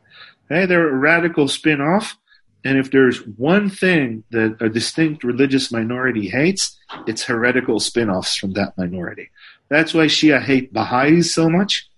Okay? 0.51 0.67
They're 0.67 0.89
a 0.89 0.97
radical 0.97 1.49
spin 1.49 1.81
off, 1.81 2.17
and 2.65 2.79
if 2.79 2.91
there's 2.91 3.19
one 3.27 3.69
thing 3.71 4.25
that 4.31 4.57
a 4.61 4.69
distinct 4.69 5.25
religious 5.25 5.73
minority 5.73 6.29
hates, 6.29 6.79
it's 7.07 7.25
heretical 7.25 7.81
spin 7.81 8.09
offs 8.09 8.37
from 8.37 8.53
that 8.53 8.77
minority. 8.79 9.31
That's 9.69 9.95
why 9.95 10.07
Shia 10.07 10.41
hate 10.43 10.73
Baha'is 10.73 11.35
so 11.35 11.49
much, 11.49 11.89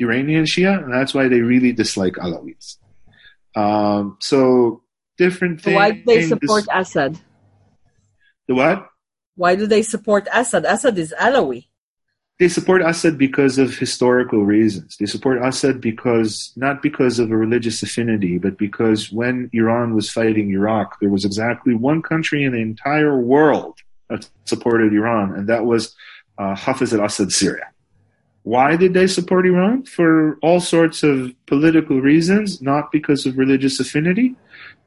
Iranian 0.00 0.44
Shia, 0.44 0.82
and 0.82 0.92
that's 0.92 1.14
why 1.14 1.28
they 1.28 1.40
really 1.40 1.72
dislike 1.72 2.14
Alawites. 2.14 2.76
Um, 3.54 4.16
so 4.20 4.82
different 5.16 5.60
things. 5.60 5.76
Why 5.76 5.90
do 5.92 6.02
they 6.04 6.22
support 6.22 6.64
Assad? 6.72 7.18
The 8.48 8.54
what? 8.54 8.88
Why 9.36 9.54
do 9.54 9.66
they 9.66 9.82
support 9.82 10.28
Assad? 10.32 10.64
Assad 10.64 10.98
is 10.98 11.14
Alawi. 11.18 11.68
They 12.42 12.48
support 12.48 12.82
Assad 12.82 13.18
because 13.18 13.56
of 13.56 13.78
historical 13.78 14.42
reasons. 14.42 14.96
They 14.96 15.06
support 15.06 15.40
Assad 15.44 15.80
because, 15.80 16.52
not 16.56 16.82
because 16.82 17.20
of 17.20 17.30
a 17.30 17.36
religious 17.36 17.84
affinity, 17.84 18.36
but 18.36 18.58
because 18.58 19.12
when 19.12 19.48
Iran 19.52 19.94
was 19.94 20.10
fighting 20.10 20.50
Iraq, 20.50 20.98
there 20.98 21.08
was 21.08 21.24
exactly 21.24 21.72
one 21.72 22.02
country 22.02 22.42
in 22.42 22.50
the 22.50 22.58
entire 22.58 23.16
world 23.16 23.78
that 24.10 24.28
supported 24.44 24.92
Iran, 24.92 25.36
and 25.36 25.48
that 25.48 25.66
was 25.66 25.94
uh, 26.36 26.56
Hafiz 26.56 26.92
al 26.92 27.04
Assad, 27.04 27.30
Syria. 27.30 27.68
Why 28.42 28.74
did 28.74 28.92
they 28.92 29.06
support 29.06 29.46
Iran? 29.46 29.84
For 29.84 30.36
all 30.42 30.58
sorts 30.58 31.04
of 31.04 31.32
political 31.46 32.00
reasons, 32.00 32.60
not 32.60 32.90
because 32.90 33.24
of 33.24 33.38
religious 33.38 33.78
affinity. 33.78 34.34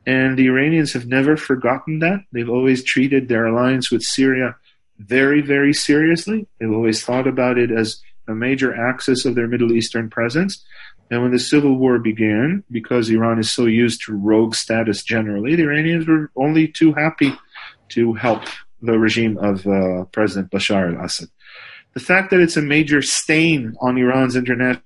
And 0.06 0.38
the 0.38 0.48
Iranians 0.48 0.92
have 0.92 1.08
never 1.08 1.38
forgotten 1.38 2.00
that. 2.00 2.20
They've 2.34 2.50
always 2.50 2.84
treated 2.84 3.30
their 3.30 3.46
alliance 3.46 3.90
with 3.90 4.04
Syria 4.04 4.58
very, 5.00 5.42
very 5.42 5.74
seriously. 5.74 6.48
They've 6.60 6.72
always 6.72 7.04
thought 7.04 7.28
about 7.28 7.58
it 7.58 7.72
as 7.72 8.02
a 8.28 8.34
major 8.34 8.76
axis 8.76 9.26
of 9.26 9.36
their 9.36 9.48
Middle 9.48 9.74
Eastern 9.74 10.10
presence. 10.10 10.64
And 11.12 11.22
when 11.22 11.32
the 11.32 11.40
civil 11.40 11.78
war 11.78 12.00
began, 12.00 12.64
because 12.72 13.10
Iran 13.10 13.40
is 13.40 13.52
so 13.52 13.66
used 13.66 14.04
to 14.06 14.16
rogue 14.16 14.56
status 14.56 15.04
generally, 15.04 15.56
the 15.56 15.64
Iranians 15.64 16.08
were 16.08 16.32
only 16.36 16.68
too 16.68 16.94
happy 16.94 17.34
to 17.90 18.14
help 18.14 18.44
the 18.82 18.98
regime 18.98 19.38
of 19.38 19.68
uh, 19.68 20.06
President 20.06 20.52
Bashar 20.52 20.98
al-Assad. 20.98 21.30
The 21.94 22.00
fact 22.00 22.32
that 22.32 22.40
it's 22.40 22.58
a 22.58 22.62
major 22.62 23.02
stain 23.02 23.76
on 23.82 23.98
Iran's 23.98 24.36
international 24.36 24.82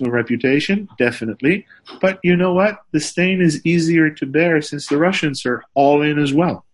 reputation, 0.00 0.88
definitely. 0.98 1.66
But 2.00 2.20
you 2.22 2.36
know 2.36 2.54
what? 2.54 2.78
The 2.92 3.00
stain 3.00 3.42
is 3.42 3.64
easier 3.66 4.10
to 4.10 4.26
bear 4.26 4.62
since 4.62 4.86
the 4.86 4.96
Russians 4.96 5.44
are 5.44 5.62
all 5.74 6.02
in 6.02 6.18
as 6.18 6.32
well. 6.32 6.64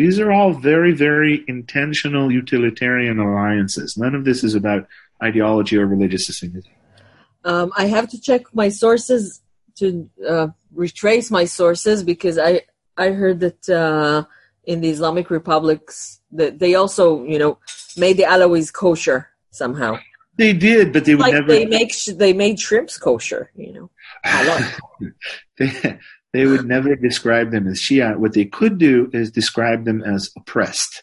These 0.00 0.18
are 0.18 0.32
all 0.32 0.54
very, 0.54 0.92
very 0.92 1.44
intentional 1.46 2.32
utilitarian 2.32 3.18
alliances. 3.18 3.98
None 3.98 4.14
of 4.14 4.24
this 4.24 4.42
is 4.42 4.54
about 4.54 4.88
ideology 5.22 5.76
or 5.76 5.84
religious 5.84 6.26
affinity. 6.30 6.72
Um, 7.44 7.70
I 7.76 7.84
have 7.84 8.08
to 8.08 8.18
check 8.18 8.42
my 8.54 8.70
sources 8.70 9.42
to 9.76 10.08
uh, 10.26 10.48
retrace 10.72 11.30
my 11.30 11.44
sources 11.44 12.02
because 12.02 12.38
I 12.38 12.62
I 12.96 13.10
heard 13.10 13.40
that 13.40 13.68
uh, 13.68 14.24
in 14.64 14.80
the 14.80 14.88
Islamic 14.88 15.28
republics 15.28 16.22
that 16.32 16.58
they 16.58 16.76
also 16.76 17.22
you 17.24 17.38
know 17.38 17.58
made 17.98 18.16
the 18.16 18.22
Alawis 18.22 18.72
kosher 18.72 19.28
somehow. 19.50 19.98
They 20.36 20.54
did, 20.54 20.94
but 20.94 21.04
they 21.04 21.14
would 21.14 21.26
like 21.26 21.34
never. 21.34 21.48
They 21.48 21.66
make 21.66 21.92
they 22.06 22.32
made 22.32 22.58
shrimps 22.58 22.96
kosher, 22.96 23.50
you 23.54 23.72
know. 23.74 23.90
they, 25.58 25.98
they 26.32 26.46
would 26.46 26.66
never 26.66 26.94
describe 26.94 27.50
them 27.50 27.66
as 27.66 27.80
Shia. 27.80 28.16
What 28.16 28.34
they 28.34 28.44
could 28.44 28.78
do 28.78 29.10
is 29.12 29.30
describe 29.30 29.84
them 29.84 30.02
as 30.02 30.30
oppressed. 30.36 31.02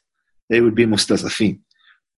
They 0.49 0.61
would 0.61 0.75
be 0.75 0.85
mustazafin. 0.85 1.59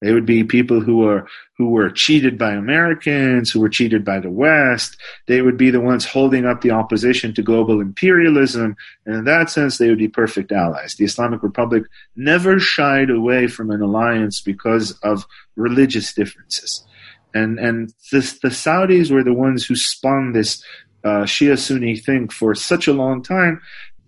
They 0.02 0.14
would 0.14 0.26
be 0.26 0.44
people 0.44 0.80
who 0.80 1.06
are 1.08 1.28
who 1.58 1.72
were 1.72 1.90
cheated 1.90 2.38
by 2.38 2.54
Americans, 2.54 3.52
who 3.52 3.60
were 3.60 3.68
cheated 3.68 4.06
by 4.06 4.20
the 4.20 4.30
West. 4.30 4.96
They 5.28 5.42
would 5.42 5.58
be 5.58 5.72
the 5.72 5.82
ones 5.82 6.06
holding 6.06 6.46
up 6.46 6.62
the 6.62 6.72
opposition 6.72 7.34
to 7.34 7.42
global 7.42 7.82
imperialism, 7.82 8.78
and 9.06 9.16
in 9.16 9.24
that 9.26 9.50
sense, 9.50 9.78
they 9.78 9.90
would 9.90 9.98
be 9.98 10.08
perfect 10.08 10.54
allies. 10.54 10.96
The 10.96 11.04
Islamic 11.04 11.44
Republic 11.44 11.84
never 12.16 12.60
shied 12.60 13.10
away 13.10 13.48
from 13.48 13.72
an 13.72 13.82
alliance 13.82 14.40
because 14.40 14.94
of 15.04 15.26
religious 15.58 16.14
differences, 16.14 16.86
and 17.34 17.60
and 17.60 17.94
this, 18.10 18.40
the 18.40 18.50
Saudis 18.50 19.12
were 19.12 19.24
the 19.24 19.34
ones 19.34 19.66
who 19.66 19.76
spun 19.76 20.32
this 20.32 20.64
uh, 21.04 21.24
Shia 21.24 21.58
Sunni 21.58 21.98
thing 21.98 22.28
for 22.30 22.56
such 22.56 22.88
a 22.88 22.94
long 22.94 23.24
time 23.24 23.62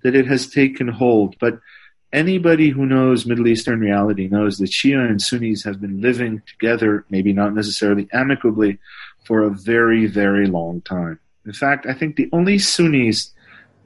that 0.03 0.15
it 0.15 0.27
has 0.27 0.49
taken 0.49 0.87
hold, 0.87 1.35
but 1.39 1.59
anybody 2.11 2.69
who 2.69 2.85
knows 2.85 3.25
Middle 3.25 3.47
Eastern 3.47 3.79
reality 3.79 4.27
knows 4.27 4.57
that 4.57 4.71
Shia 4.71 5.09
and 5.09 5.21
Sunnis 5.21 5.63
have 5.63 5.79
been 5.79 6.01
living 6.01 6.41
together, 6.45 7.05
maybe 7.09 7.33
not 7.33 7.53
necessarily 7.53 8.07
amicably, 8.11 8.79
for 9.25 9.43
a 9.43 9.49
very, 9.49 10.07
very 10.07 10.47
long 10.47 10.81
time. 10.81 11.19
In 11.45 11.53
fact, 11.53 11.85
I 11.85 11.93
think 11.93 12.15
the 12.15 12.29
only 12.31 12.59
Sunnis 12.59 13.31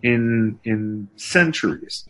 in 0.03 0.59
in 0.63 1.07
centuries 1.15 2.05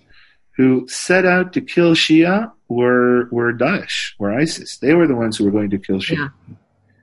who 0.58 0.88
set 0.88 1.26
out 1.26 1.54
to 1.54 1.62
kill 1.62 1.94
Shia 1.94 2.52
were 2.68 3.28
were 3.32 3.54
Daesh, 3.54 4.14
were 4.20 4.34
ISIS. 4.34 4.78
They 4.78 4.94
were 4.94 5.08
the 5.08 5.16
ones 5.16 5.38
who 5.38 5.46
were 5.46 5.52
going 5.52 5.70
to 5.72 5.78
kill 5.78 5.98
Shia. 5.98 6.18
Yeah. 6.18 6.56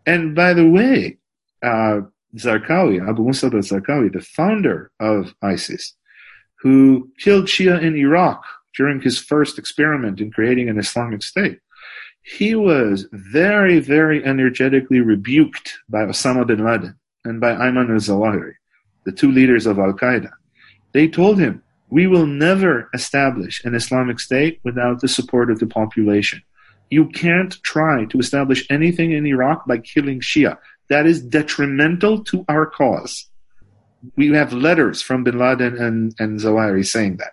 And 0.06 0.35
by 0.35 0.55
the 0.55 0.69
way, 0.69 1.19
uh, 1.62 2.01
Zarqawi, 2.36 3.06
Abu 3.06 3.24
Musab 3.24 3.54
al-Zarqawi, 3.54 4.12
the 4.12 4.20
founder 4.20 4.90
of 5.00 5.34
ISIS, 5.42 5.94
who 6.60 7.10
killed 7.18 7.46
Shia 7.46 7.82
in 7.82 7.96
Iraq 7.96 8.42
during 8.76 9.00
his 9.00 9.18
first 9.18 9.59
experiment 9.59 10.20
in 10.20 10.30
creating 10.30 10.68
an 10.68 10.78
Islamic 10.78 11.22
State, 11.22 11.59
he 12.22 12.54
was 12.54 13.06
very, 13.12 13.80
very 13.80 14.24
energetically 14.24 15.00
rebuked 15.00 15.78
by 15.88 16.04
Osama 16.04 16.46
bin 16.46 16.64
Laden 16.64 16.96
and 17.24 17.40
by 17.40 17.52
Ayman 17.52 17.90
al-Zawahiri, 17.90 18.54
the 19.04 19.12
two 19.12 19.30
leaders 19.30 19.66
of 19.66 19.78
Al-Qaeda. 19.78 20.30
They 20.92 21.09
told 21.09 21.38
him, 21.38 21.62
we 21.90 22.06
will 22.06 22.26
never 22.26 22.88
establish 22.94 23.62
an 23.64 23.74
Islamic 23.74 24.20
State 24.20 24.60
without 24.64 25.00
the 25.00 25.09
support 25.09 25.50
of 25.50 25.59
the 25.59 25.66
population. 25.66 26.42
You 26.90 27.06
can't 27.06 27.60
try 27.62 28.06
to 28.06 28.18
establish 28.18 28.66
anything 28.70 29.12
in 29.12 29.26
Iraq 29.26 29.66
by 29.66 29.78
killing 29.78 30.20
Shia. 30.20 30.56
That 30.93 31.06
is 31.06 31.23
detrimental 31.23 32.23
to 32.24 32.44
our 32.51 32.66
cause. 32.66 33.31
We 34.16 34.28
have 34.35 34.52
letters 34.52 35.01
from 35.01 35.24
bin 35.24 35.39
Laden 35.39 35.78
and, 35.78 36.14
and 36.19 36.39
Zawahiri 36.39 36.85
saying 36.85 37.16
that. 37.16 37.32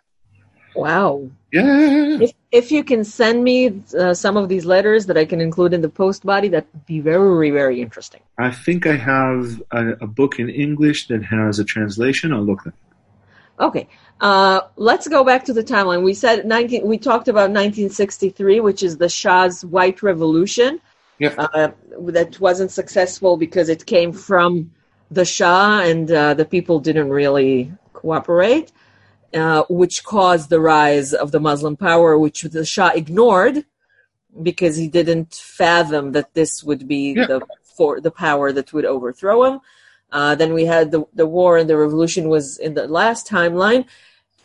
Wow. 0.75 1.29
Yeah. 1.51 2.19
If, 2.21 2.31
if 2.53 2.71
you 2.71 2.85
can 2.85 3.03
send 3.03 3.43
me 3.43 3.83
uh, 3.99 4.13
some 4.13 4.37
of 4.37 4.47
these 4.47 4.63
letters 4.63 5.07
that 5.07 5.17
I 5.17 5.25
can 5.25 5.41
include 5.41 5.73
in 5.73 5.81
the 5.81 5.89
post 5.89 6.25
body, 6.25 6.47
that 6.47 6.67
would 6.71 6.85
be 6.85 7.01
very, 7.01 7.51
very 7.51 7.81
interesting. 7.81 8.21
I 8.37 8.51
think 8.51 8.87
I 8.87 8.95
have 8.95 9.61
a, 9.71 9.89
a 10.05 10.07
book 10.07 10.39
in 10.39 10.49
English 10.49 11.07
that 11.07 11.21
has 11.25 11.59
a 11.59 11.65
translation. 11.65 12.31
I'll 12.31 12.45
look 12.45 12.63
them. 12.63 12.73
Okay. 13.59 13.89
Uh, 14.21 14.61
let's 14.77 15.09
go 15.09 15.25
back 15.25 15.43
to 15.45 15.53
the 15.53 15.65
timeline. 15.65 16.03
We 16.03 16.13
said 16.13 16.45
19, 16.45 16.87
we 16.87 16.97
talked 16.97 17.27
about 17.27 17.51
1963, 17.51 18.61
which 18.61 18.83
is 18.83 18.99
the 18.99 19.09
Shah's 19.09 19.65
White 19.65 20.01
Revolution. 20.01 20.79
Yeah. 21.19 21.35
Uh, 21.37 21.71
that 22.07 22.39
wasn't 22.39 22.71
successful 22.71 23.37
because 23.37 23.69
it 23.69 23.85
came 23.85 24.13
from 24.13 24.71
the 25.11 25.25
Shah 25.25 25.81
and 25.81 26.09
uh, 26.11 26.33
the 26.33 26.45
people 26.45 26.79
didn't 26.79 27.09
really 27.09 27.71
cooperate. 27.93 28.71
Uh, 29.31 29.63
which 29.69 30.03
caused 30.03 30.49
the 30.49 30.59
rise 30.59 31.13
of 31.13 31.31
the 31.31 31.39
Muslim 31.39 31.77
power, 31.77 32.17
which 32.17 32.41
the 32.41 32.65
Shah 32.65 32.89
ignored 32.95 33.63
because 34.41 34.75
he 34.75 34.87
didn't 34.87 35.35
fathom 35.35 36.13
that 36.13 36.33
this 36.33 36.63
would 36.63 36.87
be 36.87 37.13
yeah. 37.13 37.27
the 37.27 37.41
for 37.61 38.01
the 38.01 38.09
power 38.09 38.51
that 38.51 38.73
would 38.73 38.85
overthrow 38.85 39.43
him. 39.43 39.59
Uh, 40.11 40.33
then 40.33 40.51
we 40.51 40.65
had 40.65 40.89
the 40.89 41.05
the 41.13 41.27
war 41.27 41.59
and 41.59 41.69
the 41.69 41.77
revolution 41.77 42.27
was 42.27 42.57
in 42.57 42.73
the 42.73 42.87
last 42.87 43.27
timeline, 43.27 43.85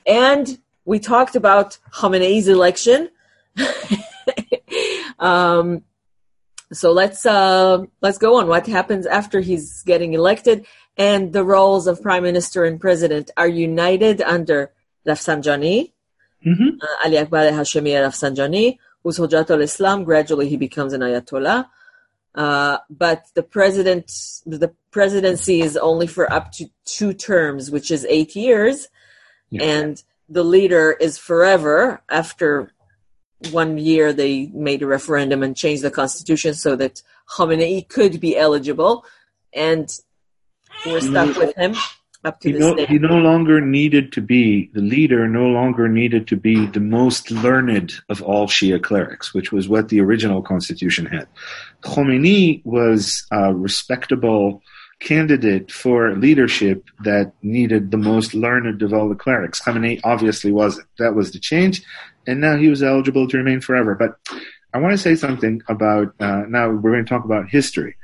and 0.07 0.59
we 0.85 0.99
talked 0.99 1.35
about 1.35 1.79
Khamenei's 1.91 2.49
election. 2.49 3.09
um, 5.19 5.83
so 6.77 6.93
let's 6.93 7.25
uh, 7.27 7.85
let's 8.01 8.19
go 8.19 8.39
on. 8.39 8.49
What 8.49 8.67
happens 8.67 9.07
after 9.07 9.41
he's 9.41 9.83
getting 9.83 10.15
elected? 10.15 10.67
and 10.97 11.33
the 11.33 11.45
roles 11.45 11.87
of 11.87 12.03
prime 12.03 12.23
minister 12.23 12.65
and 12.65 12.81
president 12.81 13.31
are 13.37 13.49
united 13.49 14.23
under 14.23 14.73
Rafsanjani, 15.07 15.93
mm-hmm. 16.47 16.69
uh, 16.81 17.05
Ali 17.05 17.19
Akbar 17.19 17.47
Hashemi 17.47 17.93
Rafsanjani, 17.93 18.79
who's 19.03 19.19
Hujjat 19.19 19.51
al-Islam. 19.51 20.05
Gradually, 20.05 20.49
he 20.49 20.57
becomes 20.57 20.93
an 20.93 21.01
Ayatollah. 21.01 21.69
Uh, 22.35 22.79
but 22.91 23.27
the 23.35 23.43
president, 23.43 24.07
the 24.47 24.73
presidency 24.91 25.61
is 25.61 25.77
only 25.77 26.07
for 26.07 26.33
up 26.33 26.53
to 26.53 26.67
two 26.85 27.13
terms, 27.13 27.71
which 27.71 27.91
is 27.91 28.05
eight 28.09 28.35
years, 28.35 28.89
yeah. 29.51 29.63
and 29.63 30.03
the 30.29 30.43
leader 30.43 30.93
is 30.93 31.19
forever. 31.19 32.03
After 32.09 32.73
one 33.53 33.79
year, 33.79 34.13
they 34.13 34.47
made 34.47 34.83
a 34.83 34.87
referendum 34.87 35.43
and 35.43 35.57
changed 35.57 35.83
the 35.83 35.91
constitution 35.91 36.55
so 36.55 36.77
that 36.77 37.03
Khamenei 37.31 37.89
could 37.89 38.21
be 38.21 38.37
eligible, 38.37 39.05
and 39.53 39.89
we're 40.87 41.01
stuck 41.01 41.37
with 41.37 41.57
him 41.57 41.75
up 42.25 42.41
to 42.41 42.53
he 42.53 42.59
no, 42.59 42.75
day. 42.75 42.87
He 42.87 42.99
no 42.99 43.19
longer 43.19 43.61
needed 43.61 44.13
to 44.13 44.21
be 44.21 44.71
the 44.73 44.81
leader. 44.81 45.29
No 45.29 45.47
longer 45.47 45.89
needed 45.89 46.27
to 46.29 46.37
be 46.37 46.67
the 46.67 46.81
most 46.81 47.31
learned 47.31 47.95
of 48.09 48.23
all 48.23 48.47
Shia 48.47 48.83
clerics, 48.83 49.35
which 49.35 49.53
was 49.53 49.69
what 49.69 49.89
the 49.89 50.01
original 50.01 50.43
constitution 50.43 51.07
had. 51.07 51.29
Khomeini 51.83 52.65
was 52.65 53.27
a 53.31 53.55
respectable 53.55 54.63
candidate 55.01 55.71
for 55.71 56.15
leadership 56.17 56.85
that 57.05 57.33
needed 57.43 57.91
the 57.91 57.97
most 57.97 58.33
learned 58.33 58.81
of 58.83 58.93
all 58.93 59.09
the 59.09 59.15
clerics. 59.15 59.61
Khamenei 59.61 60.01
obviously 60.05 60.51
wasn't. 60.51 60.89
That 60.99 61.15
was 61.15 61.33
the 61.33 61.39
change, 61.39 61.83
and 62.27 62.41
now 62.41 62.57
he 62.57 62.69
was 62.69 62.83
eligible 62.83 63.29
to 63.29 63.37
remain 63.37 63.61
forever. 63.61 63.95
But 63.95 64.17
I 64.73 64.79
want 64.79 64.93
to 64.93 64.99
say 64.99 65.15
something 65.15 65.63
about 65.69 66.15
uh, 66.21 66.45
now. 66.49 66.71
We're 66.71 66.93
going 66.93 67.05
to 67.05 67.09
talk 67.09 67.25
about 67.25 67.49
history 67.49 67.97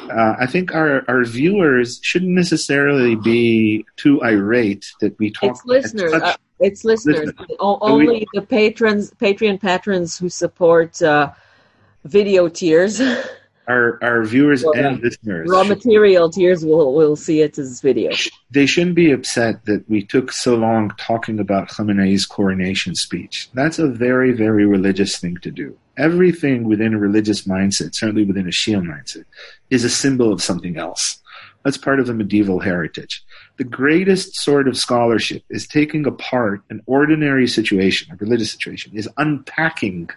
uh, 0.00 0.36
I 0.38 0.46
think 0.46 0.74
our, 0.74 1.04
our 1.08 1.24
viewers 1.24 2.00
shouldn't 2.02 2.32
necessarily 2.32 3.14
be 3.16 3.84
too 3.96 4.22
irate 4.22 4.90
that 5.00 5.18
we 5.18 5.30
talk. 5.30 5.50
It's 5.50 5.64
listeners. 5.64 6.12
Uh, 6.12 6.34
it's 6.60 6.84
listeners. 6.84 7.26
listeners. 7.26 7.56
Only 7.60 8.06
we, 8.06 8.26
the 8.34 8.42
patrons, 8.42 9.10
Patreon 9.12 9.60
patrons 9.60 10.18
who 10.18 10.28
support 10.28 11.00
uh, 11.02 11.32
video 12.04 12.48
tiers. 12.48 13.00
Our 13.68 14.02
our 14.02 14.24
viewers 14.24 14.64
well, 14.64 14.74
and 14.74 15.00
listeners. 15.00 15.48
Raw 15.48 15.64
material 15.64 16.30
tiers 16.30 16.64
will 16.64 16.94
will 16.94 17.16
see 17.16 17.42
it 17.42 17.58
as 17.58 17.80
video. 17.80 18.10
They 18.50 18.66
shouldn't 18.66 18.96
be 18.96 19.12
upset 19.12 19.64
that 19.66 19.88
we 19.88 20.04
took 20.04 20.32
so 20.32 20.56
long 20.56 20.90
talking 20.98 21.38
about 21.38 21.68
Khamenei's 21.68 22.26
coronation 22.26 22.94
speech. 22.96 23.48
That's 23.54 23.78
a 23.78 23.86
very 23.86 24.32
very 24.32 24.66
religious 24.66 25.18
thing 25.18 25.36
to 25.42 25.50
do 25.50 25.76
everything 25.96 26.64
within 26.64 26.94
a 26.94 26.98
religious 26.98 27.42
mindset, 27.42 27.94
certainly 27.94 28.24
within 28.24 28.46
a 28.46 28.50
Shia 28.50 28.82
mindset, 28.82 29.24
is 29.70 29.84
a 29.84 29.90
symbol 29.90 30.32
of 30.32 30.42
something 30.42 30.76
else. 30.76 31.18
That's 31.64 31.76
part 31.76 32.00
of 32.00 32.06
the 32.06 32.14
medieval 32.14 32.60
heritage. 32.60 33.22
The 33.56 33.64
greatest 33.64 34.34
sort 34.34 34.66
of 34.66 34.76
scholarship 34.76 35.44
is 35.48 35.66
taking 35.66 36.06
apart 36.06 36.62
an 36.70 36.82
ordinary 36.86 37.46
situation, 37.46 38.12
a 38.12 38.16
religious 38.16 38.50
situation, 38.50 38.92
is 38.94 39.08
unpacking 39.16 40.10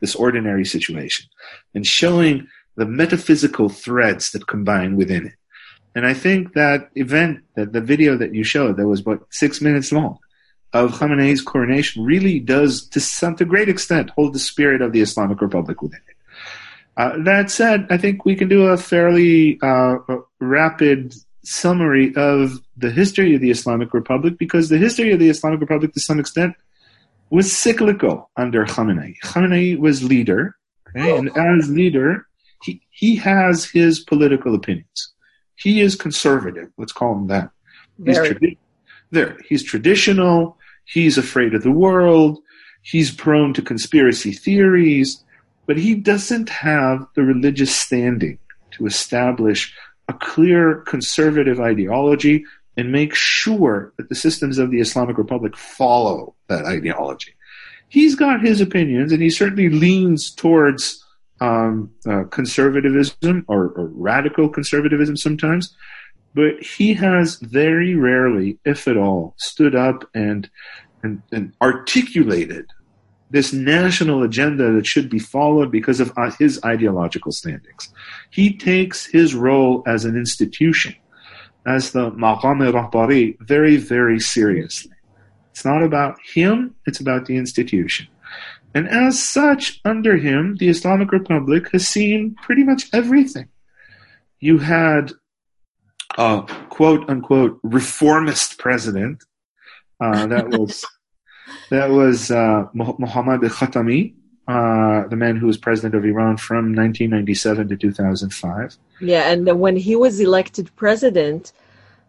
this 0.00 0.14
ordinary 0.14 0.64
situation 0.64 1.26
and 1.74 1.86
showing 1.86 2.46
the 2.76 2.86
metaphysical 2.86 3.68
threads 3.68 4.30
that 4.32 4.46
combine 4.46 4.96
within 4.96 5.26
it. 5.26 5.34
And 5.94 6.06
I 6.06 6.12
think 6.12 6.52
that 6.52 6.90
event, 6.94 7.42
that 7.54 7.72
the 7.72 7.80
video 7.80 8.16
that 8.16 8.34
you 8.34 8.44
showed, 8.44 8.76
that 8.76 8.86
was 8.86 9.00
about 9.00 9.26
six 9.30 9.60
minutes 9.60 9.92
long, 9.92 10.18
of 10.72 10.92
Khamenei's 10.92 11.40
coronation 11.40 12.04
really 12.04 12.38
does, 12.38 12.86
to 12.88 13.00
some 13.00 13.36
to 13.36 13.44
great 13.44 13.68
extent, 13.68 14.10
hold 14.10 14.34
the 14.34 14.38
spirit 14.38 14.82
of 14.82 14.92
the 14.92 15.00
Islamic 15.00 15.40
Republic 15.40 15.80
within 15.80 16.00
it. 16.06 16.16
Uh, 16.98 17.22
that 17.24 17.50
said, 17.50 17.86
I 17.90 17.96
think 17.96 18.24
we 18.24 18.36
can 18.36 18.48
do 18.48 18.66
a 18.66 18.76
fairly 18.76 19.58
uh, 19.62 19.96
rapid 20.40 21.14
summary 21.44 22.14
of 22.16 22.58
the 22.76 22.90
history 22.90 23.34
of 23.34 23.40
the 23.40 23.50
Islamic 23.50 23.94
Republic 23.94 24.36
because 24.38 24.68
the 24.68 24.78
history 24.78 25.12
of 25.12 25.18
the 25.18 25.28
Islamic 25.28 25.60
Republic, 25.60 25.92
to 25.94 26.00
some 26.00 26.18
extent, 26.18 26.54
was 27.30 27.54
cyclical 27.54 28.30
under 28.36 28.64
Khamenei. 28.66 29.16
Khamenei 29.24 29.78
was 29.78 30.02
leader, 30.02 30.56
okay, 30.88 31.16
and 31.16 31.36
as 31.36 31.70
leader, 31.70 32.25
he, 32.62 32.82
he 32.90 33.16
has 33.16 33.64
his 33.64 34.00
political 34.00 34.54
opinions. 34.54 35.12
He 35.56 35.80
is 35.80 35.94
conservative. 35.94 36.68
Let's 36.76 36.92
call 36.92 37.14
him 37.14 37.26
that. 37.28 37.50
He's, 38.04 38.18
tradi- 38.18 38.58
there, 39.10 39.38
he's 39.48 39.62
traditional. 39.62 40.58
He's 40.84 41.18
afraid 41.18 41.54
of 41.54 41.62
the 41.62 41.70
world. 41.70 42.38
He's 42.82 43.10
prone 43.10 43.52
to 43.54 43.62
conspiracy 43.62 44.32
theories, 44.32 45.24
but 45.66 45.76
he 45.76 45.94
doesn't 45.94 46.48
have 46.48 47.06
the 47.14 47.22
religious 47.22 47.74
standing 47.74 48.38
to 48.72 48.86
establish 48.86 49.74
a 50.08 50.12
clear 50.12 50.82
conservative 50.82 51.58
ideology 51.58 52.44
and 52.76 52.92
make 52.92 53.14
sure 53.14 53.92
that 53.96 54.08
the 54.08 54.14
systems 54.14 54.58
of 54.58 54.70
the 54.70 54.80
Islamic 54.80 55.18
Republic 55.18 55.56
follow 55.56 56.34
that 56.48 56.64
ideology. 56.64 57.34
He's 57.88 58.14
got 58.14 58.42
his 58.42 58.60
opinions 58.60 59.12
and 59.12 59.22
he 59.22 59.30
certainly 59.30 59.70
leans 59.70 60.30
towards 60.30 61.04
um, 61.40 61.92
uh, 62.08 62.24
conservatism 62.24 63.44
or, 63.48 63.68
or 63.70 63.86
radical 63.94 64.48
conservatism 64.48 65.16
sometimes, 65.16 65.74
but 66.34 66.62
he 66.62 66.94
has 66.94 67.36
very 67.36 67.94
rarely, 67.94 68.58
if 68.64 68.86
at 68.88 68.96
all, 68.96 69.34
stood 69.38 69.74
up 69.74 70.04
and, 70.14 70.50
and, 71.02 71.22
and 71.32 71.52
articulated 71.62 72.66
this 73.30 73.52
national 73.52 74.22
agenda 74.22 74.72
that 74.72 74.86
should 74.86 75.10
be 75.10 75.18
followed 75.18 75.70
because 75.70 75.98
of 75.98 76.12
uh, 76.16 76.30
his 76.38 76.60
ideological 76.64 77.32
standings. 77.32 77.92
He 78.30 78.56
takes 78.56 79.06
his 79.06 79.34
role 79.34 79.82
as 79.86 80.04
an 80.04 80.16
institution, 80.16 80.94
as 81.66 81.90
the 81.90 82.12
Maqam 82.12 82.60
Rahbari, 82.70 83.36
very, 83.40 83.76
very 83.76 84.20
seriously. 84.20 84.92
It's 85.50 85.64
not 85.64 85.82
about 85.82 86.16
him, 86.34 86.74
it's 86.86 87.00
about 87.00 87.26
the 87.26 87.36
institution. 87.36 88.06
And 88.76 88.86
as 88.90 89.18
such, 89.18 89.80
under 89.86 90.18
him, 90.18 90.56
the 90.56 90.68
Islamic 90.68 91.10
Republic 91.10 91.70
has 91.72 91.88
seen 91.88 92.36
pretty 92.42 92.62
much 92.62 92.90
everything. 92.92 93.48
You 94.38 94.58
had 94.58 95.12
a 96.18 96.42
quote 96.68 97.08
unquote 97.08 97.58
reformist 97.62 98.58
president. 98.58 99.24
Uh, 99.98 100.26
that 100.26 100.50
was 100.50 100.84
that 101.70 101.88
was 101.88 102.30
uh, 102.30 102.64
Muhammad 102.74 103.40
Khatami, 103.40 104.12
uh, 104.46 105.08
the 105.08 105.16
man 105.16 105.36
who 105.36 105.46
was 105.46 105.56
president 105.56 105.94
of 105.94 106.04
Iran 106.04 106.36
from 106.36 106.74
1997 106.74 107.68
to 107.68 107.76
2005. 107.78 108.76
Yeah, 109.00 109.30
and 109.32 109.58
when 109.58 109.76
he 109.78 109.96
was 109.96 110.20
elected 110.20 110.70
president, 110.76 111.54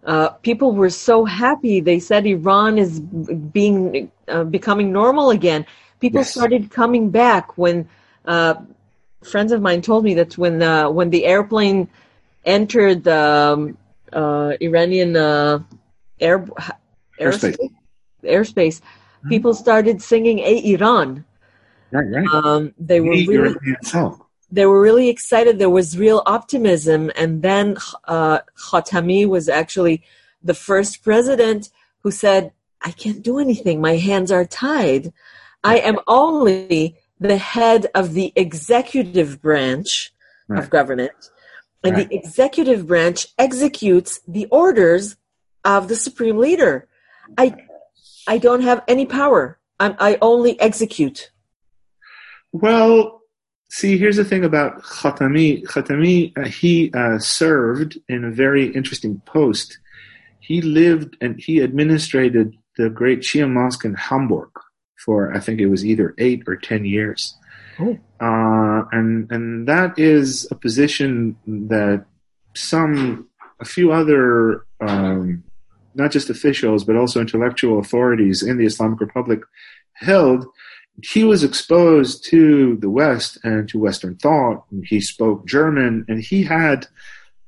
uh, 0.04 0.32
people 0.50 0.74
were 0.74 0.90
so 0.90 1.24
happy. 1.24 1.80
They 1.80 2.00
said 2.00 2.26
Iran 2.26 2.78
is 2.78 3.00
being 3.00 4.12
uh, 4.28 4.44
becoming 4.44 4.92
normal 4.92 5.30
again. 5.30 5.66
People 6.00 6.22
yes. 6.22 6.32
started 6.32 6.72
coming 6.72 7.10
back 7.10 7.58
when 7.58 7.90
uh, 8.26 8.56
friends 9.24 9.52
of 9.52 9.62
mine 9.62 9.82
told 9.82 10.04
me 10.04 10.14
that 10.16 10.38
when 10.38 10.62
uh, 10.62 10.90
when 10.90 11.10
the 11.10 11.26
airplane 11.26 11.90
entered 12.46 13.04
the 13.04 13.56
um, 13.56 13.78
uh, 14.14 14.54
Iranian 14.62 15.16
air 16.20 16.46
airspace, 17.20 17.58
airspace, 18.24 18.80
mm-hmm. 18.80 19.30
people 19.30 19.54
started 19.54 20.02
singing 20.02 20.40
"Ey 20.40 20.74
Iran." 20.74 21.26
Right, 21.92 22.06
right. 22.12 22.28
Um, 22.28 22.74
they 22.78 23.00
were 23.00 23.12
really, 23.12 23.56
they 24.52 24.66
were 24.66 24.82
really 24.82 25.10
excited. 25.10 25.58
There 25.58 25.70
was 25.70 25.98
real 25.98 26.22
optimism, 26.26 27.12
and 27.16 27.42
then 27.42 27.78
uh, 28.06 28.40
Khatami 28.58 29.28
was 29.28 29.50
actually 29.50 30.04
the 30.44 30.54
first 30.54 31.04
president 31.04 31.70
who 32.02 32.12
said, 32.12 32.52
"I 32.82 32.92
can't 32.92 33.24
do 33.24 33.40
anything. 33.40 33.82
My 33.82 33.96
hands 33.96 34.32
are 34.32 34.46
tied. 34.46 35.14
I 35.64 35.78
am 35.80 36.00
only 36.08 36.98
the 37.20 37.38
head 37.38 37.88
of 37.96 38.14
the 38.14 38.32
executive 38.36 39.42
branch 39.42 40.12
right. 40.48 40.64
of 40.64 40.70
government, 40.70 41.12
and 41.84 41.96
right. 41.96 42.10
the 42.10 42.16
executive 42.16 42.88
branch 42.88 43.28
executes 43.38 44.20
the 44.28 44.46
orders 44.48 45.16
of 45.66 45.88
the 45.88 45.96
supreme 45.96 46.38
leader. 46.38 46.88
I, 47.38 47.56
I 48.28 48.38
don't 48.38 48.62
have 48.62 48.84
any 48.88 49.06
power. 49.06 49.60
I'm, 49.80 49.96
I 50.00 50.18
only 50.22 50.60
execute." 50.60 51.32
Well, 52.52 53.18
See, 53.70 53.98
here's 53.98 54.16
the 54.16 54.24
thing 54.24 54.46
about 54.46 54.82
Khatami. 54.82 55.64
Khatami, 55.64 56.38
uh, 56.38 56.48
he 56.48 56.92
uh, 56.94 57.20
served 57.20 58.00
in 58.08 58.24
a 58.24 58.32
very 58.32 58.68
interesting 58.68 59.22
post. 59.26 59.80
He 60.40 60.62
lived 60.62 61.18
and 61.20 61.38
he 61.38 61.60
administrated 61.60 62.58
the 62.78 62.90
great 62.90 63.20
Shia 63.20 63.50
mosque 63.50 63.84
in 63.84 63.94
Hamburg 63.94 64.50
for, 64.98 65.34
I 65.34 65.40
think 65.40 65.60
it 65.60 65.68
was 65.68 65.86
either 65.86 66.14
eight 66.18 66.44
or 66.48 66.56
ten 66.56 66.86
years. 66.86 67.36
Oh. 67.80 67.98
Uh, 68.20 68.86
and 68.92 69.32
and 69.32 69.68
that 69.68 69.98
is 69.98 70.48
a 70.52 70.56
position 70.56 71.38
that 71.46 72.06
some, 72.56 73.30
a 73.60 73.66
few 73.66 73.92
other, 73.92 74.66
um, 74.82 75.44
not 75.94 76.12
just 76.12 76.30
officials 76.30 76.84
but 76.84 76.96
also 76.96 77.22
intellectual 77.22 77.80
authorities 77.80 78.42
in 78.42 78.58
the 78.58 78.66
Islamic 78.66 79.00
Republic 79.00 79.42
held 79.94 80.46
he 81.04 81.24
was 81.24 81.44
exposed 81.44 82.26
to 82.26 82.78
the 82.78 82.90
West 82.90 83.38
and 83.44 83.70
to 83.70 83.80
Western 83.80 84.16
thought. 84.16 84.64
He 84.84 85.00
spoke 85.00 85.46
German 85.46 86.06
and 86.08 86.22
he 86.22 86.44
had 86.44 86.88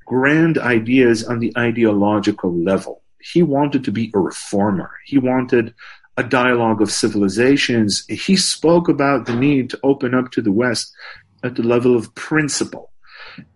grand 0.05 0.57
ideas 0.57 1.23
on 1.23 1.39
the 1.39 1.53
ideological 1.57 2.53
level. 2.53 3.01
He 3.21 3.43
wanted 3.43 3.83
to 3.83 3.91
be 3.91 4.11
a 4.13 4.19
reformer. 4.19 4.91
He 5.05 5.17
wanted 5.17 5.73
a 6.19 6.23
dialogue 6.23 6.81
of 6.81 6.91
civilizations. 6.91 8.05
He 8.09 8.35
spoke 8.35 8.89
about 8.89 9.25
the 9.25 9.33
need 9.33 9.69
to 9.69 9.79
open 9.83 10.13
up 10.13 10.31
to 10.31 10.41
the 10.41 10.51
West 10.51 10.91
at 11.43 11.55
the 11.55 11.63
level 11.63 11.95
of 11.95 12.13
principle. 12.13 12.91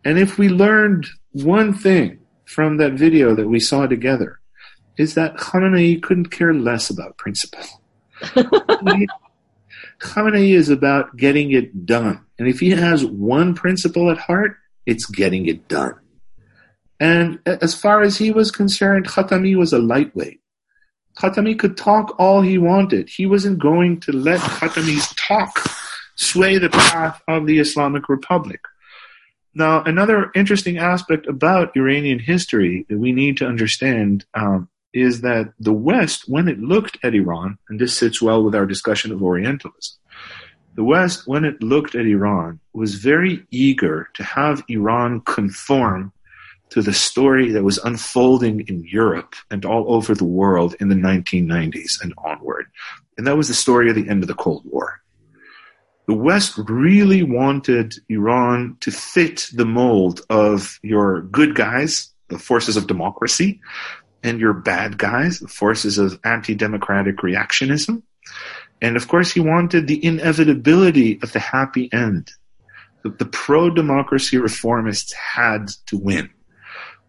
And 0.05 0.17
if 0.17 0.37
we 0.37 0.47
learned 0.47 1.05
one 1.33 1.73
thing 1.73 2.19
from 2.45 2.77
that 2.77 2.93
video 2.93 3.35
that 3.35 3.49
we 3.49 3.59
saw 3.59 3.85
together, 3.85 4.39
is 4.97 5.15
that 5.15 5.35
Khamenei 5.35 6.01
couldn't 6.01 6.27
care 6.27 6.53
less 6.53 6.89
about 6.89 7.17
principle. 7.17 7.65
Khamenei 9.99 10.53
is 10.53 10.69
about 10.69 11.17
getting 11.17 11.51
it 11.51 11.85
done. 11.85 12.23
And 12.39 12.47
if 12.47 12.61
he 12.61 12.69
has 12.69 13.05
one 13.05 13.55
principle 13.55 14.09
at 14.09 14.17
heart, 14.17 14.55
it's 14.85 15.05
getting 15.05 15.47
it 15.47 15.67
done. 15.67 15.95
And 17.01 17.39
as 17.45 17.75
far 17.75 18.03
as 18.03 18.17
he 18.17 18.31
was 18.31 18.51
concerned, 18.51 19.07
Khatami 19.07 19.57
was 19.57 19.73
a 19.73 19.79
lightweight. 19.79 20.39
Khatami 21.17 21.57
could 21.57 21.77
talk 21.77 22.15
all 22.19 22.41
he 22.41 22.57
wanted. 22.57 23.09
He 23.09 23.25
wasn't 23.25 23.59
going 23.59 23.99
to 24.01 24.11
let 24.11 24.39
Khatami's 24.39 25.13
talk 25.15 25.59
sway 26.15 26.57
the 26.57 26.69
path 26.69 27.21
of 27.27 27.45
the 27.45 27.59
Islamic 27.59 28.09
Republic. 28.09 28.61
Now, 29.55 29.83
another 29.83 30.31
interesting 30.33 30.77
aspect 30.77 31.27
about 31.27 31.75
Iranian 31.75 32.19
history 32.19 32.85
that 32.89 32.97
we 32.97 33.11
need 33.11 33.37
to 33.37 33.45
understand 33.45 34.25
um, 34.33 34.67
is 34.93 35.21
that 35.21 35.53
the 35.59 35.73
West, 35.73 36.23
when 36.27 36.47
it 36.47 36.59
looked 36.59 36.97
at 37.03 37.13
Iran, 37.13 37.57
and 37.69 37.79
this 37.79 37.95
sits 37.95 38.21
well 38.21 38.43
with 38.43 38.55
our 38.55 38.65
discussion 38.65 39.11
of 39.11 39.21
Orientalism, 39.21 39.95
the 40.75 40.83
West, 40.83 41.27
when 41.27 41.45
it 41.45 41.61
looked 41.61 41.93
at 41.93 42.05
Iran, 42.05 42.59
was 42.73 42.95
very 42.95 43.45
eager 43.51 44.09
to 44.15 44.23
have 44.23 44.63
Iran 44.69 45.21
conform 45.21 46.11
to 46.73 46.81
the 46.81 46.91
story 46.91 47.51
that 47.51 47.63
was 47.63 47.77
unfolding 47.77 48.61
in 48.61 48.83
Europe 48.83 49.35
and 49.51 49.63
all 49.63 49.93
over 49.93 50.15
the 50.15 50.25
world 50.25 50.75
in 50.79 50.89
the 50.89 50.95
1990s 50.95 52.01
and 52.01 52.15
onward. 52.17 52.65
And 53.15 53.27
that 53.27 53.37
was 53.37 53.47
the 53.47 53.53
story 53.53 53.91
of 53.91 53.95
the 53.95 54.09
end 54.09 54.23
of 54.23 54.27
the 54.27 54.33
Cold 54.33 54.63
War. 54.65 54.99
The 56.07 56.15
West 56.15 56.57
really 56.57 57.21
wanted 57.21 57.93
Iran 58.09 58.77
to 58.79 58.89
fit 58.89 59.49
the 59.53 59.67
mold 59.67 60.21
of 60.31 60.79
your 60.81 61.21
good 61.21 61.53
guys, 61.53 62.11
the 62.29 62.39
forces 62.39 62.75
of 62.75 62.87
democracy, 62.87 63.61
and 64.23 64.39
your 64.39 64.53
bad 64.53 64.97
guys, 64.97 65.41
the 65.41 65.47
forces 65.47 65.99
of 65.99 66.19
anti-democratic 66.23 67.17
reactionism. 67.17 68.01
And 68.81 68.97
of 68.97 69.07
course, 69.07 69.31
he 69.31 69.41
wanted 69.41 69.85
the 69.85 70.03
inevitability 70.03 71.19
of 71.21 71.33
the 71.33 71.39
happy 71.39 71.87
end. 71.93 72.31
The, 73.03 73.09
the 73.09 73.25
pro-democracy 73.25 74.37
reformists 74.37 75.13
had 75.13 75.67
to 75.85 75.97
win. 75.99 76.31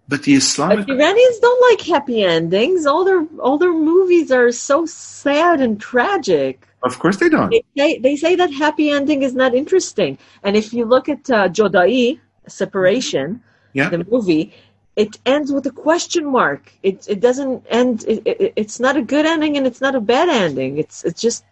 But 0.06 0.24
the 0.24 0.34
Islamic 0.34 0.86
but 0.86 0.90
Iranians 0.90 1.38
don't 1.38 1.70
like 1.70 1.80
happy 1.80 2.22
endings. 2.22 2.84
All 2.84 3.04
their 3.04 3.26
all 3.40 3.56
their 3.56 3.72
movies 3.72 4.30
are 4.30 4.52
so 4.52 4.84
sad 4.84 5.60
and 5.60 5.80
tragic. 5.80 6.66
Of 6.82 6.98
course, 6.98 7.16
they 7.16 7.30
don't. 7.30 7.50
They 7.50 7.64
say, 7.76 7.98
they 7.98 8.16
say 8.16 8.36
that 8.36 8.52
happy 8.52 8.90
ending 8.90 9.22
is 9.22 9.34
not 9.34 9.54
interesting. 9.54 10.18
And 10.42 10.56
if 10.56 10.74
you 10.74 10.84
look 10.84 11.08
at 11.08 11.30
uh, 11.30 11.48
Jodai, 11.48 12.20
Separation, 12.46 13.42
yeah. 13.72 13.88
the 13.88 14.04
movie, 14.04 14.52
it 14.94 15.18
ends 15.24 15.50
with 15.50 15.64
a 15.66 15.70
question 15.70 16.30
mark. 16.30 16.70
It 16.82 17.06
it 17.08 17.20
doesn't 17.20 17.64
end. 17.70 18.04
It, 18.06 18.22
it, 18.26 18.52
it's 18.56 18.78
not 18.78 18.98
a 18.98 19.02
good 19.02 19.24
ending 19.24 19.56
and 19.56 19.66
it's 19.66 19.80
not 19.80 19.94
a 19.94 20.00
bad 20.00 20.28
ending. 20.28 20.76
It's 20.76 21.02
it's 21.04 21.20
just 21.22 21.44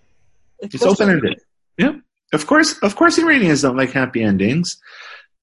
it's, 0.58 0.74
it's 0.74 0.84
open 0.84 1.08
ended. 1.08 1.40
Yeah, 1.78 1.94
of 2.34 2.46
course, 2.46 2.78
of 2.82 2.96
course, 2.96 3.18
Iranians 3.18 3.62
don't 3.62 3.76
like 3.76 3.92
happy 3.92 4.22
endings, 4.22 4.76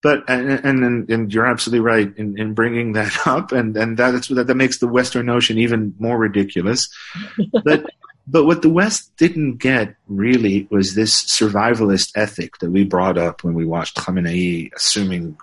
but 0.02 0.24
and 0.30 0.50
and, 0.50 1.10
and 1.10 1.34
you're 1.34 1.46
absolutely 1.46 1.82
right 1.82 2.16
in, 2.18 2.40
in 2.40 2.54
bringing 2.54 2.94
that 2.94 3.16
up, 3.28 3.52
and 3.52 3.76
and 3.76 3.98
that's 3.98 4.28
that 4.30 4.48
that 4.48 4.56
makes 4.56 4.80
the 4.80 4.88
Western 4.88 5.26
notion 5.26 5.58
even 5.58 5.96
more 6.00 6.18
ridiculous. 6.18 6.90
but 7.64 7.86
but 8.28 8.46
what 8.46 8.62
the 8.62 8.70
West 8.70 9.16
didn't 9.18 9.58
get 9.58 9.96
really 10.08 10.68
was 10.70 10.94
this 10.94 11.24
survivalist 11.24 12.12
ethic 12.16 12.58
that 12.60 12.72
we 12.72 12.84
brought 12.84 13.18
up 13.18 13.44
when 13.44 13.56
we 13.56 13.66
watched 13.66 13.98
Khamenei 13.98 14.72
assuming 14.76 15.38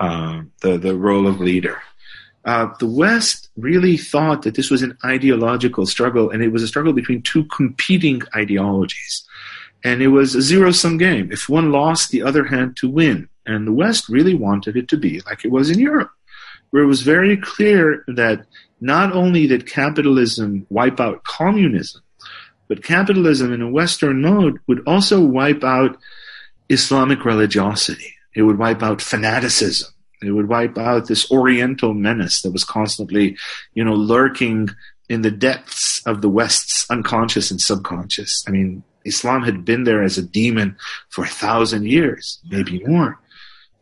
uh, 0.00 0.42
the 0.60 0.76
the 0.76 0.96
role 0.96 1.26
of 1.26 1.40
leader. 1.40 1.80
Uh, 2.44 2.72
the 2.78 2.86
West 2.86 3.48
really 3.56 3.96
thought 3.96 4.42
that 4.42 4.54
this 4.54 4.70
was 4.70 4.80
an 4.80 4.96
ideological 5.04 5.84
struggle, 5.84 6.30
and 6.30 6.42
it 6.42 6.52
was 6.52 6.62
a 6.62 6.68
struggle 6.68 6.92
between 6.92 7.20
two 7.22 7.44
competing 7.46 8.22
ideologies. 8.36 9.26
And 9.82 10.00
it 10.00 10.08
was 10.08 10.34
a 10.34 10.42
zero 10.42 10.70
sum 10.70 10.96
game. 10.96 11.30
If 11.32 11.48
one 11.48 11.72
lost, 11.72 12.10
the 12.10 12.22
other 12.22 12.44
had 12.44 12.76
to 12.76 12.88
win. 12.88 13.28
And 13.46 13.66
the 13.66 13.72
West 13.72 14.08
really 14.08 14.34
wanted 14.34 14.76
it 14.76 14.88
to 14.88 14.96
be 14.96 15.20
like 15.26 15.44
it 15.44 15.50
was 15.50 15.70
in 15.70 15.78
Europe, 15.78 16.10
where 16.70 16.82
it 16.82 16.86
was 16.86 17.02
very 17.02 17.36
clear 17.36 18.04
that 18.08 18.44
not 18.80 19.12
only 19.12 19.46
did 19.46 19.70
capitalism 19.70 20.66
wipe 20.68 21.00
out 21.00 21.24
communism, 21.24 22.02
but 22.68 22.82
capitalism 22.82 23.52
in 23.52 23.62
a 23.62 23.70
Western 23.70 24.20
mode 24.20 24.58
would 24.66 24.82
also 24.86 25.24
wipe 25.24 25.62
out 25.62 25.96
Islamic 26.68 27.24
religiosity. 27.24 28.14
It 28.34 28.42
would 28.42 28.58
wipe 28.58 28.82
out 28.82 29.00
fanaticism. 29.00 29.88
It 30.22 30.32
would 30.32 30.48
wipe 30.48 30.76
out 30.76 31.06
this 31.06 31.30
Oriental 31.30 31.94
menace 31.94 32.42
that 32.42 32.52
was 32.52 32.64
constantly, 32.64 33.36
you 33.74 33.84
know, 33.84 33.94
lurking 33.94 34.70
in 35.08 35.22
the 35.22 35.30
depths 35.30 36.04
of 36.06 36.20
the 36.20 36.28
West's 36.28 36.86
unconscious 36.90 37.50
and 37.50 37.60
subconscious. 37.60 38.44
I 38.48 38.50
mean, 38.50 38.82
Islam 39.04 39.44
had 39.44 39.64
been 39.64 39.84
there 39.84 40.02
as 40.02 40.18
a 40.18 40.22
demon 40.22 40.76
for 41.10 41.24
a 41.24 41.28
thousand 41.28 41.86
years, 41.86 42.40
maybe 42.48 42.82
more. 42.84 43.20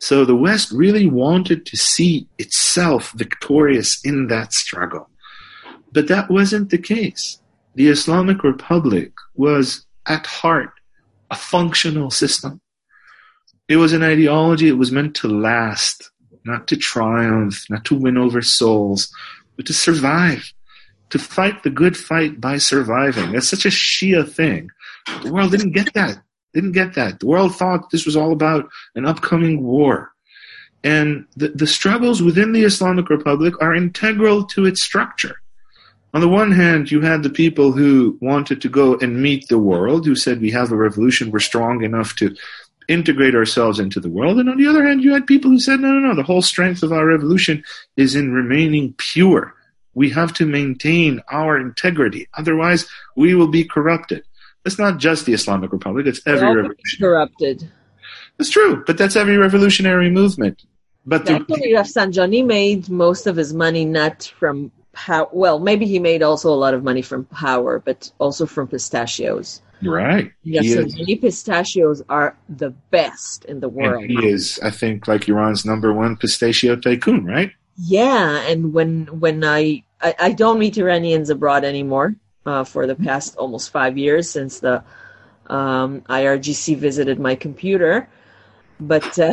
So 0.05 0.27
the 0.27 0.37
West 0.37 0.71
really 0.71 1.07
wanted 1.07 1.65
to 1.65 1.79
see 1.79 2.29
itself 2.37 3.13
victorious 3.13 4.05
in 4.05 4.27
that 4.27 4.53
struggle. 4.53 5.09
But 5.93 6.09
that 6.09 6.31
wasn't 6.31 6.69
the 6.69 6.77
case. 6.77 7.41
The 7.75 7.89
Islamic 7.89 8.45
Republic 8.45 9.13
was 9.35 9.87
at 10.07 10.27
heart 10.27 10.73
a 11.31 11.35
functional 11.35 12.11
system. 12.11 12.61
It 13.67 13.79
was 13.79 13.95
an 13.95 14.03
ideology. 14.03 14.69
It 14.69 14.77
was 14.77 14.93
meant 14.93 15.17
to 15.17 15.29
last, 15.29 16.11
not 16.45 16.69
to 16.69 16.77
triumph, 16.77 17.65
not 17.71 17.87
to 17.87 17.95
win 17.95 18.19
over 18.19 18.43
souls, 18.43 19.11
but 19.57 19.65
to 19.65 19.73
survive, 19.73 20.53
to 21.09 21.19
fight 21.19 21.63
the 21.63 21.71
good 21.71 21.97
fight 21.97 22.43
by 22.43 22.59
surviving. 22.59 23.33
That's 23.33 23.49
such 23.49 23.65
a 23.65 23.71
Shia 23.71 24.31
thing. 24.31 24.69
The 25.23 25.33
world 25.33 25.53
didn't 25.53 25.73
get 25.73 25.95
that. 25.95 26.19
Didn't 26.55 26.73
get 26.73 26.95
that. 26.95 27.21
The 27.21 27.27
world 27.27 27.55
thought 27.55 27.91
this 27.91 28.07
was 28.07 28.17
all 28.17 28.33
about 28.33 28.69
an 28.95 29.05
upcoming 29.05 29.63
war. 29.63 30.13
And 30.85 31.27
the, 31.37 31.49
the 31.49 31.67
struggles 31.67 32.23
within 32.23 32.53
the 32.53 32.65
Islamic 32.65 33.09
Republic 33.09 33.55
are 33.61 33.75
integral 33.75 34.45
to 34.47 34.67
its 34.67 34.83
structure. 34.83 35.41
On 36.13 36.21
the 36.21 36.29
one 36.29 36.53
hand, 36.53 36.93
you 36.93 37.01
had 37.01 37.25
the 37.25 37.31
people 37.31 37.73
who 37.73 38.17
wanted 38.21 38.61
to 38.63 38.69
go 38.69 38.97
and 38.99 39.21
meet 39.21 39.49
the 39.49 39.59
world, 39.59 40.07
who 40.07 40.15
said, 40.15 40.41
We 40.41 40.53
have 40.53 40.71
a 40.71 40.77
revolution, 40.77 41.33
we're 41.33 41.41
strong 41.41 41.83
enough 41.83 42.15
to 42.17 42.37
integrate 42.87 43.35
ourselves 43.35 43.81
into 43.81 43.99
the 43.99 44.11
world. 44.11 44.39
And 44.39 44.49
on 44.49 44.59
the 44.59 44.69
other 44.69 44.87
hand, 44.87 45.03
you 45.03 45.13
had 45.13 45.27
people 45.27 45.51
who 45.51 45.59
said, 45.59 45.81
No, 45.81 45.91
no, 45.91 46.09
no, 46.09 46.15
the 46.15 46.23
whole 46.23 46.43
strength 46.43 46.85
of 46.85 46.93
our 46.93 47.05
revolution 47.05 47.65
is 47.97 48.15
in 48.15 48.33
remaining 48.33 48.95
pure. 48.99 49.55
We 49.95 50.11
have 50.11 50.33
to 50.35 50.47
maintain 50.47 51.21
our 51.33 51.59
integrity. 51.59 52.29
Otherwise, 52.35 52.87
we 53.17 53.35
will 53.35 53.49
be 53.49 53.65
corrupted. 53.65 54.23
It's 54.65 54.79
not 54.79 54.99
just 54.99 55.27
the 55.27 55.33
Islamic 55.35 55.73
Republic, 55.73 56.07
it's 56.07 56.21
every 56.27 56.49
revolution. 56.55 57.01
Corrupted. 57.01 57.71
It's 58.39 58.51
true, 58.51 58.83
but 58.87 58.99
that's 58.99 59.17
every 59.17 59.37
revolutionary 59.37 60.11
movement. 60.11 60.65
But 61.07 61.27
the, 61.27 61.35
Actually, 61.35 61.73
Rafsanjani 61.73 62.45
made 62.47 62.89
most 62.89 63.27
of 63.27 63.37
his 63.37 63.53
money 63.53 63.85
not 63.85 64.25
from 64.39 64.73
power. 64.93 65.29
Well, 65.33 65.59
maybe 65.59 65.87
he 65.87 65.99
made 65.99 66.23
also 66.23 66.53
a 66.53 66.57
lot 66.57 66.73
of 66.73 66.83
money 66.83 67.03
from 67.03 67.25
power, 67.27 67.79
but 67.79 68.11
also 68.19 68.47
from 68.47 68.69
pistachios. 68.69 69.61
right. 69.83 70.33
Yes, 70.43 70.65
is- 70.65 70.95
Rafsanjani 70.95 71.21
pistachios 71.21 72.03
are 72.09 72.37
the 72.49 72.71
best 72.91 73.45
in 73.45 73.61
the 73.61 73.69
world. 73.69 74.05
And 74.05 74.11
he 74.11 74.27
is, 74.27 74.59
I 74.63 74.71
think, 74.71 75.07
like 75.07 75.29
Iran's 75.29 75.65
number 75.67 75.93
one 75.93 76.17
pistachio 76.17 76.77
tycoon, 76.77 77.27
right? 77.27 77.53
Yeah, 77.77 78.41
and 78.49 78.73
when 78.73 79.07
when 79.21 79.45
I 79.45 79.83
I, 80.01 80.15
I 80.19 80.33
don't 80.33 80.59
meet 80.59 80.79
Iranians 80.79 81.29
abroad 81.29 81.65
anymore 81.65 82.15
uh, 82.47 82.65
for 82.65 82.87
the 82.87 82.95
past 82.95 83.37
almost 83.37 83.71
five 83.71 83.97
years 83.97 84.31
since 84.31 84.61
the 84.61 84.85
um, 85.47 86.01
IRGC 86.03 86.77
visited 86.77 87.19
my 87.19 87.35
computer, 87.35 88.09
but 88.81 89.19
uh, 89.19 89.33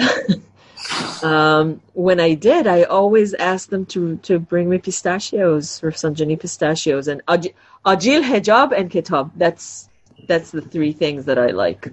um, 1.24 1.82
when 1.94 2.20
I 2.20 2.34
did, 2.34 2.68
I 2.68 2.84
always 2.84 3.34
asked 3.34 3.70
them 3.70 3.86
to 3.88 4.18
to 4.18 4.40
bring 4.40 4.70
me 4.70 4.78
pistachios, 4.78 5.82
Rafsanjani 5.82 6.40
pistachios, 6.40 7.08
and 7.08 7.22
Ajil, 7.28 7.54
hijab, 7.86 8.72
and 8.78 8.90
kitab. 8.90 9.32
That's 9.36 9.90
that's 10.28 10.52
the 10.52 10.62
three 10.62 10.94
things 10.94 11.26
that 11.26 11.38
I 11.38 11.48
like. 11.48 11.92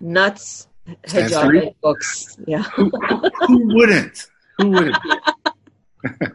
Nuts, 0.00 0.68
hijab, 1.06 1.62
and 1.62 1.74
books. 1.80 2.38
Yeah. 2.46 2.62
Who, 2.62 2.90
who 3.46 3.74
wouldn't? 3.74 4.26
Who 4.58 4.70
wouldn't? 4.70 4.96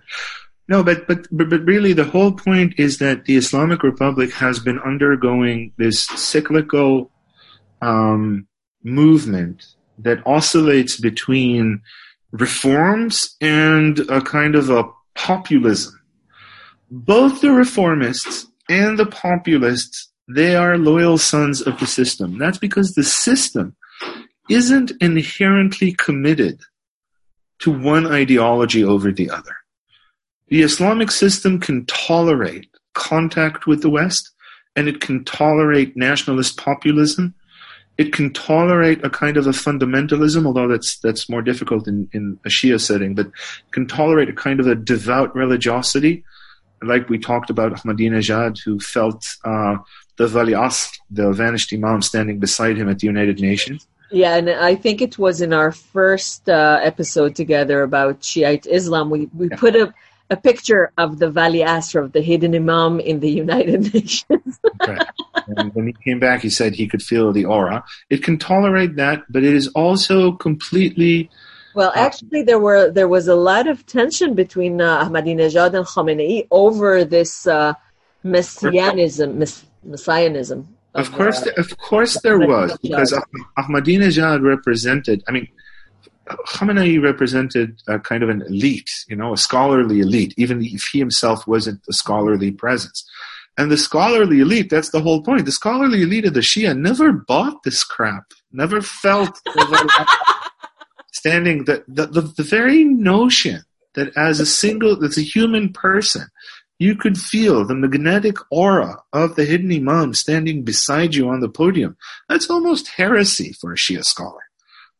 no, 0.67 0.83
but, 0.83 1.07
but 1.07 1.27
but 1.31 1.47
really, 1.65 1.93
the 1.93 2.05
whole 2.05 2.31
point 2.31 2.73
is 2.77 2.97
that 2.97 3.25
the 3.25 3.35
Islamic 3.35 3.83
Republic 3.83 4.31
has 4.33 4.59
been 4.59 4.79
undergoing 4.79 5.73
this 5.77 6.05
cyclical 6.05 7.11
um, 7.81 8.47
movement 8.83 9.65
that 9.99 10.25
oscillates 10.25 10.99
between 10.99 11.81
reforms 12.31 13.35
and 13.39 13.99
a 14.09 14.21
kind 14.21 14.55
of 14.55 14.69
a 14.69 14.85
populism. 15.13 15.99
Both 16.89 17.41
the 17.41 17.49
reformists 17.49 18.45
and 18.67 18.97
the 18.97 19.05
populists, 19.05 20.11
they 20.27 20.55
are 20.55 20.77
loyal 20.77 21.17
sons 21.17 21.61
of 21.61 21.79
the 21.79 21.87
system. 21.87 22.37
That's 22.37 22.57
because 22.57 22.93
the 22.93 23.03
system 23.03 23.75
isn't 24.49 24.91
inherently 24.99 25.93
committed 25.93 26.61
to 27.59 27.71
one 27.71 28.05
ideology 28.07 28.83
over 28.83 29.11
the 29.11 29.29
other. 29.29 29.55
The 30.49 30.61
Islamic 30.61 31.11
system 31.11 31.59
can 31.59 31.85
tolerate 31.85 32.69
contact 32.93 33.67
with 33.67 33.81
the 33.81 33.89
West, 33.89 34.31
and 34.75 34.87
it 34.87 35.01
can 35.01 35.23
tolerate 35.25 35.97
nationalist 35.97 36.57
populism. 36.57 37.33
It 37.97 38.11
can 38.13 38.31
tolerate 38.33 39.03
a 39.05 39.09
kind 39.09 39.37
of 39.37 39.47
a 39.47 39.51
fundamentalism, 39.51 40.45
although 40.45 40.67
that's 40.67 40.99
that's 40.99 41.29
more 41.29 41.41
difficult 41.41 41.87
in, 41.87 42.09
in 42.13 42.37
a 42.45 42.49
Shia 42.49 42.79
setting, 42.79 43.15
but 43.15 43.31
can 43.71 43.87
tolerate 43.87 44.29
a 44.29 44.33
kind 44.33 44.59
of 44.59 44.67
a 44.67 44.75
devout 44.75 45.33
religiosity, 45.35 46.23
like 46.83 47.09
we 47.09 47.17
talked 47.17 47.49
about 47.49 47.71
Ahmadinejad, 47.73 48.59
who 48.63 48.79
felt 48.79 49.25
uh, 49.45 49.77
the 50.17 50.27
Wali 50.27 50.53
Asr, 50.53 50.91
the 51.09 51.31
vanished 51.31 51.73
Imam, 51.73 52.01
standing 52.01 52.37
beside 52.39 52.77
him 52.77 52.89
at 52.89 52.99
the 52.99 53.07
United 53.07 53.39
Nations. 53.39 53.87
Yeah, 54.11 54.35
and 54.35 54.49
I 54.49 54.75
think 54.75 55.01
it 55.01 55.17
was 55.17 55.41
in 55.41 55.53
our 55.53 55.71
first 55.71 56.47
uh, 56.49 56.79
episode 56.83 57.35
together 57.35 57.81
about 57.81 58.23
Shiite 58.23 58.67
Islam. 58.67 59.09
We 59.09 59.29
we 59.33 59.47
Yeah. 59.49 59.57
put 59.57 59.75
a, 59.75 59.93
a 60.29 60.37
picture 60.37 60.91
of 60.97 61.19
the 61.19 61.29
Vali 61.29 61.59
Asr 61.59 62.03
of 62.03 62.11
the 62.11 62.21
hidden 62.21 62.55
Imam 62.55 62.99
in 62.99 63.19
the 63.19 63.29
United 63.43 63.93
Nations. 63.93 64.59
Right. 64.87 65.07
and 65.57 65.73
when 65.73 65.87
he 65.87 65.95
came 66.03 66.19
back, 66.19 66.41
he 66.41 66.49
said 66.49 66.73
he 66.75 66.87
could 66.87 67.03
feel 67.03 67.31
the 67.31 67.45
aura. 67.45 67.83
It 68.09 68.23
can 68.23 68.37
tolerate 68.37 68.95
that, 68.95 69.23
but 69.29 69.43
it 69.43 69.53
is 69.53 69.67
also 69.69 70.31
completely 70.33 71.29
well, 71.75 71.91
actually, 71.93 72.41
there 72.41 72.57
were 72.57 72.89
there 72.89 73.09
was 73.09 73.27
a 73.27 73.35
lot 73.35 73.67
of 73.67 73.85
tension 73.85 74.33
between 74.33 74.79
uh, 74.79 75.03
Ahmadinejad 75.03 75.73
and 75.75 75.85
Khamenei 75.85 76.47
over 76.49 77.03
this 77.03 77.45
uh, 77.45 77.73
messianism, 78.23 79.37
mess- 79.39 79.65
messianism. 79.83 80.69
Of 80.93 81.11
course, 81.11 81.45
uh, 81.45 81.51
of 81.57 81.77
course, 81.77 82.21
there 82.21 82.39
was 82.39 82.77
because 82.77 83.11
Ah- 83.11 83.61
Ahmadinejad 83.61 84.41
represented. 84.41 85.21
I 85.27 85.31
mean, 85.31 85.49
Khamenei 86.27 87.01
represented 87.01 87.81
a 87.87 87.99
kind 87.99 88.23
of 88.23 88.29
an 88.29 88.41
elite, 88.43 88.89
you 89.07 89.15
know, 89.15 89.33
a 89.33 89.37
scholarly 89.37 89.99
elite, 89.99 90.33
even 90.37 90.63
if 90.63 90.83
he 90.91 90.99
himself 90.99 91.47
wasn't 91.47 91.81
a 91.89 91.93
scholarly 91.93 92.51
presence. 92.51 93.07
And 93.57 93.71
the 93.71 93.77
scholarly 93.77 94.41
elite—that's 94.41 94.89
the 94.89 95.01
whole 95.01 95.21
point. 95.21 95.45
The 95.45 95.51
scholarly 95.51 96.01
elite 96.01 96.25
of 96.25 96.33
the 96.33 96.41
Shia 96.41 96.77
never 96.77 97.13
bought 97.13 97.63
this 97.63 97.83
crap, 97.83 98.25
never 98.51 98.81
felt 98.81 99.39
standing. 101.13 101.63
The, 101.63 101.83
the 101.87 102.07
the 102.07 102.21
the 102.21 102.43
very 102.43 102.83
notion 102.83 103.61
that 103.93 104.15
as 104.17 104.41
a 104.41 104.45
single, 104.45 105.03
as 105.05 105.17
a 105.17 105.21
human 105.21 105.71
person, 105.71 106.27
you 106.79 106.95
could 106.95 107.17
feel 107.17 107.65
the 107.65 107.75
magnetic 107.75 108.35
aura 108.51 109.01
of 109.13 109.35
the 109.35 109.45
hidden 109.45 109.71
Imam 109.71 110.13
standing 110.13 110.63
beside 110.63 111.15
you 111.15 111.29
on 111.29 111.39
the 111.39 111.49
podium. 111.49 111.95
That's 112.27 112.49
almost 112.49 112.89
heresy 112.89 113.53
for 113.53 113.71
a 113.71 113.77
Shia 113.77 114.03
scholar. 114.03 114.44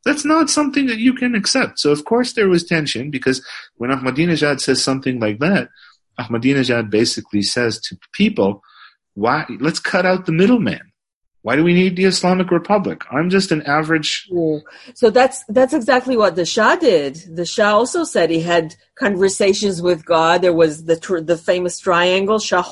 That's 0.06 0.24
not 0.24 0.50
something 0.52 0.86
that 0.86 1.00
you 1.00 1.14
can 1.14 1.34
accept. 1.36 1.80
So, 1.80 1.92
of 1.92 2.06
course, 2.06 2.34
there 2.34 2.48
was 2.48 2.64
tension 2.64 3.10
because 3.10 3.44
when 3.78 3.90
Ahmadinejad 3.90 4.62
says 4.62 4.82
something 4.84 5.20
like 5.20 5.40
that, 5.40 5.70
Ahmadinejad 6.20 6.90
basically 6.90 7.42
says 7.42 7.80
to 7.82 7.98
people, 8.14 8.62
why, 9.16 9.46
let's 9.60 9.80
cut 9.80 10.06
out 10.06 10.26
the 10.26 10.32
middleman. 10.32 10.92
Why 11.42 11.56
do 11.56 11.64
we 11.64 11.74
need 11.76 11.96
the 11.96 12.06
Islamic 12.06 12.50
Republic? 12.50 13.04
I'm 13.12 13.30
just 13.30 13.52
an 13.52 13.62
average. 13.64 14.28
Ooh. 14.32 14.62
So 14.96 15.12
that's 15.12 15.44
that's 15.48 15.76
exactly 15.76 16.18
what 16.18 16.36
the 16.36 16.44
Shah 16.44 16.76
did. 16.76 17.22
The 17.36 17.46
Shah 17.46 17.72
also 17.72 18.04
said 18.04 18.32
he 18.32 18.42
had 18.42 18.76
conversations 18.96 19.80
with 19.80 20.06
God. 20.06 20.42
There 20.42 20.54
was 20.54 20.86
the 20.86 21.00
tr- 21.00 21.20
the 21.20 21.38
famous 21.38 21.78
triangle, 21.80 22.40
Shah 22.40 22.64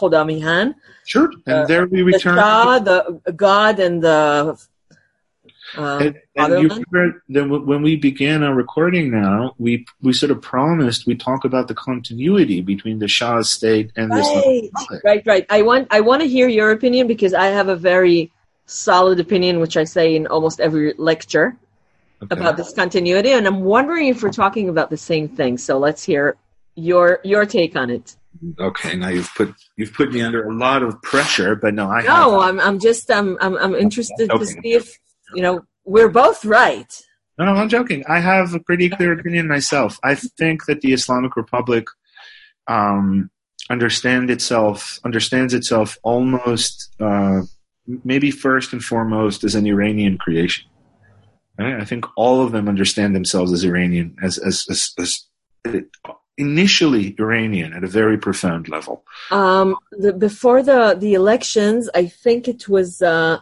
Sure. 1.05 1.29
And 1.45 1.55
Uh, 1.55 1.65
there 1.67 1.85
we 1.85 2.01
return. 2.01 2.35
the. 2.35 2.41
Shah, 2.41 2.79
the 2.79 3.21
God, 3.35 3.79
and 3.79 4.01
the 4.01 4.57
um, 5.77 6.01
And, 6.01 6.15
and 6.35 6.61
you 6.61 6.69
remember 6.69 7.23
that 7.29 7.47
when 7.47 7.81
we 7.81 7.95
began 7.95 8.43
our 8.43 8.53
recording 8.53 9.11
now, 9.11 9.55
we, 9.57 9.85
we 10.01 10.13
sort 10.13 10.31
of 10.31 10.41
promised 10.41 11.07
we 11.07 11.15
talk 11.15 11.45
about 11.45 11.67
the 11.67 11.75
continuity 11.75 12.61
between 12.61 12.99
the 12.99 13.07
Shah's 13.07 13.49
state 13.49 13.91
and 13.95 14.11
Right, 14.11 14.71
Republic. 14.73 15.01
right, 15.03 15.23
right. 15.25 15.45
I 15.49 15.61
want 15.61 15.87
I 15.91 16.01
want 16.01 16.21
to 16.21 16.27
hear 16.27 16.47
your 16.47 16.71
opinion 16.71 17.07
because 17.07 17.33
I 17.33 17.47
have 17.47 17.69
a 17.69 17.75
very 17.75 18.31
solid 18.65 19.19
opinion, 19.19 19.59
which 19.59 19.77
I 19.77 19.83
say 19.83 20.15
in 20.15 20.27
almost 20.27 20.59
every 20.59 20.93
lecture 20.97 21.55
Okay. 22.21 22.39
about 22.39 22.55
this 22.55 22.73
continuity, 22.73 23.33
and 23.33 23.45
I'm 23.45 23.61
wondering 23.61 24.07
if 24.07 24.23
we're 24.23 24.31
talking 24.31 24.69
about 24.69 24.89
the 24.89 24.97
same 24.97 25.27
thing. 25.27 25.57
So 25.57 25.77
let's 25.77 26.03
hear 26.03 26.37
your 26.75 27.19
your 27.23 27.45
take 27.45 27.75
on 27.75 27.89
it. 27.89 28.15
Okay, 28.59 28.95
now 28.95 29.09
you've 29.09 29.33
put 29.35 29.53
you've 29.77 29.93
put 29.93 30.11
me 30.11 30.21
under 30.21 30.47
a 30.47 30.53
lot 30.53 30.83
of 30.83 31.01
pressure, 31.01 31.55
but 31.55 31.73
no, 31.73 31.89
I 31.89 32.01
No, 32.01 32.39
have. 32.39 32.49
I'm 32.49 32.59
I'm 32.59 32.79
just 32.79 33.11
um 33.11 33.37
I'm 33.41 33.55
I'm 33.57 33.75
interested 33.75 34.29
to 34.29 34.45
see 34.45 34.73
if 34.73 34.97
you 35.35 35.41
know 35.41 35.65
we're 35.85 36.09
both 36.09 36.45
right. 36.45 37.01
No, 37.37 37.45
no, 37.45 37.53
I'm 37.53 37.69
joking. 37.69 38.03
I 38.07 38.19
have 38.19 38.53
a 38.53 38.59
pretty 38.59 38.89
clear 38.89 39.13
opinion 39.13 39.47
myself. 39.47 39.99
I 40.03 40.15
think 40.15 40.65
that 40.65 40.81
the 40.81 40.93
Islamic 40.93 41.35
Republic 41.35 41.85
um, 42.67 43.31
understand 43.69 44.29
itself 44.29 44.99
understands 45.03 45.53
itself 45.53 45.97
almost 46.03 46.93
uh, 46.99 47.41
maybe 48.03 48.31
first 48.31 48.71
and 48.73 48.83
foremost 48.83 49.43
as 49.43 49.55
an 49.55 49.65
Iranian 49.65 50.17
creation. 50.17 50.65
Right? 51.57 51.79
I 51.79 51.85
think 51.85 52.05
all 52.15 52.41
of 52.41 52.51
them 52.51 52.67
understand 52.67 53.15
themselves 53.15 53.51
as 53.51 53.63
Iranian, 53.63 54.15
as 54.23 54.37
as, 54.37 54.65
as, 54.69 54.93
as 54.99 55.27
initially 56.37 57.15
Iranian 57.19 57.73
at 57.73 57.83
a 57.83 57.87
very 57.87 58.17
profound 58.17 58.67
level. 58.67 59.03
Um, 59.31 59.75
the, 59.91 60.13
before 60.13 60.63
the 60.63 60.95
the 60.99 61.13
elections, 61.13 61.89
I 61.95 62.05
think 62.07 62.47
it 62.47 62.69
was. 62.69 63.01
Uh, 63.01 63.39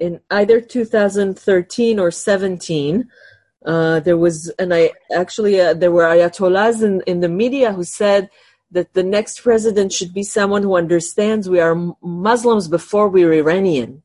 in 0.00 0.20
either 0.30 0.60
2013 0.60 1.98
or 1.98 2.10
17 2.10 3.08
uh, 3.66 4.00
there 4.00 4.16
was 4.16 4.48
and 4.58 4.74
i 4.74 4.90
actually 5.14 5.60
uh, 5.60 5.74
there 5.74 5.92
were 5.92 6.04
ayatollahs 6.04 6.82
in, 6.82 7.02
in 7.06 7.20
the 7.20 7.28
media 7.28 7.72
who 7.72 7.84
said 7.84 8.28
that 8.70 8.94
the 8.94 9.02
next 9.02 9.42
president 9.42 9.92
should 9.92 10.14
be 10.14 10.22
someone 10.22 10.62
who 10.62 10.76
understands 10.76 11.48
we 11.48 11.60
are 11.60 11.76
muslims 12.02 12.68
before 12.68 13.08
we're 13.08 13.32
iranian. 13.32 14.02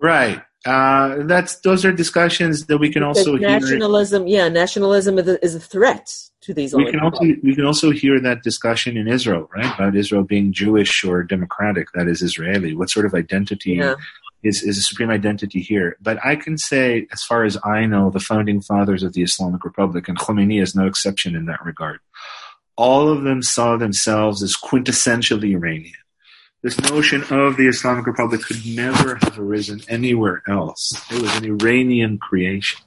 Right. 0.00 0.42
Uh, 0.64 1.24
that's 1.24 1.56
those 1.60 1.84
are 1.84 1.92
discussions 1.92 2.66
that 2.66 2.78
we 2.78 2.88
can 2.88 3.02
because 3.02 3.26
also 3.26 3.36
nationalism 3.36 4.26
hear. 4.26 4.42
yeah 4.42 4.48
nationalism 4.48 5.18
is 5.18 5.26
a, 5.26 5.44
is 5.44 5.54
a 5.56 5.60
threat 5.60 6.14
to 6.40 6.54
these 6.54 6.72
we 6.72 6.88
can 6.88 7.00
also 7.00 7.18
we 7.20 7.56
can 7.56 7.64
also 7.64 7.90
hear 7.90 8.20
that 8.20 8.44
discussion 8.44 8.96
in 8.96 9.08
israel 9.08 9.50
right? 9.56 9.74
About 9.74 9.96
israel 9.96 10.22
being 10.22 10.52
jewish 10.52 11.02
or 11.02 11.24
democratic 11.24 11.88
that 11.94 12.06
is 12.06 12.22
israeli. 12.22 12.76
What 12.76 12.90
sort 12.90 13.06
of 13.06 13.14
identity 13.14 13.72
yeah 13.72 13.96
is, 14.42 14.62
is 14.62 14.78
a 14.78 14.82
supreme 14.82 15.10
identity 15.10 15.60
here. 15.60 15.96
But 16.00 16.24
I 16.24 16.36
can 16.36 16.58
say, 16.58 17.06
as 17.12 17.22
far 17.22 17.44
as 17.44 17.56
I 17.64 17.86
know, 17.86 18.10
the 18.10 18.20
founding 18.20 18.60
fathers 18.60 19.02
of 19.02 19.12
the 19.12 19.22
Islamic 19.22 19.64
Republic, 19.64 20.08
and 20.08 20.18
Khomeini 20.18 20.60
is 20.62 20.74
no 20.74 20.86
exception 20.86 21.36
in 21.36 21.46
that 21.46 21.64
regard, 21.64 22.00
all 22.76 23.08
of 23.08 23.22
them 23.22 23.42
saw 23.42 23.76
themselves 23.76 24.42
as 24.42 24.56
quintessentially 24.56 25.54
Iranian. 25.54 25.94
This 26.62 26.80
notion 26.80 27.22
of 27.24 27.56
the 27.56 27.66
Islamic 27.66 28.06
Republic 28.06 28.42
could 28.42 28.64
never 28.64 29.16
have 29.16 29.38
arisen 29.38 29.80
anywhere 29.88 30.42
else. 30.48 30.92
It 31.10 31.20
was 31.20 31.36
an 31.36 31.44
Iranian 31.44 32.18
creation. 32.18 32.80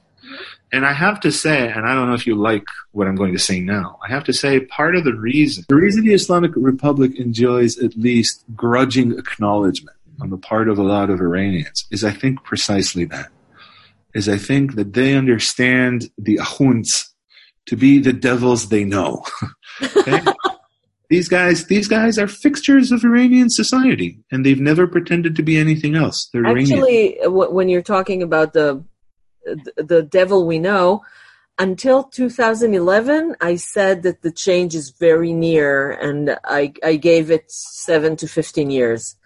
And 0.72 0.84
I 0.84 0.92
have 0.92 1.20
to 1.20 1.30
say, 1.30 1.70
and 1.70 1.86
I 1.86 1.94
don't 1.94 2.08
know 2.08 2.14
if 2.14 2.26
you 2.26 2.34
like 2.34 2.64
what 2.92 3.06
I'm 3.06 3.14
going 3.14 3.32
to 3.32 3.38
say 3.38 3.60
now, 3.60 3.98
I 4.06 4.10
have 4.10 4.24
to 4.24 4.32
say 4.32 4.60
part 4.60 4.96
of 4.96 5.04
the 5.04 5.14
reason, 5.14 5.64
the 5.68 5.76
reason 5.76 6.04
the 6.04 6.14
Islamic 6.14 6.52
Republic 6.56 7.14
enjoys 7.16 7.78
at 7.78 7.96
least 7.96 8.44
grudging 8.54 9.12
acknowledgement 9.12 9.95
on 10.20 10.30
the 10.30 10.38
part 10.38 10.68
of 10.68 10.78
a 10.78 10.82
lot 10.82 11.10
of 11.10 11.20
Iranians 11.20 11.86
is 11.90 12.04
I 12.04 12.12
think 12.12 12.42
precisely 12.44 13.04
that. 13.06 13.28
Is 14.14 14.28
I 14.28 14.38
think 14.38 14.76
that 14.76 14.94
they 14.94 15.14
understand 15.14 16.10
the 16.16 16.36
akhunds 16.36 17.08
to 17.66 17.76
be 17.76 17.98
the 17.98 18.12
devils 18.12 18.68
they 18.68 18.84
know. 18.84 19.24
these 21.10 21.28
guys, 21.28 21.66
these 21.66 21.88
guys 21.88 22.18
are 22.18 22.28
fixtures 22.28 22.92
of 22.92 23.04
Iranian 23.04 23.50
society, 23.50 24.18
and 24.30 24.44
they've 24.44 24.60
never 24.60 24.86
pretended 24.86 25.36
to 25.36 25.42
be 25.42 25.58
anything 25.58 25.96
else. 25.96 26.30
They're 26.32 26.46
Actually, 26.46 27.20
Iranian. 27.20 27.54
when 27.54 27.68
you're 27.68 27.82
talking 27.82 28.22
about 28.22 28.54
the 28.54 28.82
the 29.76 30.02
devil 30.02 30.46
we 30.46 30.58
know, 30.58 31.02
until 31.58 32.04
2011, 32.04 33.36
I 33.40 33.56
said 33.56 34.02
that 34.02 34.22
the 34.22 34.32
change 34.32 34.74
is 34.74 34.90
very 34.90 35.32
near, 35.32 35.90
and 35.90 36.38
I, 36.44 36.72
I 36.84 36.96
gave 36.96 37.30
it 37.30 37.50
seven 37.50 38.16
to 38.16 38.26
15 38.26 38.70
years 38.70 39.16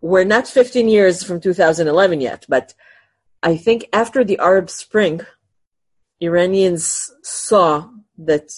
we're 0.00 0.24
not 0.24 0.48
15 0.48 0.88
years 0.88 1.22
from 1.22 1.40
2011 1.40 2.20
yet, 2.20 2.46
but 2.48 2.74
I 3.42 3.56
think 3.56 3.88
after 3.92 4.24
the 4.24 4.38
Arab 4.38 4.70
Spring, 4.70 5.20
Iranians 6.20 7.12
saw 7.22 7.88
that 8.18 8.50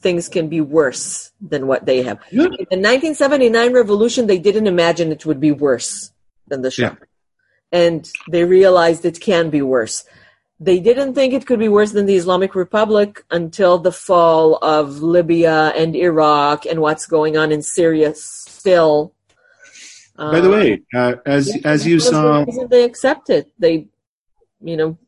things 0.00 0.28
can 0.28 0.48
be 0.48 0.60
worse 0.60 1.30
than 1.40 1.66
what 1.66 1.86
they 1.86 2.02
have. 2.02 2.18
Yeah. 2.30 2.44
In 2.44 2.50
the 2.50 2.88
1979 2.88 3.72
revolution, 3.72 4.26
they 4.26 4.38
didn't 4.38 4.66
imagine 4.66 5.12
it 5.12 5.24
would 5.24 5.40
be 5.40 5.52
worse 5.52 6.12
than 6.48 6.62
the 6.62 6.70
Shah. 6.70 6.82
Yeah. 6.82 6.94
And 7.70 8.10
they 8.30 8.44
realized 8.44 9.04
it 9.04 9.20
can 9.20 9.48
be 9.48 9.62
worse. 9.62 10.04
They 10.60 10.78
didn't 10.78 11.14
think 11.14 11.32
it 11.32 11.46
could 11.46 11.58
be 11.58 11.68
worse 11.68 11.92
than 11.92 12.06
the 12.06 12.16
Islamic 12.16 12.54
Republic 12.54 13.24
until 13.30 13.78
the 13.78 13.92
fall 13.92 14.56
of 14.56 15.02
Libya 15.02 15.72
and 15.74 15.96
Iraq 15.96 16.66
and 16.66 16.80
what's 16.80 17.06
going 17.06 17.36
on 17.36 17.50
in 17.50 17.62
Syria 17.62 18.14
still 18.14 19.14
by 20.16 20.40
the 20.40 20.50
way, 20.50 20.82
uh, 20.94 21.14
as 21.24 21.54
yeah, 21.54 21.62
as 21.64 21.86
you 21.86 21.98
saw, 21.98 22.44
they 22.68 22.84
accept 22.84 23.30
it. 23.30 23.50
They, 23.58 23.86
you 24.62 24.76
know. 24.76 24.98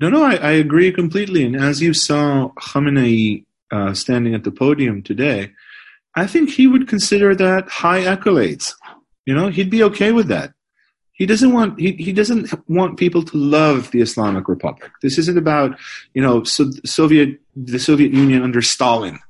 No, 0.00 0.10
no, 0.10 0.22
I, 0.22 0.34
I 0.36 0.50
agree 0.52 0.92
completely. 0.92 1.44
And 1.44 1.56
as 1.56 1.80
you 1.80 1.94
saw 1.94 2.50
Khamenei 2.58 3.44
uh, 3.70 3.94
standing 3.94 4.34
at 4.34 4.44
the 4.44 4.50
podium 4.50 5.02
today, 5.02 5.52
I 6.14 6.26
think 6.26 6.50
he 6.50 6.66
would 6.66 6.88
consider 6.88 7.34
that 7.36 7.68
high 7.68 8.02
accolades. 8.02 8.74
You 9.24 9.34
know, 9.34 9.48
he'd 9.48 9.70
be 9.70 9.82
okay 9.84 10.12
with 10.12 10.28
that. 10.28 10.52
He 11.12 11.26
doesn't 11.26 11.52
want 11.52 11.78
he, 11.78 11.92
he 11.92 12.12
doesn't 12.12 12.52
want 12.68 12.98
people 12.98 13.22
to 13.22 13.36
love 13.36 13.92
the 13.92 14.00
Islamic 14.00 14.48
Republic. 14.48 14.90
This 15.00 15.16
isn't 15.16 15.38
about 15.38 15.78
you 16.12 16.20
know 16.20 16.42
so 16.42 16.70
Soviet 16.84 17.40
the 17.54 17.78
Soviet 17.78 18.12
Union 18.12 18.42
under 18.42 18.60
Stalin. 18.60 19.20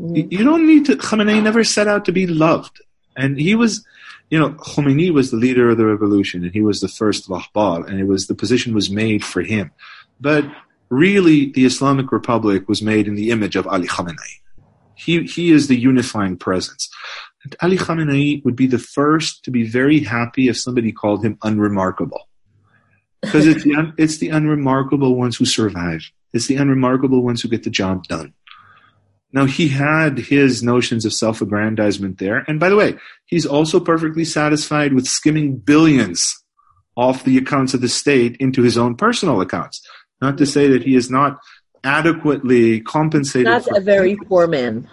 Mm. 0.00 0.30
You 0.32 0.44
don't 0.44 0.66
need 0.66 0.84
to. 0.86 0.96
Khamenei 0.96 1.42
never 1.42 1.62
set 1.62 1.86
out 1.86 2.04
to 2.06 2.12
be 2.12 2.26
loved, 2.26 2.80
and 3.16 3.38
he 3.38 3.54
was 3.54 3.86
you 4.30 4.38
know, 4.38 4.50
Khomeini 4.50 5.10
was 5.10 5.30
the 5.30 5.36
leader 5.36 5.70
of 5.70 5.78
the 5.78 5.86
revolution 5.86 6.44
and 6.44 6.52
he 6.52 6.60
was 6.60 6.80
the 6.80 6.88
first 6.88 7.28
Rahbar 7.28 7.86
and 7.86 7.98
it 7.98 8.04
was 8.04 8.26
the 8.26 8.34
position 8.34 8.74
was 8.74 8.90
made 8.90 9.24
for 9.24 9.42
him. 9.42 9.70
But 10.20 10.44
really 10.90 11.50
the 11.52 11.64
Islamic 11.64 12.12
Republic 12.12 12.68
was 12.68 12.82
made 12.82 13.08
in 13.08 13.14
the 13.14 13.30
image 13.30 13.56
of 13.56 13.66
Ali 13.66 13.86
Khamenei. 13.86 14.40
He, 14.94 15.22
he 15.22 15.52
is 15.52 15.68
the 15.68 15.78
unifying 15.78 16.36
presence. 16.36 16.90
And 17.44 17.54
Ali 17.62 17.78
Khamenei 17.78 18.44
would 18.44 18.56
be 18.56 18.66
the 18.66 18.78
first 18.78 19.44
to 19.44 19.50
be 19.50 19.62
very 19.66 20.00
happy 20.00 20.48
if 20.48 20.58
somebody 20.58 20.92
called 20.92 21.24
him 21.24 21.38
unremarkable. 21.42 22.28
Because 23.20 23.46
it's 23.46 23.64
it's 23.98 24.18
the 24.18 24.28
unremarkable 24.28 25.16
ones 25.16 25.36
who 25.36 25.44
survive. 25.44 26.08
It's 26.32 26.46
the 26.46 26.54
unremarkable 26.56 27.22
ones 27.22 27.42
who 27.42 27.48
get 27.48 27.64
the 27.64 27.70
job 27.70 28.04
done. 28.04 28.32
Now, 29.32 29.44
he 29.44 29.68
had 29.68 30.18
his 30.18 30.62
notions 30.62 31.04
of 31.04 31.12
self 31.12 31.42
aggrandizement 31.42 32.18
there. 32.18 32.44
And 32.48 32.58
by 32.58 32.70
the 32.70 32.76
way, 32.76 32.96
he's 33.26 33.46
also 33.46 33.78
perfectly 33.78 34.24
satisfied 34.24 34.94
with 34.94 35.06
skimming 35.06 35.58
billions 35.58 36.34
off 36.96 37.24
the 37.24 37.38
accounts 37.38 37.74
of 37.74 37.80
the 37.80 37.88
state 37.88 38.36
into 38.38 38.62
his 38.62 38.78
own 38.78 38.96
personal 38.96 39.40
accounts. 39.40 39.86
Not 40.20 40.38
to 40.38 40.46
say 40.46 40.68
that 40.68 40.82
he 40.82 40.96
is 40.96 41.10
not 41.10 41.38
adequately 41.84 42.80
compensated. 42.80 43.46
Not 43.46 43.76
a 43.76 43.80
very 43.80 44.16
poor 44.16 44.46
man. 44.46 44.88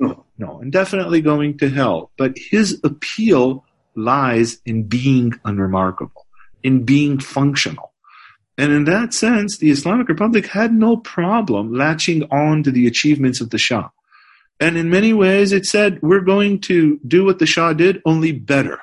No, 0.00 0.24
no, 0.36 0.60
and 0.60 0.70
definitely 0.70 1.20
going 1.20 1.56
to 1.58 1.70
hell. 1.70 2.10
But 2.18 2.36
his 2.36 2.80
appeal 2.84 3.64
lies 3.94 4.58
in 4.66 4.84
being 4.84 5.32
unremarkable, 5.44 6.26
in 6.62 6.84
being 6.84 7.18
functional. 7.18 7.92
And 8.58 8.72
in 8.72 8.84
that 8.84 9.12
sense, 9.12 9.58
the 9.58 9.70
Islamic 9.70 10.08
Republic 10.08 10.46
had 10.46 10.72
no 10.72 10.96
problem 10.96 11.74
latching 11.74 12.24
on 12.30 12.62
to 12.62 12.70
the 12.70 12.86
achievements 12.86 13.40
of 13.40 13.50
the 13.50 13.58
Shah. 13.58 13.90
And 14.58 14.78
in 14.78 14.88
many 14.88 15.12
ways, 15.12 15.52
it 15.52 15.66
said, 15.66 16.00
we're 16.00 16.20
going 16.20 16.60
to 16.62 16.98
do 17.06 17.24
what 17.24 17.38
the 17.38 17.46
Shah 17.46 17.74
did, 17.74 18.00
only 18.06 18.32
better. 18.32 18.80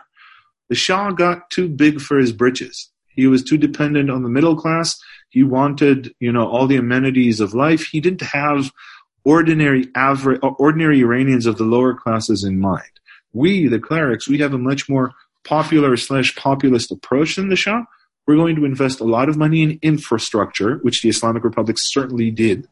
The 0.70 0.76
Shah 0.76 1.12
got 1.12 1.50
too 1.50 1.68
big 1.68 2.00
for 2.00 2.20
his 2.20 2.32
britches. 2.32 2.90
He 3.08 3.26
was 3.28 3.44
too 3.44 3.58
dependent 3.58 4.10
on 4.10 4.24
the 4.24 4.30
middle 4.30 4.56
class. 4.56 5.00
He 5.30 5.44
wanted, 5.44 6.14
you 6.20 6.32
know, 6.32 6.48
all 6.48 6.68
the 6.68 6.78
amenities 6.78 7.40
of 7.40 7.56
life. 7.56 7.88
He 7.88 8.00
didn't 8.00 8.22
have 8.22 8.72
ordinary 9.24 9.88
average, 9.96 10.40
uh, 10.44 10.48
ordinary 10.60 11.00
Iranians 11.00 11.46
of 11.46 11.58
the 11.58 11.64
lower 11.64 11.96
classes 11.96 12.44
in 12.44 12.60
mind. 12.60 12.84
We, 13.34 13.68
the 13.68 13.80
clerics, 13.80 14.28
we 14.28 14.38
have 14.40 14.54
a 14.54 14.60
much 14.60 14.88
more 14.88 15.14
popular 15.44 15.98
slash 15.98 16.36
populist 16.36 16.92
approach 16.92 17.36
than 17.36 17.50
the 17.50 17.56
Shah 17.56 17.84
we're 18.26 18.36
going 18.36 18.56
to 18.56 18.66
invest 18.66 19.00
a 19.00 19.06
lot 19.06 19.30
of 19.30 19.38
money 19.38 19.62
in 19.62 19.80
infrastructure, 19.82 20.78
which 20.78 21.02
the 21.02 21.10
Islamic 21.10 21.44
Republic 21.44 21.78
certainly 21.80 22.32
did. 22.32 22.68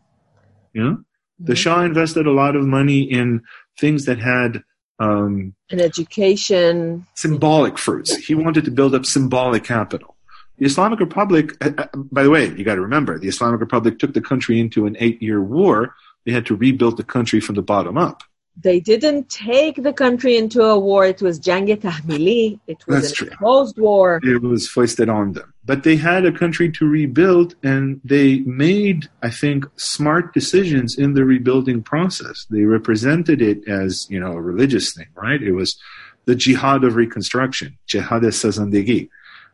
You 0.73 0.83
know, 0.83 0.91
mm-hmm. 0.91 1.45
the 1.45 1.55
Shah 1.55 1.83
invested 1.83 2.25
a 2.25 2.31
lot 2.31 2.55
of 2.55 2.65
money 2.65 3.01
in 3.01 3.41
things 3.79 4.05
that 4.05 4.19
had 4.19 4.63
um, 4.99 5.53
an 5.69 5.81
education, 5.81 7.05
symbolic 7.15 7.77
fruits. 7.77 8.15
He 8.15 8.35
wanted 8.35 8.65
to 8.65 8.71
build 8.71 8.95
up 8.95 9.05
symbolic 9.05 9.63
capital. 9.63 10.15
The 10.57 10.65
Islamic 10.65 10.99
Republic, 10.99 11.57
uh, 11.59 11.71
uh, 11.77 11.87
by 11.95 12.23
the 12.23 12.29
way, 12.29 12.49
you 12.49 12.63
got 12.63 12.75
to 12.75 12.81
remember, 12.81 13.17
the 13.17 13.27
Islamic 13.27 13.59
Republic 13.59 13.97
took 13.97 14.13
the 14.13 14.21
country 14.21 14.59
into 14.59 14.85
an 14.85 14.95
eight-year 14.99 15.41
war. 15.41 15.95
They 16.25 16.31
had 16.31 16.45
to 16.45 16.55
rebuild 16.55 16.97
the 16.97 17.03
country 17.03 17.39
from 17.39 17.55
the 17.55 17.63
bottom 17.63 17.97
up 17.97 18.21
they 18.57 18.79
didn't 18.79 19.29
take 19.29 19.81
the 19.81 19.93
country 19.93 20.37
into 20.37 20.63
a 20.63 20.77
war. 20.77 21.05
It 21.05 21.21
was 21.21 21.39
Jang 21.39 21.67
Tahmili. 21.67 22.59
It 22.67 22.85
was 22.87 23.09
That's 23.09 23.21
an 23.21 23.29
imposed 23.29 23.77
war. 23.79 24.19
It 24.23 24.41
was 24.41 24.67
foisted 24.67 25.09
on 25.09 25.33
them. 25.33 25.53
But 25.63 25.83
they 25.83 25.95
had 25.95 26.25
a 26.25 26.31
country 26.31 26.71
to 26.71 26.85
rebuild, 26.85 27.55
and 27.63 28.01
they 28.03 28.39
made, 28.39 29.09
I 29.21 29.29
think, 29.29 29.65
smart 29.77 30.33
decisions 30.33 30.97
in 30.97 31.13
the 31.13 31.23
rebuilding 31.23 31.81
process. 31.83 32.45
They 32.49 32.63
represented 32.63 33.41
it 33.41 33.67
as, 33.67 34.07
you 34.09 34.19
know, 34.19 34.33
a 34.33 34.41
religious 34.41 34.93
thing, 34.93 35.07
right? 35.15 35.41
It 35.41 35.53
was 35.53 35.77
the 36.25 36.35
jihad 36.35 36.83
of 36.83 36.95
reconstruction, 36.95 37.77
jihad 37.87 38.23
sazandegi. 38.23 39.09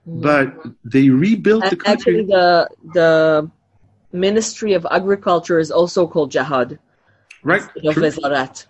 Mm. 0.08 0.22
but 0.22 0.56
they 0.86 1.10
rebuilt 1.10 1.70
the 1.70 1.76
country. 1.76 1.94
Actually, 1.94 2.26
the 2.26 2.70
the 2.94 3.52
Ministry 4.14 4.74
of 4.74 4.88
Agriculture 4.90 5.60
is 5.60 5.70
also 5.70 6.08
called 6.08 6.32
Jihad. 6.32 6.80
right? 7.44 7.62
Of 7.62 7.94
true. 7.94 8.68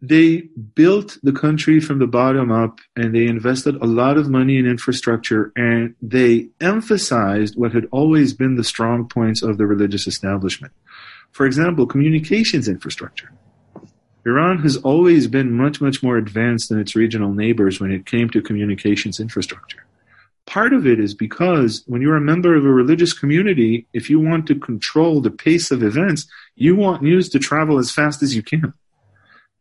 They 0.00 0.42
built 0.74 1.18
the 1.22 1.32
country 1.32 1.80
from 1.80 1.98
the 1.98 2.06
bottom 2.06 2.52
up 2.52 2.78
and 2.94 3.14
they 3.14 3.26
invested 3.26 3.74
a 3.76 3.86
lot 3.86 4.16
of 4.16 4.28
money 4.28 4.56
in 4.56 4.66
infrastructure 4.66 5.52
and 5.56 5.94
they 6.00 6.48
emphasized 6.60 7.56
what 7.56 7.72
had 7.72 7.88
always 7.90 8.32
been 8.32 8.54
the 8.54 8.64
strong 8.64 9.08
points 9.08 9.42
of 9.42 9.58
the 9.58 9.66
religious 9.66 10.06
establishment. 10.06 10.72
For 11.32 11.46
example, 11.46 11.86
communications 11.86 12.68
infrastructure. 12.68 13.32
Iran 14.24 14.58
has 14.58 14.76
always 14.76 15.26
been 15.26 15.52
much, 15.52 15.80
much 15.80 16.02
more 16.02 16.16
advanced 16.16 16.68
than 16.68 16.78
its 16.78 16.94
regional 16.94 17.32
neighbors 17.32 17.80
when 17.80 17.90
it 17.90 18.06
came 18.06 18.28
to 18.30 18.42
communications 18.42 19.18
infrastructure. 19.18 19.84
Part 20.46 20.72
of 20.72 20.86
it 20.86 21.00
is 21.00 21.14
because 21.14 21.82
when 21.86 22.02
you're 22.02 22.16
a 22.16 22.20
member 22.20 22.54
of 22.54 22.64
a 22.64 22.72
religious 22.72 23.12
community, 23.12 23.86
if 23.92 24.08
you 24.08 24.20
want 24.20 24.46
to 24.46 24.54
control 24.54 25.20
the 25.20 25.30
pace 25.30 25.70
of 25.70 25.82
events, 25.82 26.26
you 26.56 26.76
want 26.76 27.02
news 27.02 27.28
to 27.30 27.38
travel 27.38 27.78
as 27.78 27.90
fast 27.90 28.22
as 28.22 28.34
you 28.34 28.42
can. 28.42 28.72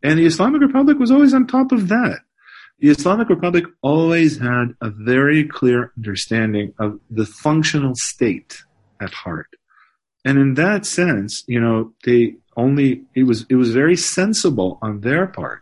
And 0.03 0.19
the 0.19 0.25
Islamic 0.25 0.61
Republic 0.61 0.99
was 0.99 1.11
always 1.11 1.33
on 1.33 1.47
top 1.47 1.71
of 1.71 1.87
that. 1.87 2.19
The 2.79 2.89
Islamic 2.89 3.29
Republic 3.29 3.65
always 3.81 4.37
had 4.37 4.75
a 4.81 4.91
very 4.91 5.43
clear 5.43 5.91
understanding 5.97 6.73
of 6.79 6.99
the 7.09 7.25
functional 7.25 7.95
state 7.95 8.61
at 9.01 9.11
heart. 9.11 9.47
And 10.23 10.37
in 10.37 10.53
that 10.55 10.85
sense, 10.85 11.43
you 11.47 11.59
know, 11.59 11.93
they 12.03 12.35
only, 12.55 13.03
it 13.15 13.23
was, 13.23 13.45
it 13.49 13.55
was 13.55 13.73
very 13.73 13.95
sensible 13.95 14.77
on 14.81 15.01
their 15.01 15.25
part 15.25 15.61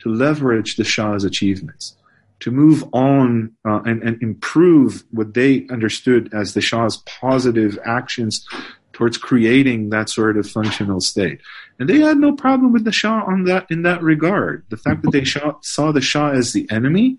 to 0.00 0.08
leverage 0.08 0.76
the 0.76 0.84
Shah's 0.84 1.24
achievements, 1.24 1.96
to 2.40 2.50
move 2.50 2.84
on 2.92 3.52
uh, 3.64 3.80
and, 3.84 4.02
and 4.02 4.22
improve 4.22 5.04
what 5.10 5.34
they 5.34 5.66
understood 5.70 6.32
as 6.32 6.54
the 6.54 6.60
Shah's 6.60 6.98
positive 7.06 7.78
actions 7.84 8.46
towards 8.92 9.18
creating 9.18 9.90
that 9.90 10.08
sort 10.08 10.36
of 10.36 10.48
functional 10.48 11.00
state. 11.00 11.40
And 11.78 11.88
they 11.88 12.00
had 12.00 12.18
no 12.18 12.32
problem 12.32 12.72
with 12.72 12.84
the 12.84 12.92
Shah 12.92 13.24
on 13.26 13.44
that 13.44 13.66
in 13.70 13.82
that 13.82 14.02
regard. 14.02 14.64
The 14.68 14.76
fact 14.76 15.02
that 15.02 15.12
they 15.12 15.24
Shah, 15.24 15.54
saw 15.60 15.92
the 15.92 16.00
Shah 16.00 16.30
as 16.30 16.52
the 16.52 16.70
enemy, 16.70 17.18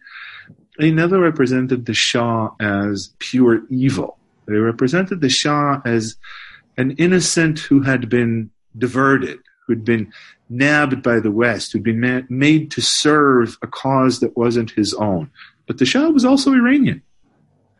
they 0.80 0.92
never 0.92 1.20
represented 1.20 1.86
the 1.86 1.94
Shah 1.94 2.52
as 2.60 3.14
pure 3.20 3.64
evil. 3.70 4.18
They 4.46 4.56
represented 4.56 5.22
the 5.22 5.30
Shah 5.30 5.82
as 5.86 6.16
an 6.78 6.92
innocent 6.92 7.60
who 7.60 7.82
had 7.82 8.10
been 8.10 8.50
diverted, 8.78 9.40
who'd 9.66 9.86
been 9.86 10.12
nabbed 10.50 11.02
by 11.02 11.20
the 11.20 11.32
West, 11.32 11.72
who'd 11.72 11.84
been 11.84 12.00
ma- 12.00 12.22
made 12.30 12.72
to 12.72 12.82
serve 12.82 13.58
a 13.62 13.68
cause 13.68 14.20
that 14.20 14.36
wasn't 14.38 14.72
his 14.72 14.94
own. 14.94 15.30
But 15.68 15.78
the 15.78 15.86
Shah 15.86 16.10
was 16.10 16.26
also 16.26 16.54
Iranian 16.54 17.02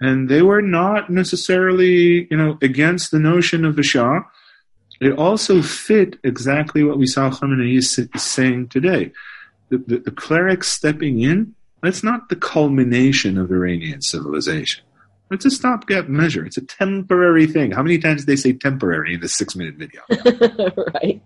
and 0.06 0.30
they 0.30 0.42
were 0.42 0.62
not 0.62 1.10
necessarily, 1.10 2.28
you 2.30 2.38
know, 2.38 2.58
against 2.62 3.12
the 3.12 3.20
notion 3.20 3.66
of 3.66 3.76
the 3.76 3.84
Shah. 3.84 4.22
It 5.02 5.18
also 5.18 5.62
fit 5.62 6.18
exactly 6.24 6.84
what 6.84 6.98
we 6.98 7.08
saw 7.08 7.30
Khamenei 7.30 7.78
is 7.78 8.00
saying 8.16 8.70
today. 8.70 9.12
The, 9.70 9.78
the, 9.80 9.98
the 9.98 10.12
clerics 10.12 10.68
stepping 10.68 11.22
in, 11.22 11.56
that's 11.82 12.04
not 12.04 12.30
the 12.30 12.36
culmination 12.36 13.38
of 13.38 13.52
Iranian 13.52 14.02
civilization. 14.02 14.84
It's 15.32 15.46
a 15.46 15.52
stopgap 15.52 16.08
measure. 16.08 16.46
It's 16.46 16.58
a 16.58 16.66
temporary 16.66 17.48
thing. 17.48 17.72
How 17.72 17.82
many 17.82 17.98
times 17.98 18.22
did 18.22 18.28
they 18.28 18.36
say 18.36 18.54
temporary 18.54 19.16
in 19.16 19.20
the 19.20 19.28
six 19.28 19.56
minute 19.56 19.76
video? 19.76 20.02
right. 20.94 21.22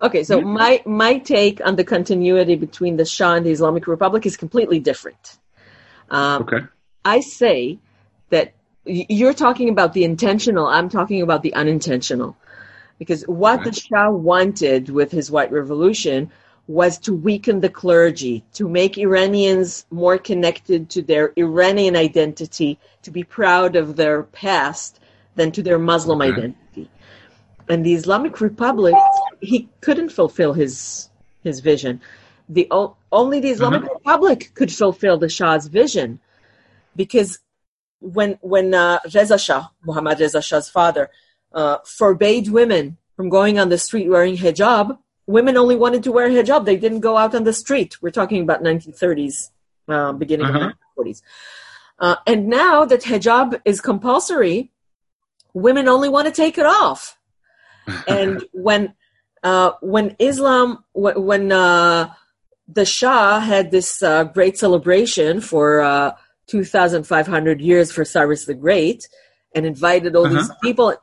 Okay, 0.00 0.24
so 0.24 0.40
my 0.40 0.82
my 0.86 1.18
take 1.18 1.64
on 1.66 1.76
the 1.76 1.84
continuity 1.84 2.54
between 2.54 2.96
the 2.96 3.04
Shah 3.04 3.34
and 3.34 3.44
the 3.44 3.50
Islamic 3.50 3.86
Republic 3.86 4.24
is 4.24 4.36
completely 4.36 4.78
different. 4.78 5.38
Um, 6.10 6.42
Okay. 6.42 6.60
I 7.04 7.20
say 7.20 7.78
that 8.30 8.54
you're 8.84 9.34
talking 9.34 9.68
about 9.68 9.92
the 9.92 10.04
intentional, 10.04 10.66
I'm 10.66 10.88
talking 10.88 11.22
about 11.22 11.42
the 11.42 11.54
unintentional. 11.54 12.36
Because 12.98 13.22
what 13.24 13.62
the 13.64 13.72
Shah 13.72 14.10
wanted 14.10 14.88
with 14.88 15.12
his 15.12 15.30
white 15.30 15.52
revolution 15.52 16.30
was 16.66 16.98
to 16.98 17.14
weaken 17.14 17.60
the 17.60 17.68
clergy, 17.68 18.44
to 18.54 18.68
make 18.68 18.98
Iranians 18.98 19.86
more 19.90 20.18
connected 20.18 20.90
to 20.90 21.02
their 21.02 21.32
Iranian 21.36 21.96
identity, 21.96 22.78
to 23.02 23.10
be 23.10 23.24
proud 23.24 23.76
of 23.76 23.96
their 23.96 24.24
past 24.24 25.00
than 25.34 25.52
to 25.52 25.62
their 25.62 25.78
Muslim 25.78 26.20
identity. 26.20 26.90
And 27.68 27.86
the 27.86 27.94
Islamic 27.94 28.40
Republic, 28.40 28.94
he 29.40 29.68
couldn't 29.80 30.10
fulfill 30.10 30.52
his 30.52 31.08
his 31.42 31.60
vision. 31.60 32.00
The 32.48 32.68
only 33.12 33.40
the 33.40 33.50
Islamic 33.50 33.84
uh-huh. 33.84 33.94
Republic 33.94 34.50
could 34.54 34.72
fulfill 34.72 35.18
the 35.18 35.28
Shah's 35.28 35.68
vision 35.68 36.18
because 36.96 37.38
when 38.00 38.38
when 38.40 38.74
uh, 38.74 38.98
Reza 39.14 39.38
Shah, 39.38 39.68
Muhammad 39.84 40.20
Reza 40.20 40.40
Shah's 40.42 40.68
father, 40.68 41.10
uh, 41.52 41.78
forbade 41.84 42.48
women 42.48 42.96
from 43.16 43.28
going 43.28 43.58
on 43.58 43.68
the 43.68 43.78
street 43.78 44.08
wearing 44.08 44.36
hijab, 44.36 44.96
women 45.26 45.56
only 45.56 45.76
wanted 45.76 46.02
to 46.04 46.12
wear 46.12 46.28
hijab. 46.28 46.64
They 46.64 46.76
didn't 46.76 47.00
go 47.00 47.16
out 47.16 47.34
on 47.34 47.44
the 47.44 47.52
street. 47.52 47.96
We're 48.00 48.10
talking 48.10 48.42
about 48.42 48.62
1930s, 48.62 49.50
uh, 49.88 50.12
beginning 50.12 50.46
Uh-huh. 50.46 50.68
of 50.68 51.04
1940s. 51.06 51.22
Uh, 51.98 52.16
and 52.26 52.46
now 52.46 52.84
that 52.84 53.02
hijab 53.02 53.60
is 53.64 53.80
compulsory, 53.80 54.70
women 55.52 55.88
only 55.88 56.08
want 56.08 56.26
to 56.26 56.32
take 56.32 56.58
it 56.58 56.66
off. 56.66 57.18
and 58.06 58.44
when 58.52 58.94
uh, 59.42 59.72
when 59.80 60.14
Islam, 60.18 60.84
when, 60.92 61.22
when 61.24 61.52
uh, 61.52 62.12
the 62.68 62.84
Shah 62.84 63.40
had 63.40 63.70
this 63.70 64.02
uh, 64.02 64.24
great 64.24 64.58
celebration 64.58 65.40
for 65.40 65.80
uh, 65.80 66.12
2,500 66.48 67.60
years 67.60 67.92
for 67.92 68.04
Cyrus 68.04 68.44
the 68.44 68.54
Great 68.54 69.08
and 69.54 69.64
invited 69.64 70.16
all 70.16 70.28
these 70.28 70.50
people, 70.62 70.94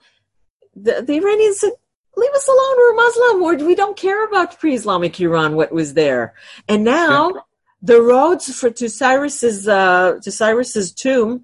the, 0.75 1.01
the 1.01 1.13
Iranians 1.13 1.59
said, 1.59 1.71
Leave 2.17 2.31
us 2.33 2.47
alone, 2.47 2.75
we're 2.77 2.95
Muslim, 2.95 3.43
or 3.43 3.67
we 3.67 3.75
don't 3.75 3.97
care 3.97 4.25
about 4.25 4.57
pre 4.57 4.73
Islamic 4.73 5.19
Iran, 5.19 5.55
what 5.55 5.73
was 5.73 5.95
there. 5.95 6.33
And 6.69 6.85
now 6.85 7.43
the 7.81 8.01
roads 8.01 8.57
for 8.57 8.69
to 8.69 8.89
Cyrus's 8.89 9.67
uh, 9.67 10.19
to 10.21 10.31
Cyrus's 10.31 10.93
tomb 10.93 11.43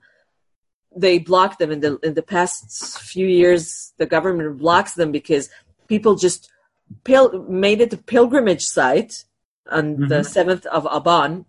they 0.95 1.19
blocked 1.19 1.59
them. 1.59 1.71
In 1.71 1.79
the 1.79 1.97
in 2.03 2.13
the 2.13 2.21
past 2.21 2.99
few 2.99 3.27
years. 3.27 3.93
The 3.97 4.05
government 4.05 4.57
blocks 4.57 4.93
them 4.93 5.11
because 5.11 5.49
people 5.87 6.15
just 6.15 6.49
pil- 7.03 7.43
made 7.43 7.81
it 7.81 7.93
a 7.93 7.97
pilgrimage 7.97 8.63
site 8.63 9.25
on 9.69 10.07
the 10.07 10.23
seventh 10.23 10.65
of 10.65 10.85
Aban, 10.85 11.45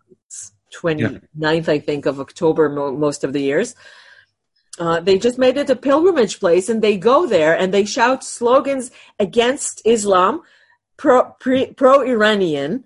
29th, 0.74 1.68
I 1.68 1.78
think, 1.78 2.06
of 2.06 2.20
October. 2.20 2.68
Mo- 2.68 2.92
most 2.96 3.24
of 3.24 3.32
the 3.32 3.40
years, 3.42 3.74
uh, 4.78 5.00
they 5.00 5.18
just 5.18 5.38
made 5.38 5.56
it 5.56 5.70
a 5.70 5.76
pilgrimage 5.76 6.40
place, 6.40 6.68
and 6.68 6.80
they 6.82 6.96
go 6.96 7.26
there 7.26 7.56
and 7.56 7.72
they 7.72 7.84
shout 7.84 8.24
slogans 8.24 8.90
against 9.18 9.82
Islam, 9.84 10.42
pro 10.96 11.24
pro 11.76 12.02
Iranian, 12.02 12.84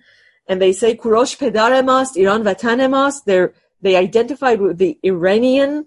and 0.48 0.60
they 0.60 0.72
say 0.72 0.96
"Kurosh 0.96 1.36
Pedare 1.38 1.84
mast, 1.84 2.16
Iran 2.16 2.42
Vatan 2.42 2.90
mast." 2.90 3.24
They're 3.26 3.54
they 3.82 3.96
identified 3.96 4.60
with 4.60 4.78
the 4.78 4.98
Iranian 5.02 5.86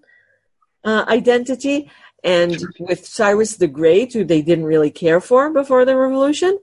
uh, 0.85 1.05
identity 1.07 1.91
and 2.23 2.57
with 2.80 3.05
Cyrus 3.05 3.57
the 3.57 3.67
Great, 3.67 4.13
who 4.13 4.23
they 4.23 4.41
didn't 4.41 4.65
really 4.65 4.91
care 4.91 5.19
for 5.19 5.49
before 5.51 5.85
the 5.85 5.95
revolution, 5.95 6.59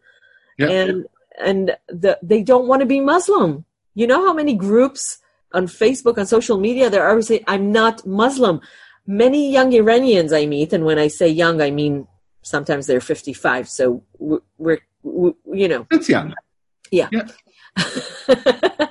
Yeah. 0.58 0.68
and 0.70 1.06
and 1.38 1.76
the, 1.88 2.18
they 2.22 2.42
don't 2.42 2.66
want 2.68 2.80
to 2.80 2.86
be 2.86 3.00
Muslim. 3.00 3.64
You 3.94 4.06
know 4.06 4.24
how 4.26 4.32
many 4.32 4.54
groups 4.54 5.18
on 5.56 5.66
Facebook 5.66 6.18
on 6.18 6.26
social 6.26 6.58
media 6.58 6.90
they're 6.90 7.08
always 7.08 7.28
saying, 7.28 7.44
"I'm 7.48 7.72
not 7.72 8.06
Muslim." 8.06 8.60
Many 9.06 9.52
young 9.52 9.72
Iranians 9.72 10.32
I 10.32 10.46
meet, 10.46 10.72
and 10.72 10.84
when 10.84 10.98
I 10.98 11.08
say 11.08 11.28
young, 11.28 11.62
I 11.62 11.70
mean 11.70 12.06
sometimes 12.42 12.86
they're 12.86 13.00
55. 13.00 13.68
So 13.68 14.04
we're, 14.18 14.40
we're 14.58 14.78
we, 15.02 15.32
you 15.52 15.68
know, 15.68 15.86
That's 15.90 16.08
young. 16.08 16.34
yeah. 16.90 17.08
Yeah. 17.12 17.26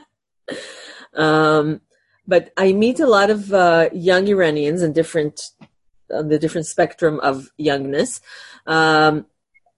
um, 1.14 1.82
but 2.28 2.52
I 2.58 2.74
meet 2.74 3.00
a 3.00 3.08
lot 3.08 3.30
of 3.30 3.54
uh, 3.54 3.90
young 3.94 4.28
Iranians 4.28 4.82
in 4.82 4.94
different 4.94 5.52
on 6.12 6.30
the 6.30 6.40
different 6.40 6.68
spectrum 6.68 7.20
of 7.22 7.50
youngness, 7.58 8.22
um, 8.68 9.26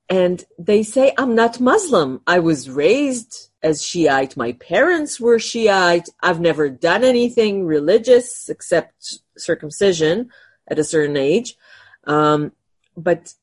and 0.09 0.43
they 0.57 0.83
say 0.83 1.13
I'm 1.17 1.35
not 1.35 1.59
Muslim. 1.59 2.21
I 2.27 2.39
was 2.39 2.69
raised 2.69 3.49
as 3.61 3.83
Shiite. 3.83 4.37
My 4.37 4.53
parents 4.53 5.19
were 5.19 5.39
Shiite. 5.39 6.09
I've 6.21 6.39
never 6.39 6.69
done 6.69 7.03
anything 7.03 7.65
religious 7.65 8.49
except 8.49 9.19
circumcision 9.37 10.29
at 10.67 10.79
a 10.79 10.83
certain 10.83 11.17
age, 11.17 11.55
um, 12.05 12.51
but 12.95 13.33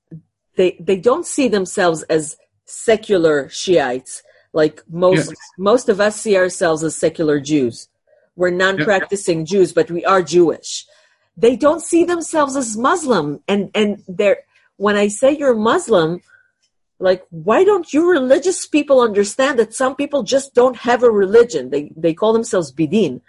they 0.57 0.77
they 0.81 0.97
don't 0.97 1.27
see 1.27 1.49
themselves 1.49 2.03
as 2.05 2.37
secular 2.65 3.49
Shiites 3.51 4.23
like 4.53 4.83
most 4.89 5.29
Yeah. 5.29 5.35
most 5.59 5.89
of 5.89 6.01
us 6.01 6.21
see 6.21 6.37
ourselves 6.37 6.83
as 6.83 6.97
secular 6.97 7.41
Jews. 7.41 7.89
We're 8.37 8.51
non-practicing 8.51 9.45
Jews, 9.45 9.73
but 9.73 9.91
we 9.91 10.05
are 10.05 10.23
Jewish. 10.23 10.87
They 11.37 11.57
don't 11.57 11.83
see 11.83 12.05
themselves 12.05 12.57
as 12.57 12.77
Muslim, 12.77 13.41
and 13.47 13.71
and 13.75 14.03
they're 14.09 14.39
when 14.77 14.97
I 14.97 15.09
say 15.09 15.37
you're 15.37 15.55
Muslim, 15.55 16.21
like 17.09 17.23
why 17.49 17.61
don't 17.69 17.89
you 17.95 18.03
religious 18.19 18.67
people 18.77 18.99
understand 19.09 19.59
that 19.59 19.75
some 19.83 19.95
people 20.01 20.23
just 20.35 20.55
don't 20.61 20.79
have 20.89 21.03
a 21.03 21.11
religion? 21.25 21.71
They 21.71 21.93
they 22.05 22.15
call 22.21 22.33
themselves 22.33 22.73
bidin, 22.73 23.21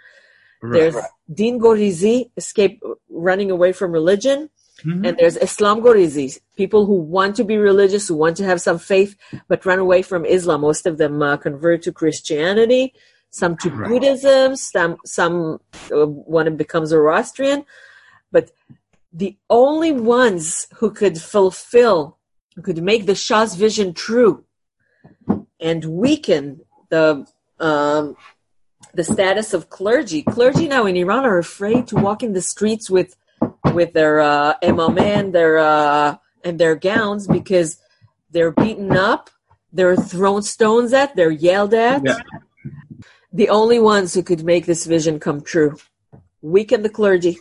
There's 0.62 0.96
Din 1.32 1.58
Gorizi, 1.60 2.30
escape, 2.36 2.82
running 3.08 3.50
away 3.50 3.72
from 3.72 3.92
religion. 3.92 4.38
And 5.06 5.16
there's 5.18 5.38
Islam 5.48 5.80
Gorizi, 5.80 6.38
people 6.62 6.82
who 6.88 6.96
want 7.16 7.34
to 7.36 7.44
be 7.44 7.56
religious, 7.56 8.06
who 8.06 8.14
want 8.14 8.36
to 8.36 8.44
have 8.44 8.60
some 8.60 8.78
faith, 8.78 9.16
but 9.48 9.64
run 9.64 9.80
away 9.86 10.02
from 10.02 10.24
Islam. 10.36 10.60
Most 10.60 10.86
of 10.86 10.98
them 10.98 11.22
uh, 11.22 11.36
convert 11.38 11.82
to 11.84 11.92
Christianity, 11.92 12.92
some 13.30 13.56
to 13.62 13.70
Right. 13.70 13.88
Buddhism, 13.88 14.54
some 14.54 14.92
some 15.04 15.60
uh, 15.96 16.06
want 16.06 16.46
to 16.46 16.52
become 16.64 16.84
Zoroastrian. 16.86 17.64
But 18.30 18.52
the 19.12 19.32
only 19.48 19.92
ones 19.92 20.68
who 20.78 20.88
could 21.00 21.16
fulfill, 21.34 22.18
who 22.56 22.62
could 22.62 22.82
make 22.82 23.04
the 23.06 23.14
Shah's 23.14 23.54
vision 23.54 23.92
true, 23.92 24.44
and 25.60 25.84
weaken 25.84 26.62
the 26.88 27.26
um, 27.60 28.16
the 28.94 29.04
status 29.04 29.52
of 29.52 29.68
clergy. 29.68 30.22
Clergy 30.22 30.66
now 30.66 30.86
in 30.86 30.96
Iran 30.96 31.26
are 31.26 31.38
afraid 31.38 31.86
to 31.88 31.96
walk 31.96 32.22
in 32.22 32.32
the 32.32 32.42
streets 32.42 32.90
with 32.90 33.14
with 33.74 33.92
their 33.92 34.20
uh, 34.20 34.54
imameh, 34.62 35.32
their 35.32 35.58
uh, 35.58 36.16
and 36.42 36.58
their 36.58 36.74
gowns 36.74 37.26
because 37.26 37.78
they're 38.30 38.52
beaten 38.52 38.96
up, 38.96 39.28
they're 39.72 39.96
thrown 39.96 40.42
stones 40.42 40.92
at, 40.94 41.14
they're 41.14 41.30
yelled 41.30 41.74
at. 41.74 42.02
Yeah. 42.04 42.18
The 43.32 43.50
only 43.50 43.78
ones 43.78 44.14
who 44.14 44.22
could 44.22 44.44
make 44.44 44.64
this 44.64 44.86
vision 44.86 45.20
come 45.20 45.42
true: 45.42 45.76
weaken 46.40 46.82
the 46.82 46.88
clergy, 46.88 47.38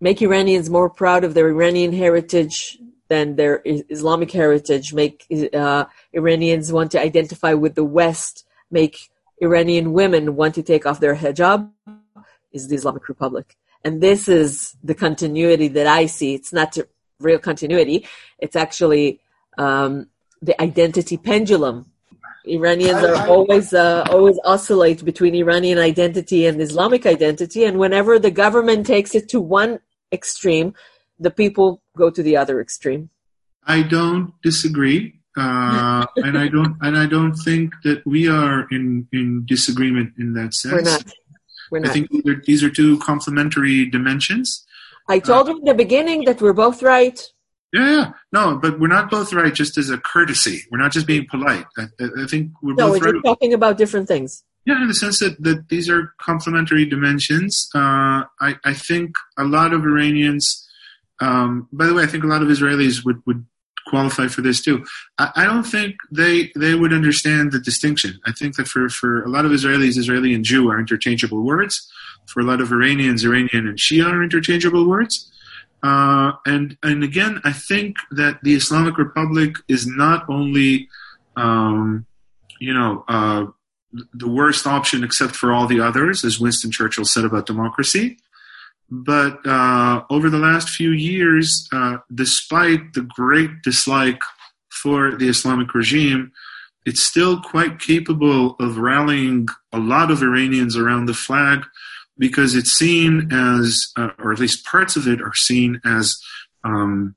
make 0.00 0.20
Iranians 0.20 0.68
more 0.68 0.90
proud 0.90 1.22
of 1.22 1.34
their 1.34 1.48
Iranian 1.48 1.92
heritage 1.92 2.78
than 3.08 3.36
their 3.36 3.62
Islamic 3.64 4.30
heritage, 4.32 4.92
make 4.92 5.26
uh, 5.54 5.84
Iranians 6.12 6.72
want 6.72 6.92
to 6.92 7.00
identify 7.00 7.54
with 7.54 7.74
the 7.74 7.84
West, 7.84 8.44
make 8.70 9.10
Iranian 9.40 9.92
women 9.92 10.36
want 10.36 10.54
to 10.56 10.62
take 10.62 10.86
off 10.86 11.00
their 11.00 11.14
hijab, 11.14 11.70
is 12.52 12.68
the 12.68 12.76
Islamic 12.76 13.08
Republic. 13.08 13.56
And 13.84 14.00
this 14.00 14.28
is 14.28 14.76
the 14.82 14.94
continuity 14.94 15.68
that 15.68 15.86
I 15.86 16.06
see. 16.06 16.34
It's 16.34 16.52
not 16.52 16.76
real 17.20 17.38
continuity. 17.38 18.06
It's 18.38 18.56
actually 18.56 19.20
um, 19.58 20.08
the 20.42 20.60
identity 20.60 21.16
pendulum. 21.16 21.86
Iranians 22.44 23.02
are 23.02 23.26
always 23.28 23.74
uh, 23.74 24.06
always 24.08 24.38
oscillate 24.44 25.04
between 25.04 25.34
Iranian 25.34 25.78
identity 25.78 26.46
and 26.46 26.60
Islamic 26.60 27.04
identity, 27.04 27.64
and 27.64 27.78
whenever 27.78 28.18
the 28.18 28.30
government 28.30 28.86
takes 28.86 29.14
it 29.16 29.28
to 29.30 29.40
one 29.40 29.80
extreme, 30.12 30.74
the 31.18 31.30
people 31.30 31.82
go 31.96 32.10
to 32.10 32.22
the 32.22 32.36
other 32.36 32.60
extreme. 32.60 33.10
I 33.66 33.82
don't 33.82 34.32
disagree, 34.42 35.18
uh, 35.36 36.06
and 36.16 36.38
I 36.38 36.46
don't, 36.48 36.76
and 36.80 36.96
I 36.96 37.06
don't 37.06 37.34
think 37.34 37.74
that 37.82 38.06
we 38.06 38.28
are 38.28 38.68
in 38.70 39.08
in 39.12 39.44
disagreement 39.46 40.14
in 40.18 40.34
that 40.34 40.54
sense. 40.54 40.74
We're 40.74 40.82
not. 40.82 41.04
We're 41.70 41.78
not. 41.80 41.90
I 41.90 41.92
think 41.92 42.10
these 42.10 42.26
are, 42.26 42.42
these 42.46 42.62
are 42.62 42.70
two 42.70 42.98
complementary 42.98 43.86
dimensions. 43.90 44.64
I 45.08 45.18
told 45.18 45.48
you 45.48 45.58
in 45.58 45.64
the 45.64 45.74
beginning 45.74 46.24
that 46.24 46.40
we're 46.40 46.52
both 46.52 46.82
right. 46.82 47.20
Yeah, 47.72 47.90
yeah, 47.90 48.10
no, 48.32 48.56
but 48.56 48.78
we're 48.78 48.86
not 48.88 49.10
both 49.10 49.32
right. 49.32 49.52
Just 49.52 49.76
as 49.76 49.90
a 49.90 49.98
courtesy, 49.98 50.62
we're 50.70 50.78
not 50.78 50.92
just 50.92 51.06
being 51.06 51.26
polite. 51.28 51.66
I, 51.76 51.88
I 52.22 52.26
think 52.26 52.52
we're 52.62 52.74
No, 52.74 52.88
both 52.88 53.00
we're 53.00 53.06
right. 53.06 53.14
just 53.14 53.24
talking 53.24 53.52
about 53.52 53.76
different 53.76 54.06
things. 54.08 54.44
Yeah, 54.64 54.80
in 54.82 54.88
the 54.88 54.94
sense 54.94 55.20
that, 55.20 55.40
that 55.42 55.68
these 55.68 55.88
are 55.88 56.12
complementary 56.20 56.86
dimensions. 56.86 57.68
Uh, 57.74 58.24
I, 58.40 58.56
I 58.64 58.74
think 58.74 59.16
a 59.36 59.44
lot 59.44 59.72
of 59.72 59.84
Iranians, 59.84 60.65
um, 61.20 61.68
by 61.72 61.86
the 61.86 61.94
way, 61.94 62.02
I 62.02 62.06
think 62.06 62.24
a 62.24 62.28
lot 62.28 62.42
of 62.42 62.48
Israelis 62.48 63.04
would, 63.04 63.22
would 63.26 63.44
qualify 63.86 64.26
for 64.26 64.42
this 64.42 64.60
too. 64.60 64.84
I, 65.18 65.30
I 65.36 65.44
don't 65.44 65.64
think 65.64 65.96
they 66.10 66.50
they 66.56 66.74
would 66.74 66.92
understand 66.92 67.52
the 67.52 67.60
distinction. 67.60 68.18
I 68.26 68.32
think 68.32 68.56
that 68.56 68.68
for, 68.68 68.88
for 68.88 69.22
a 69.22 69.28
lot 69.28 69.44
of 69.44 69.52
Israelis, 69.52 69.96
Israeli 69.96 70.34
and 70.34 70.44
Jew 70.44 70.68
are 70.70 70.78
interchangeable 70.78 71.42
words. 71.42 71.90
For 72.26 72.40
a 72.40 72.44
lot 72.44 72.60
of 72.60 72.72
Iranians, 72.72 73.24
Iranian 73.24 73.68
and 73.68 73.78
Shia 73.78 74.06
are 74.06 74.22
interchangeable 74.22 74.88
words. 74.88 75.30
Uh, 75.82 76.32
and 76.44 76.76
and 76.82 77.04
again, 77.04 77.40
I 77.44 77.52
think 77.52 77.96
that 78.10 78.42
the 78.42 78.54
Islamic 78.54 78.98
Republic 78.98 79.56
is 79.68 79.86
not 79.86 80.28
only, 80.28 80.88
um, 81.36 82.06
you 82.60 82.74
know, 82.74 83.04
uh, 83.06 83.46
the 84.12 84.28
worst 84.28 84.66
option 84.66 85.04
except 85.04 85.36
for 85.36 85.52
all 85.52 85.66
the 85.66 85.80
others, 85.80 86.24
as 86.24 86.40
Winston 86.40 86.72
Churchill 86.72 87.04
said 87.04 87.24
about 87.24 87.46
democracy. 87.46 88.18
But 88.90 89.44
uh, 89.46 90.04
over 90.10 90.30
the 90.30 90.38
last 90.38 90.70
few 90.70 90.90
years, 90.90 91.68
uh, 91.72 91.98
despite 92.14 92.92
the 92.94 93.02
great 93.02 93.50
dislike 93.62 94.20
for 94.70 95.16
the 95.16 95.28
Islamic 95.28 95.74
regime, 95.74 96.32
it's 96.84 97.02
still 97.02 97.40
quite 97.40 97.80
capable 97.80 98.54
of 98.60 98.78
rallying 98.78 99.48
a 99.72 99.78
lot 99.78 100.12
of 100.12 100.22
Iranians 100.22 100.76
around 100.76 101.06
the 101.06 101.14
flag 101.14 101.64
because 102.16 102.54
it's 102.54 102.70
seen 102.70 103.28
as, 103.32 103.92
uh, 103.96 104.10
or 104.18 104.32
at 104.32 104.38
least 104.38 104.64
parts 104.64 104.96
of 104.96 105.08
it 105.08 105.20
are 105.20 105.34
seen 105.34 105.80
as 105.84 106.16
um, 106.62 107.16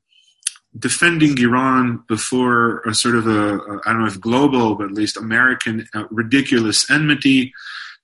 defending 0.78 1.38
Iran 1.38 2.04
before 2.08 2.82
a 2.82 2.94
sort 2.94 3.16
of 3.16 3.28
a, 3.28 3.58
a 3.58 3.82
I 3.86 3.94
don't 3.94 4.02
know 4.02 4.08
if 4.08 4.20
global, 4.20 4.76
but 4.76 4.86
at 4.86 4.94
least 4.94 5.18
American 5.18 5.88
uh, 5.94 6.06
ridiculous 6.10 6.90
enmity. 6.90 7.54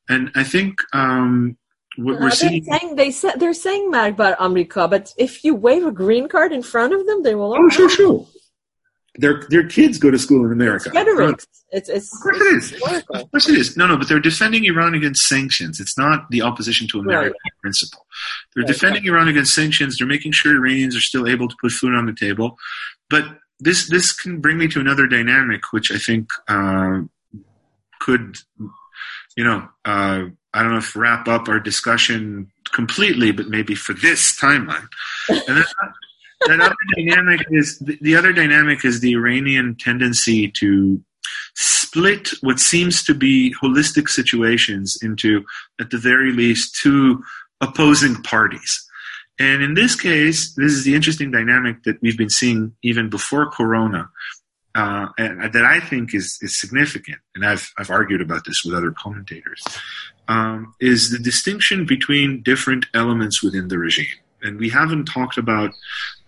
And 0.08 0.32
I 0.36 0.44
think 0.44 0.76
um, 0.94 1.58
we're 1.98 2.20
they're 2.20 2.32
seeing. 2.32 2.64
saying 2.64 2.96
they 2.96 3.12
said 3.12 3.34
they're 3.40 3.54
saying 3.54 3.92
Magbar 3.92 4.36
America, 4.40 4.88
but 4.88 5.14
if 5.18 5.44
you 5.44 5.56
wave 5.56 5.86
a 5.86 5.92
green 5.92 6.28
card 6.28 6.52
in 6.52 6.62
front 6.64 6.94
of 6.94 7.06
them, 7.06 7.24
they 7.24 7.36
will. 7.36 7.54
Oh, 7.58 7.70
sure, 7.70 7.90
sure. 7.90 8.28
Their 9.18 9.44
their 9.50 9.66
kids 9.68 9.98
go 9.98 10.12
to 10.12 10.20
school 10.20 10.46
in 10.46 10.52
America. 10.52 10.92
Rhetoric. 10.94 11.42
It's 11.72 11.88
it's. 11.90 12.14
Of 12.14 12.22
course 12.22 12.42
it 12.42 12.56
it's 12.56 12.66
is. 12.66 12.72
rhetorical. 12.74 13.16
Of 13.16 13.32
course 13.32 13.50
it 13.50 13.58
is. 13.58 13.78
No, 13.78 13.88
no, 13.88 13.98
but 13.98 14.08
they're 14.10 14.20
defending 14.20 14.66
Iran 14.66 14.94
against 14.94 15.26
sanctions. 15.28 15.80
It's 15.80 15.98
not 15.98 16.30
the 16.32 16.42
opposition 16.42 16.88
to 16.90 17.00
American 17.00 17.32
Right. 17.32 17.62
principle. 17.62 18.06
They're 18.54 18.64
Right. 18.64 18.68
defending 18.74 19.06
Iran 19.06 19.28
against 19.30 19.56
sanctions. 19.56 19.98
They're 19.98 20.08
making 20.08 20.34
sure 20.34 20.54
Iranians 20.56 20.96
are 20.98 21.02
still 21.02 21.28
able 21.28 21.48
to 21.48 21.56
put 21.62 21.72
food 21.72 21.94
on 21.96 22.06
the 22.08 22.14
table. 22.14 22.58
But 23.10 23.40
this 23.60 23.88
this 23.90 24.12
can 24.12 24.42
bring 24.42 24.58
me 24.58 24.68
to 24.68 24.80
another 24.82 25.08
dynamic, 25.08 25.62
which 25.72 25.92
I 25.92 25.98
think 25.98 26.28
uh, 26.50 27.02
could, 28.02 28.38
you 29.38 29.44
know, 29.46 29.68
uh, 29.86 30.26
I 30.56 30.64
don't 30.64 30.72
know 30.72 30.78
if 30.78 30.96
wrap 30.96 31.28
up 31.28 31.50
our 31.50 31.60
discussion 31.60 32.50
completely, 32.72 33.32
but 33.32 33.50
maybe 33.50 33.76
for 33.76 33.94
this 33.94 34.40
timeline. 34.40 34.88
And 35.30 35.58
that, 35.58 35.68
that 36.48 36.62
other 36.62 36.76
dynamic 36.96 37.46
is 37.52 37.78
the, 37.80 37.98
the 38.02 38.16
other 38.16 38.32
dynamic 38.32 38.86
is 38.86 39.02
the 39.02 39.14
Iranian 39.14 39.76
tendency 39.78 40.50
to 40.52 41.02
split 41.56 42.30
what 42.42 42.60
seems 42.60 43.04
to 43.04 43.14
be 43.14 43.54
holistic 43.62 44.08
situations 44.08 44.98
into, 45.02 45.44
at 45.80 45.90
the 45.90 45.98
very 45.98 46.32
least, 46.32 46.76
two 46.76 47.22
opposing 47.60 48.16
parties. 48.24 48.82
And 49.38 49.62
in 49.62 49.74
this 49.74 50.00
case, 50.00 50.54
this 50.54 50.72
is 50.72 50.86
the 50.86 50.96
interesting 50.96 51.32
dynamic 51.32 51.84
that 51.84 52.02
we've 52.02 52.18
been 52.18 52.30
seeing 52.30 52.74
even 52.82 53.10
before 53.10 53.50
Corona, 53.52 54.10
uh, 54.74 55.08
and 55.18 55.52
that 55.52 55.66
I 55.66 55.82
think 55.82 56.14
is, 56.14 56.38
is 56.42 56.60
significant. 56.60 57.18
And 57.34 57.46
I've, 57.46 57.70
I've 57.78 57.90
argued 57.90 58.22
about 58.22 58.46
this 58.46 58.64
with 58.64 58.74
other 58.74 58.92
commentators, 58.92 59.62
um, 60.28 60.74
is 60.80 61.12
the 61.12 61.20
distinction 61.20 61.86
between 61.86 62.42
different 62.44 62.86
elements 62.94 63.44
within 63.44 63.68
the 63.68 63.78
regime. 63.78 64.06
And 64.42 64.60
we 64.60 64.70
haven't 64.70 65.06
talked 65.06 65.38
about 65.38 65.72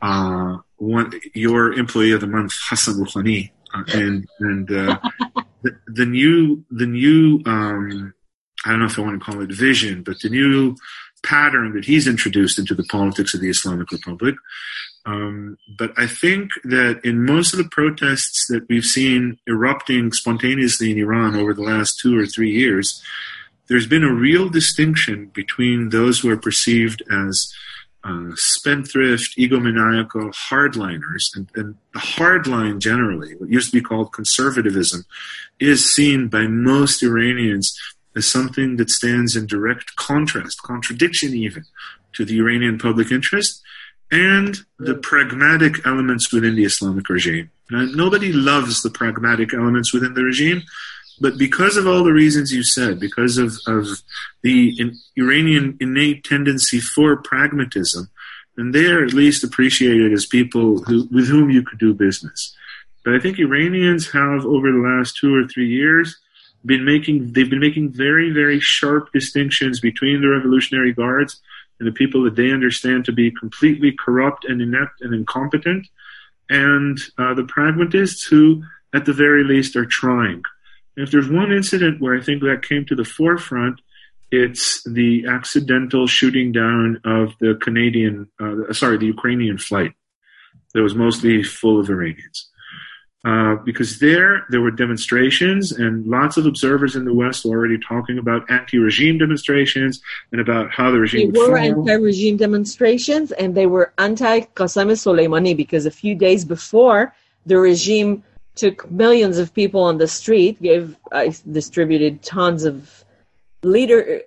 uh, 0.02 0.58
one, 0.78 1.12
your 1.34 1.74
employee 1.74 2.12
of 2.12 2.22
the 2.22 2.28
month, 2.28 2.54
Hassan 2.70 2.96
Rouhani, 2.96 3.52
uh, 3.74 3.84
and 3.94 4.28
and 4.40 4.72
uh, 4.72 5.00
the, 5.62 5.78
the 5.88 6.06
new 6.06 6.64
the 6.72 6.88
new 6.88 7.42
um, 7.46 8.14
I 8.66 8.72
don't 8.72 8.80
know 8.80 8.86
if 8.86 8.98
I 8.98 9.02
want 9.02 9.20
to 9.20 9.32
call 9.32 9.42
it 9.42 9.52
vision, 9.52 10.04
but 10.04 10.20
the 10.20 10.30
new 10.30 10.76
pattern 11.24 11.74
that 11.74 11.86
he's 11.86 12.08
introduced 12.08 12.60
into 12.60 12.76
the 12.76 12.84
politics 12.86 13.34
of 13.34 13.42
the 13.42 13.50
Islamic 13.50 13.92
Republic. 13.92 14.36
Um, 15.06 15.58
but 15.78 15.92
I 15.98 16.06
think 16.06 16.52
that 16.66 17.00
in 17.04 17.26
most 17.26 17.54
of 17.54 17.60
the 17.60 17.70
protests 17.70 18.46
that 18.50 18.68
we've 18.68 18.86
seen 18.86 19.40
erupting 19.48 20.12
spontaneously 20.12 20.92
in 20.92 20.98
Iran 20.98 21.36
over 21.36 21.54
the 21.54 21.64
last 21.64 22.00
two 22.00 22.18
or 22.18 22.26
three 22.26 22.52
years, 22.52 23.02
there's 23.68 23.88
been 23.88 24.04
a 24.04 24.14
real 24.14 24.50
distinction 24.50 25.32
between 25.34 25.90
those 25.90 26.20
who 26.20 26.30
are 26.30 26.38
perceived 26.38 27.04
as 27.12 27.54
uh, 28.04 28.30
spendthrift, 28.36 29.38
egomaniacal 29.38 30.34
hardliners, 30.50 31.26
and, 31.36 31.50
and 31.56 31.76
the 31.94 32.00
hardline 32.00 32.80
generally, 32.80 33.36
what 33.36 33.50
used 33.50 33.72
to 33.72 33.78
be 33.78 33.84
called 33.84 34.14
conservatism, 34.14 35.04
is 35.60 35.94
seen 35.94 36.28
by 36.28 36.48
most 36.48 37.04
Iranians 37.04 37.78
as 38.16 38.26
something 38.26 38.78
that 38.78 38.90
stands 38.90 39.36
in 39.36 39.46
direct 39.46 39.96
contrast, 39.96 40.64
contradiction 40.64 41.34
even, 41.34 41.66
to 42.14 42.24
the 42.24 42.40
Iranian 42.40 42.78
public 42.78 43.12
interest 43.12 43.62
and 44.12 44.60
the 44.80 44.96
pragmatic 44.96 45.86
elements 45.86 46.32
within 46.32 46.56
the 46.56 46.64
Islamic 46.64 47.10
regime. 47.10 47.52
Now, 47.70 47.86
nobody 47.94 48.32
loves 48.32 48.82
the 48.82 48.90
pragmatic 48.90 49.54
elements 49.54 49.94
within 49.94 50.14
the 50.14 50.24
regime, 50.24 50.64
but 51.20 51.38
because 51.38 51.78
of 51.78 51.88
all 51.88 52.04
the 52.04 52.14
reasons 52.14 52.52
you 52.52 52.64
said, 52.64 53.00
because 53.00 53.38
of, 53.38 53.58
of 53.66 53.88
the 54.44 54.76
in, 54.80 54.96
Iranian 55.16 55.78
innate 55.80 56.24
tendency 56.24 56.80
for 56.80 57.18
pragmatism, 57.18 58.10
then 58.56 58.72
they 58.72 58.86
are 58.88 59.04
at 59.04 59.14
least 59.14 59.44
appreciated 59.44 60.14
as 60.14 60.26
people 60.26 60.84
who, 60.84 61.08
with 61.12 61.28
whom 61.28 61.50
you 61.50 61.64
could 61.64 61.80
do 61.80 61.94
business. 61.94 62.56
But 63.04 63.16
I 63.16 63.20
think 63.20 63.40
Iranians 63.40 64.12
have, 64.12 64.46
over 64.46 64.72
the 64.72 64.80
last 64.80 65.18
two 65.18 65.34
or 65.34 65.48
three 65.48 65.70
years, 65.70 66.18
been 66.66 66.84
making 66.84 67.32
they've 67.32 67.50
been 67.50 67.60
making 67.60 67.90
very 67.92 68.32
very 68.32 68.60
sharp 68.60 69.12
distinctions 69.14 69.80
between 69.80 70.22
the 70.22 70.28
Revolutionary 70.28 70.92
Guards 70.92 71.40
and 71.80 71.88
the 71.88 71.94
people 71.94 72.24
that 72.24 72.36
they 72.36 72.52
understand 72.52 73.06
to 73.06 73.12
be 73.12 73.32
completely 73.32 73.92
corrupt 73.92 74.44
and 74.44 74.62
inept 74.62 75.02
and 75.02 75.14
incompetent, 75.14 75.88
and 76.50 76.98
uh, 77.18 77.34
the 77.34 77.44
pragmatists 77.44 78.24
who, 78.24 78.64
at 78.94 79.06
the 79.06 79.14
very 79.14 79.44
least, 79.44 79.76
are 79.76 79.86
trying. 79.86 80.42
If 80.98 81.12
there's 81.12 81.30
one 81.30 81.52
incident 81.52 82.02
where 82.02 82.18
I 82.18 82.22
think 82.22 82.42
that 82.42 82.66
came 82.68 82.86
to 82.86 82.96
the 82.96 83.06
forefront, 83.06 83.80
it's 84.32 84.84
the 84.84 85.26
accidental 85.28 86.08
shooting 86.08 86.52
down 86.52 87.00
of 87.06 87.34
the 87.40 87.56
Canadian, 87.62 88.28
uh, 88.42 88.74
sorry, 88.74 88.98
the 88.98 89.06
Ukrainian 89.06 89.58
flight 89.58 89.94
that 90.74 90.82
was 90.82 90.96
mostly 90.96 91.44
full 91.44 91.80
of 91.80 91.90
Iranians. 91.90 92.50
Uh, 93.26 93.56
because 93.66 94.00
there, 94.00 94.46
there 94.50 94.62
were 94.62 94.72
demonstrations, 94.72 95.72
and 95.72 96.06
lots 96.08 96.38
of 96.38 96.46
observers 96.46 96.96
in 96.96 97.04
the 97.04 97.14
West 97.14 97.44
were 97.44 97.58
already 97.58 97.78
talking 97.78 98.18
about 98.18 98.50
anti-regime 98.50 99.18
demonstrations 99.18 100.02
and 100.32 100.40
about 100.40 100.72
how 100.72 100.92
the 100.92 101.00
regime. 101.00 101.32
They 101.32 101.40
were 101.40 101.58
anti-regime 101.58 102.38
demonstrations, 102.38 103.32
and 103.34 103.54
they 103.56 103.66
were 103.66 103.92
anti-Qasem 103.98 104.92
Soleimani 104.92 105.58
because 105.58 105.86
a 105.86 105.92
few 105.92 106.16
days 106.16 106.46
before, 106.46 107.14
the 107.46 107.58
regime 107.60 108.24
took 108.58 108.90
millions 108.92 109.38
of 109.38 109.54
people 109.54 109.82
on 109.82 109.98
the 109.98 110.08
street, 110.08 110.62
gave, 110.62 110.96
uh, 111.12 111.32
distributed 111.52 112.22
tons 112.24 112.66
of 112.66 113.04
liter 113.64 114.22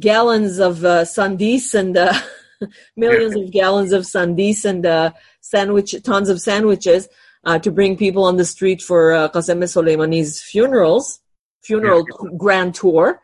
gallons 0.00 0.58
of 0.58 0.84
uh, 0.84 1.04
sandis 1.04 1.74
and 1.74 1.96
uh, 1.96 2.12
millions 2.96 3.34
of 3.34 3.50
gallons 3.50 3.92
of 3.92 4.02
sandis 4.06 4.64
and 4.64 4.84
uh, 4.84 5.10
sandwich 5.40 5.94
tons 6.02 6.28
of 6.28 6.40
sandwiches 6.40 7.08
uh, 7.44 7.58
to 7.60 7.70
bring 7.70 7.96
people 7.96 8.24
on 8.24 8.36
the 8.36 8.44
street 8.44 8.82
for 8.82 9.12
uh, 9.12 9.28
Qasem 9.28 9.62
Soleimani's 9.62 10.42
funerals, 10.42 11.20
funeral 11.62 12.04
yeah. 12.08 12.30
grand 12.36 12.74
tour. 12.74 13.22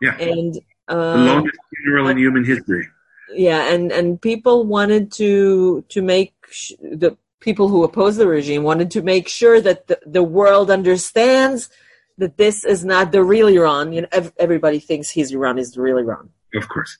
Yeah, 0.00 0.16
and 0.18 0.58
uh, 0.88 1.16
the 1.16 1.24
longest 1.24 1.58
funeral 1.76 2.08
in 2.08 2.18
human 2.18 2.44
history. 2.44 2.88
Yeah, 3.34 3.72
and 3.72 3.92
and 3.92 4.20
people 4.20 4.66
wanted 4.66 5.12
to 5.12 5.84
to 5.88 6.02
make 6.02 6.34
sh- 6.50 6.72
the 6.80 7.16
people 7.42 7.68
who 7.68 7.84
oppose 7.84 8.16
the 8.16 8.26
regime 8.26 8.62
wanted 8.62 8.90
to 8.92 9.02
make 9.02 9.28
sure 9.28 9.60
that 9.60 9.88
the, 9.88 10.00
the 10.06 10.22
world 10.22 10.70
understands 10.70 11.68
that 12.16 12.38
this 12.38 12.64
is 12.64 12.84
not 12.84 13.12
the 13.12 13.22
real 13.22 13.48
Iran. 13.48 13.92
You 13.92 14.02
know, 14.02 14.08
ev- 14.12 14.32
everybody 14.38 14.78
thinks 14.78 15.10
his 15.10 15.32
Iran 15.32 15.58
is 15.58 15.72
the 15.72 15.82
real 15.82 15.98
Iran. 15.98 16.30
Of 16.54 16.68
course. 16.68 16.96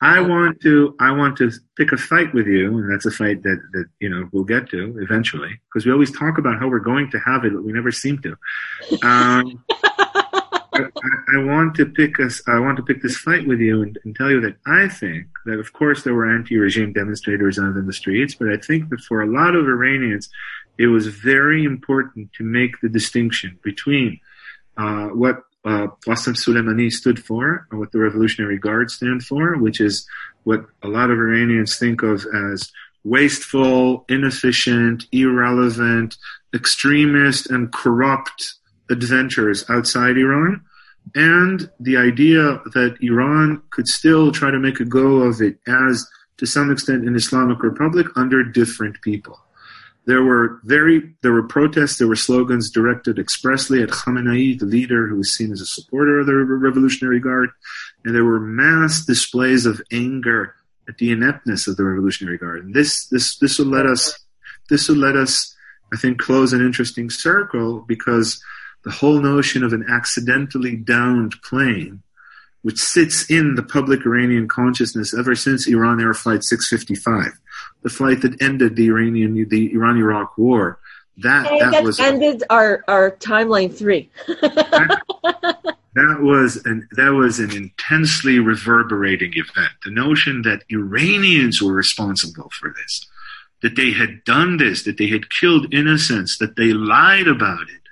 I 0.00 0.20
want 0.20 0.60
to 0.62 0.94
I 1.00 1.12
want 1.12 1.38
to 1.38 1.50
pick 1.78 1.92
a 1.92 1.96
fight 1.96 2.34
with 2.34 2.46
you, 2.46 2.78
and 2.78 2.92
that's 2.92 3.06
a 3.06 3.10
fight 3.10 3.42
that 3.42 3.60
that 3.72 3.86
you 4.00 4.10
know 4.10 4.28
we'll 4.32 4.44
get 4.44 4.68
to 4.70 4.98
eventually 5.00 5.58
because 5.66 5.86
we 5.86 5.92
always 5.92 6.12
talk 6.12 6.36
about 6.36 6.58
how 6.58 6.68
we're 6.68 6.78
going 6.78 7.10
to 7.12 7.18
have 7.20 7.44
it, 7.44 7.54
but 7.54 7.64
we 7.64 7.72
never 7.72 7.90
seem 7.90 8.18
to. 8.18 8.36
Um, 9.02 9.64
I, 10.74 11.36
I, 11.36 11.44
want 11.44 11.74
to 11.76 11.86
pick 11.86 12.18
us. 12.20 12.42
I 12.46 12.58
want 12.58 12.76
to 12.76 12.82
pick 12.82 13.02
this 13.02 13.16
fight 13.16 13.46
with 13.46 13.60
you 13.60 13.82
and, 13.82 13.98
and, 14.04 14.14
tell 14.16 14.30
you 14.30 14.40
that 14.40 14.56
I 14.66 14.88
think 14.88 15.26
that 15.46 15.58
of 15.58 15.72
course 15.72 16.02
there 16.02 16.14
were 16.14 16.30
anti-regime 16.30 16.92
demonstrators 16.92 17.58
out 17.58 17.76
in 17.76 17.86
the 17.86 17.92
streets, 17.92 18.34
but 18.34 18.48
I 18.48 18.56
think 18.56 18.90
that 18.90 19.00
for 19.00 19.22
a 19.22 19.26
lot 19.26 19.54
of 19.54 19.66
Iranians, 19.66 20.28
it 20.78 20.88
was 20.88 21.06
very 21.06 21.64
important 21.64 22.32
to 22.34 22.44
make 22.44 22.80
the 22.80 22.88
distinction 22.88 23.58
between 23.62 24.20
uh, 24.76 25.06
what 25.08 25.42
uh, 25.64 25.86
Soleimani 26.06 26.90
stood 26.90 27.24
for, 27.24 27.66
or 27.70 27.78
what 27.78 27.92
the 27.92 27.98
Revolutionary 27.98 28.58
Guard 28.58 28.90
stand 28.90 29.22
for, 29.22 29.56
which 29.56 29.80
is 29.80 30.06
what 30.42 30.66
a 30.82 30.88
lot 30.88 31.10
of 31.10 31.18
Iranians 31.18 31.78
think 31.78 32.02
of 32.02 32.26
as 32.52 32.70
wasteful, 33.04 34.04
inefficient, 34.08 35.06
irrelevant, 35.12 36.16
extremist, 36.54 37.50
and 37.50 37.72
corrupt 37.72 38.54
adventures 38.90 39.64
outside 39.68 40.16
Iran, 40.16 40.62
and 41.14 41.70
the 41.80 41.96
idea 41.96 42.60
that 42.72 42.96
Iran 43.00 43.62
could 43.70 43.88
still 43.88 44.32
try 44.32 44.50
to 44.50 44.58
make 44.58 44.80
a 44.80 44.84
go 44.84 45.18
of 45.18 45.40
it 45.40 45.58
as, 45.66 46.06
to 46.38 46.46
some 46.46 46.70
extent, 46.70 47.06
an 47.06 47.16
Islamic 47.16 47.62
republic 47.62 48.06
under 48.16 48.42
different 48.42 49.00
people. 49.02 49.38
There 50.06 50.22
were 50.22 50.60
very 50.64 51.14
there 51.22 51.32
were 51.32 51.48
protests, 51.48 51.96
there 51.96 52.08
were 52.08 52.16
slogans 52.16 52.70
directed 52.70 53.18
expressly 53.18 53.82
at 53.82 53.88
Khamenei, 53.88 54.58
the 54.58 54.66
leader 54.66 55.06
who 55.06 55.16
was 55.16 55.32
seen 55.32 55.50
as 55.50 55.62
a 55.62 55.66
supporter 55.66 56.20
of 56.20 56.26
the 56.26 56.34
Revolutionary 56.34 57.20
Guard, 57.20 57.48
and 58.04 58.14
there 58.14 58.24
were 58.24 58.40
mass 58.40 59.04
displays 59.06 59.64
of 59.64 59.80
anger 59.90 60.54
at 60.88 60.98
the 60.98 61.10
ineptness 61.10 61.66
of 61.66 61.78
the 61.78 61.84
Revolutionary 61.84 62.36
Guard. 62.36 62.64
And 62.64 62.74
this 62.74 63.06
this 63.06 63.38
this 63.38 63.58
will 63.58 63.66
let 63.66 63.86
us 63.86 64.18
this 64.68 64.88
will 64.88 64.96
let 64.96 65.16
us, 65.16 65.54
I 65.92 65.96
think, 65.96 66.18
close 66.18 66.52
an 66.52 66.60
interesting 66.60 67.08
circle 67.08 67.80
because 67.86 68.42
the 68.84 68.90
whole 68.90 69.20
notion 69.20 69.64
of 69.64 69.72
an 69.72 69.84
accidentally 69.88 70.76
downed 70.76 71.40
plane, 71.42 72.02
which 72.62 72.78
sits 72.78 73.30
in 73.30 73.54
the 73.54 73.62
public 73.62 74.04
Iranian 74.04 74.48
consciousness 74.48 75.16
ever 75.16 75.34
since 75.34 75.66
Iran 75.66 76.00
Air 76.00 76.14
Flight 76.14 76.44
655 76.44 77.32
the 77.84 77.90
flight 77.90 78.22
that 78.22 78.42
ended 78.42 78.74
the 78.74 78.88
Iranian 78.88 79.48
the 79.48 79.72
Iran 79.72 79.96
Iraq 79.98 80.36
War. 80.36 80.80
That 81.18 81.44
that, 81.60 81.70
that 81.70 81.84
was 81.84 82.00
ended 82.00 82.42
our 82.50 82.82
our 82.88 83.12
timeline 83.12 83.72
three. 83.72 84.10
that, 84.26 85.02
that 85.94 86.18
was 86.20 86.56
an 86.64 86.88
that 86.92 87.10
was 87.10 87.38
an 87.38 87.52
intensely 87.52 88.40
reverberating 88.40 89.32
event. 89.34 89.70
The 89.84 89.92
notion 89.92 90.42
that 90.42 90.64
Iranians 90.70 91.62
were 91.62 91.72
responsible 91.72 92.50
for 92.58 92.74
this, 92.74 93.06
that 93.62 93.76
they 93.76 93.92
had 93.92 94.24
done 94.24 94.56
this, 94.56 94.82
that 94.84 94.98
they 94.98 95.06
had 95.06 95.30
killed 95.30 95.72
innocents, 95.72 96.38
that 96.38 96.56
they 96.56 96.72
lied 96.72 97.28
about 97.28 97.62
it, 97.62 97.82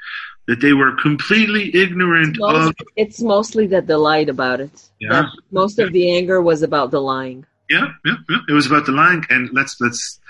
that 0.47 0.61
they 0.61 0.73
were 0.73 0.93
completely 0.97 1.75
ignorant 1.75 2.31
it's 2.31 2.39
mostly, 2.39 2.69
of. 2.69 2.75
It's 2.97 3.21
mostly 3.21 3.67
that 3.69 3.87
they 3.87 3.95
lied 3.95 4.29
about 4.29 4.61
it. 4.61 4.91
Yeah. 4.99 5.29
most 5.51 5.79
of 5.79 5.93
the 5.93 6.17
anger 6.17 6.43
was 6.43 6.63
about 6.63 6.91
the 6.91 7.01
lying. 7.01 7.47
Yeah, 7.71 7.93
yeah, 8.05 8.17
yeah. 8.29 8.39
It 8.49 8.53
was 8.53 8.67
about 8.67 8.87
the 8.87 8.93
lying, 8.93 9.25
and 9.31 9.51
let's 9.53 9.81
let's 9.81 10.21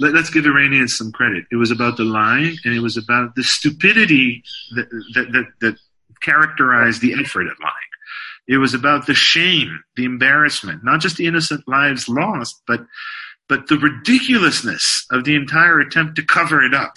let, 0.00 0.14
us 0.14 0.30
give 0.30 0.46
Iranians 0.46 0.96
some 0.96 1.12
credit. 1.12 1.44
It 1.52 1.56
was 1.56 1.70
about 1.70 1.96
the 1.96 2.04
lying, 2.04 2.56
and 2.64 2.74
it 2.74 2.80
was 2.80 2.96
about 2.96 3.34
the 3.34 3.44
stupidity 3.44 4.42
that 4.74 4.88
that 5.14 5.32
that, 5.32 5.46
that 5.60 5.76
characterized 6.20 7.00
the 7.00 7.14
effort 7.14 7.46
at 7.46 7.60
lying. 7.60 7.74
It 8.48 8.58
was 8.58 8.74
about 8.74 9.06
the 9.06 9.14
shame, 9.14 9.84
the 9.96 10.06
embarrassment, 10.06 10.82
not 10.82 11.00
just 11.00 11.18
the 11.18 11.26
innocent 11.26 11.68
lives 11.68 12.08
lost, 12.08 12.62
but 12.66 12.80
but 13.48 13.68
the 13.68 13.78
ridiculousness 13.78 15.06
of 15.10 15.24
the 15.24 15.34
entire 15.34 15.80
attempt 15.80 16.16
to 16.16 16.22
cover 16.22 16.62
it 16.62 16.74
up, 16.74 16.94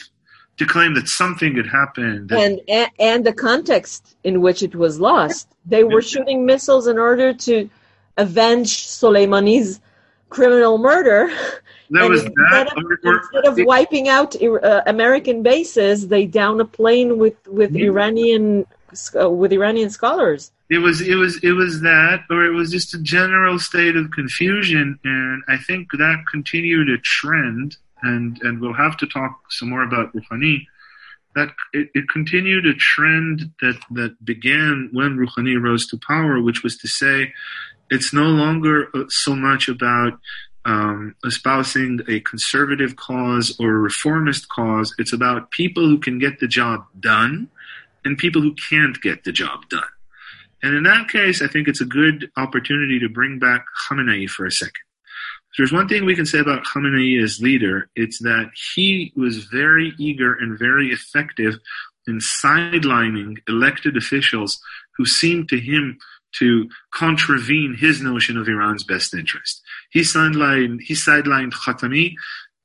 to 0.57 0.65
claim 0.65 0.93
that 0.93 1.07
something 1.07 1.55
had 1.55 1.67
happened, 1.67 2.31
and 2.31 2.61
and, 2.67 2.91
and 2.99 3.25
the 3.25 3.33
context 3.33 4.15
in 4.23 4.41
which 4.41 4.61
it 4.63 4.75
was 4.75 4.99
lost. 4.99 5.47
They 5.65 5.83
were 5.83 6.01
shooting 6.01 6.45
missiles 6.45 6.87
in 6.87 6.97
order 6.97 7.33
to 7.33 7.69
avenge 8.17 8.77
Soleimani's 8.87 9.79
criminal 10.29 10.77
murder. 10.77 11.31
That 11.91 12.09
was 12.09 12.23
instead, 12.23 12.35
that, 12.51 12.77
of, 12.77 12.83
or, 12.85 12.99
or, 13.03 13.17
instead 13.17 13.45
of 13.47 13.65
wiping 13.65 14.07
out 14.07 14.41
uh, 14.41 14.81
American 14.87 15.43
bases, 15.43 16.07
they 16.07 16.25
down 16.25 16.61
a 16.61 16.65
plane 16.65 17.17
with 17.17 17.35
with 17.47 17.73
yeah. 17.73 17.87
Iranian 17.87 18.65
uh, 19.19 19.29
with 19.29 19.51
Iranian 19.51 19.89
scholars. 19.89 20.51
It 20.69 20.77
was 20.77 21.01
it 21.01 21.15
was 21.15 21.43
it 21.43 21.51
was 21.51 21.81
that, 21.81 22.23
or 22.29 22.45
it 22.45 22.51
was 22.51 22.71
just 22.71 22.93
a 22.93 22.99
general 22.99 23.59
state 23.59 23.97
of 23.97 24.11
confusion, 24.11 24.97
and 25.03 25.43
I 25.49 25.57
think 25.57 25.91
that 25.91 26.23
continued 26.31 26.89
a 26.89 26.97
trend. 26.99 27.75
And 28.03 28.39
and 28.41 28.61
we'll 28.61 28.73
have 28.73 28.97
to 28.97 29.07
talk 29.07 29.39
some 29.49 29.69
more 29.69 29.83
about 29.83 30.13
Rouhani. 30.13 30.65
That 31.35 31.49
it, 31.71 31.89
it 31.93 32.09
continued 32.09 32.65
a 32.65 32.73
trend 32.73 33.51
that 33.61 33.79
that 33.91 34.23
began 34.23 34.89
when 34.91 35.17
Rouhani 35.17 35.61
rose 35.61 35.87
to 35.87 35.99
power, 36.05 36.41
which 36.41 36.63
was 36.63 36.77
to 36.77 36.87
say 36.87 37.33
it's 37.89 38.13
no 38.13 38.23
longer 38.23 38.87
uh, 38.93 39.03
so 39.09 39.35
much 39.35 39.67
about 39.67 40.13
um, 40.65 41.15
espousing 41.25 41.99
a 42.07 42.19
conservative 42.21 42.95
cause 42.95 43.55
or 43.59 43.69
a 43.69 43.79
reformist 43.79 44.49
cause. 44.49 44.93
It's 44.97 45.13
about 45.13 45.51
people 45.51 45.87
who 45.87 45.99
can 45.99 46.19
get 46.19 46.39
the 46.39 46.47
job 46.47 46.85
done 46.99 47.49
and 48.05 48.17
people 48.17 48.41
who 48.41 48.55
can't 48.69 48.99
get 49.01 49.23
the 49.23 49.31
job 49.31 49.69
done. 49.69 49.83
And 50.63 50.75
in 50.75 50.83
that 50.83 51.09
case, 51.09 51.41
I 51.41 51.47
think 51.47 51.67
it's 51.67 51.81
a 51.81 51.85
good 51.85 52.29
opportunity 52.37 52.99
to 52.99 53.09
bring 53.09 53.39
back 53.39 53.65
Khamenei 53.89 54.29
for 54.29 54.45
a 54.45 54.51
second. 54.51 54.73
If 55.51 55.57
there's 55.57 55.73
one 55.73 55.87
thing 55.87 56.05
we 56.05 56.15
can 56.15 56.25
say 56.25 56.39
about 56.39 56.63
Khamenei 56.63 57.21
as 57.21 57.41
leader, 57.41 57.89
it's 57.95 58.19
that 58.19 58.51
he 58.73 59.11
was 59.15 59.45
very 59.45 59.93
eager 59.99 60.33
and 60.33 60.57
very 60.57 60.91
effective 60.91 61.59
in 62.07 62.19
sidelining 62.19 63.37
elected 63.47 63.97
officials 63.97 64.59
who 64.97 65.05
seemed 65.05 65.49
to 65.49 65.59
him 65.59 65.97
to 66.39 66.69
contravene 66.93 67.75
his 67.77 68.01
notion 68.01 68.37
of 68.37 68.47
Iran's 68.47 68.83
best 68.83 69.13
interest. 69.13 69.61
He 69.91 70.01
sidelined, 70.01 70.81
he 70.81 70.93
sidelined 70.93 71.51
Khatami, 71.51 72.13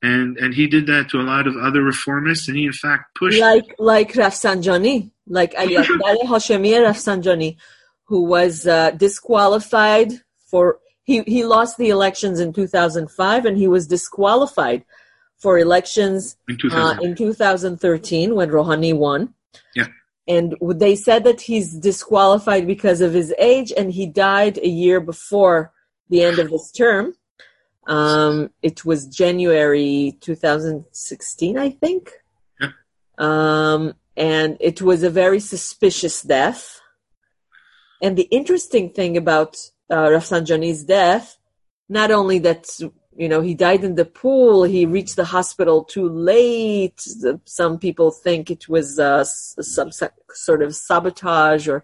and, 0.01 0.37
and 0.37 0.53
he 0.53 0.67
did 0.67 0.87
that 0.87 1.09
to 1.09 1.19
a 1.19 1.23
lot 1.23 1.47
of 1.47 1.57
other 1.57 1.81
reformists, 1.81 2.47
and 2.47 2.55
he 2.55 2.65
in 2.65 2.73
fact 2.73 3.15
pushed 3.15 3.39
like 3.39 3.75
like 3.79 4.13
Rafsanjani, 4.13 5.11
like 5.27 5.53
Ayatollah 5.55 6.21
Hashemi 6.23 6.73
Rafsanjani, 6.73 7.57
who 8.05 8.23
was 8.23 8.67
uh, 8.67 8.91
disqualified 8.91 10.13
for 10.49 10.79
he 11.07 11.23
he 11.23 11.45
lost 11.45 11.77
the 11.77 11.89
elections 11.89 12.39
in 12.39 12.53
2005, 12.53 13.45
and 13.45 13.57
he 13.57 13.67
was 13.67 13.87
disqualified 13.87 14.83
for 15.37 15.57
elections 15.57 16.35
in, 16.49 16.57
uh, 16.71 16.97
in 17.01 17.15
2013 17.15 18.35
when 18.35 18.49
Rouhani 18.49 18.93
won. 18.95 19.33
Yeah. 19.73 19.87
and 20.27 20.55
they 20.61 20.95
said 20.95 21.23
that 21.23 21.39
he's 21.41 21.73
disqualified 21.73 22.67
because 22.67 22.99
of 23.01 23.13
his 23.13 23.33
age, 23.39 23.71
and 23.75 23.91
he 23.91 24.05
died 24.05 24.57
a 24.57 24.67
year 24.67 24.99
before 24.99 25.71
the 26.09 26.23
end 26.23 26.39
of 26.39 26.49
his 26.49 26.71
term. 26.71 27.13
Um, 27.87 28.49
it 28.61 28.83
was 28.83 29.07
January 29.07 30.17
2016, 30.19 31.57
I 31.57 31.69
think. 31.69 32.11
Yeah. 32.59 32.71
Um, 33.17 33.93
and 34.17 34.57
it 34.59 34.81
was 34.81 35.03
a 35.03 35.09
very 35.09 35.39
suspicious 35.39 36.21
death. 36.21 36.81
And 38.01 38.17
the 38.17 38.27
interesting 38.39 38.89
thing 38.89 39.15
about 39.15 39.55
uh, 39.89 40.07
Rafsanjani's 40.07 40.83
death, 40.83 41.37
not 41.89 42.11
only 42.11 42.39
that 42.39 42.67
you 43.15 43.29
know 43.29 43.41
he 43.41 43.53
died 43.53 43.83
in 43.83 43.95
the 43.95 44.05
pool, 44.05 44.63
he 44.63 44.85
reached 44.85 45.15
the 45.15 45.25
hospital 45.25 45.83
too 45.83 46.07
late. 46.09 47.01
Some 47.45 47.79
people 47.79 48.11
think 48.11 48.51
it 48.51 48.67
was 48.67 48.99
uh, 48.99 49.23
some 49.23 49.91
sort 49.91 50.61
of 50.61 50.75
sabotage, 50.75 51.67
or 51.67 51.83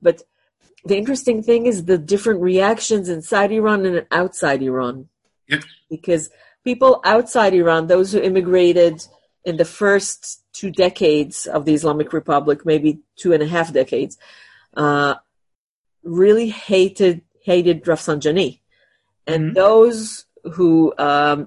but 0.00 0.22
the 0.84 0.96
interesting 0.96 1.42
thing 1.42 1.66
is 1.66 1.84
the 1.84 1.98
different 1.98 2.40
reactions 2.40 3.08
inside 3.08 3.52
Iran 3.52 3.84
and 3.86 4.06
outside 4.10 4.62
Iran. 4.62 5.08
Yeah. 5.48 5.60
Because 5.90 6.30
people 6.64 7.00
outside 7.04 7.54
Iran, 7.54 7.86
those 7.86 8.12
who 8.12 8.20
immigrated 8.20 9.04
in 9.44 9.56
the 9.56 9.64
first 9.64 10.42
two 10.52 10.70
decades 10.70 11.46
of 11.46 11.64
the 11.64 11.74
Islamic 11.74 12.12
Republic, 12.12 12.64
maybe 12.64 13.00
two 13.16 13.32
and 13.32 13.42
a 13.42 13.46
half 13.46 13.72
decades, 13.72 14.16
uh, 14.76 15.14
really 16.02 16.48
hated 16.48 17.22
hated 17.50 17.84
Rafsanjani, 17.90 18.50
and 19.26 19.40
Mhm. 19.50 19.54
those 19.62 20.00
who 20.54 20.70
um, 20.98 21.38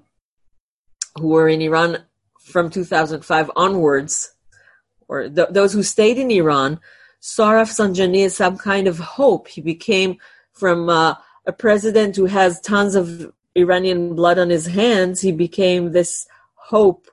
who 1.19 1.27
were 1.35 1.49
in 1.55 1.61
Iran 1.69 1.89
from 2.51 2.69
2005 2.69 3.51
onwards, 3.55 4.13
or 5.07 5.17
th- 5.35 5.51
those 5.57 5.73
who 5.73 5.83
stayed 5.83 6.17
in 6.23 6.31
Iran, 6.31 6.79
saw 7.19 7.47
Rafsanjani 7.53 8.21
as 8.25 8.35
some 8.43 8.57
kind 8.57 8.87
of 8.87 8.97
hope. 9.19 9.43
He 9.55 9.61
became 9.61 10.11
from 10.61 10.79
uh, 10.89 11.15
a 11.45 11.53
president 11.65 12.15
who 12.15 12.27
has 12.39 12.61
tons 12.61 12.93
of 12.95 13.05
Iranian 13.63 14.15
blood 14.15 14.37
on 14.43 14.49
his 14.57 14.67
hands. 14.81 15.15
He 15.21 15.33
became 15.47 15.83
this 15.91 16.11
hope 16.71 17.03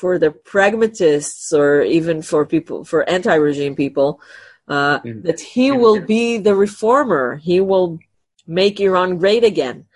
for 0.00 0.12
the 0.18 0.30
pragmatists, 0.54 1.52
or 1.60 1.82
even 1.98 2.16
for 2.30 2.40
people 2.54 2.78
for 2.90 3.00
anti-regime 3.16 3.74
people, 3.84 4.10
uh, 4.76 5.00
Mm. 5.00 5.22
that 5.26 5.40
he 5.54 5.66
will 5.82 6.00
be 6.16 6.38
the 6.46 6.54
reformer. 6.66 7.26
He 7.50 7.58
will 7.70 7.98
make 8.50 8.80
Iran 8.80 9.16
great 9.16 9.44
again. 9.44 9.86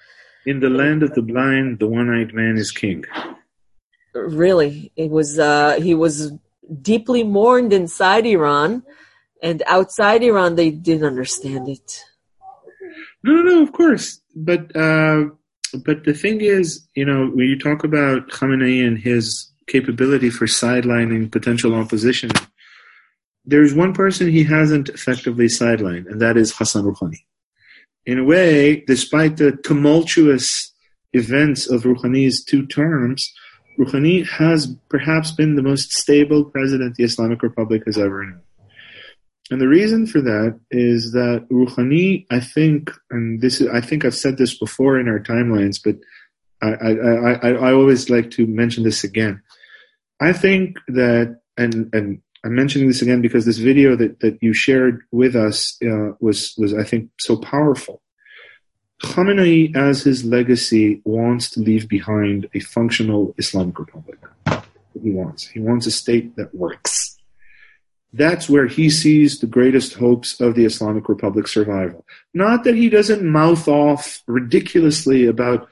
In 0.46 0.60
the 0.60 0.70
land 0.70 1.02
of 1.02 1.14
the 1.14 1.22
blind, 1.22 1.80
the 1.80 1.88
one-eyed 1.88 2.32
man 2.32 2.56
is 2.56 2.70
king. 2.70 3.04
Really, 4.14 4.92
it 4.96 5.10
was 5.10 5.38
uh, 5.38 5.80
he 5.80 5.94
was 5.94 6.32
deeply 6.80 7.24
mourned 7.24 7.72
inside 7.72 8.24
Iran, 8.26 8.84
and 9.42 9.62
outside 9.66 10.22
Iran 10.22 10.54
they 10.54 10.70
didn't 10.70 11.04
understand 11.04 11.68
it. 11.68 12.04
No, 13.24 13.32
no, 13.32 13.42
no, 13.42 13.62
of 13.62 13.72
course. 13.72 14.20
But 14.36 14.74
uh, 14.76 15.24
but 15.84 16.04
the 16.04 16.14
thing 16.14 16.40
is, 16.40 16.86
you 16.94 17.04
know, 17.04 17.26
when 17.34 17.46
you 17.48 17.58
talk 17.58 17.82
about 17.82 18.28
Khamenei 18.28 18.86
and 18.86 18.98
his 18.98 19.50
capability 19.66 20.30
for 20.30 20.46
sidelining 20.46 21.32
potential 21.32 21.74
opposition, 21.74 22.30
there's 23.44 23.74
one 23.74 23.94
person 23.94 24.28
he 24.28 24.44
hasn't 24.44 24.90
effectively 24.90 25.46
sidelined, 25.46 26.06
and 26.06 26.20
that 26.20 26.36
is 26.36 26.56
Hassan 26.56 26.84
Rouhani. 26.84 27.24
In 28.06 28.18
a 28.18 28.24
way, 28.24 28.84
despite 28.86 29.36
the 29.38 29.52
tumultuous 29.52 30.72
events 31.12 31.66
of 31.70 31.84
Rouhani's 31.84 32.44
two 32.44 32.66
terms, 32.66 33.32
Rouhani 33.78 34.26
has 34.26 34.74
perhaps 34.88 35.32
been 35.32 35.56
the 35.56 35.62
most 35.62 35.92
stable 35.92 36.44
president 36.44 36.96
the 36.96 37.04
Islamic 37.04 37.42
Republic 37.42 37.82
has 37.86 37.98
ever 37.98 38.24
known. 38.24 38.40
And 39.50 39.60
the 39.60 39.68
reason 39.68 40.06
for 40.06 40.20
that 40.22 40.58
is 40.70 41.12
that 41.12 41.46
Rouhani, 41.50 42.26
I 42.30 42.40
think, 42.40 42.90
and 43.10 43.40
this 43.40 43.60
is, 43.60 43.68
I 43.68 43.80
think 43.80 44.04
I've 44.04 44.14
said 44.14 44.38
this 44.38 44.58
before 44.58 44.98
in 44.98 45.08
our 45.08 45.18
timelines, 45.20 45.80
but 45.82 45.96
I, 46.62 46.72
I, 46.72 47.50
I, 47.50 47.68
I, 47.68 47.72
always 47.72 48.08
like 48.08 48.30
to 48.32 48.46
mention 48.46 48.84
this 48.84 49.04
again. 49.04 49.42
I 50.20 50.32
think 50.32 50.78
that, 50.88 51.40
and, 51.58 51.92
and 51.92 52.22
I'm 52.44 52.54
mentioning 52.54 52.88
this 52.88 53.02
again 53.02 53.22
because 53.22 53.46
this 53.46 53.58
video 53.58 53.96
that, 53.96 54.20
that 54.20 54.38
you 54.42 54.52
shared 54.52 55.02
with 55.10 55.34
us 55.34 55.78
uh, 55.82 56.12
was, 56.20 56.54
was, 56.58 56.74
I 56.74 56.84
think, 56.84 57.10
so 57.18 57.36
powerful. 57.36 58.02
Khamenei, 59.02 59.74
as 59.74 60.02
his 60.02 60.24
legacy, 60.24 61.00
wants 61.04 61.50
to 61.50 61.60
leave 61.60 61.88
behind 61.88 62.48
a 62.54 62.60
functional 62.60 63.34
Islamic 63.38 63.78
Republic. 63.78 64.18
He 65.02 65.10
wants. 65.10 65.46
He 65.46 65.58
wants 65.58 65.86
a 65.86 65.90
state 65.90 66.36
that 66.36 66.54
works 66.54 67.14
that's 68.14 68.48
where 68.48 68.68
he 68.68 68.88
sees 68.88 69.40
the 69.40 69.46
greatest 69.46 69.94
hopes 69.94 70.40
of 70.40 70.54
the 70.54 70.64
Islamic 70.64 71.08
Republic's 71.08 71.52
survival. 71.52 72.06
Not 72.32 72.62
that 72.62 72.76
he 72.76 72.88
doesn't 72.88 73.24
mouth 73.24 73.66
off 73.66 74.22
ridiculously 74.28 75.26
about 75.26 75.68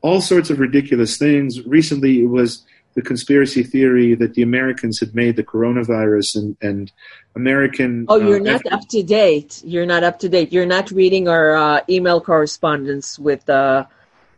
all 0.00 0.20
sorts 0.20 0.50
of 0.50 0.60
ridiculous 0.60 1.18
things. 1.18 1.66
Recently, 1.66 2.22
it 2.22 2.28
was 2.28 2.64
the 2.94 3.02
conspiracy 3.02 3.62
theory 3.62 4.14
that 4.14 4.34
the 4.34 4.42
Americans 4.42 4.98
had 4.98 5.14
made 5.14 5.36
the 5.36 5.44
coronavirus 5.44 6.36
and, 6.36 6.56
and 6.60 6.92
American. 7.36 8.06
Oh, 8.08 8.16
you're 8.16 8.40
uh, 8.40 8.52
not 8.52 8.66
up 8.72 8.88
to 8.88 9.02
date. 9.02 9.62
You're 9.64 9.86
not 9.86 10.02
up 10.02 10.18
to 10.20 10.28
date. 10.28 10.52
You're 10.52 10.66
not 10.66 10.90
reading 10.90 11.28
our 11.28 11.54
uh, 11.54 11.80
email 11.88 12.20
correspondence 12.20 13.18
with 13.18 13.48
uh, 13.48 13.86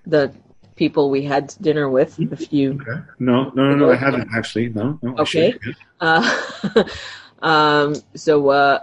the 0.06 0.32
people 0.76 1.10
we 1.10 1.22
had 1.22 1.54
dinner 1.60 1.88
with. 1.88 2.18
If 2.20 2.52
you 2.52 2.72
Okay. 2.72 3.02
No, 3.18 3.50
no, 3.54 3.70
no, 3.70 3.74
no, 3.74 3.92
I 3.92 3.96
haven't 3.96 4.28
actually. 4.34 4.68
No, 4.68 4.98
no. 5.02 5.16
Okay. 5.18 5.54
Uh, 6.00 6.84
um, 7.42 7.94
so 8.14 8.50
uh, 8.50 8.80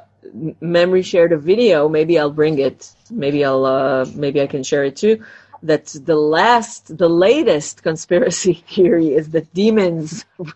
memory 0.61 1.03
shared 1.03 1.31
a 1.31 1.37
video. 1.37 1.89
Maybe 1.89 2.17
I'll 2.17 2.31
bring 2.31 2.59
it. 2.59 2.91
Maybe 3.11 3.45
I'll. 3.45 3.65
Uh, 3.65 4.05
maybe 4.15 4.41
I 4.41 4.47
can 4.47 4.63
share 4.63 4.83
it 4.83 4.95
too. 4.95 5.23
That 5.61 5.88
the 5.88 6.15
last, 6.15 6.98
the 6.98 7.10
latest 7.10 7.84
conspiracy 7.84 8.53
theory 8.69 9.10
is 9.14 9.30
that 9.31 9.53
demons, 9.53 10.26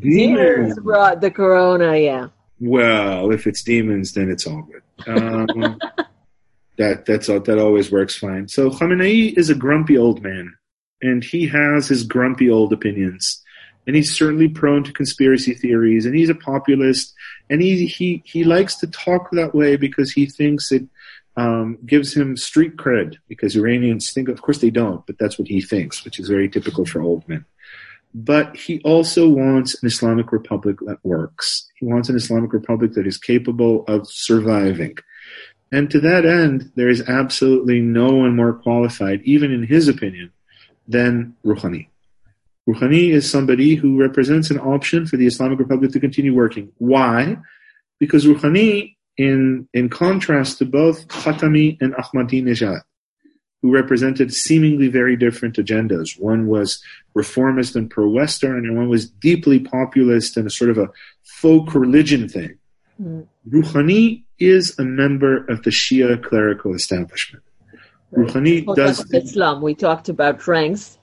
demons 0.00 0.74
Demons. 0.74 0.78
brought 0.80 1.20
the 1.20 1.30
corona. 1.30 1.96
Yeah. 1.96 2.28
Well, 2.60 3.30
if 3.32 3.46
it's 3.46 3.62
demons, 3.62 4.12
then 4.12 4.30
it's 4.30 4.46
all 4.46 4.62
good. 4.62 4.82
Um, 5.06 5.46
that 6.76 7.06
that's 7.06 7.28
that 7.28 7.58
always 7.58 7.90
works 7.90 8.16
fine. 8.16 8.48
So 8.48 8.70
Khamenei 8.70 9.36
is 9.36 9.50
a 9.50 9.54
grumpy 9.54 9.96
old 9.96 10.22
man, 10.22 10.54
and 11.00 11.24
he 11.24 11.46
has 11.48 11.88
his 11.88 12.04
grumpy 12.04 12.50
old 12.50 12.72
opinions, 12.72 13.42
and 13.86 13.96
he's 13.96 14.14
certainly 14.16 14.48
prone 14.48 14.84
to 14.84 14.92
conspiracy 14.92 15.54
theories, 15.54 16.04
and 16.06 16.14
he's 16.14 16.28
a 16.28 16.34
populist, 16.34 17.14
and 17.48 17.62
he 17.62 17.86
he 17.86 18.22
he 18.26 18.44
likes 18.44 18.76
to 18.76 18.86
talk 18.88 19.30
that 19.32 19.54
way 19.54 19.76
because 19.76 20.12
he 20.12 20.26
thinks 20.26 20.70
it 20.70 20.82
um, 21.36 21.78
gives 21.86 22.14
him 22.14 22.36
street 22.36 22.76
cred. 22.76 23.16
Because 23.28 23.56
Iranians 23.56 24.12
think, 24.12 24.28
of 24.28 24.42
course, 24.42 24.58
they 24.58 24.70
don't, 24.70 25.06
but 25.06 25.18
that's 25.18 25.38
what 25.38 25.48
he 25.48 25.60
thinks, 25.60 26.04
which 26.04 26.18
is 26.18 26.28
very 26.28 26.48
typical 26.48 26.84
for 26.84 27.00
old 27.00 27.28
men 27.28 27.44
but 28.14 28.56
he 28.56 28.80
also 28.82 29.28
wants 29.28 29.80
an 29.80 29.86
Islamic 29.86 30.32
Republic 30.32 30.78
that 30.86 30.98
works. 31.04 31.68
He 31.76 31.86
wants 31.86 32.08
an 32.08 32.16
Islamic 32.16 32.52
Republic 32.52 32.92
that 32.94 33.06
is 33.06 33.16
capable 33.16 33.84
of 33.86 34.08
surviving. 34.08 34.96
And 35.72 35.88
to 35.90 36.00
that 36.00 36.26
end, 36.26 36.72
there 36.74 36.88
is 36.88 37.08
absolutely 37.08 37.80
no 37.80 38.12
one 38.12 38.34
more 38.34 38.54
qualified, 38.54 39.22
even 39.22 39.52
in 39.52 39.62
his 39.62 39.86
opinion, 39.86 40.32
than 40.88 41.36
Rouhani. 41.44 41.88
Rouhani 42.68 43.10
is 43.10 43.30
somebody 43.30 43.76
who 43.76 44.00
represents 44.00 44.50
an 44.50 44.58
option 44.58 45.06
for 45.06 45.16
the 45.16 45.26
Islamic 45.26 45.60
Republic 45.60 45.92
to 45.92 46.00
continue 46.00 46.34
working. 46.34 46.72
Why? 46.78 47.36
Because 48.00 48.26
Rouhani, 48.26 48.96
in, 49.20 49.68
in 49.74 49.90
contrast 49.90 50.56
to 50.58 50.64
both 50.64 51.06
Khatami 51.08 51.76
and 51.82 51.92
Ahmadinejad, 51.94 52.80
who 53.60 53.70
represented 53.70 54.32
seemingly 54.32 54.88
very 54.88 55.14
different 55.14 55.56
agendas. 55.56 56.18
One 56.18 56.46
was 56.46 56.82
reformist 57.12 57.76
and 57.76 57.90
pro-Western, 57.90 58.64
and 58.66 58.78
one 58.78 58.88
was 58.88 59.10
deeply 59.10 59.58
populist 59.60 60.38
and 60.38 60.46
a 60.46 60.50
sort 60.50 60.70
of 60.70 60.78
a 60.78 60.88
folk 61.22 61.74
religion 61.74 62.30
thing. 62.30 62.56
Mm. 62.98 63.26
Rouhani 63.46 64.24
is 64.38 64.78
a 64.78 64.84
member 64.84 65.44
of 65.52 65.64
the 65.64 65.70
Shia 65.70 66.22
clerical 66.24 66.74
establishment. 66.74 67.44
Rouhani 68.16 68.64
Oh, 68.66 68.74
does 68.74 69.04
Islam. 69.12 69.60
We 69.60 69.74
talked 69.74 70.08
about 70.08 70.46
ranks. 70.46 70.98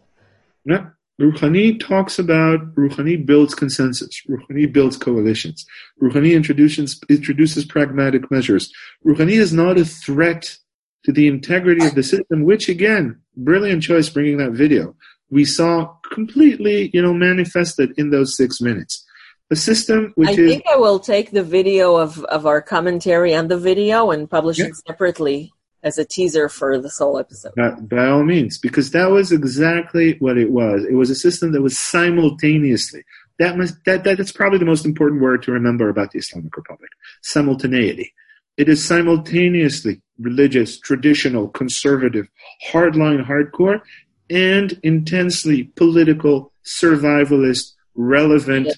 yeah. 0.66 0.88
Rouhani 1.20 1.80
talks 1.80 2.20
about 2.20 2.76
Rouhani 2.76 3.26
builds 3.26 3.56
consensus. 3.56 4.22
Rouhani 4.30 4.72
builds 4.72 4.98
coalitions. 4.98 5.66
Rouhani 6.02 6.34
introduces 6.34 7.00
introduces 7.10 7.66
pragmatic 7.66 8.30
measures. 8.30 8.72
Rouhani 9.06 9.34
is 9.34 9.52
not 9.52 9.78
a 9.80 9.86
threat 9.86 10.58
to 11.06 11.12
the 11.12 11.28
integrity 11.28 11.86
of 11.86 11.96
the 11.96 12.04
system, 12.04 12.44
which 12.44 12.70
again, 12.70 13.20
brilliant 13.36 13.82
choice 13.82 14.10
bringing 14.10 14.38
that 14.38 14.52
video. 14.52 14.96
We 15.30 15.44
saw 15.44 15.96
completely, 16.14 16.92
you 16.94 17.02
know, 17.02 17.14
manifested 17.14 17.94
in 17.98 18.12
those 18.12 18.38
six 18.38 18.62
minutes. 18.62 19.04
A 19.50 19.56
system 19.56 20.12
which 20.16 20.30
I 20.30 20.32
is 20.34 20.52
think 20.52 20.66
I 20.70 20.76
will 20.76 21.00
take 21.00 21.32
the 21.32 21.44
video 21.44 21.96
of, 21.96 22.24
of 22.26 22.46
our 22.46 22.62
commentary 22.62 23.34
and 23.34 23.50
the 23.50 23.58
video 23.58 24.12
and 24.12 24.30
publish 24.30 24.60
Yeah. 24.60 24.66
it 24.66 24.76
separately 24.86 25.54
as 25.84 25.98
a 25.98 26.06
teaser 26.06 26.50
for 26.50 26.80
this 26.80 26.98
whole 26.98 27.18
episode. 27.18 27.54
by, 27.56 27.72
by 27.72 28.08
all 28.08 28.24
means, 28.24 28.58
because 28.58 28.92
that 28.92 29.12
was 29.12 29.32
exactly 29.32 30.18
what 30.20 30.38
it 30.38 30.52
was. 30.52 30.84
It 30.84 30.96
was 30.96 31.10
a 31.10 31.16
system 31.16 31.52
that 31.52 31.62
was 31.62 31.78
simultaneously 31.78 33.04
That 33.40 33.58
must 33.58 33.76
that, 33.86 34.04
that 34.04 34.18
that's 34.18 34.32
probably 34.32 34.60
the 34.60 34.66
most 34.66 34.86
important 34.86 35.22
word 35.22 35.44
to 35.44 35.52
remember 35.52 35.90
about 35.90 36.12
the 36.12 36.20
Islamic 36.20 36.56
Republic. 36.56 36.90
Simultaneity. 37.22 38.14
It 38.58 38.70
is 38.70 38.84
simultaneously 38.84 40.02
religious, 40.20 40.80
traditional, 40.80 41.48
conservative, 41.50 42.28
hardline, 42.72 43.24
hardcore, 43.24 43.82
and 44.30 44.80
intensely 44.82 45.66
political, 45.76 46.52
survivalist, 46.66 47.74
relevant, 47.96 48.74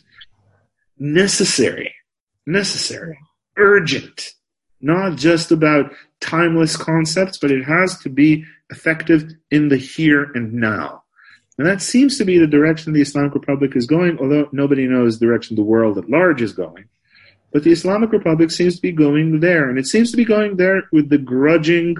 necessary, 0.97 1.93
necessary, 2.45 3.17
urgent. 3.57 4.31
Not 4.81 5.18
just 5.18 5.51
about 5.51 5.91
timeless 6.22 6.77
concepts, 6.77 7.38
but 7.38 7.51
it 7.51 7.64
has 7.64 7.97
to 7.99 8.10
be 8.10 8.45
effective 8.69 9.31
in 9.51 9.69
the 9.69 9.77
here 9.77 10.31
and 10.34 10.53
now. 10.53 11.03
And 11.57 11.68
that 11.68 11.81
seems 11.81 12.18
to 12.18 12.26
be 12.26 12.38
the 12.38 12.47
direction 12.47 12.93
the 12.93 13.01
Islamic 13.01 13.34
Republic 13.34 13.76
is 13.76 13.85
going, 13.85 14.18
although 14.19 14.47
nobody 14.53 14.88
knows 14.88 15.19
the 15.19 15.26
direction 15.26 15.56
the 15.56 15.61
world 15.61 15.97
at 15.97 16.10
large 16.10 16.41
is 16.41 16.53
going. 16.53 16.85
But 17.51 17.64
the 17.64 17.72
Islamic 17.72 18.11
Republic 18.11 18.51
seems 18.51 18.76
to 18.76 18.81
be 18.81 18.91
going 18.91 19.41
there, 19.41 19.69
and 19.69 19.77
it 19.77 19.88
seems 19.88 20.11
to 20.11 20.18
be 20.18 20.23
going 20.23 20.56
there 20.56 20.84
with 20.93 21.10
the 21.10 21.18
grudging 21.18 21.97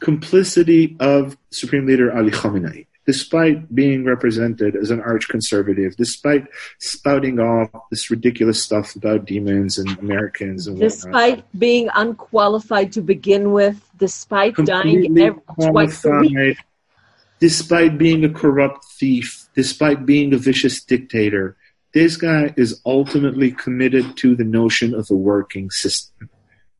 complicity 0.00 0.96
of 1.00 1.38
Supreme 1.50 1.86
Leader 1.86 2.14
Ali 2.14 2.32
Khamenei, 2.32 2.86
despite 3.06 3.74
being 3.74 4.04
represented 4.04 4.76
as 4.76 4.90
an 4.90 5.00
arch 5.00 5.28
conservative, 5.28 5.96
despite 5.96 6.46
spouting 6.78 7.40
off 7.40 7.68
this 7.90 8.10
ridiculous 8.10 8.62
stuff 8.62 8.94
about 8.94 9.24
demons 9.24 9.78
and 9.78 9.98
Americans 9.98 10.66
and 10.66 10.78
despite 10.78 11.38
whatnot. 11.38 11.58
being 11.58 11.88
unqualified 11.94 12.92
to 12.92 13.02
begin 13.02 13.52
with, 13.52 13.82
despite 13.98 14.54
dying 14.56 15.18
every, 15.18 15.40
twice 15.60 16.04
a 16.04 16.10
week. 16.20 16.58
Despite 17.40 17.98
being 17.98 18.24
a 18.24 18.28
corrupt 18.28 18.84
thief, 18.84 19.48
despite 19.54 20.06
being 20.06 20.32
a 20.32 20.38
vicious 20.38 20.82
dictator, 20.84 21.56
this 21.92 22.16
guy 22.16 22.54
is 22.56 22.80
ultimately 22.86 23.50
committed 23.50 24.16
to 24.18 24.36
the 24.36 24.44
notion 24.44 24.94
of 24.94 25.10
a 25.10 25.14
working 25.14 25.70
system. 25.70 26.30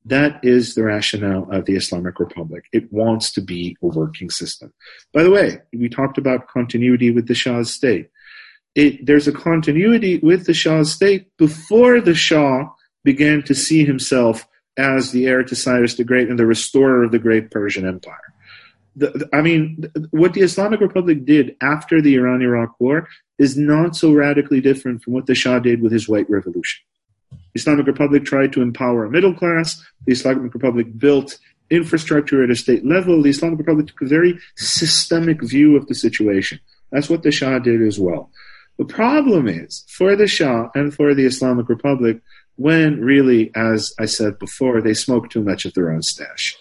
That 0.05 0.45
is 0.45 0.75
the 0.75 0.83
rationale 0.83 1.49
of 1.51 1.65
the 1.65 1.77
Islamic 1.77 2.19
Republic. 2.19 2.65
It 2.73 2.93
wants 2.93 3.33
to 3.33 3.41
be 3.41 3.77
a 3.83 3.87
working 3.87 4.31
system. 4.31 4.73
By 5.13 5.23
the 5.23 5.31
way, 5.31 5.61
we 5.73 5.89
talked 5.89 6.19
about 6.19 6.49
continuity 6.49 7.11
with 7.11 7.29
the 7.29 7.35
Shah's 7.35 7.73
state. 7.73 8.09
It, 8.75 9.07
there's 9.07 9.29
a 9.29 9.33
continuity 9.33 10.19
with 10.19 10.47
the 10.47 10.55
Shah's 10.55 10.93
state 10.93 11.29
before 11.37 12.01
the 12.01 12.15
Shah 12.15 12.71
began 13.05 13.43
to 13.43 13.55
see 13.55 13.85
himself 13.85 14.47
as 14.77 15.13
the 15.13 15.27
heir 15.27 15.45
to 15.45 15.55
Cyrus 15.55 15.95
the 15.95 16.05
Great 16.05 16.31
and 16.31 16.39
the 16.39 16.47
restorer 16.47 17.05
of 17.05 17.13
the 17.13 17.19
great 17.19 17.51
Persian 17.51 17.87
Empire 17.87 18.33
the, 18.97 19.11
the, 19.11 19.29
I 19.33 19.41
mean, 19.41 19.91
what 20.11 20.35
the 20.35 20.43
Islamic 20.43 20.81
Republic 20.81 21.25
did 21.25 21.57
after 21.61 22.01
the 22.01 22.15
Iran 22.15 22.43
Iraq 22.43 22.79
War 22.81 23.09
is 23.39 23.57
not 23.57 23.97
so 23.97 24.13
radically 24.13 24.61
different 24.61 25.03
from 25.03 25.15
what 25.15 25.27
the 25.27 25.35
Shah 25.35 25.59
did 25.59 25.83
with 25.83 25.93
his 25.93 26.09
white 26.09 26.29
revolution. 26.29 26.83
Islamic 27.55 27.87
Republic 27.87 28.25
tried 28.25 28.53
to 28.53 28.63
empower 28.63 29.05
a 29.05 29.11
middle 29.11 29.35
class. 29.35 29.83
The 30.07 30.13
Islamic 30.13 30.55
Republic 30.55 30.99
built 30.99 31.39
infrastructure 31.71 32.43
at 32.43 32.51
a 32.51 32.57
state 32.57 32.85
level. 32.85 33.23
The 33.23 33.31
Islamic 33.31 33.59
Republic 33.59 33.89
took 33.89 34.03
a 34.03 34.07
very 34.07 34.39
systemic 34.57 35.43
view 35.43 35.77
of 35.77 35.87
the 35.87 35.95
situation. 35.95 36.61
That's 36.91 37.09
what 37.09 37.23
the 37.23 37.33
Shah 37.33 37.59
did 37.59 37.83
as 37.83 37.99
well. 37.99 38.31
The 38.79 38.85
problem 38.85 39.49
is 39.49 39.85
for 39.89 40.17
the 40.17 40.27
Shah 40.27 40.69
and 40.75 40.95
for 40.95 41.15
the 41.15 41.27
Islamic 41.27 41.69
Republic 41.69 42.21
when 42.57 43.01
really, 43.01 43.51
as 43.55 43.95
I 43.99 44.05
said 44.05 44.39
before, 44.39 44.81
they 44.83 44.95
smoke 44.95 45.31
too 45.31 45.43
much 45.43 45.65
of 45.65 45.75
their 45.75 45.91
own 45.91 46.03
stash 46.03 46.57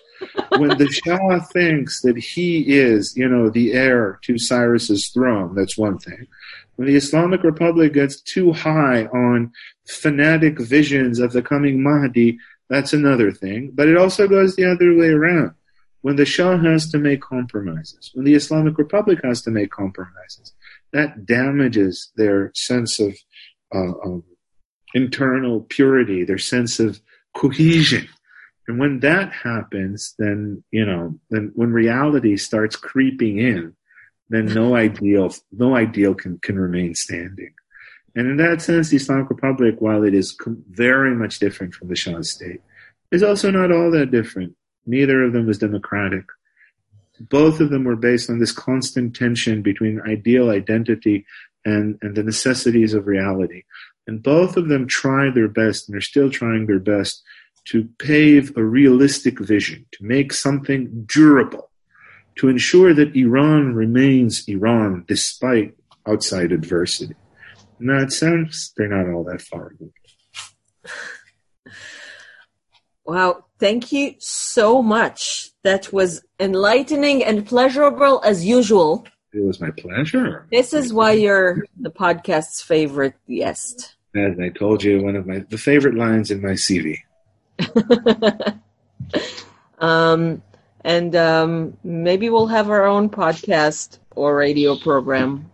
when 0.58 0.78
the 0.78 0.92
Shah 0.92 1.40
thinks 1.40 2.02
that 2.02 2.18
he 2.18 2.62
is, 2.78 3.16
you 3.16 3.28
know, 3.28 3.50
the 3.50 3.74
heir 3.74 4.20
to 4.24 4.38
Cyrus's 4.38 5.10
throne, 5.10 5.56
that's 5.56 5.78
one 5.78 5.98
thing. 5.98 6.28
When 6.76 6.88
the 6.88 6.96
Islamic 6.96 7.44
Republic 7.44 7.94
gets 7.94 8.22
too 8.22 8.54
high 8.54 9.06
on 9.06 9.52
fanatic 9.88 10.60
visions 10.60 11.20
of 11.20 11.32
the 11.32 11.42
coming 11.42 11.84
Mahdi, 11.84 12.38
that's 12.70 12.94
another 12.94 13.32
thing. 13.32 13.72
But 13.74 13.88
it 13.88 13.98
also 13.98 14.28
goes 14.28 14.56
the 14.56 14.66
other 14.66 14.96
way 14.96 15.10
around. 15.10 15.54
When 16.02 16.16
the 16.16 16.26
Shah 16.26 16.58
has 16.58 16.90
to 16.92 16.98
make 16.98 17.22
compromises, 17.22 18.12
when 18.14 18.26
the 18.26 18.34
Islamic 18.34 18.78
Republic 18.78 19.20
has 19.24 19.42
to 19.44 19.52
make 19.52 19.70
compromises, 19.70 20.54
that 20.94 21.26
damages 21.26 22.12
their 22.16 22.52
sense 22.56 23.00
of, 23.00 23.16
uh, 23.74 23.94
of 24.04 24.24
internal 24.94 25.62
purity, 25.62 26.24
their 26.24 26.40
sense 26.40 26.80
of 26.80 27.02
cohesion. 27.36 28.08
And 28.68 28.80
when 28.80 29.00
that 29.00 29.32
happens, 29.32 30.14
then, 30.18 30.64
you 30.72 30.86
know, 30.86 31.20
then 31.30 31.52
when 31.56 31.74
reality 31.74 32.38
starts 32.38 32.76
creeping 32.76 33.40
in, 33.40 33.76
then 34.30 34.46
no 34.46 34.76
ideal, 34.88 35.34
no 35.52 35.76
ideal 35.76 36.14
can, 36.14 36.38
can 36.40 36.58
remain 36.58 36.96
standing. 36.96 37.54
And 38.16 38.28
in 38.28 38.38
that 38.38 38.62
sense, 38.62 38.90
the 38.90 38.98
Islamic 38.98 39.30
Republic, 39.30 39.76
while 39.80 40.04
it 40.04 40.14
is 40.14 40.38
very 40.70 41.16
much 41.16 41.40
different 41.40 41.74
from 41.74 41.88
the 41.88 41.96
Shah 41.96 42.22
state, 42.22 42.62
is 43.12 43.24
also 43.24 43.52
not 43.52 43.72
all 43.72 43.90
that 43.92 44.12
different. 44.12 44.56
Neither 44.86 45.24
of 45.24 45.34
them 45.34 45.48
was 45.48 45.58
democratic. 45.58 46.26
Both 47.20 47.60
of 47.60 47.70
them 47.70 47.84
were 47.84 47.96
based 47.96 48.30
on 48.30 48.40
this 48.40 48.52
constant 48.52 49.16
tension 49.16 49.62
between 49.62 50.02
ideal 50.02 50.50
identity 50.50 51.26
and, 51.66 51.98
and 52.02 52.16
the 52.16 52.24
necessities 52.24 52.94
of 52.94 53.08
reality. 53.08 53.64
And 54.08 54.24
both 54.24 54.58
of 54.58 54.68
them 54.68 54.88
tried 54.88 55.36
their 55.36 55.48
best 55.48 55.88
and 55.88 55.96
are 55.96 56.02
still 56.02 56.30
trying 56.30 56.66
their 56.66 56.80
best 56.80 57.22
to 57.66 57.88
pave 58.00 58.56
a 58.58 58.64
realistic 58.64 59.40
vision, 59.40 59.86
to 59.92 60.04
make 60.04 60.34
something 60.34 61.04
durable, 61.06 61.70
to 62.38 62.50
ensure 62.50 62.94
that 62.94 63.16
Iran 63.16 63.74
remains 63.76 64.48
Iran 64.48 65.06
despite 65.08 65.76
outside 66.08 66.52
adversity. 66.52 67.16
In 67.80 67.88
that 67.88 68.12
sense, 68.12 68.74
they're 68.78 68.88
not 68.88 69.12
all 69.12 69.24
that 69.26 69.42
far 69.42 69.74
removed. 69.80 69.98
Wow, 73.06 73.46
thank 73.60 73.92
you 73.92 74.16
so 74.20 74.82
much. 74.82 75.52
That 75.64 75.92
was 75.92 76.24
enlightening 76.40 77.24
and 77.24 77.46
pleasurable 77.46 78.22
as 78.24 78.46
usual. 78.46 79.06
It 79.34 79.46
was 79.46 79.62
my 79.62 79.72
pleasure. 79.72 80.48
This 80.52 80.74
is 80.74 80.94
why 80.94 81.14
you're 81.14 81.66
the 81.80 81.92
podcast's 81.92 82.62
favorite 82.62 83.16
guest. 83.28 83.96
As 84.16 84.40
I 84.40 84.50
told 84.50 84.84
you, 84.84 85.02
one 85.02 85.16
of 85.16 85.26
my 85.26 85.40
the 85.50 85.58
favorite 85.58 85.96
lines 85.96 86.32
in 86.32 86.42
my 86.42 86.54
CV. 86.54 86.98
um, 89.80 90.42
and 90.84 91.16
um, 91.16 91.78
maybe 91.84 92.30
we'll 92.30 92.48
have 92.48 92.70
our 92.70 92.86
own 92.86 93.10
podcast 93.10 94.00
or 94.16 94.36
radio 94.36 94.76
program 94.76 95.50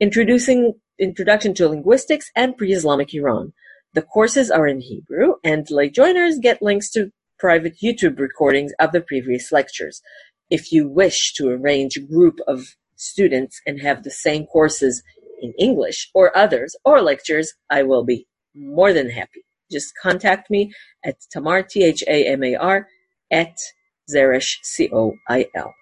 introducing 0.00 0.74
Introduction 0.98 1.54
to 1.54 1.68
Linguistics 1.68 2.28
and 2.34 2.56
Pre-Islamic 2.56 3.14
Iran. 3.14 3.52
The 3.94 4.02
courses 4.02 4.50
are 4.50 4.66
in 4.66 4.80
Hebrew 4.80 5.34
and 5.44 5.64
lay 5.70 5.90
joiners 5.90 6.40
get 6.40 6.60
links 6.60 6.90
to 6.90 7.12
private 7.38 7.76
YouTube 7.82 8.18
recordings 8.18 8.72
of 8.80 8.90
the 8.90 9.00
previous 9.00 9.52
lectures 9.52 10.02
if 10.50 10.72
you 10.72 10.88
wish 10.88 11.32
to 11.34 11.48
arrange 11.48 11.96
a 11.96 12.00
group 12.00 12.38
of 12.46 12.66
students 12.96 13.60
and 13.66 13.80
have 13.80 14.02
the 14.02 14.10
same 14.10 14.46
courses 14.46 15.02
in 15.40 15.52
English 15.58 16.10
or 16.14 16.36
others 16.36 16.74
or 16.84 17.00
lectures, 17.00 17.52
I 17.70 17.82
will 17.82 18.04
be 18.04 18.26
more 18.54 18.92
than 18.92 19.10
happy. 19.10 19.44
Just 19.70 19.92
contact 20.02 20.50
me 20.50 20.72
at 21.04 21.16
Tamar, 21.30 21.62
T-H-A-M-A-R, 21.62 22.88
at 23.30 23.56
Zeresh, 24.10 24.58
C-O-I-L. 24.62 25.74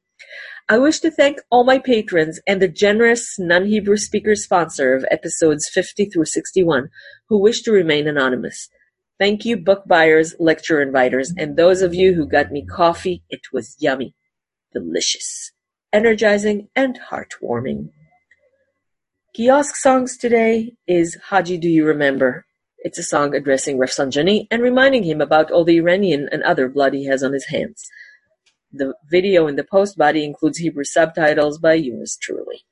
I 0.68 0.76
wish 0.78 1.00
to 1.00 1.10
thank 1.10 1.40
all 1.50 1.64
my 1.64 1.78
patrons 1.78 2.40
and 2.46 2.62
the 2.62 2.68
generous 2.68 3.38
non-Hebrew 3.38 3.96
speaker 3.96 4.36
sponsor 4.36 4.94
of 4.94 5.04
episodes 5.10 5.68
50 5.68 6.04
through 6.06 6.26
61 6.26 6.90
who 7.28 7.40
wish 7.40 7.62
to 7.62 7.72
remain 7.72 8.06
anonymous. 8.06 8.68
Thank 9.18 9.44
you, 9.44 9.56
book 9.56 9.82
buyers, 9.86 10.36
lecture 10.38 10.84
inviters, 10.84 11.32
and 11.36 11.56
those 11.56 11.82
of 11.82 11.94
you 11.94 12.14
who 12.14 12.26
got 12.26 12.52
me 12.52 12.64
coffee. 12.64 13.24
It 13.28 13.40
was 13.52 13.76
yummy, 13.80 14.14
delicious, 14.72 15.50
energizing, 15.92 16.68
and 16.74 16.98
heartwarming. 17.10 17.90
Kiosk 19.32 19.76
songs 19.76 20.16
today 20.16 20.72
is 20.88 21.16
Haji 21.28 21.56
Do 21.58 21.68
You 21.68 21.86
Remember? 21.86 22.46
It's 22.78 22.98
a 22.98 23.04
song 23.04 23.32
addressing 23.32 23.78
Rafsanjani 23.78 24.48
and 24.50 24.60
reminding 24.60 25.04
him 25.04 25.20
about 25.20 25.52
all 25.52 25.64
the 25.64 25.76
Iranian 25.76 26.28
and 26.32 26.42
other 26.42 26.68
blood 26.68 26.94
he 26.94 27.06
has 27.06 27.22
on 27.22 27.32
his 27.32 27.46
hands. 27.46 27.88
The 28.72 28.92
video 29.08 29.46
in 29.46 29.54
the 29.54 29.62
post 29.62 29.96
body 29.96 30.24
includes 30.24 30.58
Hebrew 30.58 30.82
subtitles 30.82 31.58
by 31.58 31.74
yours 31.74 32.18
truly. 32.20 32.64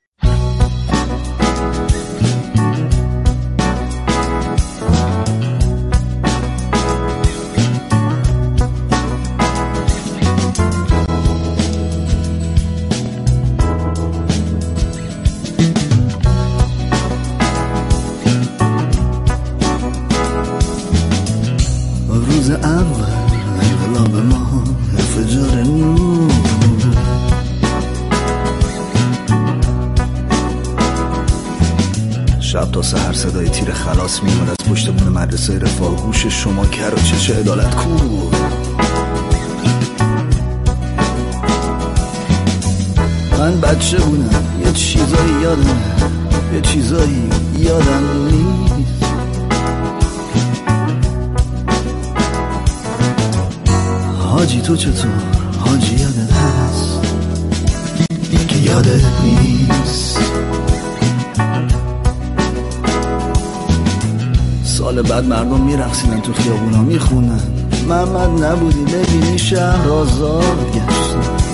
شب 32.51 32.71
تا 32.71 32.81
سحر 32.81 33.13
صدای 33.13 33.49
تیر 33.49 33.73
خلاص 33.73 34.23
میومد 34.23 34.49
از 34.49 34.71
پشت 34.71 34.89
بون 34.89 35.07
مدرسه 35.13 35.59
رفاه. 35.59 35.95
گوش 35.95 36.25
شما 36.25 36.65
کر 36.65 36.93
و 36.93 36.97
چش 36.97 37.29
عدالت 37.29 37.75
کو 37.75 37.89
من 43.37 43.61
بچه 43.61 43.97
بودم. 43.97 44.43
یه 44.65 44.71
چیزایی 44.71 45.41
یادم 45.41 45.81
یه 46.53 46.61
چیزایی 46.61 47.29
یادم 47.57 48.27
نیست. 48.31 49.03
حاجی 54.19 54.61
تو 54.61 54.75
چطور؟ 54.75 55.11
حاجی 55.59 55.95
یادت 55.95 56.31
هست؟ 56.33 57.01
که 58.47 58.57
یادت 58.57 59.05
نیست. 59.23 60.18
بعد 65.01 65.25
مردم 65.25 65.61
میرقصیدن 65.61 66.19
تو 66.19 66.33
خیابونا 66.33 66.81
می‌خونن. 66.81 67.39
محمد 67.89 68.43
نبودی 68.43 68.83
ببینی 68.83 69.37
شهر 69.37 69.89
آزاد 69.89 70.71
گشتن. 70.71 71.49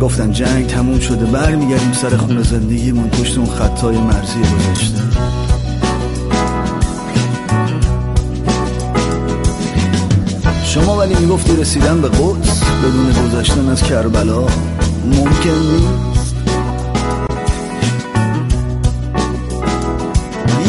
گفتن 0.00 0.32
جنگ 0.32 0.66
تموم 0.66 0.98
شده 0.98 1.24
برمیگردیم 1.24 1.92
سر 1.92 2.16
خونه 2.16 2.42
زندگیمون 2.42 3.08
پشت 3.08 3.38
اون 3.38 3.46
خطای 3.46 3.98
مرزی 3.98 4.40
گذاشته 4.40 5.00
شما 10.64 10.96
ولی 10.96 11.14
می‌گفتی 11.14 11.56
رسیدن 11.56 12.00
به 12.00 12.08
قدس 12.08 12.62
بدون 12.84 13.12
گذشتن 13.12 13.68
از 13.68 13.82
کربلا 13.82 14.40
ممکن 15.04 15.58
نیست؟ 15.72 16.09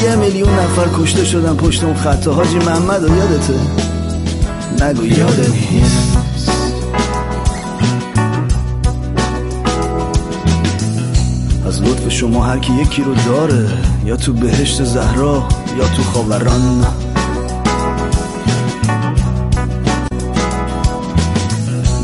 یه 0.03 0.15
میلیون 0.15 0.49
نفر 0.49 0.87
کشته 1.01 1.25
شدن 1.25 1.55
پشت 1.55 1.83
اون 1.83 1.95
خط. 1.95 2.27
حاجی 2.27 2.57
محمد 2.57 3.01
یادته؟ 3.01 3.53
نگو 4.85 5.05
یادت 5.05 5.49
نیست. 5.71 6.17
از 11.67 11.81
لطف 11.81 12.09
شما 12.09 12.45
هر 12.45 12.59
کی 12.59 12.73
یکی 12.73 13.03
رو 13.03 13.13
داره 13.13 13.69
یا 14.05 14.15
تو 14.15 14.33
بهشت 14.33 14.83
زهرا 14.83 15.47
یا 15.77 15.87
تو 15.87 16.03
خاوران. 16.03 16.85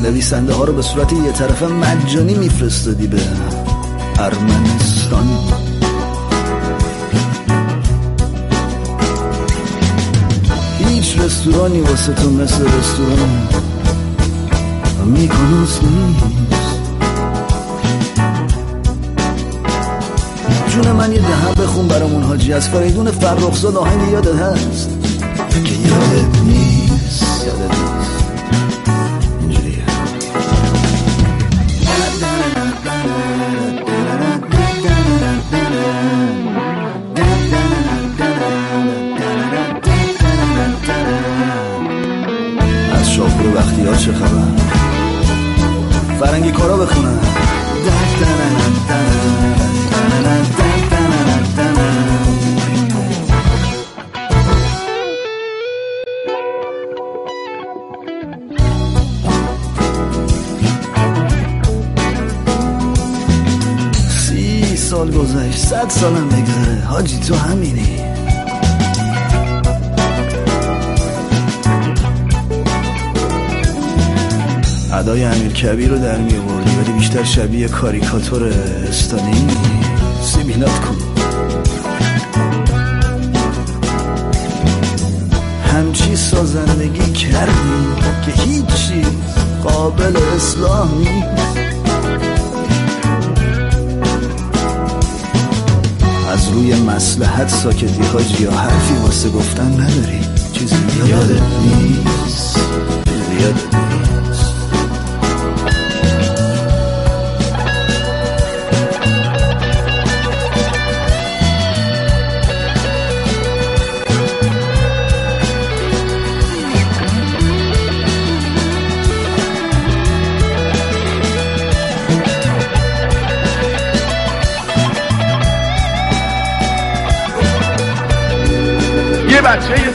نویسنده 0.04 0.54
ها 0.54 0.64
رو 0.64 0.74
به 0.74 0.82
صورت 0.82 1.14
یه 1.14 1.32
طرفه 1.32 1.68
مجانی 1.68 2.34
میفرستادی 2.34 3.08
به 3.08 3.20
ارمنستان. 4.20 5.67
رستورانی 11.18 11.82
واسه 11.82 12.14
تو 12.14 12.32
مثل 12.32 12.64
رستوران 12.80 13.48
میکنوس 15.06 15.80
نیست. 15.84 16.82
جون 20.68 20.92
من 20.92 21.12
یه 21.12 21.20
دهم 21.20 21.54
بخون 21.64 21.88
برامون 21.88 22.24
حاجی 22.24 22.54
از 22.54 22.70
فریدون 22.70 23.12
فرخزاد 23.12 23.76
آهنگ 23.76 24.12
یادت 24.12 24.36
هست. 24.36 24.90
که 25.66 25.74
یادت 25.74 26.40
نیست. 26.46 26.57
کبیر 75.68 75.90
رو 75.90 75.98
در 75.98 76.18
می 76.18 76.38
آوردی 76.38 76.76
ولی 76.76 76.92
بیشتر 76.92 77.24
شبیه 77.24 77.68
کاریکاتور 77.68 78.44
استالین 78.90 79.52
سیبیلات 80.22 80.80
کن. 80.80 80.96
همچی 85.74 86.16
سازندگی 86.16 87.12
کردی 87.14 87.86
که 88.26 88.32
هیچ 88.32 88.66
چیز 88.66 89.08
قابل 89.64 90.18
اصلاح 90.36 90.90
نیست. 90.98 91.58
از 96.32 96.50
روی 96.50 96.76
مسلحت 96.76 97.50
ساکتی 97.50 98.04
حاجی 98.14 98.44
یا 98.44 98.52
حرفی 98.52 98.94
واسه 98.94 99.30
گفتن 99.30 99.74
نداری. 99.74 100.20
چیزی 100.54 100.76
یادت 101.10 101.42
نیست. 101.62 102.60
یادت 103.42 103.87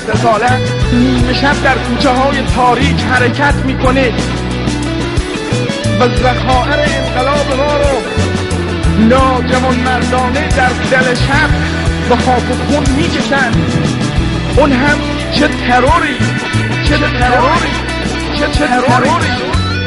نیست 0.03 0.11
بچه 0.11 0.19
سه 0.19 0.23
ساله 0.23 0.59
نیمه 0.93 1.33
شب 1.33 1.63
در 1.63 1.75
کوچه 1.75 2.11
های 2.11 2.43
تاریک 2.57 3.03
حرکت 3.03 3.55
می‌کنه. 3.55 4.13
و 6.01 6.09
زخائر 6.09 6.81
انقلاب 6.81 7.47
ما 7.57 7.77
رو 7.77 8.03
ناجوان 9.09 9.77
مردانه 9.77 10.49
در 10.49 10.69
دل 10.91 11.15
شب 11.15 11.51
به 12.09 12.17
خاک 12.17 12.51
و 12.51 12.73
خون 12.73 12.95
می‌کشن 12.97 13.53
اون 14.57 14.73
هم 14.73 14.99
چه 15.33 15.49
تروری 15.49 16.17
چه 16.85 16.99
تروری 16.99 17.73
چه 18.39 18.47
تروری. 18.47 19.29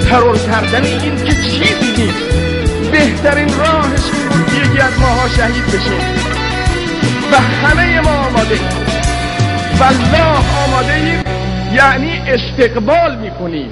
ترور 0.10 0.38
کردن 0.38 0.86
این 0.86 1.16
که 1.16 1.34
چیزی 1.34 1.92
نیست 1.98 2.92
بهترین 2.92 3.58
راهش 3.58 4.02
بود 4.30 4.54
یکی 4.54 4.82
از 4.82 5.00
ماها 5.00 5.30
شهید 5.38 5.66
بشه. 5.68 5.98
و 7.32 7.68
همه 7.68 8.02
ما 8.02 8.12
آماده. 8.12 8.85
فلاح 9.80 10.64
آماده 10.68 10.94
ایم 10.94 11.24
یعنی 11.76 12.12
استقبال 12.12 13.18
میکنیم 13.18 13.72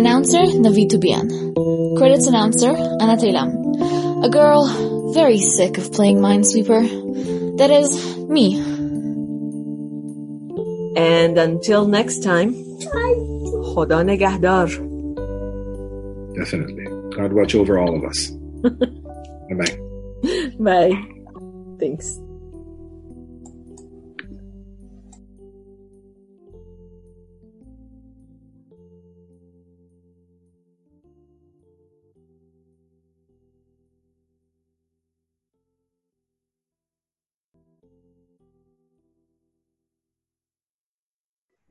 Announcer, 0.00 0.44
Navi 0.64 0.88
Tubian. 0.88 1.28
Credits 1.98 2.26
announcer, 2.26 2.72
Anatelam. 3.04 4.24
A 4.24 4.30
girl 4.30 5.12
very 5.12 5.38
sick 5.38 5.76
of 5.76 5.92
playing 5.92 6.20
Minesweeper. 6.20 6.82
That 7.58 7.70
is, 7.70 8.16
me. 8.28 8.56
And 10.96 11.36
until 11.36 11.86
next 11.86 12.22
time, 12.22 12.54
خدا 13.74 14.02
نگهدار 14.02 14.87
Definitely. 16.38 16.84
God 17.16 17.32
watch 17.32 17.54
over 17.56 17.78
all 17.78 17.96
of 17.96 18.04
us. 18.04 18.30
bye 18.62 19.54
bye. 19.56 19.78
Bye. 20.60 21.04
Thanks. 21.80 22.20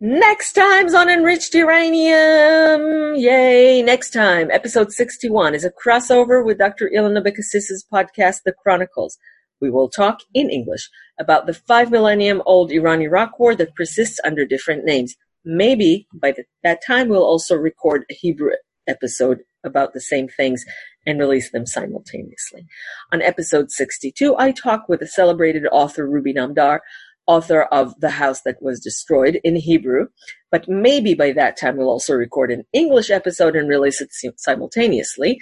Next 0.09 0.53
time's 0.53 0.93
on 0.93 1.09
Enriched 1.09 1.51
Iranium. 1.51 3.19
Yay. 3.19 3.81
Next 3.81 4.11
time, 4.11 4.49
episode 4.51 4.93
61 4.93 5.53
is 5.53 5.65
a 5.65 5.69
crossover 5.69 6.45
with 6.45 6.59
Dr. 6.59 6.89
Ilana 6.95 7.21
Bekasis's 7.21 7.85
podcast, 7.91 8.43
The 8.45 8.53
Chronicles. 8.53 9.17
We 9.59 9.69
will 9.69 9.89
talk 9.89 10.21
in 10.33 10.49
English 10.49 10.89
about 11.19 11.45
the 11.45 11.53
five 11.53 11.91
millennium 11.91 12.41
old 12.45 12.71
Iran-Iraq 12.71 13.37
war 13.37 13.53
that 13.55 13.75
persists 13.75 14.17
under 14.23 14.45
different 14.45 14.85
names. 14.85 15.13
Maybe 15.43 16.07
by 16.13 16.31
the, 16.31 16.45
that 16.63 16.79
time 16.87 17.09
we'll 17.09 17.25
also 17.25 17.57
record 17.57 18.05
a 18.09 18.13
Hebrew 18.13 18.51
episode 18.87 19.39
about 19.65 19.93
the 19.93 19.99
same 19.99 20.29
things 20.29 20.63
and 21.05 21.19
release 21.19 21.51
them 21.51 21.65
simultaneously. 21.65 22.65
On 23.11 23.21
episode 23.21 23.71
62, 23.71 24.37
I 24.37 24.53
talk 24.53 24.87
with 24.87 25.01
the 25.01 25.07
celebrated 25.07 25.65
author 25.69 26.07
Ruby 26.07 26.33
Namdar 26.33 26.79
author 27.27 27.63
of 27.63 27.99
The 27.99 28.09
House 28.09 28.41
That 28.41 28.61
Was 28.61 28.79
Destroyed 28.79 29.39
in 29.43 29.55
Hebrew, 29.55 30.07
but 30.51 30.67
maybe 30.67 31.13
by 31.13 31.31
that 31.33 31.57
time 31.57 31.77
we'll 31.77 31.89
also 31.89 32.13
record 32.13 32.51
an 32.51 32.63
English 32.73 33.09
episode 33.09 33.55
and 33.55 33.69
release 33.69 34.01
it 34.01 34.09
simultaneously. 34.37 35.39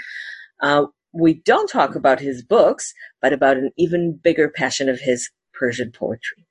Uh, 0.62 0.86
we 1.14 1.36
don't 1.36 1.70
talk 1.70 1.96
about 1.96 2.20
his 2.20 2.44
books, 2.44 2.94
but 3.22 3.32
about 3.32 3.58
an 3.58 3.72
even 3.78 4.20
bigger 4.22 4.50
passion 4.50 4.90
of 4.90 5.00
his 5.00 5.30
Persian 5.54 5.92
poetry. 5.92 6.46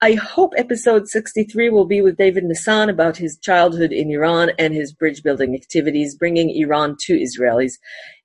I 0.00 0.14
hope 0.14 0.52
episode 0.56 1.08
63 1.08 1.70
will 1.70 1.86
be 1.86 2.02
with 2.02 2.16
David 2.16 2.44
Nissan 2.44 2.90
about 2.90 3.16
his 3.16 3.38
childhood 3.38 3.92
in 3.92 4.10
Iran 4.10 4.50
and 4.58 4.74
his 4.74 4.92
bridge 4.92 5.22
building 5.22 5.54
activities, 5.54 6.16
bringing 6.16 6.50
Iran 6.50 6.96
to 7.02 7.14
Israelis. 7.18 7.74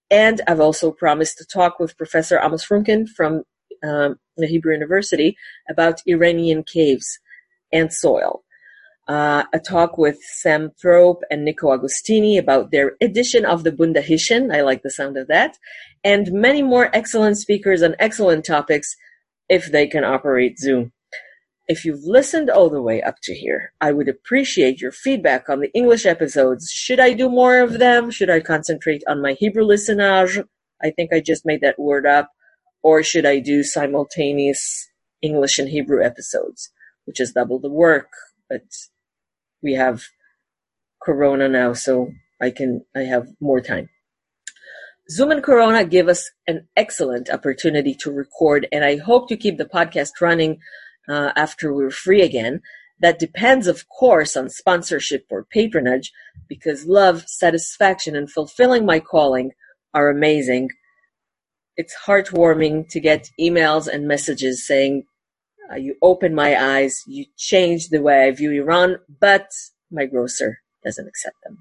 And 0.09 0.41
I've 0.47 0.59
also 0.59 0.91
promised 0.91 1.37
to 1.37 1.45
talk 1.45 1.79
with 1.79 1.97
Professor 1.97 2.39
Amos 2.43 2.65
Frumkin 2.65 3.07
from 3.07 3.43
um, 3.83 4.19
the 4.37 4.47
Hebrew 4.47 4.73
University 4.73 5.37
about 5.69 6.01
Iranian 6.05 6.63
caves 6.63 7.19
and 7.71 7.93
soil. 7.93 8.43
Uh, 9.07 9.43
a 9.53 9.59
talk 9.59 9.97
with 9.97 10.19
Sam 10.21 10.69
Thrope 10.79 11.23
and 11.31 11.43
Nico 11.43 11.75
Agostini 11.75 12.37
about 12.37 12.69
their 12.69 12.91
edition 13.01 13.43
of 13.43 13.63
the 13.63 13.71
Bundahishn. 13.71 14.53
I 14.53 14.61
like 14.61 14.83
the 14.83 14.91
sound 14.91 15.17
of 15.17 15.27
that. 15.27 15.57
And 16.03 16.31
many 16.31 16.61
more 16.61 16.91
excellent 16.93 17.37
speakers 17.39 17.81
on 17.81 17.95
excellent 17.97 18.45
topics 18.45 18.95
if 19.49 19.71
they 19.71 19.87
can 19.87 20.03
operate 20.03 20.59
Zoom. 20.59 20.91
If 21.67 21.85
you've 21.85 22.03
listened 22.03 22.51
all 22.51 22.69
the 22.69 22.81
way 22.83 23.01
up 23.01 23.15
to 23.23 23.33
here, 23.33 23.73
I 23.81 23.91
would 23.91 24.07
appreciate 24.07 24.79
your 24.79 24.91
feedback 24.91 25.49
on 25.49 25.59
the 25.59 25.71
English 25.73 26.05
episodes. 26.05 26.71
Should 26.71 26.99
I 26.99 27.13
do 27.13 27.29
more 27.29 27.61
of 27.61 27.79
them? 27.79 28.11
Should 28.11 28.29
I 28.29 28.39
concentrate 28.39 29.03
on 29.07 29.21
my 29.21 29.33
Hebrew 29.33 29.63
listenage? 29.63 30.39
I 30.83 30.91
think 30.91 31.11
I 31.11 31.19
just 31.19 31.45
made 31.45 31.61
that 31.61 31.79
word 31.79 32.05
up 32.05 32.29
or 32.81 33.03
should 33.03 33.25
I 33.25 33.39
do 33.39 33.63
simultaneous 33.63 34.89
English 35.21 35.59
and 35.59 35.69
Hebrew 35.69 36.03
episodes, 36.03 36.71
which 37.05 37.19
is 37.19 37.33
double 37.33 37.59
the 37.59 37.69
work, 37.69 38.09
but 38.49 38.63
we 39.61 39.73
have 39.73 40.03
Corona 41.01 41.49
now, 41.49 41.73
so 41.73 42.11
I 42.41 42.51
can, 42.51 42.85
I 42.95 43.01
have 43.01 43.27
more 43.39 43.61
time. 43.61 43.89
Zoom 45.09 45.31
and 45.31 45.43
Corona 45.43 45.83
give 45.85 46.07
us 46.07 46.29
an 46.47 46.67
excellent 46.77 47.29
opportunity 47.29 47.95
to 47.95 48.11
record, 48.11 48.67
and 48.71 48.85
I 48.85 48.97
hope 48.97 49.27
to 49.29 49.37
keep 49.37 49.57
the 49.57 49.65
podcast 49.65 50.21
running 50.21 50.59
uh, 51.09 51.31
after 51.35 51.73
we're 51.73 51.89
free 51.89 52.21
again. 52.21 52.61
That 53.01 53.17
depends, 53.17 53.65
of 53.65 53.87
course, 53.89 54.37
on 54.37 54.49
sponsorship 54.49 55.25
or 55.31 55.45
patronage, 55.45 56.11
because 56.47 56.85
love, 56.85 57.23
satisfaction, 57.27 58.15
and 58.15 58.29
fulfilling 58.29 58.85
my 58.85 58.99
calling 58.99 59.51
are 59.93 60.09
amazing 60.09 60.69
it's 61.79 61.95
heartwarming 62.05 62.75
to 62.89 62.99
get 62.99 63.31
emails 63.39 63.87
and 63.87 64.05
messages 64.05 64.67
saying, 64.67 65.05
uh, 65.71 65.77
you 65.85 65.95
open 66.01 66.35
my 66.35 66.51
eyes, 66.75 67.03
you 67.07 67.23
change 67.37 67.87
the 67.87 68.01
way 68.01 68.27
I 68.27 68.31
view 68.31 68.51
Iran, 68.51 68.97
but 69.27 69.47
my 69.89 70.05
grocer 70.05 70.59
doesn't 70.83 71.07
accept 71.07 71.37
them. 71.45 71.55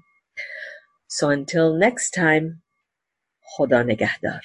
So 1.07 1.29
until 1.29 1.73
next 1.73 2.11
time, 2.11 2.61
خدا 3.57 3.83
نگهدار. 3.83 4.41